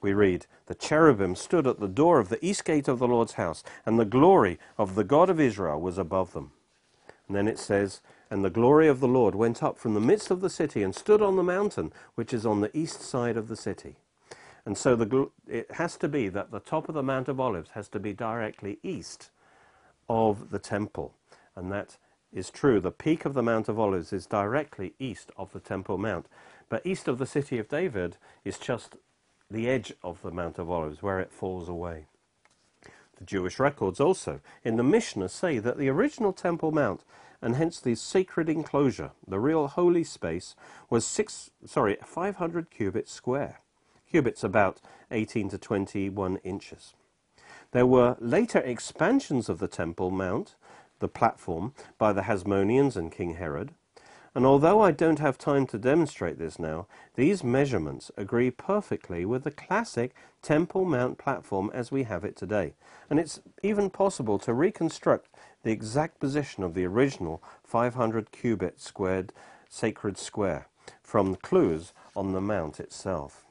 We 0.00 0.14
read, 0.14 0.46
The 0.66 0.74
cherubim 0.74 1.34
stood 1.34 1.66
at 1.66 1.80
the 1.80 1.88
door 1.88 2.18
of 2.18 2.28
the 2.28 2.44
east 2.44 2.64
gate 2.64 2.88
of 2.88 2.98
the 2.98 3.08
Lord's 3.08 3.34
house, 3.34 3.64
and 3.84 3.98
the 3.98 4.04
glory 4.04 4.58
of 4.78 4.94
the 4.94 5.04
God 5.04 5.28
of 5.28 5.40
Israel 5.40 5.80
was 5.80 5.98
above 5.98 6.32
them. 6.32 6.52
And 7.26 7.36
then 7.36 7.48
it 7.48 7.58
says, 7.58 8.00
and 8.30 8.44
the 8.44 8.50
glory 8.50 8.88
of 8.88 9.00
the 9.00 9.08
Lord 9.08 9.34
went 9.34 9.62
up 9.62 9.78
from 9.78 9.94
the 9.94 10.00
midst 10.00 10.30
of 10.30 10.40
the 10.40 10.50
city 10.50 10.82
and 10.82 10.94
stood 10.94 11.22
on 11.22 11.36
the 11.36 11.42
mountain 11.42 11.92
which 12.14 12.32
is 12.32 12.44
on 12.44 12.60
the 12.60 12.76
east 12.76 13.00
side 13.02 13.36
of 13.36 13.48
the 13.48 13.56
city. 13.56 13.96
And 14.64 14.76
so 14.76 14.96
the, 14.96 15.30
it 15.46 15.70
has 15.72 15.96
to 15.98 16.08
be 16.08 16.28
that 16.28 16.50
the 16.50 16.58
top 16.60 16.88
of 16.88 16.94
the 16.94 17.02
Mount 17.02 17.28
of 17.28 17.38
Olives 17.38 17.70
has 17.70 17.88
to 17.90 18.00
be 18.00 18.12
directly 18.12 18.78
east 18.82 19.30
of 20.08 20.50
the 20.50 20.58
temple. 20.58 21.14
And 21.54 21.70
that 21.70 21.98
is 22.32 22.50
true. 22.50 22.80
The 22.80 22.90
peak 22.90 23.24
of 23.24 23.34
the 23.34 23.42
Mount 23.42 23.68
of 23.68 23.78
Olives 23.78 24.12
is 24.12 24.26
directly 24.26 24.94
east 24.98 25.30
of 25.36 25.52
the 25.52 25.60
Temple 25.60 25.98
Mount. 25.98 26.26
But 26.68 26.84
east 26.84 27.08
of 27.08 27.18
the 27.18 27.26
city 27.26 27.58
of 27.58 27.68
David 27.68 28.16
is 28.44 28.58
just 28.58 28.96
the 29.50 29.68
edge 29.68 29.92
of 30.02 30.20
the 30.22 30.30
Mount 30.30 30.58
of 30.58 30.70
Olives 30.70 31.02
where 31.02 31.20
it 31.20 31.32
falls 31.32 31.68
away. 31.68 32.06
The 33.18 33.24
Jewish 33.24 33.58
records 33.58 34.00
also 34.00 34.40
in 34.64 34.76
the 34.76 34.82
Mishnah 34.82 35.30
say 35.30 35.58
that 35.58 35.78
the 35.78 35.88
original 35.88 36.32
Temple 36.32 36.72
Mount 36.72 37.04
and 37.40 37.56
hence 37.56 37.80
the 37.80 37.94
sacred 37.94 38.48
enclosure, 38.48 39.10
the 39.26 39.40
real 39.40 39.68
holy 39.68 40.04
space, 40.04 40.54
was 40.90 41.06
six, 41.06 41.50
sorry, 41.64 41.96
500 42.04 42.70
cubits 42.70 43.12
square. 43.12 43.60
Cubits 44.10 44.44
about 44.44 44.80
18 45.10 45.48
to 45.50 45.58
21 45.58 46.36
inches. 46.38 46.94
There 47.72 47.86
were 47.86 48.16
later 48.20 48.60
expansions 48.60 49.48
of 49.48 49.58
the 49.58 49.68
Temple 49.68 50.10
Mount, 50.10 50.54
the 50.98 51.08
platform, 51.08 51.74
by 51.98 52.12
the 52.12 52.22
Hasmoneans 52.22 52.96
and 52.96 53.12
King 53.12 53.34
Herod. 53.34 53.72
And 54.36 54.44
although 54.44 54.82
I 54.82 54.90
don't 54.90 55.18
have 55.18 55.38
time 55.38 55.66
to 55.68 55.78
demonstrate 55.78 56.38
this 56.38 56.58
now, 56.58 56.86
these 57.14 57.42
measurements 57.42 58.10
agree 58.18 58.50
perfectly 58.50 59.24
with 59.24 59.44
the 59.44 59.50
classic 59.50 60.14
Temple 60.42 60.84
Mount 60.84 61.16
platform 61.16 61.70
as 61.72 61.90
we 61.90 62.02
have 62.02 62.22
it 62.22 62.36
today. 62.36 62.74
And 63.08 63.18
it's 63.18 63.40
even 63.62 63.88
possible 63.88 64.38
to 64.40 64.52
reconstruct 64.52 65.30
the 65.66 65.72
exact 65.72 66.20
position 66.20 66.62
of 66.62 66.74
the 66.74 66.84
original 66.84 67.42
500 67.64 68.30
cubit 68.30 68.80
squared 68.80 69.32
sacred 69.68 70.16
square 70.16 70.68
from 71.02 71.34
clues 71.34 71.92
on 72.14 72.32
the 72.32 72.40
mount 72.40 72.78
itself. 72.78 73.44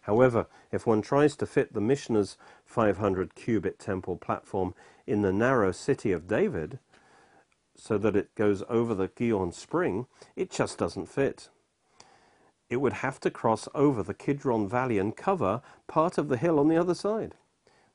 However, 0.00 0.48
if 0.72 0.84
one 0.84 1.00
tries 1.00 1.36
to 1.36 1.46
fit 1.46 1.74
the 1.74 1.80
Mishnah's 1.80 2.36
500 2.64 3.36
cubit 3.36 3.78
temple 3.78 4.16
platform 4.16 4.74
in 5.06 5.22
the 5.22 5.32
narrow 5.32 5.70
city 5.70 6.10
of 6.10 6.26
David, 6.26 6.80
so 7.76 7.98
that 7.98 8.16
it 8.16 8.34
goes 8.34 8.64
over 8.68 8.92
the 8.92 9.06
Gihon 9.06 9.52
spring, 9.52 10.06
it 10.34 10.50
just 10.50 10.76
doesn't 10.76 11.06
fit. 11.06 11.50
It 12.68 12.78
would 12.78 12.94
have 12.94 13.20
to 13.20 13.30
cross 13.30 13.68
over 13.76 14.02
the 14.02 14.12
Kidron 14.12 14.68
Valley 14.68 14.98
and 14.98 15.16
cover 15.16 15.62
part 15.86 16.18
of 16.18 16.28
the 16.28 16.36
hill 16.36 16.58
on 16.58 16.66
the 16.66 16.76
other 16.76 16.94
side. 16.94 17.36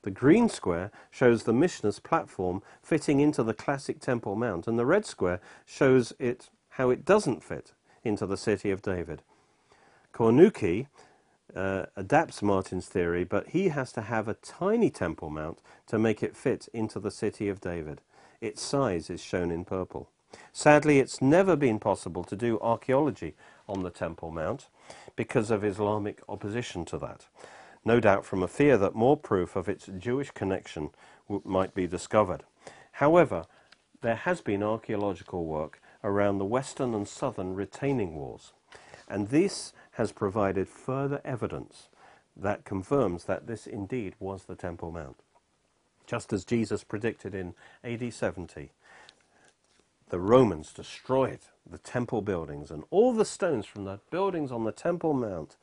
The 0.07 0.11
green 0.11 0.47
square 0.47 0.89
shows 1.11 1.43
the 1.43 1.51
Mishnah's 1.51 1.99
platform 1.99 2.63
fitting 2.81 3.19
into 3.19 3.43
the 3.43 3.53
classic 3.53 3.99
Temple 3.99 4.37
Mount, 4.37 4.65
and 4.65 4.79
the 4.79 4.85
red 4.85 5.05
square 5.05 5.41
shows 5.65 6.13
it 6.17 6.49
how 6.69 6.89
it 6.91 7.03
doesn't 7.03 7.43
fit 7.43 7.73
into 8.05 8.25
the 8.25 8.37
city 8.37 8.71
of 8.71 8.81
David. 8.81 9.21
Cornuke 10.13 10.87
uh, 11.53 11.87
adapts 11.97 12.41
Martin's 12.41 12.87
theory, 12.87 13.25
but 13.25 13.49
he 13.49 13.67
has 13.67 13.91
to 13.91 14.01
have 14.03 14.29
a 14.29 14.35
tiny 14.35 14.89
Temple 14.89 15.29
Mount 15.29 15.59
to 15.87 15.99
make 15.99 16.23
it 16.23 16.37
fit 16.37 16.69
into 16.71 17.01
the 17.01 17.11
city 17.11 17.49
of 17.49 17.59
David. 17.59 17.99
Its 18.39 18.61
size 18.61 19.09
is 19.09 19.21
shown 19.21 19.51
in 19.51 19.65
purple. 19.65 20.09
Sadly, 20.53 20.99
it's 20.99 21.21
never 21.21 21.57
been 21.57 21.79
possible 21.79 22.23
to 22.23 22.35
do 22.37 22.61
archaeology 22.61 23.35
on 23.67 23.83
the 23.83 23.89
Temple 23.91 24.31
Mount 24.31 24.69
because 25.17 25.51
of 25.51 25.65
Islamic 25.65 26.21
opposition 26.29 26.85
to 26.85 26.97
that 26.97 27.25
no 27.87 28.01
doubt 28.01 28.25
from 28.25 28.43
a 28.43 28.49
fear 28.49 28.77
that 28.77 28.93
more 28.93 29.15
proof 29.15 29.55
of 29.55 29.69
its 29.69 29.89
Jewish 29.97 30.29
connection 30.31 30.89
might 31.45 31.73
be 31.73 31.87
discovered. 31.87 32.43
However, 32.91 33.45
there 34.01 34.15
has 34.15 34.41
been 34.41 34.61
archaeological 34.61 35.45
work 35.45 35.81
around 36.03 36.37
the 36.37 36.45
western 36.45 36.93
and 36.93 37.07
southern 37.07 37.55
retaining 37.55 38.15
walls, 38.15 38.51
and 39.07 39.29
this 39.29 39.71
has 39.91 40.11
provided 40.11 40.67
further 40.67 41.21
evidence 41.23 41.87
that 42.35 42.65
confirms 42.65 43.23
that 43.23 43.47
this 43.47 43.65
indeed 43.65 44.15
was 44.19 44.43
the 44.43 44.55
Temple 44.55 44.91
Mount. 44.91 45.17
Just 46.05 46.33
as 46.33 46.43
Jesus 46.43 46.83
predicted 46.83 47.33
in 47.33 47.55
AD 47.85 48.13
70, 48.13 48.69
the 50.09 50.19
Romans 50.19 50.73
destroyed 50.73 51.39
the 51.69 51.77
temple 51.77 52.21
buildings, 52.21 52.69
and 52.69 52.83
all 52.89 53.13
the 53.13 53.25
stones 53.25 53.65
from 53.65 53.85
the 53.85 53.99
buildings 54.09 54.51
on 54.51 54.63
the 54.63 54.71
Temple 54.71 55.13
Mount 55.13 55.55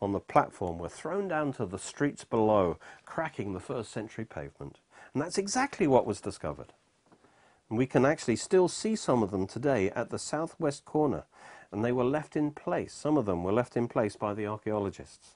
on 0.00 0.12
the 0.12 0.20
platform 0.20 0.78
were 0.78 0.88
thrown 0.88 1.28
down 1.28 1.52
to 1.54 1.66
the 1.66 1.78
streets 1.78 2.24
below, 2.24 2.78
cracking 3.04 3.52
the 3.52 3.60
first 3.60 3.90
century 3.90 4.24
pavement. 4.24 4.78
And 5.12 5.22
that's 5.22 5.38
exactly 5.38 5.86
what 5.86 6.06
was 6.06 6.20
discovered. 6.20 6.72
And 7.68 7.78
we 7.78 7.86
can 7.86 8.04
actually 8.04 8.36
still 8.36 8.68
see 8.68 8.94
some 8.94 9.22
of 9.22 9.30
them 9.30 9.46
today 9.46 9.90
at 9.90 10.10
the 10.10 10.18
southwest 10.18 10.84
corner, 10.84 11.24
and 11.72 11.84
they 11.84 11.92
were 11.92 12.04
left 12.04 12.36
in 12.36 12.52
place. 12.52 12.92
Some 12.92 13.16
of 13.16 13.26
them 13.26 13.42
were 13.42 13.52
left 13.52 13.76
in 13.76 13.88
place 13.88 14.16
by 14.16 14.34
the 14.34 14.46
archaeologists. 14.46 15.34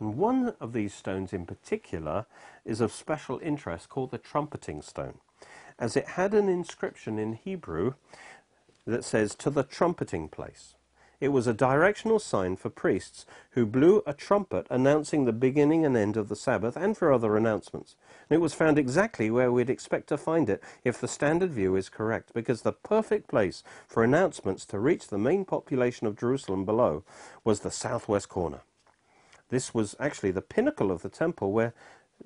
And 0.00 0.16
one 0.16 0.54
of 0.60 0.72
these 0.72 0.94
stones 0.94 1.32
in 1.32 1.44
particular 1.46 2.26
is 2.64 2.80
of 2.80 2.92
special 2.92 3.38
interest 3.42 3.88
called 3.88 4.10
the 4.10 4.18
trumpeting 4.18 4.82
stone, 4.82 5.18
as 5.78 5.96
it 5.96 6.10
had 6.10 6.34
an 6.34 6.48
inscription 6.48 7.18
in 7.18 7.34
Hebrew 7.34 7.94
that 8.86 9.04
says, 9.04 9.34
to 9.36 9.50
the 9.50 9.62
trumpeting 9.62 10.28
place. 10.28 10.74
It 11.20 11.28
was 11.28 11.48
a 11.48 11.54
directional 11.54 12.20
sign 12.20 12.54
for 12.54 12.70
priests 12.70 13.26
who 13.50 13.66
blew 13.66 14.02
a 14.06 14.12
trumpet 14.12 14.68
announcing 14.70 15.24
the 15.24 15.32
beginning 15.32 15.84
and 15.84 15.96
end 15.96 16.16
of 16.16 16.28
the 16.28 16.36
Sabbath 16.36 16.76
and 16.76 16.96
for 16.96 17.12
other 17.12 17.36
announcements. 17.36 17.96
And 18.30 18.36
it 18.36 18.40
was 18.40 18.54
found 18.54 18.78
exactly 18.78 19.28
where 19.28 19.50
we'd 19.50 19.68
expect 19.68 20.08
to 20.10 20.16
find 20.16 20.48
it 20.48 20.62
if 20.84 21.00
the 21.00 21.08
standard 21.08 21.50
view 21.50 21.74
is 21.74 21.88
correct, 21.88 22.32
because 22.34 22.62
the 22.62 22.72
perfect 22.72 23.28
place 23.28 23.64
for 23.88 24.04
announcements 24.04 24.64
to 24.66 24.78
reach 24.78 25.08
the 25.08 25.18
main 25.18 25.44
population 25.44 26.06
of 26.06 26.16
Jerusalem 26.16 26.64
below 26.64 27.02
was 27.42 27.60
the 27.60 27.70
southwest 27.72 28.28
corner. 28.28 28.60
This 29.48 29.74
was 29.74 29.96
actually 29.98 30.30
the 30.30 30.42
pinnacle 30.42 30.92
of 30.92 31.02
the 31.02 31.08
temple 31.08 31.50
where 31.50 31.74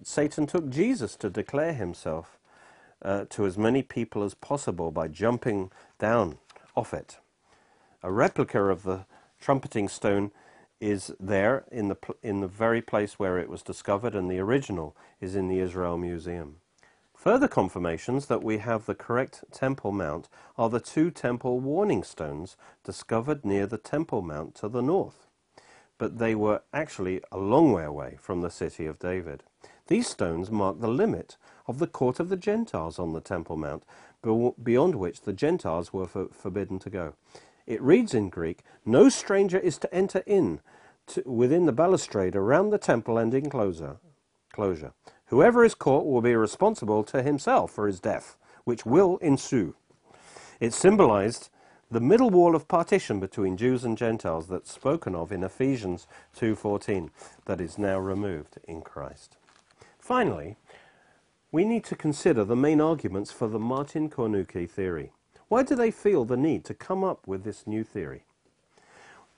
Satan 0.02 0.46
took 0.46 0.68
Jesus 0.68 1.16
to 1.16 1.30
declare 1.30 1.72
himself 1.72 2.38
uh, 3.00 3.24
to 3.30 3.46
as 3.46 3.56
many 3.56 3.82
people 3.82 4.22
as 4.22 4.34
possible 4.34 4.90
by 4.90 5.08
jumping 5.08 5.70
down 5.98 6.38
off 6.76 6.92
it. 6.92 7.18
A 8.04 8.10
replica 8.10 8.64
of 8.64 8.82
the 8.82 9.06
trumpeting 9.40 9.88
stone 9.88 10.32
is 10.80 11.14
there 11.20 11.64
in 11.70 11.86
the, 11.86 11.96
in 12.22 12.40
the 12.40 12.48
very 12.48 12.82
place 12.82 13.18
where 13.18 13.38
it 13.38 13.48
was 13.48 13.62
discovered, 13.62 14.16
and 14.16 14.28
the 14.28 14.40
original 14.40 14.96
is 15.20 15.36
in 15.36 15.46
the 15.46 15.60
Israel 15.60 15.96
Museum. 15.96 16.56
Further 17.14 17.46
confirmations 17.46 18.26
that 18.26 18.42
we 18.42 18.58
have 18.58 18.86
the 18.86 18.96
correct 18.96 19.44
Temple 19.52 19.92
Mount 19.92 20.28
are 20.58 20.68
the 20.68 20.80
two 20.80 21.12
temple 21.12 21.60
warning 21.60 22.02
stones 22.02 22.56
discovered 22.82 23.44
near 23.44 23.64
the 23.68 23.78
Temple 23.78 24.22
Mount 24.22 24.56
to 24.56 24.68
the 24.68 24.82
north. 24.82 25.28
But 25.98 26.18
they 26.18 26.34
were 26.34 26.62
actually 26.72 27.20
a 27.30 27.38
long 27.38 27.70
way 27.70 27.84
away 27.84 28.16
from 28.20 28.40
the 28.40 28.50
city 28.50 28.86
of 28.86 28.98
David. 28.98 29.44
These 29.86 30.08
stones 30.08 30.50
mark 30.50 30.80
the 30.80 30.88
limit 30.88 31.36
of 31.68 31.78
the 31.78 31.86
court 31.86 32.18
of 32.18 32.28
the 32.28 32.36
Gentiles 32.36 32.98
on 32.98 33.12
the 33.12 33.20
Temple 33.20 33.56
Mount, 33.56 33.84
beyond 34.60 34.96
which 34.96 35.20
the 35.20 35.32
Gentiles 35.32 35.92
were 35.92 36.08
for 36.08 36.26
forbidden 36.30 36.80
to 36.80 36.90
go. 36.90 37.14
It 37.66 37.82
reads 37.82 38.14
in 38.14 38.28
Greek, 38.28 38.62
No 38.84 39.08
stranger 39.08 39.58
is 39.58 39.78
to 39.78 39.94
enter 39.94 40.22
in 40.26 40.60
to, 41.08 41.22
within 41.24 41.66
the 41.66 41.72
balustrade 41.72 42.36
around 42.36 42.70
the 42.70 42.78
temple 42.78 43.18
and 43.18 43.32
enclosure. 43.34 43.98
Closure. 44.52 44.92
Whoever 45.26 45.64
is 45.64 45.74
caught 45.74 46.06
will 46.06 46.20
be 46.20 46.34
responsible 46.34 47.04
to 47.04 47.22
himself 47.22 47.70
for 47.70 47.86
his 47.86 48.00
death, 48.00 48.36
which 48.64 48.84
will 48.84 49.16
ensue. 49.18 49.74
It 50.60 50.72
symbolized 50.74 51.48
the 51.90 52.00
middle 52.00 52.30
wall 52.30 52.54
of 52.54 52.68
partition 52.68 53.20
between 53.20 53.56
Jews 53.56 53.84
and 53.84 53.98
Gentiles 53.98 54.48
that's 54.48 54.72
spoken 54.72 55.14
of 55.14 55.30
in 55.30 55.42
Ephesians 55.42 56.06
2:14 56.34 57.10
that 57.44 57.60
is 57.60 57.78
now 57.78 57.98
removed 57.98 58.58
in 58.64 58.80
Christ. 58.80 59.36
Finally, 59.98 60.56
we 61.50 61.64
need 61.64 61.84
to 61.84 61.96
consider 61.96 62.44
the 62.44 62.56
main 62.56 62.80
arguments 62.80 63.30
for 63.30 63.46
the 63.46 63.58
Martin 63.58 64.08
Cornuke 64.08 64.68
theory. 64.68 65.12
Why 65.52 65.62
do 65.62 65.74
they 65.74 65.90
feel 65.90 66.24
the 66.24 66.38
need 66.38 66.64
to 66.64 66.72
come 66.72 67.04
up 67.04 67.28
with 67.28 67.44
this 67.44 67.66
new 67.66 67.84
theory? 67.84 68.24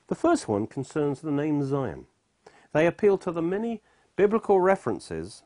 The 0.07 0.15
first 0.15 0.47
one 0.47 0.69
concerns 0.69 1.21
the 1.21 1.33
name 1.33 1.67
Zion. 1.67 2.07
They 2.73 2.87
appeal 2.87 3.19
to 3.19 3.33
the 3.33 3.43
many 3.43 3.83
biblical 4.15 4.61
references 4.61 5.43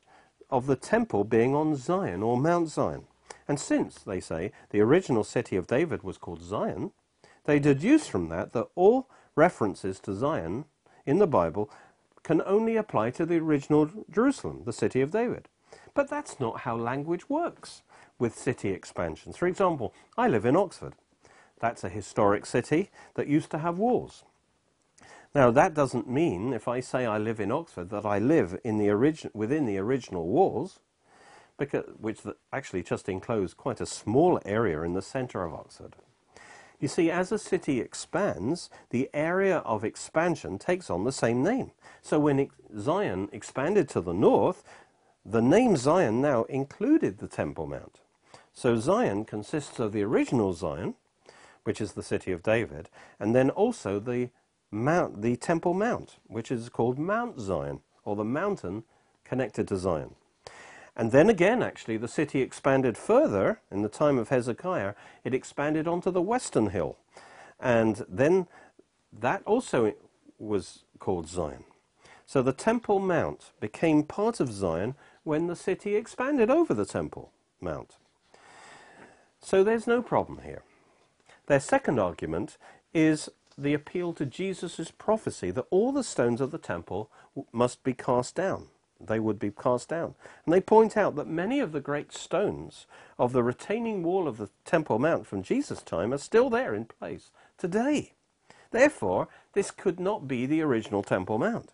of 0.51 0.66
the 0.66 0.77
temple 0.77 1.24
being 1.24 1.55
on 1.55 1.74
Zion 1.74 2.23
or 2.23 2.36
Mount 2.36 2.69
Zion. 2.69 3.05
And 3.49 3.59
since, 3.59 4.01
they 4.01 4.20
say, 4.20 4.53
the 4.69 4.82
original 4.82 5.24
city 5.24 5.57
of 5.57 5.66
David 5.66 6.03
was 6.03 6.19
called 6.19 6.43
Zion, 6.43 6.90
they 7.45 7.59
deduce 7.59 8.07
from 8.07 8.28
that 8.28 8.53
that 8.53 8.69
all 8.74 9.09
references 9.36 9.99
to 10.01 10.12
Zion 10.12 10.66
in 11.07 11.19
the 11.19 11.27
Bible 11.27 11.70
can 12.23 12.43
only 12.45 12.77
apply 12.77 13.09
to 13.12 13.24
the 13.24 13.39
original 13.39 13.89
Jerusalem, 14.11 14.65
the 14.66 14.74
city 14.74 15.01
of 15.01 15.12
David. 15.12 15.49
But 15.95 16.11
that's 16.11 16.39
not 16.39 16.61
how 16.61 16.77
language 16.77 17.31
works 17.31 17.81
with 18.19 18.36
city 18.36 18.70
expansions. 18.70 19.36
For 19.36 19.47
example, 19.47 19.95
I 20.16 20.28
live 20.28 20.45
in 20.45 20.57
Oxford. 20.57 20.95
That's 21.61 21.85
a 21.85 21.89
historic 21.89 22.47
city 22.47 22.90
that 23.15 23.27
used 23.27 23.51
to 23.51 23.59
have 23.59 23.78
walls. 23.78 24.24
Now, 25.35 25.51
that 25.51 25.74
doesn't 25.74 26.09
mean, 26.09 26.53
if 26.53 26.69
I 26.69 26.81
say 26.81 27.05
I 27.05 27.19
live 27.19 27.39
in 27.39 27.53
Oxford, 27.53 27.90
that 27.90 28.07
I 28.07 28.19
live 28.19 28.59
in 28.65 28.78
the 28.78 28.90
origin 28.90 29.31
within 29.35 29.66
the 29.66 29.78
original 29.78 30.27
walls, 30.27 30.81
because, 31.59 31.85
which 32.01 32.20
actually 32.53 32.82
just 32.82 33.09
enclose 33.09 33.53
quite 33.53 33.81
a 33.81 33.86
small 33.86 34.40
area 34.45 34.82
in 34.82 34.95
the 34.95 35.03
centre 35.03 35.45
of 35.45 35.53
Oxford. 35.53 35.97
You 36.81 36.89
see, 36.89 37.11
as 37.11 37.32
a 37.32 37.39
city 37.39 37.81
expands, 37.81 38.70
the 38.90 39.11
area 39.12 39.59
of 39.59 39.85
expansion 39.85 40.59
takes 40.59 40.89
on 40.89 41.05
the 41.05 41.12
same 41.12 41.43
name. 41.43 41.73
So 42.03 42.20
when 42.20 42.49
Zion 42.78 43.28
expanded 43.32 43.89
to 43.90 44.01
the 44.01 44.12
north, 44.12 44.62
the 45.27 45.43
name 45.43 45.77
Zion 45.77 46.20
now 46.20 46.45
included 46.45 47.19
the 47.19 47.27
Temple 47.27 47.66
Mount. 47.66 48.01
So 48.59 48.76
Zion 48.76 49.24
consists 49.24 49.78
of 49.78 49.93
the 49.93 50.02
original 50.02 50.52
Zion, 50.52 50.94
which 51.62 51.80
is 51.80 51.93
the 51.93 52.02
city 52.02 52.32
of 52.32 52.43
David, 52.43 52.90
and 53.20 53.32
then 53.32 53.51
also 53.51 54.01
the 54.01 54.30
mount, 54.72 55.22
the 55.22 55.36
Temple 55.36 55.74
Mount, 55.74 56.16
which 56.26 56.51
is 56.51 56.68
called 56.68 56.98
Mount 56.98 57.39
Zion, 57.39 57.82
or 58.05 58.16
the 58.16 58.24
mountain 58.24 58.82
connected 59.22 59.68
to 59.68 59.76
Zion. 59.76 60.16
And 60.97 61.12
then 61.12 61.30
again, 61.30 61.62
actually, 61.62 61.98
the 61.98 62.09
city 62.09 62.43
expanded 62.43 62.98
further 62.98 63.60
in 63.70 63.82
the 63.82 63.89
time 63.89 64.18
of 64.18 64.30
Hezekiah. 64.30 64.94
It 65.22 65.35
expanded 65.35 65.86
onto 65.86 66.10
the 66.10 66.20
western 66.20 66.70
hill. 66.70 66.97
And 67.60 68.05
then 68.09 68.48
that 69.12 69.44
also 69.47 69.94
was 70.40 70.82
called 70.98 71.28
Zion. 71.28 71.62
So 72.26 72.43
the 72.43 72.52
Temple 72.52 72.98
Mount 72.98 73.52
became 73.60 74.02
part 74.02 74.40
of 74.40 74.51
Zion 74.51 74.97
when 75.22 75.47
the 75.47 75.55
city 75.55 75.94
expanded 75.94 76.51
over 76.51 76.74
the 76.74 76.85
Temple 76.85 77.30
Mount. 77.60 77.98
So 79.40 79.65
there's 79.65 79.86
no 79.86 80.02
problem 80.02 80.40
here. 80.44 80.62
Their 81.47 81.60
second 81.60 81.98
argument 81.98 82.59
is 82.93 83.28
the 83.56 83.74
appeal 83.74 84.12
to 84.15 84.27
Jesus' 84.27 84.93
prophecy 84.97 85.51
that 85.51 85.66
all 85.70 85.93
the 85.93 86.05
stones 86.05 86.40
of 86.40 86.51
the 86.51 86.59
temple 86.59 87.10
must 87.52 87.82
be 87.82 87.93
cast 87.93 88.35
down. 88.35 88.69
They 89.01 89.20
would 89.20 89.39
be 89.39 89.51
cast 89.51 89.89
down. 89.89 90.15
And 90.44 90.52
they 90.52 90.60
point 90.60 90.97
out 90.97 91.15
that 91.16 91.28
many 91.28 91.60
of 91.60 91.73
the 91.73 91.81
great 91.81 92.12
stones 92.12 92.86
of 93.19 93.32
the 93.32 93.43
retaining 93.43 94.02
wall 94.02 94.27
of 94.27 94.39
the 94.39 94.51
Temple 94.65 94.98
Mount 94.98 95.27
from 95.27 95.43
Jesus' 95.43 95.82
time 95.82 96.12
are 96.12 96.19
still 96.19 96.51
there 96.51 96.74
in 96.74 96.85
place 96.85 97.31
today. 97.56 98.12
Therefore, 98.70 99.28
this 99.52 99.70
could 99.70 100.01
not 100.01 100.27
be 100.27 100.47
the 100.47 100.62
original 100.62 101.02
Temple 101.02 101.39
Mount. 101.39 101.73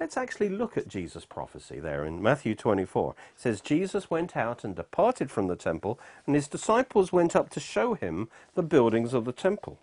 Let's 0.00 0.16
actually 0.16 0.48
look 0.48 0.76
at 0.76 0.86
Jesus' 0.86 1.24
prophecy 1.24 1.80
there 1.80 2.04
in 2.04 2.22
Matthew 2.22 2.54
24. 2.54 3.16
It 3.34 3.40
says, 3.40 3.60
Jesus 3.60 4.08
went 4.08 4.36
out 4.36 4.62
and 4.62 4.76
departed 4.76 5.28
from 5.28 5.48
the 5.48 5.56
temple, 5.56 5.98
and 6.24 6.36
his 6.36 6.46
disciples 6.46 7.12
went 7.12 7.34
up 7.34 7.50
to 7.50 7.60
show 7.60 7.94
him 7.94 8.28
the 8.54 8.62
buildings 8.62 9.12
of 9.12 9.24
the 9.24 9.32
temple. 9.32 9.80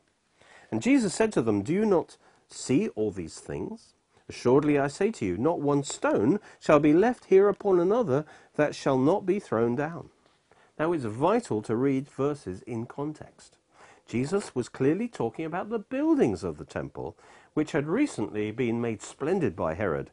And 0.71 0.81
Jesus 0.81 1.13
said 1.13 1.33
to 1.33 1.41
them, 1.41 1.63
Do 1.63 1.73
you 1.73 1.85
not 1.85 2.15
see 2.49 2.87
all 2.89 3.11
these 3.11 3.39
things? 3.39 3.93
Assuredly 4.29 4.79
I 4.79 4.87
say 4.87 5.11
to 5.11 5.25
you, 5.25 5.37
not 5.37 5.59
one 5.59 5.83
stone 5.83 6.39
shall 6.59 6.79
be 6.79 6.93
left 6.93 7.25
here 7.25 7.49
upon 7.49 7.79
another 7.79 8.25
that 8.55 8.73
shall 8.73 8.97
not 8.97 9.25
be 9.25 9.39
thrown 9.39 9.75
down. 9.75 10.09
Now 10.79 10.93
it's 10.93 11.05
vital 11.05 11.61
to 11.63 11.75
read 11.75 12.07
verses 12.09 12.61
in 12.63 12.85
context. 12.85 13.57
Jesus 14.07 14.53
was 14.53 14.69
clearly 14.69 15.07
talking 15.07 15.45
about 15.45 15.69
the 15.69 15.79
buildings 15.79 16.43
of 16.43 16.57
the 16.57 16.65
temple, 16.65 17.15
which 17.56 17.72
had 17.72 17.88
recently 17.88 18.52
been 18.52 18.80
made 18.80 19.02
splendid 19.02 19.56
by 19.56 19.73
Herod. 19.73 20.11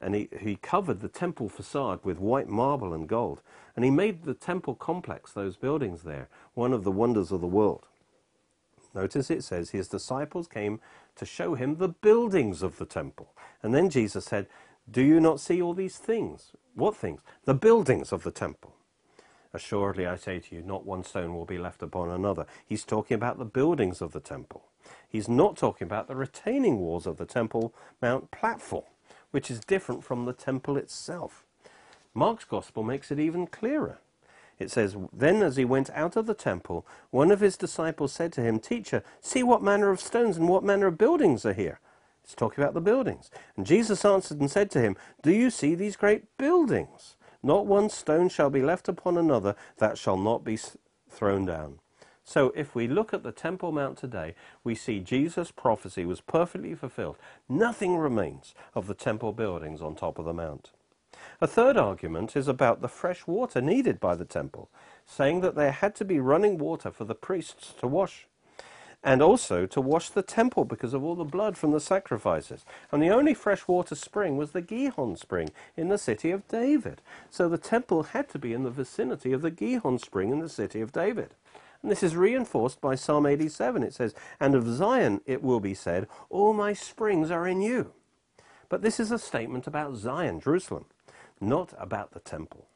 And 0.00 0.14
he, 0.14 0.28
he 0.40 0.56
covered 0.56 1.00
the 1.00 1.08
temple 1.08 1.48
facade 1.48 2.00
with 2.04 2.18
white 2.20 2.48
marble 2.48 2.94
and 2.94 3.08
gold. 3.08 3.42
And 3.76 3.84
he 3.84 3.90
made 3.90 4.22
the 4.22 4.34
temple 4.34 4.74
complex, 4.74 5.32
those 5.32 5.56
buildings 5.56 6.04
there, 6.04 6.28
one 6.54 6.72
of 6.72 6.84
the 6.84 6.92
wonders 6.92 7.32
of 7.32 7.40
the 7.40 7.46
world. 7.48 7.86
Notice 8.94 9.30
it 9.30 9.44
says 9.44 9.70
his 9.70 9.88
disciples 9.88 10.46
came 10.46 10.80
to 11.16 11.26
show 11.26 11.54
him 11.56 11.76
the 11.76 11.88
buildings 11.88 12.62
of 12.62 12.78
the 12.78 12.86
temple. 12.86 13.34
And 13.62 13.74
then 13.74 13.90
Jesus 13.90 14.24
said, 14.24 14.46
Do 14.90 15.02
you 15.02 15.20
not 15.20 15.40
see 15.40 15.60
all 15.60 15.74
these 15.74 15.98
things? 15.98 16.52
What 16.74 16.96
things? 16.96 17.20
The 17.44 17.54
buildings 17.54 18.12
of 18.12 18.22
the 18.22 18.30
temple. 18.30 18.74
Assuredly, 19.52 20.06
I 20.06 20.16
say 20.16 20.38
to 20.38 20.54
you, 20.54 20.62
not 20.62 20.86
one 20.86 21.02
stone 21.02 21.34
will 21.34 21.46
be 21.46 21.58
left 21.58 21.82
upon 21.82 22.10
another. 22.10 22.46
He's 22.66 22.84
talking 22.84 23.14
about 23.16 23.38
the 23.38 23.44
buildings 23.44 24.00
of 24.00 24.12
the 24.12 24.20
temple. 24.20 24.64
He's 25.08 25.28
not 25.28 25.56
talking 25.56 25.86
about 25.86 26.08
the 26.08 26.16
retaining 26.16 26.80
walls 26.80 27.06
of 27.06 27.16
the 27.16 27.26
Temple 27.26 27.74
Mount 28.02 28.30
platform, 28.30 28.84
which 29.30 29.50
is 29.50 29.60
different 29.60 30.04
from 30.04 30.24
the 30.24 30.32
temple 30.32 30.76
itself. 30.76 31.44
Mark's 32.14 32.44
Gospel 32.44 32.82
makes 32.82 33.10
it 33.10 33.18
even 33.18 33.46
clearer. 33.46 34.00
It 34.58 34.70
says, 34.70 34.96
Then 35.12 35.42
as 35.42 35.56
he 35.56 35.64
went 35.64 35.90
out 35.90 36.16
of 36.16 36.26
the 36.26 36.34
temple, 36.34 36.86
one 37.10 37.30
of 37.30 37.40
his 37.40 37.56
disciples 37.56 38.12
said 38.12 38.32
to 38.32 38.42
him, 38.42 38.58
Teacher, 38.58 39.02
see 39.20 39.42
what 39.42 39.62
manner 39.62 39.90
of 39.90 40.00
stones 40.00 40.36
and 40.36 40.48
what 40.48 40.64
manner 40.64 40.88
of 40.88 40.98
buildings 40.98 41.44
are 41.46 41.52
here. 41.52 41.80
It's 42.24 42.34
talking 42.34 42.62
about 42.62 42.74
the 42.74 42.80
buildings. 42.80 43.30
And 43.56 43.64
Jesus 43.64 44.04
answered 44.04 44.40
and 44.40 44.50
said 44.50 44.70
to 44.72 44.80
him, 44.80 44.96
Do 45.22 45.32
you 45.32 45.50
see 45.50 45.74
these 45.74 45.96
great 45.96 46.24
buildings? 46.36 47.16
Not 47.42 47.66
one 47.66 47.88
stone 47.88 48.28
shall 48.28 48.50
be 48.50 48.62
left 48.62 48.88
upon 48.88 49.16
another 49.16 49.54
that 49.78 49.96
shall 49.96 50.16
not 50.16 50.44
be 50.44 50.58
thrown 51.08 51.46
down. 51.46 51.78
So 52.28 52.52
if 52.54 52.74
we 52.74 52.86
look 52.86 53.14
at 53.14 53.22
the 53.22 53.32
Temple 53.32 53.72
Mount 53.72 53.96
today, 53.96 54.34
we 54.62 54.74
see 54.74 55.00
Jesus' 55.00 55.50
prophecy 55.50 56.04
was 56.04 56.20
perfectly 56.20 56.74
fulfilled. 56.74 57.16
Nothing 57.48 57.96
remains 57.96 58.54
of 58.74 58.86
the 58.86 58.92
temple 58.92 59.32
buildings 59.32 59.80
on 59.80 59.94
top 59.94 60.18
of 60.18 60.26
the 60.26 60.34
mount. 60.34 60.70
A 61.40 61.46
third 61.46 61.78
argument 61.78 62.36
is 62.36 62.46
about 62.46 62.82
the 62.82 62.88
fresh 62.88 63.26
water 63.26 63.62
needed 63.62 63.98
by 63.98 64.14
the 64.14 64.26
temple, 64.26 64.68
saying 65.06 65.40
that 65.40 65.54
there 65.54 65.72
had 65.72 65.94
to 65.94 66.04
be 66.04 66.20
running 66.20 66.58
water 66.58 66.90
for 66.90 67.06
the 67.06 67.14
priests 67.14 67.72
to 67.80 67.86
wash 67.86 68.26
and 69.02 69.22
also 69.22 69.64
to 69.64 69.80
wash 69.80 70.10
the 70.10 70.20
temple 70.20 70.66
because 70.66 70.92
of 70.92 71.02
all 71.02 71.14
the 71.14 71.24
blood 71.24 71.56
from 71.56 71.70
the 71.70 71.80
sacrifices. 71.80 72.66
And 72.92 73.02
the 73.02 73.08
only 73.08 73.32
freshwater 73.32 73.94
spring 73.94 74.36
was 74.36 74.50
the 74.50 74.60
Gihon 74.60 75.16
spring 75.16 75.48
in 75.78 75.88
the 75.88 75.96
city 75.96 76.30
of 76.30 76.46
David. 76.48 77.00
So 77.30 77.48
the 77.48 77.56
temple 77.56 78.02
had 78.02 78.28
to 78.28 78.38
be 78.38 78.52
in 78.52 78.64
the 78.64 78.70
vicinity 78.70 79.32
of 79.32 79.40
the 79.40 79.50
Gihon 79.50 79.98
spring 79.98 80.30
in 80.30 80.40
the 80.40 80.48
city 80.50 80.82
of 80.82 80.92
David. 80.92 81.32
And 81.82 81.90
this 81.90 82.02
is 82.02 82.16
reinforced 82.16 82.80
by 82.80 82.94
Psalm 82.94 83.26
87. 83.26 83.82
It 83.82 83.94
says, 83.94 84.14
And 84.40 84.54
of 84.54 84.66
Zion 84.66 85.20
it 85.26 85.42
will 85.42 85.60
be 85.60 85.74
said, 85.74 86.08
All 86.28 86.52
my 86.52 86.72
springs 86.72 87.30
are 87.30 87.46
in 87.46 87.60
you. 87.60 87.92
But 88.68 88.82
this 88.82 89.00
is 89.00 89.10
a 89.10 89.18
statement 89.18 89.66
about 89.66 89.96
Zion, 89.96 90.40
Jerusalem, 90.40 90.86
not 91.40 91.72
about 91.78 92.12
the 92.12 92.20
temple. 92.20 92.66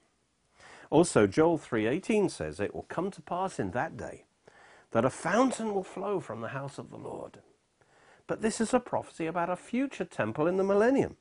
Also, 0.91 1.27
Joel 1.27 1.59
3.18 1.59 2.31
says, 2.31 2.61
It 2.61 2.75
will 2.75 2.87
come 2.89 3.11
to 3.11 3.23
pass 3.23 3.59
in 3.59 3.73
that 3.73 3.97
day 3.97 4.25
that 4.93 5.05
a 5.05 5.11
fountain 5.11 5.75
will 5.75 5.83
flow 5.83 6.21
from 6.21 6.41
the 6.41 6.49
house 6.49 6.79
of 6.79 6.91
the 6.91 6.99
Lord. 6.99 7.39
But 8.27 8.43
this 8.43 8.61
is 8.61 8.73
a 8.73 8.81
prophecy 8.81 9.27
about 9.27 9.51
a 9.51 9.57
future 9.57 10.05
temple 10.05 10.47
in 10.47 10.57
the 10.57 10.65
millennium. 10.65 11.17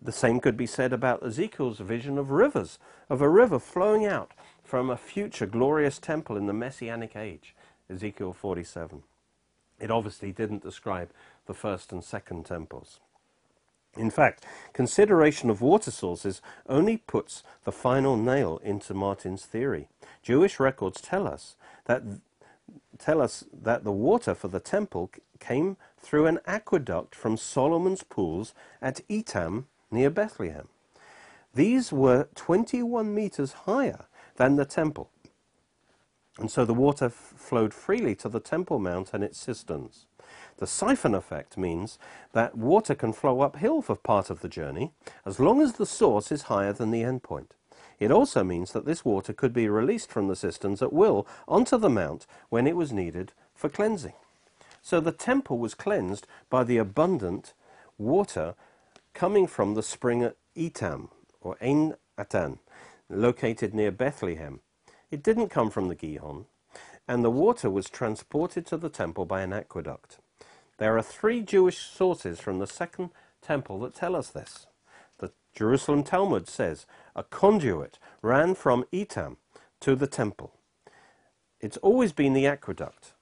The 0.00 0.12
same 0.12 0.40
could 0.40 0.56
be 0.56 0.66
said 0.66 0.92
about 0.92 1.24
Ezekiel's 1.24 1.78
vision 1.78 2.18
of 2.18 2.30
rivers, 2.30 2.78
of 3.08 3.20
a 3.20 3.28
river 3.28 3.58
flowing 3.58 4.04
out 4.04 4.32
from 4.72 4.88
a 4.88 4.96
future 4.96 5.44
glorious 5.44 5.98
temple 5.98 6.34
in 6.34 6.46
the 6.46 6.52
Messianic 6.54 7.14
age, 7.14 7.54
Ezekiel 7.90 8.32
47. 8.32 9.02
It 9.78 9.90
obviously 9.90 10.32
didn't 10.32 10.62
describe 10.62 11.10
the 11.44 11.52
first 11.52 11.92
and 11.92 12.02
second 12.02 12.46
temples. 12.46 12.98
In 13.98 14.08
fact, 14.08 14.46
consideration 14.72 15.50
of 15.50 15.60
water 15.60 15.90
sources 15.90 16.40
only 16.70 16.96
puts 16.96 17.42
the 17.64 17.70
final 17.70 18.16
nail 18.16 18.62
into 18.64 18.94
Martin's 18.94 19.44
theory. 19.44 19.88
Jewish 20.22 20.58
records 20.58 21.02
tell 21.02 21.28
us 21.28 21.56
that 21.84 22.02
tell 22.96 23.20
us 23.20 23.44
that 23.52 23.84
the 23.84 23.92
water 23.92 24.34
for 24.34 24.48
the 24.48 24.58
temple 24.58 25.10
came 25.38 25.76
through 25.98 26.24
an 26.24 26.38
aqueduct 26.46 27.14
from 27.14 27.36
Solomon's 27.36 28.04
pools 28.04 28.54
at 28.80 29.06
Etam 29.10 29.64
near 29.90 30.08
Bethlehem. 30.08 30.68
These 31.54 31.92
were 31.92 32.28
21 32.34 33.14
meters 33.14 33.52
higher 33.66 34.06
than 34.36 34.56
the 34.56 34.64
temple. 34.64 35.10
And 36.38 36.50
so 36.50 36.64
the 36.64 36.74
water 36.74 37.10
flowed 37.10 37.74
freely 37.74 38.14
to 38.16 38.28
the 38.28 38.40
Temple 38.40 38.78
Mount 38.78 39.10
and 39.12 39.22
its 39.22 39.38
cisterns. 39.38 40.06
The 40.56 40.66
siphon 40.66 41.14
effect 41.14 41.58
means 41.58 41.98
that 42.32 42.56
water 42.56 42.94
can 42.94 43.12
flow 43.12 43.40
uphill 43.40 43.82
for 43.82 43.96
part 43.96 44.30
of 44.30 44.40
the 44.40 44.48
journey 44.48 44.92
as 45.26 45.38
long 45.38 45.60
as 45.60 45.74
the 45.74 45.86
source 45.86 46.32
is 46.32 46.42
higher 46.42 46.72
than 46.72 46.90
the 46.90 47.02
endpoint. 47.02 47.50
It 47.98 48.10
also 48.10 48.42
means 48.42 48.72
that 48.72 48.86
this 48.86 49.04
water 49.04 49.32
could 49.32 49.52
be 49.52 49.68
released 49.68 50.10
from 50.10 50.28
the 50.28 50.36
cisterns 50.36 50.82
at 50.82 50.92
will 50.92 51.26
onto 51.46 51.76
the 51.76 51.90
mount 51.90 52.26
when 52.48 52.66
it 52.66 52.76
was 52.76 52.92
needed 52.92 53.32
for 53.54 53.68
cleansing. 53.68 54.14
So 54.82 55.00
the 55.00 55.12
temple 55.12 55.58
was 55.58 55.74
cleansed 55.74 56.26
by 56.50 56.64
the 56.64 56.78
abundant 56.78 57.52
water 57.98 58.54
coming 59.14 59.46
from 59.46 59.74
the 59.74 59.82
spring 59.82 60.22
at 60.22 60.36
Etam, 60.56 61.10
or 61.40 61.56
Ein 61.60 61.94
Atan, 62.18 62.58
located 63.08 63.74
near 63.74 63.90
Bethlehem. 63.90 64.60
It 65.10 65.22
didn't 65.22 65.48
come 65.48 65.70
from 65.70 65.88
the 65.88 65.94
Gihon, 65.94 66.46
and 67.06 67.22
the 67.22 67.30
water 67.30 67.68
was 67.68 67.90
transported 67.90 68.64
to 68.66 68.76
the 68.76 68.88
temple 68.88 69.26
by 69.26 69.42
an 69.42 69.52
aqueduct. 69.52 70.18
There 70.78 70.96
are 70.96 71.02
three 71.02 71.42
Jewish 71.42 71.78
sources 71.78 72.40
from 72.40 72.58
the 72.58 72.66
second 72.66 73.10
temple 73.42 73.78
that 73.80 73.94
tell 73.94 74.16
us 74.16 74.30
this. 74.30 74.66
The 75.18 75.32
Jerusalem 75.54 76.02
Talmud 76.02 76.48
says 76.48 76.86
a 77.14 77.22
conduit 77.22 77.98
ran 78.22 78.54
from 78.54 78.84
Etam 78.92 79.36
to 79.80 79.94
the 79.94 80.06
temple. 80.06 80.54
It's 81.60 81.76
always 81.76 82.12
been 82.12 82.32
the 82.32 82.46
aqueduct, 82.46 83.12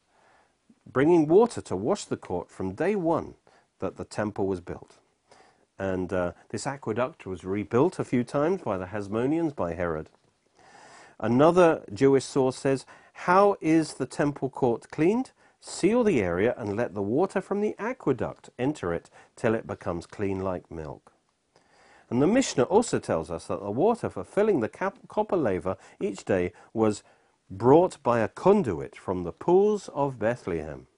bringing 0.87 1.27
water 1.27 1.61
to 1.63 1.77
wash 1.77 2.05
the 2.05 2.17
court 2.17 2.51
from 2.51 2.73
day 2.73 2.95
one 2.95 3.35
that 3.81 3.97
the 3.97 4.05
temple 4.05 4.47
was 4.47 4.61
built. 4.61 5.00
And 5.81 6.13
uh, 6.13 6.33
this 6.51 6.67
aqueduct 6.67 7.25
was 7.25 7.43
rebuilt 7.43 7.99
a 7.99 8.05
few 8.05 8.23
times 8.23 8.61
by 8.61 8.77
the 8.77 8.85
Hasmoneans, 8.85 9.57
by 9.57 9.73
Herod. 9.73 10.11
Another 11.19 11.83
Jewish 11.95 12.27
source 12.27 12.59
says, 12.59 12.85
How 13.15 13.57
is 13.63 13.95
the 13.95 14.05
temple 14.05 14.51
court 14.51 14.91
cleaned? 14.91 15.31
Seal 15.59 16.05
the 16.05 16.21
area 16.21 16.55
and 16.59 16.77
let 16.77 16.93
the 16.93 17.01
water 17.01 17.41
from 17.41 17.63
the 17.63 17.75
aqueduct 17.79 18.51
enter 18.59 18.93
it 18.93 19.09
till 19.37 19.55
it 19.55 19.67
becomes 19.67 20.05
clean 20.05 20.41
like 20.41 20.71
milk. 20.71 21.13
And 22.11 22.21
the 22.21 22.27
Mishnah 22.27 22.65
also 22.65 22.99
tells 22.99 23.31
us 23.31 23.47
that 23.47 23.61
the 23.63 23.71
water 23.71 24.11
for 24.11 24.23
filling 24.23 24.61
the 24.61 24.69
copper 24.69 25.37
laver 25.37 25.79
each 25.99 26.27
day 26.27 26.53
was 26.75 27.03
brought 27.51 28.03
by 28.03 28.21
a 28.21 28.29
conduit 28.29 28.97
from 28.97 29.25
the 29.25 29.33
pools 29.33 29.89
of 29.95 30.19
Bethlehem. 30.19 30.89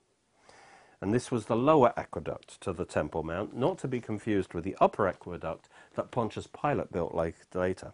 And 1.03 1.13
this 1.13 1.33
was 1.33 1.47
the 1.47 1.57
lower 1.57 1.93
aqueduct 1.97 2.61
to 2.61 2.73
the 2.73 2.85
Temple 2.85 3.25
Mount, 3.25 3.57
not 3.57 3.77
to 3.79 3.89
be 3.89 4.01
confused 4.01 4.55
with 4.55 4.63
the 4.63 4.77
upper 4.81 5.09
aqueduct 5.09 5.69
that 5.97 6.13
Pontius 6.13 6.47
Pilate 6.47 6.93
built 6.93 7.13
later. 7.13 7.93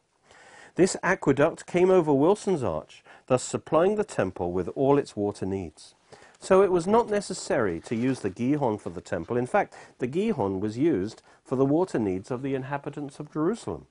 This 0.74 0.94
aqueduct 1.02 1.64
came 1.66 1.90
over 1.90 2.12
Wilson's 2.12 2.62
Arch, 2.62 3.02
thus 3.26 3.42
supplying 3.42 3.96
the 3.96 4.04
temple 4.04 4.52
with 4.52 4.68
all 4.74 4.98
its 4.98 5.16
water 5.16 5.46
needs. 5.46 5.94
So 6.38 6.62
it 6.62 6.70
was 6.70 6.86
not 6.86 7.08
necessary 7.08 7.80
to 7.80 7.96
use 7.96 8.20
the 8.20 8.28
Gihon 8.28 8.76
for 8.76 8.90
the 8.90 9.00
temple. 9.00 9.38
In 9.38 9.46
fact, 9.46 9.74
the 10.00 10.06
Gihon 10.06 10.60
was 10.60 10.76
used 10.76 11.22
for 11.42 11.56
the 11.56 11.64
water 11.64 11.98
needs 11.98 12.30
of 12.30 12.42
the 12.42 12.54
inhabitants 12.54 13.18
of 13.18 13.32
Jerusalem. 13.32 13.86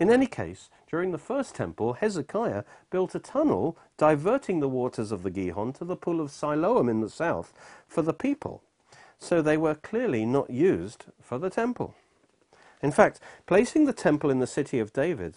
In 0.00 0.10
any 0.10 0.26
case, 0.26 0.70
during 0.90 1.12
the 1.12 1.18
first 1.18 1.54
temple, 1.54 1.92
Hezekiah 1.92 2.64
built 2.90 3.14
a 3.14 3.18
tunnel 3.18 3.76
diverting 3.98 4.60
the 4.60 4.68
waters 4.68 5.12
of 5.12 5.22
the 5.22 5.30
Gihon 5.30 5.74
to 5.74 5.84
the 5.84 5.94
pool 5.94 6.22
of 6.22 6.30
Siloam 6.30 6.88
in 6.88 7.02
the 7.02 7.10
south 7.10 7.52
for 7.86 8.00
the 8.00 8.14
people. 8.14 8.62
So 9.18 9.42
they 9.42 9.58
were 9.58 9.74
clearly 9.74 10.24
not 10.24 10.48
used 10.48 11.04
for 11.20 11.38
the 11.38 11.50
temple. 11.50 11.94
In 12.82 12.90
fact, 12.90 13.20
placing 13.46 13.84
the 13.84 13.92
temple 13.92 14.30
in 14.30 14.38
the 14.38 14.46
city 14.46 14.78
of 14.78 14.94
David 14.94 15.36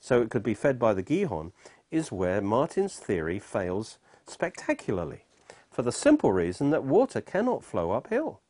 so 0.00 0.20
it 0.20 0.28
could 0.28 0.42
be 0.42 0.54
fed 0.54 0.78
by 0.78 0.92
the 0.92 1.02
Gihon 1.02 1.52
is 1.92 2.10
where 2.10 2.42
Martin's 2.42 2.96
theory 2.96 3.38
fails 3.38 3.98
spectacularly, 4.26 5.24
for 5.70 5.82
the 5.82 5.92
simple 5.92 6.32
reason 6.32 6.70
that 6.70 6.82
water 6.82 7.20
cannot 7.20 7.64
flow 7.64 7.92
uphill. 7.92 8.40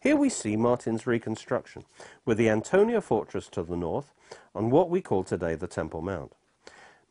Here 0.00 0.14
we 0.14 0.28
see 0.28 0.56
Martin's 0.56 1.08
reconstruction, 1.08 1.84
with 2.24 2.38
the 2.38 2.48
Antonia 2.48 3.00
fortress 3.00 3.48
to 3.48 3.64
the 3.64 3.76
north 3.76 4.12
on 4.54 4.70
what 4.70 4.88
we 4.88 5.00
call 5.00 5.24
today 5.24 5.56
the 5.56 5.66
Temple 5.66 6.02
Mount. 6.02 6.34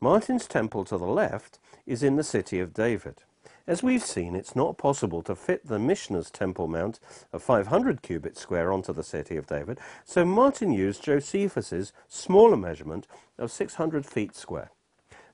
Martin's 0.00 0.46
temple 0.46 0.86
to 0.86 0.96
the 0.96 1.04
left 1.04 1.58
is 1.86 2.02
in 2.02 2.16
the 2.16 2.24
city 2.24 2.60
of 2.60 2.72
David. 2.72 3.24
As 3.66 3.82
we've 3.82 4.02
seen, 4.02 4.34
it's 4.34 4.56
not 4.56 4.78
possible 4.78 5.22
to 5.24 5.34
fit 5.34 5.66
the 5.66 5.78
Mishnah's 5.78 6.30
Temple 6.30 6.66
Mount 6.66 6.98
of 7.30 7.42
500 7.42 8.00
cubits 8.00 8.40
square 8.40 8.72
onto 8.72 8.94
the 8.94 9.02
city 9.02 9.36
of 9.36 9.46
David, 9.46 9.78
so 10.06 10.24
Martin 10.24 10.72
used 10.72 11.04
Josephus's 11.04 11.92
smaller 12.08 12.56
measurement 12.56 13.06
of 13.36 13.52
600 13.52 14.06
feet 14.06 14.34
square. 14.34 14.70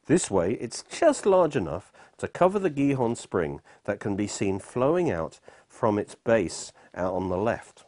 This 0.06 0.28
way, 0.28 0.54
it's 0.54 0.82
just 0.82 1.24
large 1.24 1.54
enough 1.54 1.92
to 2.18 2.28
cover 2.28 2.58
the 2.58 2.70
Gihon 2.70 3.16
spring 3.16 3.60
that 3.84 4.00
can 4.00 4.16
be 4.16 4.26
seen 4.26 4.58
flowing 4.58 5.10
out 5.10 5.40
from 5.74 5.98
its 5.98 6.14
base 6.14 6.72
out 6.94 7.12
on 7.12 7.28
the 7.28 7.36
left. 7.36 7.84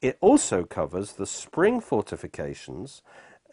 It 0.00 0.16
also 0.20 0.64
covers 0.64 1.12
the 1.12 1.26
spring 1.26 1.80
fortifications, 1.80 3.02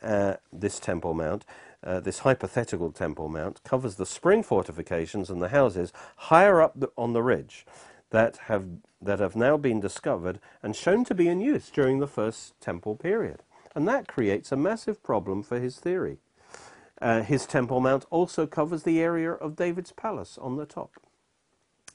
uh, 0.02 0.36
this 0.52 0.80
Temple 0.80 1.14
Mount, 1.14 1.44
uh, 1.84 2.00
this 2.00 2.20
hypothetical 2.20 2.91
Temple 2.91 3.30
Mount 3.30 3.64
covers 3.64 3.95
the 3.95 4.06
spring 4.06 4.44
fortifications 4.44 5.30
and 5.30 5.41
the 5.41 5.50
houses 5.50 5.91
higher 6.16 6.62
up 6.62 6.80
the, 6.80 6.90
on 6.98 7.14
the 7.14 7.24
ridge 7.24 7.66
that 8.12 8.38
have, 8.48 8.66
that 9.02 9.20
have 9.20 9.36
now 9.36 9.58
been 9.58 9.80
discovered 9.80 10.40
and 10.62 10.76
shown 10.76 11.04
to 11.06 11.16
be 11.16 11.28
in 11.28 11.41
use 11.41 11.70
during 11.70 12.00
the 12.00 12.08
first 12.08 12.54
Temple 12.62 12.95
period. 12.95 13.41
And 13.76 13.88
that 13.88 14.08
creates 14.08 14.52
a 14.52 14.58
massive 14.58 15.02
problem 15.02 15.41
for 15.41 15.60
his 15.60 15.78
theory. 15.78 16.20
Uh, 17.02 17.24
his 17.24 17.48
Temple 17.48 17.80
Mount 17.80 18.06
also 18.12 18.45
covers 18.45 18.84
the 18.84 19.02
area 19.02 19.32
of 19.32 19.56
David's 19.56 19.91
palace 19.91 20.38
on 20.40 20.58
the 20.58 20.66
top. 20.66 20.91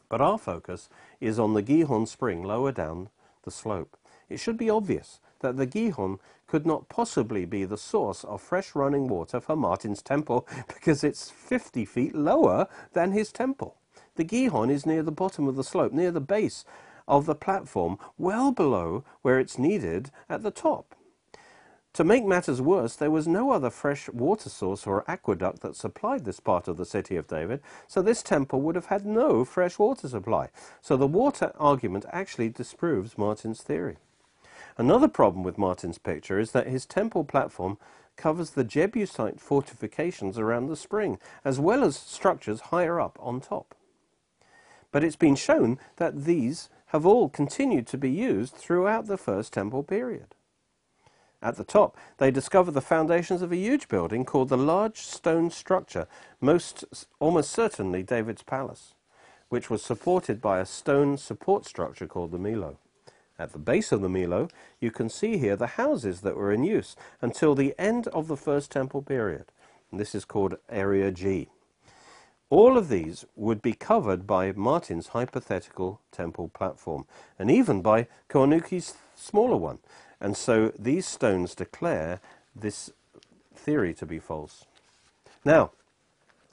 But 0.09 0.20
our 0.20 0.39
focus 0.39 0.89
is 1.20 1.39
on 1.39 1.55
the 1.55 1.62
Gihon 1.62 2.06
spring 2.06 2.43
lower 2.43 2.72
down 2.72 3.09
the 3.43 3.51
slope. 3.51 3.97
It 4.28 4.39
should 4.40 4.56
be 4.56 4.70
obvious 4.70 5.20
that 5.40 5.56
the 5.56 5.66
Gihon 5.66 6.18
could 6.47 6.66
not 6.66 6.89
possibly 6.89 7.44
be 7.44 7.64
the 7.64 7.76
source 7.76 8.24
of 8.24 8.40
fresh 8.40 8.74
running 8.74 9.06
water 9.06 9.40
for 9.40 9.55
Martin's 9.55 10.02
temple 10.02 10.47
because 10.68 11.05
it's 11.05 11.30
50 11.30 11.85
feet 11.85 12.14
lower 12.14 12.66
than 12.94 13.12
his 13.12 13.30
temple. 13.30 13.76
The 14.16 14.24
Gihon 14.24 14.70
is 14.70 14.86
near 14.86 15.02
the 15.02 15.12
bottom 15.12 15.47
of 15.47 15.56
the 15.56 15.64
slope, 15.64 15.93
near 15.93 16.10
the 16.10 16.20
base 16.20 16.64
of 17.06 17.26
the 17.26 17.35
platform, 17.35 17.98
well 18.18 18.51
below 18.51 19.05
where 19.22 19.39
it's 19.39 19.59
needed 19.59 20.10
at 20.28 20.43
the 20.43 20.51
top. 20.51 20.94
To 21.94 22.05
make 22.05 22.24
matters 22.24 22.60
worse, 22.60 22.94
there 22.94 23.10
was 23.10 23.27
no 23.27 23.51
other 23.51 23.70
fresh 23.70 24.09
water 24.10 24.48
source 24.48 24.86
or 24.86 25.05
aqueduct 25.09 25.62
that 25.62 25.74
supplied 25.74 26.24
this 26.24 26.39
part 26.39 26.69
of 26.69 26.77
the 26.77 26.85
city 26.85 27.16
of 27.16 27.27
David, 27.27 27.60
so 27.89 28.02
this 28.02 28.23
temple 28.23 28.60
would 28.60 28.77
have 28.77 28.86
had 28.86 29.05
no 29.05 29.44
fresh 29.44 29.78
water 29.78 30.06
supply. 30.06 30.51
So 30.81 30.97
the 30.97 31.06
water 31.09 31.52
argument 31.59 32.05
actually 32.12 32.51
disproves 32.51 33.19
Martin's 33.19 33.62
theory. 33.62 33.97
Another 34.77 35.09
problem 35.09 35.43
with 35.43 35.59
Martin's 35.59 35.98
picture 35.98 36.39
is 36.39 36.52
that 36.52 36.69
his 36.69 36.86
temple 36.86 37.24
platform 37.24 37.78
covers 38.16 38.51
the 38.51 38.65
Jebusite 38.65 39.40
fortifications 39.40 40.39
around 40.39 40.69
the 40.69 40.77
spring, 40.77 41.19
as 41.44 41.59
well 41.59 41.82
as 41.82 41.97
structures 41.97 42.60
higher 42.60 43.01
up 43.01 43.19
on 43.20 43.40
top. 43.40 43.74
But 44.93 45.02
it's 45.02 45.16
been 45.16 45.36
shown 45.36 45.78
that 45.97 46.24
these 46.24 46.69
have 46.86 47.05
all 47.05 47.28
continued 47.28 47.86
to 47.89 47.98
be 47.98 48.10
used 48.10 48.55
throughout 48.55 49.06
the 49.06 49.19
First 49.19 49.52
Temple 49.52 49.82
period. 49.82 50.35
At 51.40 51.56
the 51.56 51.65
top, 51.65 51.97
they 52.16 52.31
discover 52.31 52.70
the 52.70 52.81
foundations 52.81 53.43
of 53.43 53.52
a 53.52 53.56
huge 53.56 53.89
building 53.89 54.24
called 54.24 54.48
the 54.48 54.56
large 54.56 54.98
stone 54.98 55.51
structure, 55.51 56.09
most 56.40 56.85
almost 57.20 57.52
certainly 57.52 58.02
David's 58.02 58.43
palace, 58.43 58.94
which 59.48 59.70
was 59.70 59.82
supported 59.82 60.40
by 60.40 60.59
a 60.59 60.66
stone 60.66 61.16
support 61.16 61.65
structure 61.65 62.06
called 62.06 62.32
the 62.32 62.39
Millo. 62.39 62.77
At 63.39 63.52
the 63.52 63.59
base 63.59 63.93
of 63.93 64.01
the 64.01 64.09
Millo, 64.09 64.51
you 64.81 64.90
can 64.90 65.09
see 65.09 65.39
here 65.39 65.55
the 65.55 65.78
houses 65.78 66.23
that 66.23 66.36
were 66.36 66.52
in 66.52 66.65
use 66.65 66.97
until 67.23 67.55
the 67.55 67.73
end 67.78 68.09
of 68.09 68.27
the 68.27 68.36
First 68.36 68.73
Temple 68.73 69.02
period. 69.02 69.44
And 69.93 70.01
this 70.01 70.16
is 70.16 70.24
called 70.24 70.59
Area 70.69 71.12
G. 71.12 71.48
All 72.51 72.77
of 72.77 72.89
these 72.89 73.24
would 73.36 73.62
be 73.62 73.74
covered 73.74 74.27
by 74.27 74.52
Martin's 74.52 75.09
hypothetical 75.09 76.01
temple 76.10 76.48
platform, 76.48 77.06
and 77.39 77.51
even 77.51 77.82
by 77.82 78.09
Cornuke's 78.28 78.94
smaller 79.15 79.56
one. 79.56 79.78
And 80.20 80.36
so 80.36 80.73
these 80.78 81.07
stones 81.07 81.55
declare 81.55 82.20
this 82.55 82.90
theory 83.55 83.95
to 83.95 84.07
be 84.07 84.19
false. 84.19 84.65
Now, 85.45 85.70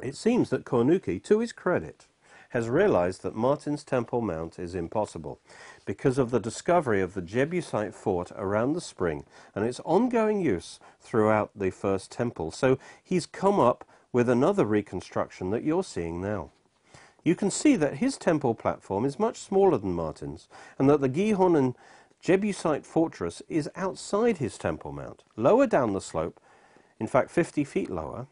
it 0.01 0.15
seems 0.15 0.49
that 0.49 0.65
Cornuke, 0.65 1.23
to 1.23 1.39
his 1.39 1.51
credit, 1.51 2.05
has 2.49 2.69
realized 2.69 3.21
that 3.23 3.35
Martin's 3.35 3.83
Temple 3.83 4.21
Mount 4.21 4.59
is 4.59 4.75
impossible 4.75 5.39
because 5.85 6.17
of 6.17 6.31
the 6.31 6.39
discovery 6.39 7.01
of 7.01 7.13
the 7.13 7.21
Jebusite 7.21 7.93
fort 7.93 8.31
around 8.35 8.73
the 8.73 8.81
spring 8.81 9.25
and 9.53 9.65
its 9.65 9.81
ongoing 9.81 10.39
use 10.39 10.79
throughout 11.01 11.51
the 11.55 11.69
first 11.69 12.11
temple. 12.11 12.51
So 12.51 12.77
he's 13.03 13.25
come 13.25 13.59
up 13.59 13.85
with 14.13 14.29
another 14.29 14.63
reconstruction 14.63 15.49
that 15.49 15.63
you're 15.63 15.83
seeing 15.83 16.21
now. 16.21 16.51
You 17.25 17.35
can 17.35 17.51
see 17.51 17.75
that 17.75 17.95
his 17.95 18.17
temple 18.17 18.55
platform 18.55 19.03
is 19.03 19.19
much 19.19 19.37
smaller 19.39 19.77
than 19.77 19.91
Martin's 19.93 20.47
and 20.79 20.89
that 20.89 21.01
the 21.01 21.09
Gihon 21.09 21.55
and 21.55 21.75
Jebusite 22.25 22.87
fortress 22.87 23.43
is 23.47 23.69
outside 23.75 24.39
his 24.39 24.57
temple 24.57 24.91
mount, 24.91 25.23
lower 25.35 25.67
down 25.67 25.93
the 25.93 26.01
slope, 26.01 26.39
in 26.99 27.05
fact 27.05 27.29
50 27.29 27.63
feet 27.63 27.87
lower. 27.87 28.25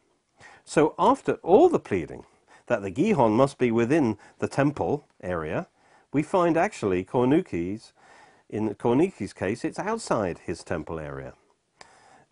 So 0.66 0.96
after 0.98 1.34
all 1.44 1.70
the 1.70 1.78
pleading, 1.78 2.26
that 2.66 2.82
the 2.82 2.90
Gihon 2.90 3.34
must 3.34 3.60
be 3.60 3.70
within 3.70 4.18
the 4.40 4.48
temple 4.48 5.06
area, 5.22 5.68
we 6.12 6.24
find 6.24 6.58
actually 6.58 7.04
Cornuke's, 7.04 7.94
in 8.50 8.74
Cornuke's 8.74 9.32
case, 9.32 9.64
it's 9.64 9.78
outside 9.78 10.40
his 10.40 10.64
temple 10.64 11.00
area, 11.00 11.34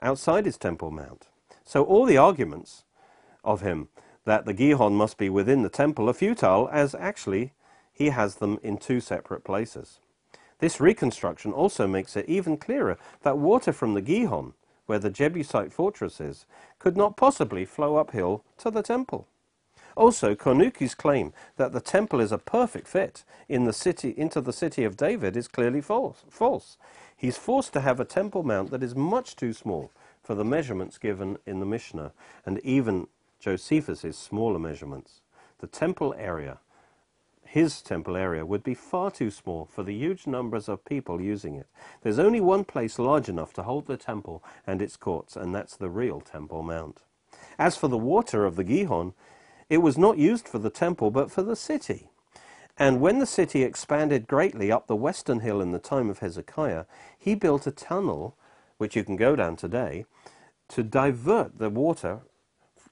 outside 0.01 0.47
his 0.47 0.57
temple 0.57 0.89
mount. 0.89 1.27
So 1.63 1.83
all 1.83 2.07
the 2.07 2.17
arguments 2.17 2.85
of 3.43 3.61
him 3.61 3.89
that 4.25 4.45
the 4.45 4.55
Gihon 4.55 4.95
must 4.95 5.19
be 5.19 5.29
within 5.29 5.61
the 5.61 5.69
temple 5.69 6.09
are 6.09 6.13
futile, 6.13 6.67
as 6.71 6.95
actually 6.95 7.53
he 7.93 8.09
has 8.09 8.37
them 8.37 8.57
in 8.63 8.79
two 8.79 8.99
separate 8.99 9.43
places. 9.43 9.99
This 10.61 10.79
reconstruction 10.79 11.51
also 11.51 11.87
makes 11.87 12.15
it 12.15 12.29
even 12.29 12.55
clearer 12.55 12.99
that 13.23 13.39
water 13.39 13.73
from 13.73 13.95
the 13.95 14.01
Gihon, 14.01 14.53
where 14.85 14.99
the 14.99 15.09
Jebusite 15.09 15.73
fortress 15.73 16.21
is, 16.21 16.45
could 16.77 16.95
not 16.95 17.17
possibly 17.17 17.65
flow 17.65 17.95
uphill 17.97 18.45
to 18.59 18.69
the 18.69 18.83
temple. 18.83 19.27
Also, 19.97 20.35
Cornuke's 20.35 20.93
claim 20.93 21.33
that 21.57 21.73
the 21.73 21.81
temple 21.81 22.19
is 22.19 22.31
a 22.31 22.37
perfect 22.37 22.87
fit 22.87 23.23
in 23.49 23.65
the 23.65 23.73
city, 23.73 24.13
into 24.15 24.39
the 24.39 24.53
city 24.53 24.83
of 24.83 24.95
David 24.95 25.35
is 25.35 25.47
clearly 25.47 25.81
false. 25.81 26.23
false. 26.29 26.77
He's 27.17 27.37
forced 27.37 27.73
to 27.73 27.81
have 27.81 27.99
a 27.99 28.05
temple 28.05 28.43
mount 28.43 28.69
that 28.69 28.83
is 28.83 28.95
much 28.95 29.35
too 29.35 29.53
small 29.53 29.91
for 30.21 30.35
the 30.35 30.45
measurements 30.45 30.99
given 30.99 31.37
in 31.47 31.59
the 31.59 31.65
Mishnah, 31.65 32.13
and 32.45 32.59
even 32.59 33.07
Josephus's 33.39 34.15
smaller 34.15 34.59
measurements. 34.59 35.21
The 35.57 35.67
temple 35.67 36.13
area, 36.17 36.59
his 37.51 37.81
temple 37.81 38.15
area, 38.15 38.45
would 38.45 38.63
be 38.63 38.73
far 38.73 39.11
too 39.11 39.29
small 39.29 39.65
for 39.65 39.83
the 39.83 39.93
huge 39.93 40.25
numbers 40.25 40.69
of 40.69 40.85
people 40.85 41.19
using 41.19 41.55
it. 41.55 41.67
There's 42.01 42.17
only 42.17 42.39
one 42.39 42.63
place 42.63 42.97
large 42.97 43.27
enough 43.27 43.51
to 43.55 43.63
hold 43.63 43.87
the 43.87 43.97
temple 43.97 44.41
and 44.65 44.81
its 44.81 44.95
courts, 44.95 45.35
and 45.35 45.53
that's 45.53 45.75
the 45.75 45.89
real 45.89 46.21
Temple 46.21 46.63
Mount. 46.63 47.01
As 47.59 47.75
for 47.75 47.89
the 47.89 47.97
water 47.97 48.45
of 48.45 48.55
the 48.55 48.63
Gihon, 48.63 49.13
it 49.69 49.79
was 49.79 49.97
not 49.97 50.17
used 50.17 50.47
for 50.47 50.59
the 50.59 50.69
temple, 50.69 51.11
but 51.11 51.29
for 51.29 51.43
the 51.43 51.57
city. 51.57 52.07
And 52.79 53.01
when 53.01 53.19
the 53.19 53.25
city 53.25 53.63
expanded 53.63 54.27
greatly 54.27 54.71
up 54.71 54.87
the 54.87 54.95
western 54.95 55.41
hill 55.41 55.59
in 55.59 55.73
the 55.73 55.79
time 55.79 56.09
of 56.09 56.19
Hezekiah, 56.19 56.85
he 57.19 57.35
built 57.35 57.67
a 57.67 57.71
tunnel, 57.71 58.37
which 58.77 58.95
you 58.95 59.03
can 59.03 59.17
go 59.17 59.35
down 59.35 59.57
today, 59.57 60.05
to 60.69 60.83
divert 60.83 61.59
the 61.59 61.69
water 61.69 62.21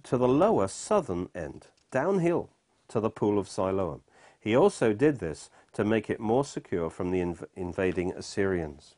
to 0.03 0.17
the 0.17 0.27
lower 0.27 0.67
southern 0.67 1.29
end, 1.33 1.67
downhill 1.91 2.49
to 2.89 2.99
the 2.99 3.09
pool 3.09 3.39
of 3.39 3.47
Siloam. 3.47 4.01
He 4.39 4.55
also 4.55 4.93
did 4.93 5.19
this 5.19 5.49
to 5.73 5.83
make 5.83 6.09
it 6.09 6.19
more 6.19 6.45
secure 6.45 6.89
from 6.89 7.11
the 7.11 7.19
inv 7.19 7.45
invading 7.55 8.13
Assyrians. 8.13 8.95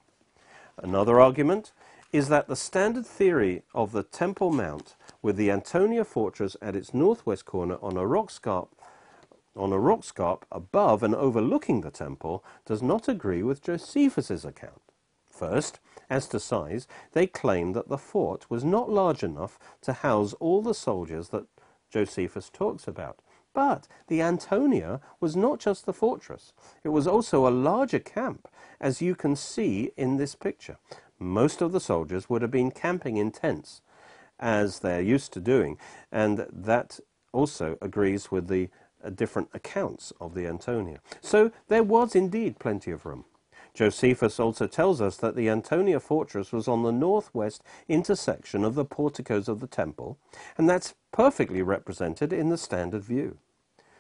Another 0.77 1.19
argument 1.19 1.71
is 2.11 2.27
that 2.27 2.47
the 2.47 2.55
standard 2.55 3.05
theory 3.05 3.63
of 3.73 3.91
the 3.91 4.03
Temple 4.03 4.51
Mount 4.51 4.95
with 5.21 5.37
the 5.37 5.49
Antonia 5.49 6.03
fortress 6.03 6.57
at 6.61 6.75
its 6.75 6.93
northwest 6.93 7.45
corner 7.45 7.77
on 7.81 7.97
a 7.97 8.05
rock 8.05 8.29
scarp 8.29 8.69
on 9.55 9.73
a 9.73 9.79
rock 9.79 10.03
scarp 10.03 10.45
above 10.51 11.03
and 11.03 11.13
overlooking 11.13 11.81
the 11.81 11.91
temple 11.91 12.43
does 12.65 12.81
not 12.81 13.07
agree 13.07 13.43
with 13.43 13.61
Josephus's 13.61 14.45
account. 14.45 14.81
First, 15.29 15.79
as 16.09 16.27
to 16.29 16.39
size, 16.39 16.87
they 17.13 17.27
claim 17.27 17.73
that 17.73 17.89
the 17.89 17.97
fort 17.97 18.49
was 18.49 18.63
not 18.63 18.89
large 18.89 19.23
enough 19.23 19.59
to 19.81 19.93
house 19.93 20.33
all 20.39 20.61
the 20.61 20.73
soldiers 20.73 21.29
that 21.29 21.47
Josephus 21.89 22.49
talks 22.49 22.87
about. 22.87 23.19
But 23.53 23.87
the 24.07 24.21
Antonia 24.21 25.01
was 25.19 25.35
not 25.35 25.59
just 25.59 25.85
the 25.85 25.93
fortress, 25.93 26.53
it 26.83 26.89
was 26.89 27.07
also 27.07 27.47
a 27.47 27.49
larger 27.49 27.99
camp, 27.99 28.47
as 28.79 29.01
you 29.01 29.15
can 29.15 29.35
see 29.35 29.91
in 29.97 30.17
this 30.17 30.35
picture. 30.35 30.77
Most 31.19 31.61
of 31.61 31.71
the 31.71 31.79
soldiers 31.79 32.29
would 32.29 32.41
have 32.41 32.51
been 32.51 32.71
camping 32.71 33.17
in 33.17 33.31
tents, 33.31 33.81
as 34.39 34.79
they're 34.79 35.01
used 35.01 35.33
to 35.33 35.39
doing, 35.39 35.77
and 36.11 36.47
that 36.51 36.99
also 37.31 37.77
agrees 37.81 38.31
with 38.31 38.47
the 38.47 38.69
uh, 39.03 39.09
different 39.09 39.49
accounts 39.53 40.13
of 40.19 40.33
the 40.33 40.47
Antonia. 40.47 40.99
So 41.21 41.51
there 41.67 41.83
was 41.83 42.15
indeed 42.15 42.59
plenty 42.59 42.91
of 42.91 43.05
room. 43.05 43.25
Josephus 43.73 44.39
also 44.39 44.67
tells 44.67 45.01
us 45.01 45.17
that 45.17 45.35
the 45.35 45.49
Antonia 45.49 45.99
fortress 45.99 46.51
was 46.51 46.67
on 46.67 46.83
the 46.83 46.91
northwest 46.91 47.63
intersection 47.87 48.65
of 48.65 48.75
the 48.75 48.85
porticos 48.85 49.47
of 49.47 49.59
the 49.59 49.67
temple, 49.67 50.17
and 50.57 50.69
that's 50.69 50.95
perfectly 51.11 51.61
represented 51.61 52.33
in 52.33 52.49
the 52.49 52.57
standard 52.57 53.03
view. 53.03 53.37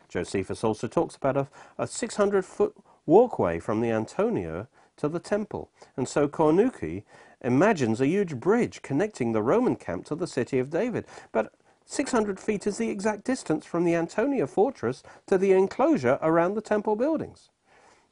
Josephus 0.09 0.63
also 0.63 0.87
talks 0.87 1.15
about 1.15 1.37
a, 1.37 1.47
a 1.77 1.87
600 1.87 2.43
foot 2.43 2.75
walkway 3.05 3.59
from 3.59 3.79
the 3.79 3.91
Antonia 3.91 4.67
to 4.97 5.07
the 5.07 5.19
temple, 5.19 5.69
and 5.95 6.07
so 6.07 6.27
Cornuke 6.27 7.03
imagines 7.41 8.01
a 8.01 8.07
huge 8.07 8.35
bridge 8.35 8.81
connecting 8.81 9.31
the 9.31 9.41
Roman 9.41 9.77
camp 9.77 10.05
to 10.05 10.15
the 10.15 10.27
city 10.27 10.59
of 10.59 10.69
David. 10.69 11.05
But 11.31 11.53
600 11.85 12.39
feet 12.39 12.67
is 12.67 12.77
the 12.77 12.89
exact 12.89 13.23
distance 13.23 13.65
from 13.65 13.85
the 13.85 13.95
Antonia 13.95 14.47
fortress 14.47 15.01
to 15.27 15.37
the 15.37 15.53
enclosure 15.53 16.19
around 16.21 16.55
the 16.55 16.61
temple 16.61 16.97
buildings. 16.97 17.50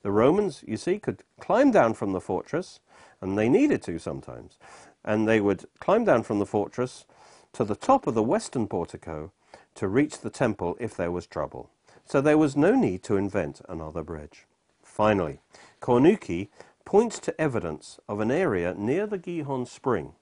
The 0.01 0.11
Romans, 0.11 0.63
you 0.65 0.77
see, 0.77 0.99
could 0.99 1.23
climb 1.39 1.71
down 1.71 1.93
from 1.93 2.13
the 2.13 2.21
fortress, 2.21 2.79
and 3.21 3.37
they 3.37 3.49
needed 3.49 3.81
to 3.83 3.99
sometimes, 3.99 4.57
and 5.03 5.27
they 5.27 5.41
would 5.41 5.65
climb 5.79 6.05
down 6.05 6.23
from 6.23 6.39
the 6.39 6.45
fortress 6.45 7.05
to 7.53 7.63
the 7.63 7.75
top 7.75 8.07
of 8.07 8.13
the 8.13 8.23
western 8.23 8.67
portico 8.67 9.31
to 9.75 9.87
reach 9.87 10.19
the 10.19 10.29
temple 10.29 10.77
if 10.79 10.95
there 10.95 11.11
was 11.11 11.27
trouble. 11.27 11.69
So 12.05 12.21
there 12.21 12.37
was 12.37 12.55
no 12.55 12.73
need 12.75 13.03
to 13.03 13.17
invent 13.17 13.61
another 13.67 14.03
bridge. 14.03 14.45
Finally, 14.83 15.39
Cornuke 15.81 16.49
points 16.85 17.19
to 17.19 17.39
evidence 17.39 17.99
of 18.07 18.19
an 18.19 18.31
area 18.31 18.73
near 18.73 19.05
the 19.05 19.17
Gihon 19.17 19.65
spring 19.65 20.13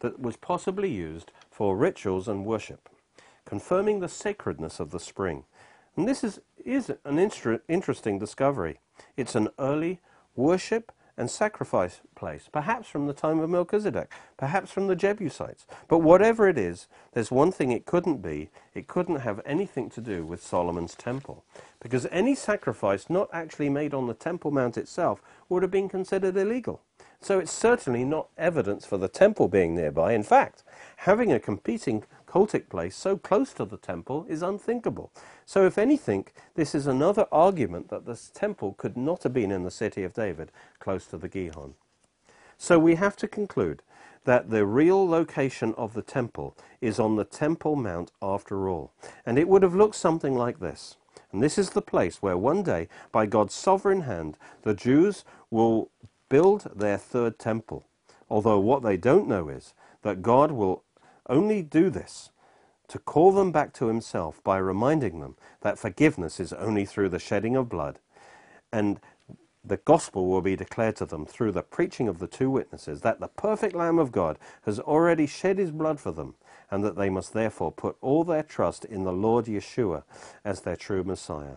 that 0.00 0.20
was 0.20 0.36
possibly 0.36 0.90
used 0.90 1.32
for 1.50 1.76
rituals 1.76 2.28
and 2.28 2.44
worship, 2.44 2.88
confirming 3.44 4.00
the 4.00 4.08
sacredness 4.08 4.80
of 4.80 4.90
the 4.90 5.00
spring. 5.00 5.44
And 5.96 6.06
this 6.06 6.22
is, 6.22 6.40
is 6.64 6.92
an 7.04 7.18
interesting 7.68 8.18
discovery. 8.18 8.80
It's 9.16 9.34
an 9.34 9.48
early 9.58 10.00
worship 10.36 10.92
and 11.16 11.30
sacrifice 11.30 12.00
place, 12.16 12.48
perhaps 12.50 12.88
from 12.88 13.06
the 13.06 13.12
time 13.12 13.38
of 13.38 13.48
Melchizedek, 13.48 14.10
perhaps 14.36 14.72
from 14.72 14.88
the 14.88 14.96
Jebusites. 14.96 15.64
But 15.86 15.98
whatever 15.98 16.48
it 16.48 16.58
is, 16.58 16.88
there's 17.12 17.30
one 17.30 17.52
thing 17.52 17.70
it 17.70 17.86
couldn't 17.86 18.20
be. 18.20 18.50
It 18.74 18.88
couldn't 18.88 19.20
have 19.20 19.40
anything 19.46 19.90
to 19.90 20.00
do 20.00 20.26
with 20.26 20.42
Solomon's 20.42 20.96
temple. 20.96 21.44
Because 21.80 22.08
any 22.10 22.34
sacrifice 22.34 23.08
not 23.08 23.28
actually 23.32 23.68
made 23.68 23.94
on 23.94 24.08
the 24.08 24.14
Temple 24.14 24.50
Mount 24.50 24.76
itself 24.76 25.22
would 25.48 25.62
have 25.62 25.70
been 25.70 25.88
considered 25.88 26.36
illegal. 26.36 26.80
So 27.20 27.38
it's 27.38 27.52
certainly 27.52 28.04
not 28.04 28.28
evidence 28.36 28.84
for 28.84 28.98
the 28.98 29.08
temple 29.08 29.48
being 29.48 29.74
nearby. 29.74 30.12
In 30.12 30.24
fact, 30.24 30.62
having 30.96 31.32
a 31.32 31.40
competing 31.40 32.04
cultic 32.34 32.68
place 32.68 32.96
so 32.96 33.16
close 33.16 33.52
to 33.52 33.64
the 33.64 33.76
temple 33.76 34.26
is 34.28 34.42
unthinkable. 34.42 35.12
So, 35.46 35.66
if 35.66 35.78
anything, 35.78 36.26
this 36.56 36.74
is 36.74 36.88
another 36.88 37.26
argument 37.30 37.90
that 37.90 38.06
this 38.06 38.28
temple 38.34 38.74
could 38.76 38.96
not 38.96 39.22
have 39.22 39.32
been 39.32 39.52
in 39.52 39.62
the 39.62 39.70
city 39.70 40.02
of 40.02 40.14
David, 40.14 40.50
close 40.80 41.06
to 41.06 41.16
the 41.16 41.28
Gihon. 41.28 41.74
So, 42.58 42.76
we 42.80 42.96
have 42.96 43.16
to 43.18 43.28
conclude 43.28 43.82
that 44.24 44.50
the 44.50 44.66
real 44.66 45.06
location 45.08 45.74
of 45.76 45.94
the 45.94 46.02
temple 46.02 46.56
is 46.80 46.98
on 46.98 47.14
the 47.14 47.24
Temple 47.24 47.76
Mount 47.76 48.10
after 48.20 48.68
all. 48.68 48.90
And 49.24 49.38
it 49.38 49.46
would 49.46 49.62
have 49.62 49.74
looked 49.74 49.94
something 49.94 50.34
like 50.34 50.58
this. 50.58 50.96
And 51.30 51.40
this 51.40 51.56
is 51.56 51.70
the 51.70 51.82
place 51.82 52.20
where 52.20 52.36
one 52.36 52.64
day, 52.64 52.88
by 53.12 53.26
God's 53.26 53.54
sovereign 53.54 54.02
hand, 54.02 54.38
the 54.62 54.74
Jews 54.74 55.24
will 55.50 55.90
build 56.28 56.68
their 56.74 56.98
third 56.98 57.38
temple. 57.38 57.84
Although 58.28 58.58
what 58.58 58.82
they 58.82 58.96
don't 58.96 59.28
know 59.28 59.48
is 59.48 59.74
that 60.02 60.22
God 60.22 60.50
will 60.50 60.82
only 61.28 61.62
do 61.62 61.90
this 61.90 62.30
to 62.88 62.98
call 62.98 63.32
them 63.32 63.50
back 63.50 63.72
to 63.74 63.86
himself 63.86 64.42
by 64.44 64.58
reminding 64.58 65.20
them 65.20 65.36
that 65.62 65.78
forgiveness 65.78 66.38
is 66.38 66.52
only 66.52 66.84
through 66.84 67.08
the 67.08 67.18
shedding 67.18 67.56
of 67.56 67.68
blood, 67.68 67.98
and 68.72 69.00
the 69.64 69.78
gospel 69.78 70.26
will 70.26 70.42
be 70.42 70.56
declared 70.56 70.96
to 70.96 71.06
them 71.06 71.24
through 71.24 71.52
the 71.52 71.62
preaching 71.62 72.06
of 72.06 72.18
the 72.18 72.26
two 72.26 72.50
witnesses 72.50 73.00
that 73.00 73.20
the 73.20 73.28
perfect 73.28 73.74
Lamb 73.74 73.98
of 73.98 74.12
God 74.12 74.38
has 74.64 74.78
already 74.78 75.26
shed 75.26 75.58
his 75.58 75.70
blood 75.70 75.98
for 75.98 76.12
them, 76.12 76.34
and 76.70 76.84
that 76.84 76.96
they 76.96 77.08
must 77.08 77.32
therefore 77.32 77.72
put 77.72 77.96
all 78.02 78.24
their 78.24 78.42
trust 78.42 78.84
in 78.84 79.04
the 79.04 79.12
Lord 79.12 79.46
Yeshua 79.46 80.02
as 80.44 80.60
their 80.60 80.76
true 80.76 81.02
Messiah. 81.02 81.56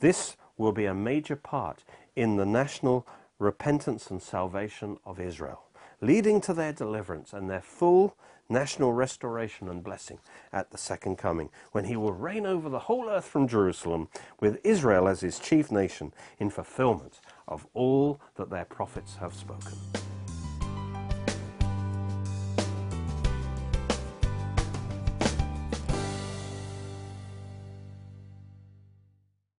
This 0.00 0.36
will 0.56 0.72
be 0.72 0.86
a 0.86 0.94
major 0.94 1.36
part 1.36 1.84
in 2.16 2.36
the 2.36 2.46
national 2.46 3.06
repentance 3.38 4.10
and 4.10 4.20
salvation 4.20 4.98
of 5.04 5.20
Israel, 5.20 5.62
leading 6.00 6.40
to 6.40 6.52
their 6.52 6.72
deliverance 6.72 7.32
and 7.32 7.48
their 7.48 7.62
full 7.62 8.16
national 8.48 8.92
restoration 8.92 9.68
and 9.68 9.84
blessing 9.84 10.18
at 10.52 10.70
the 10.70 10.78
second 10.78 11.16
coming, 11.16 11.50
when 11.72 11.84
he 11.84 11.96
will 11.96 12.12
reign 12.12 12.46
over 12.46 12.68
the 12.68 12.78
whole 12.78 13.08
earth 13.08 13.26
from 13.26 13.46
Jerusalem, 13.46 14.08
with 14.40 14.58
Israel 14.64 15.08
as 15.08 15.20
his 15.20 15.38
chief 15.38 15.70
nation, 15.70 16.12
in 16.38 16.50
fulfillment 16.50 17.20
of 17.46 17.66
all 17.74 18.20
that 18.36 18.50
their 18.50 18.64
prophets 18.64 19.16
have 19.16 19.34
spoken. 19.34 19.76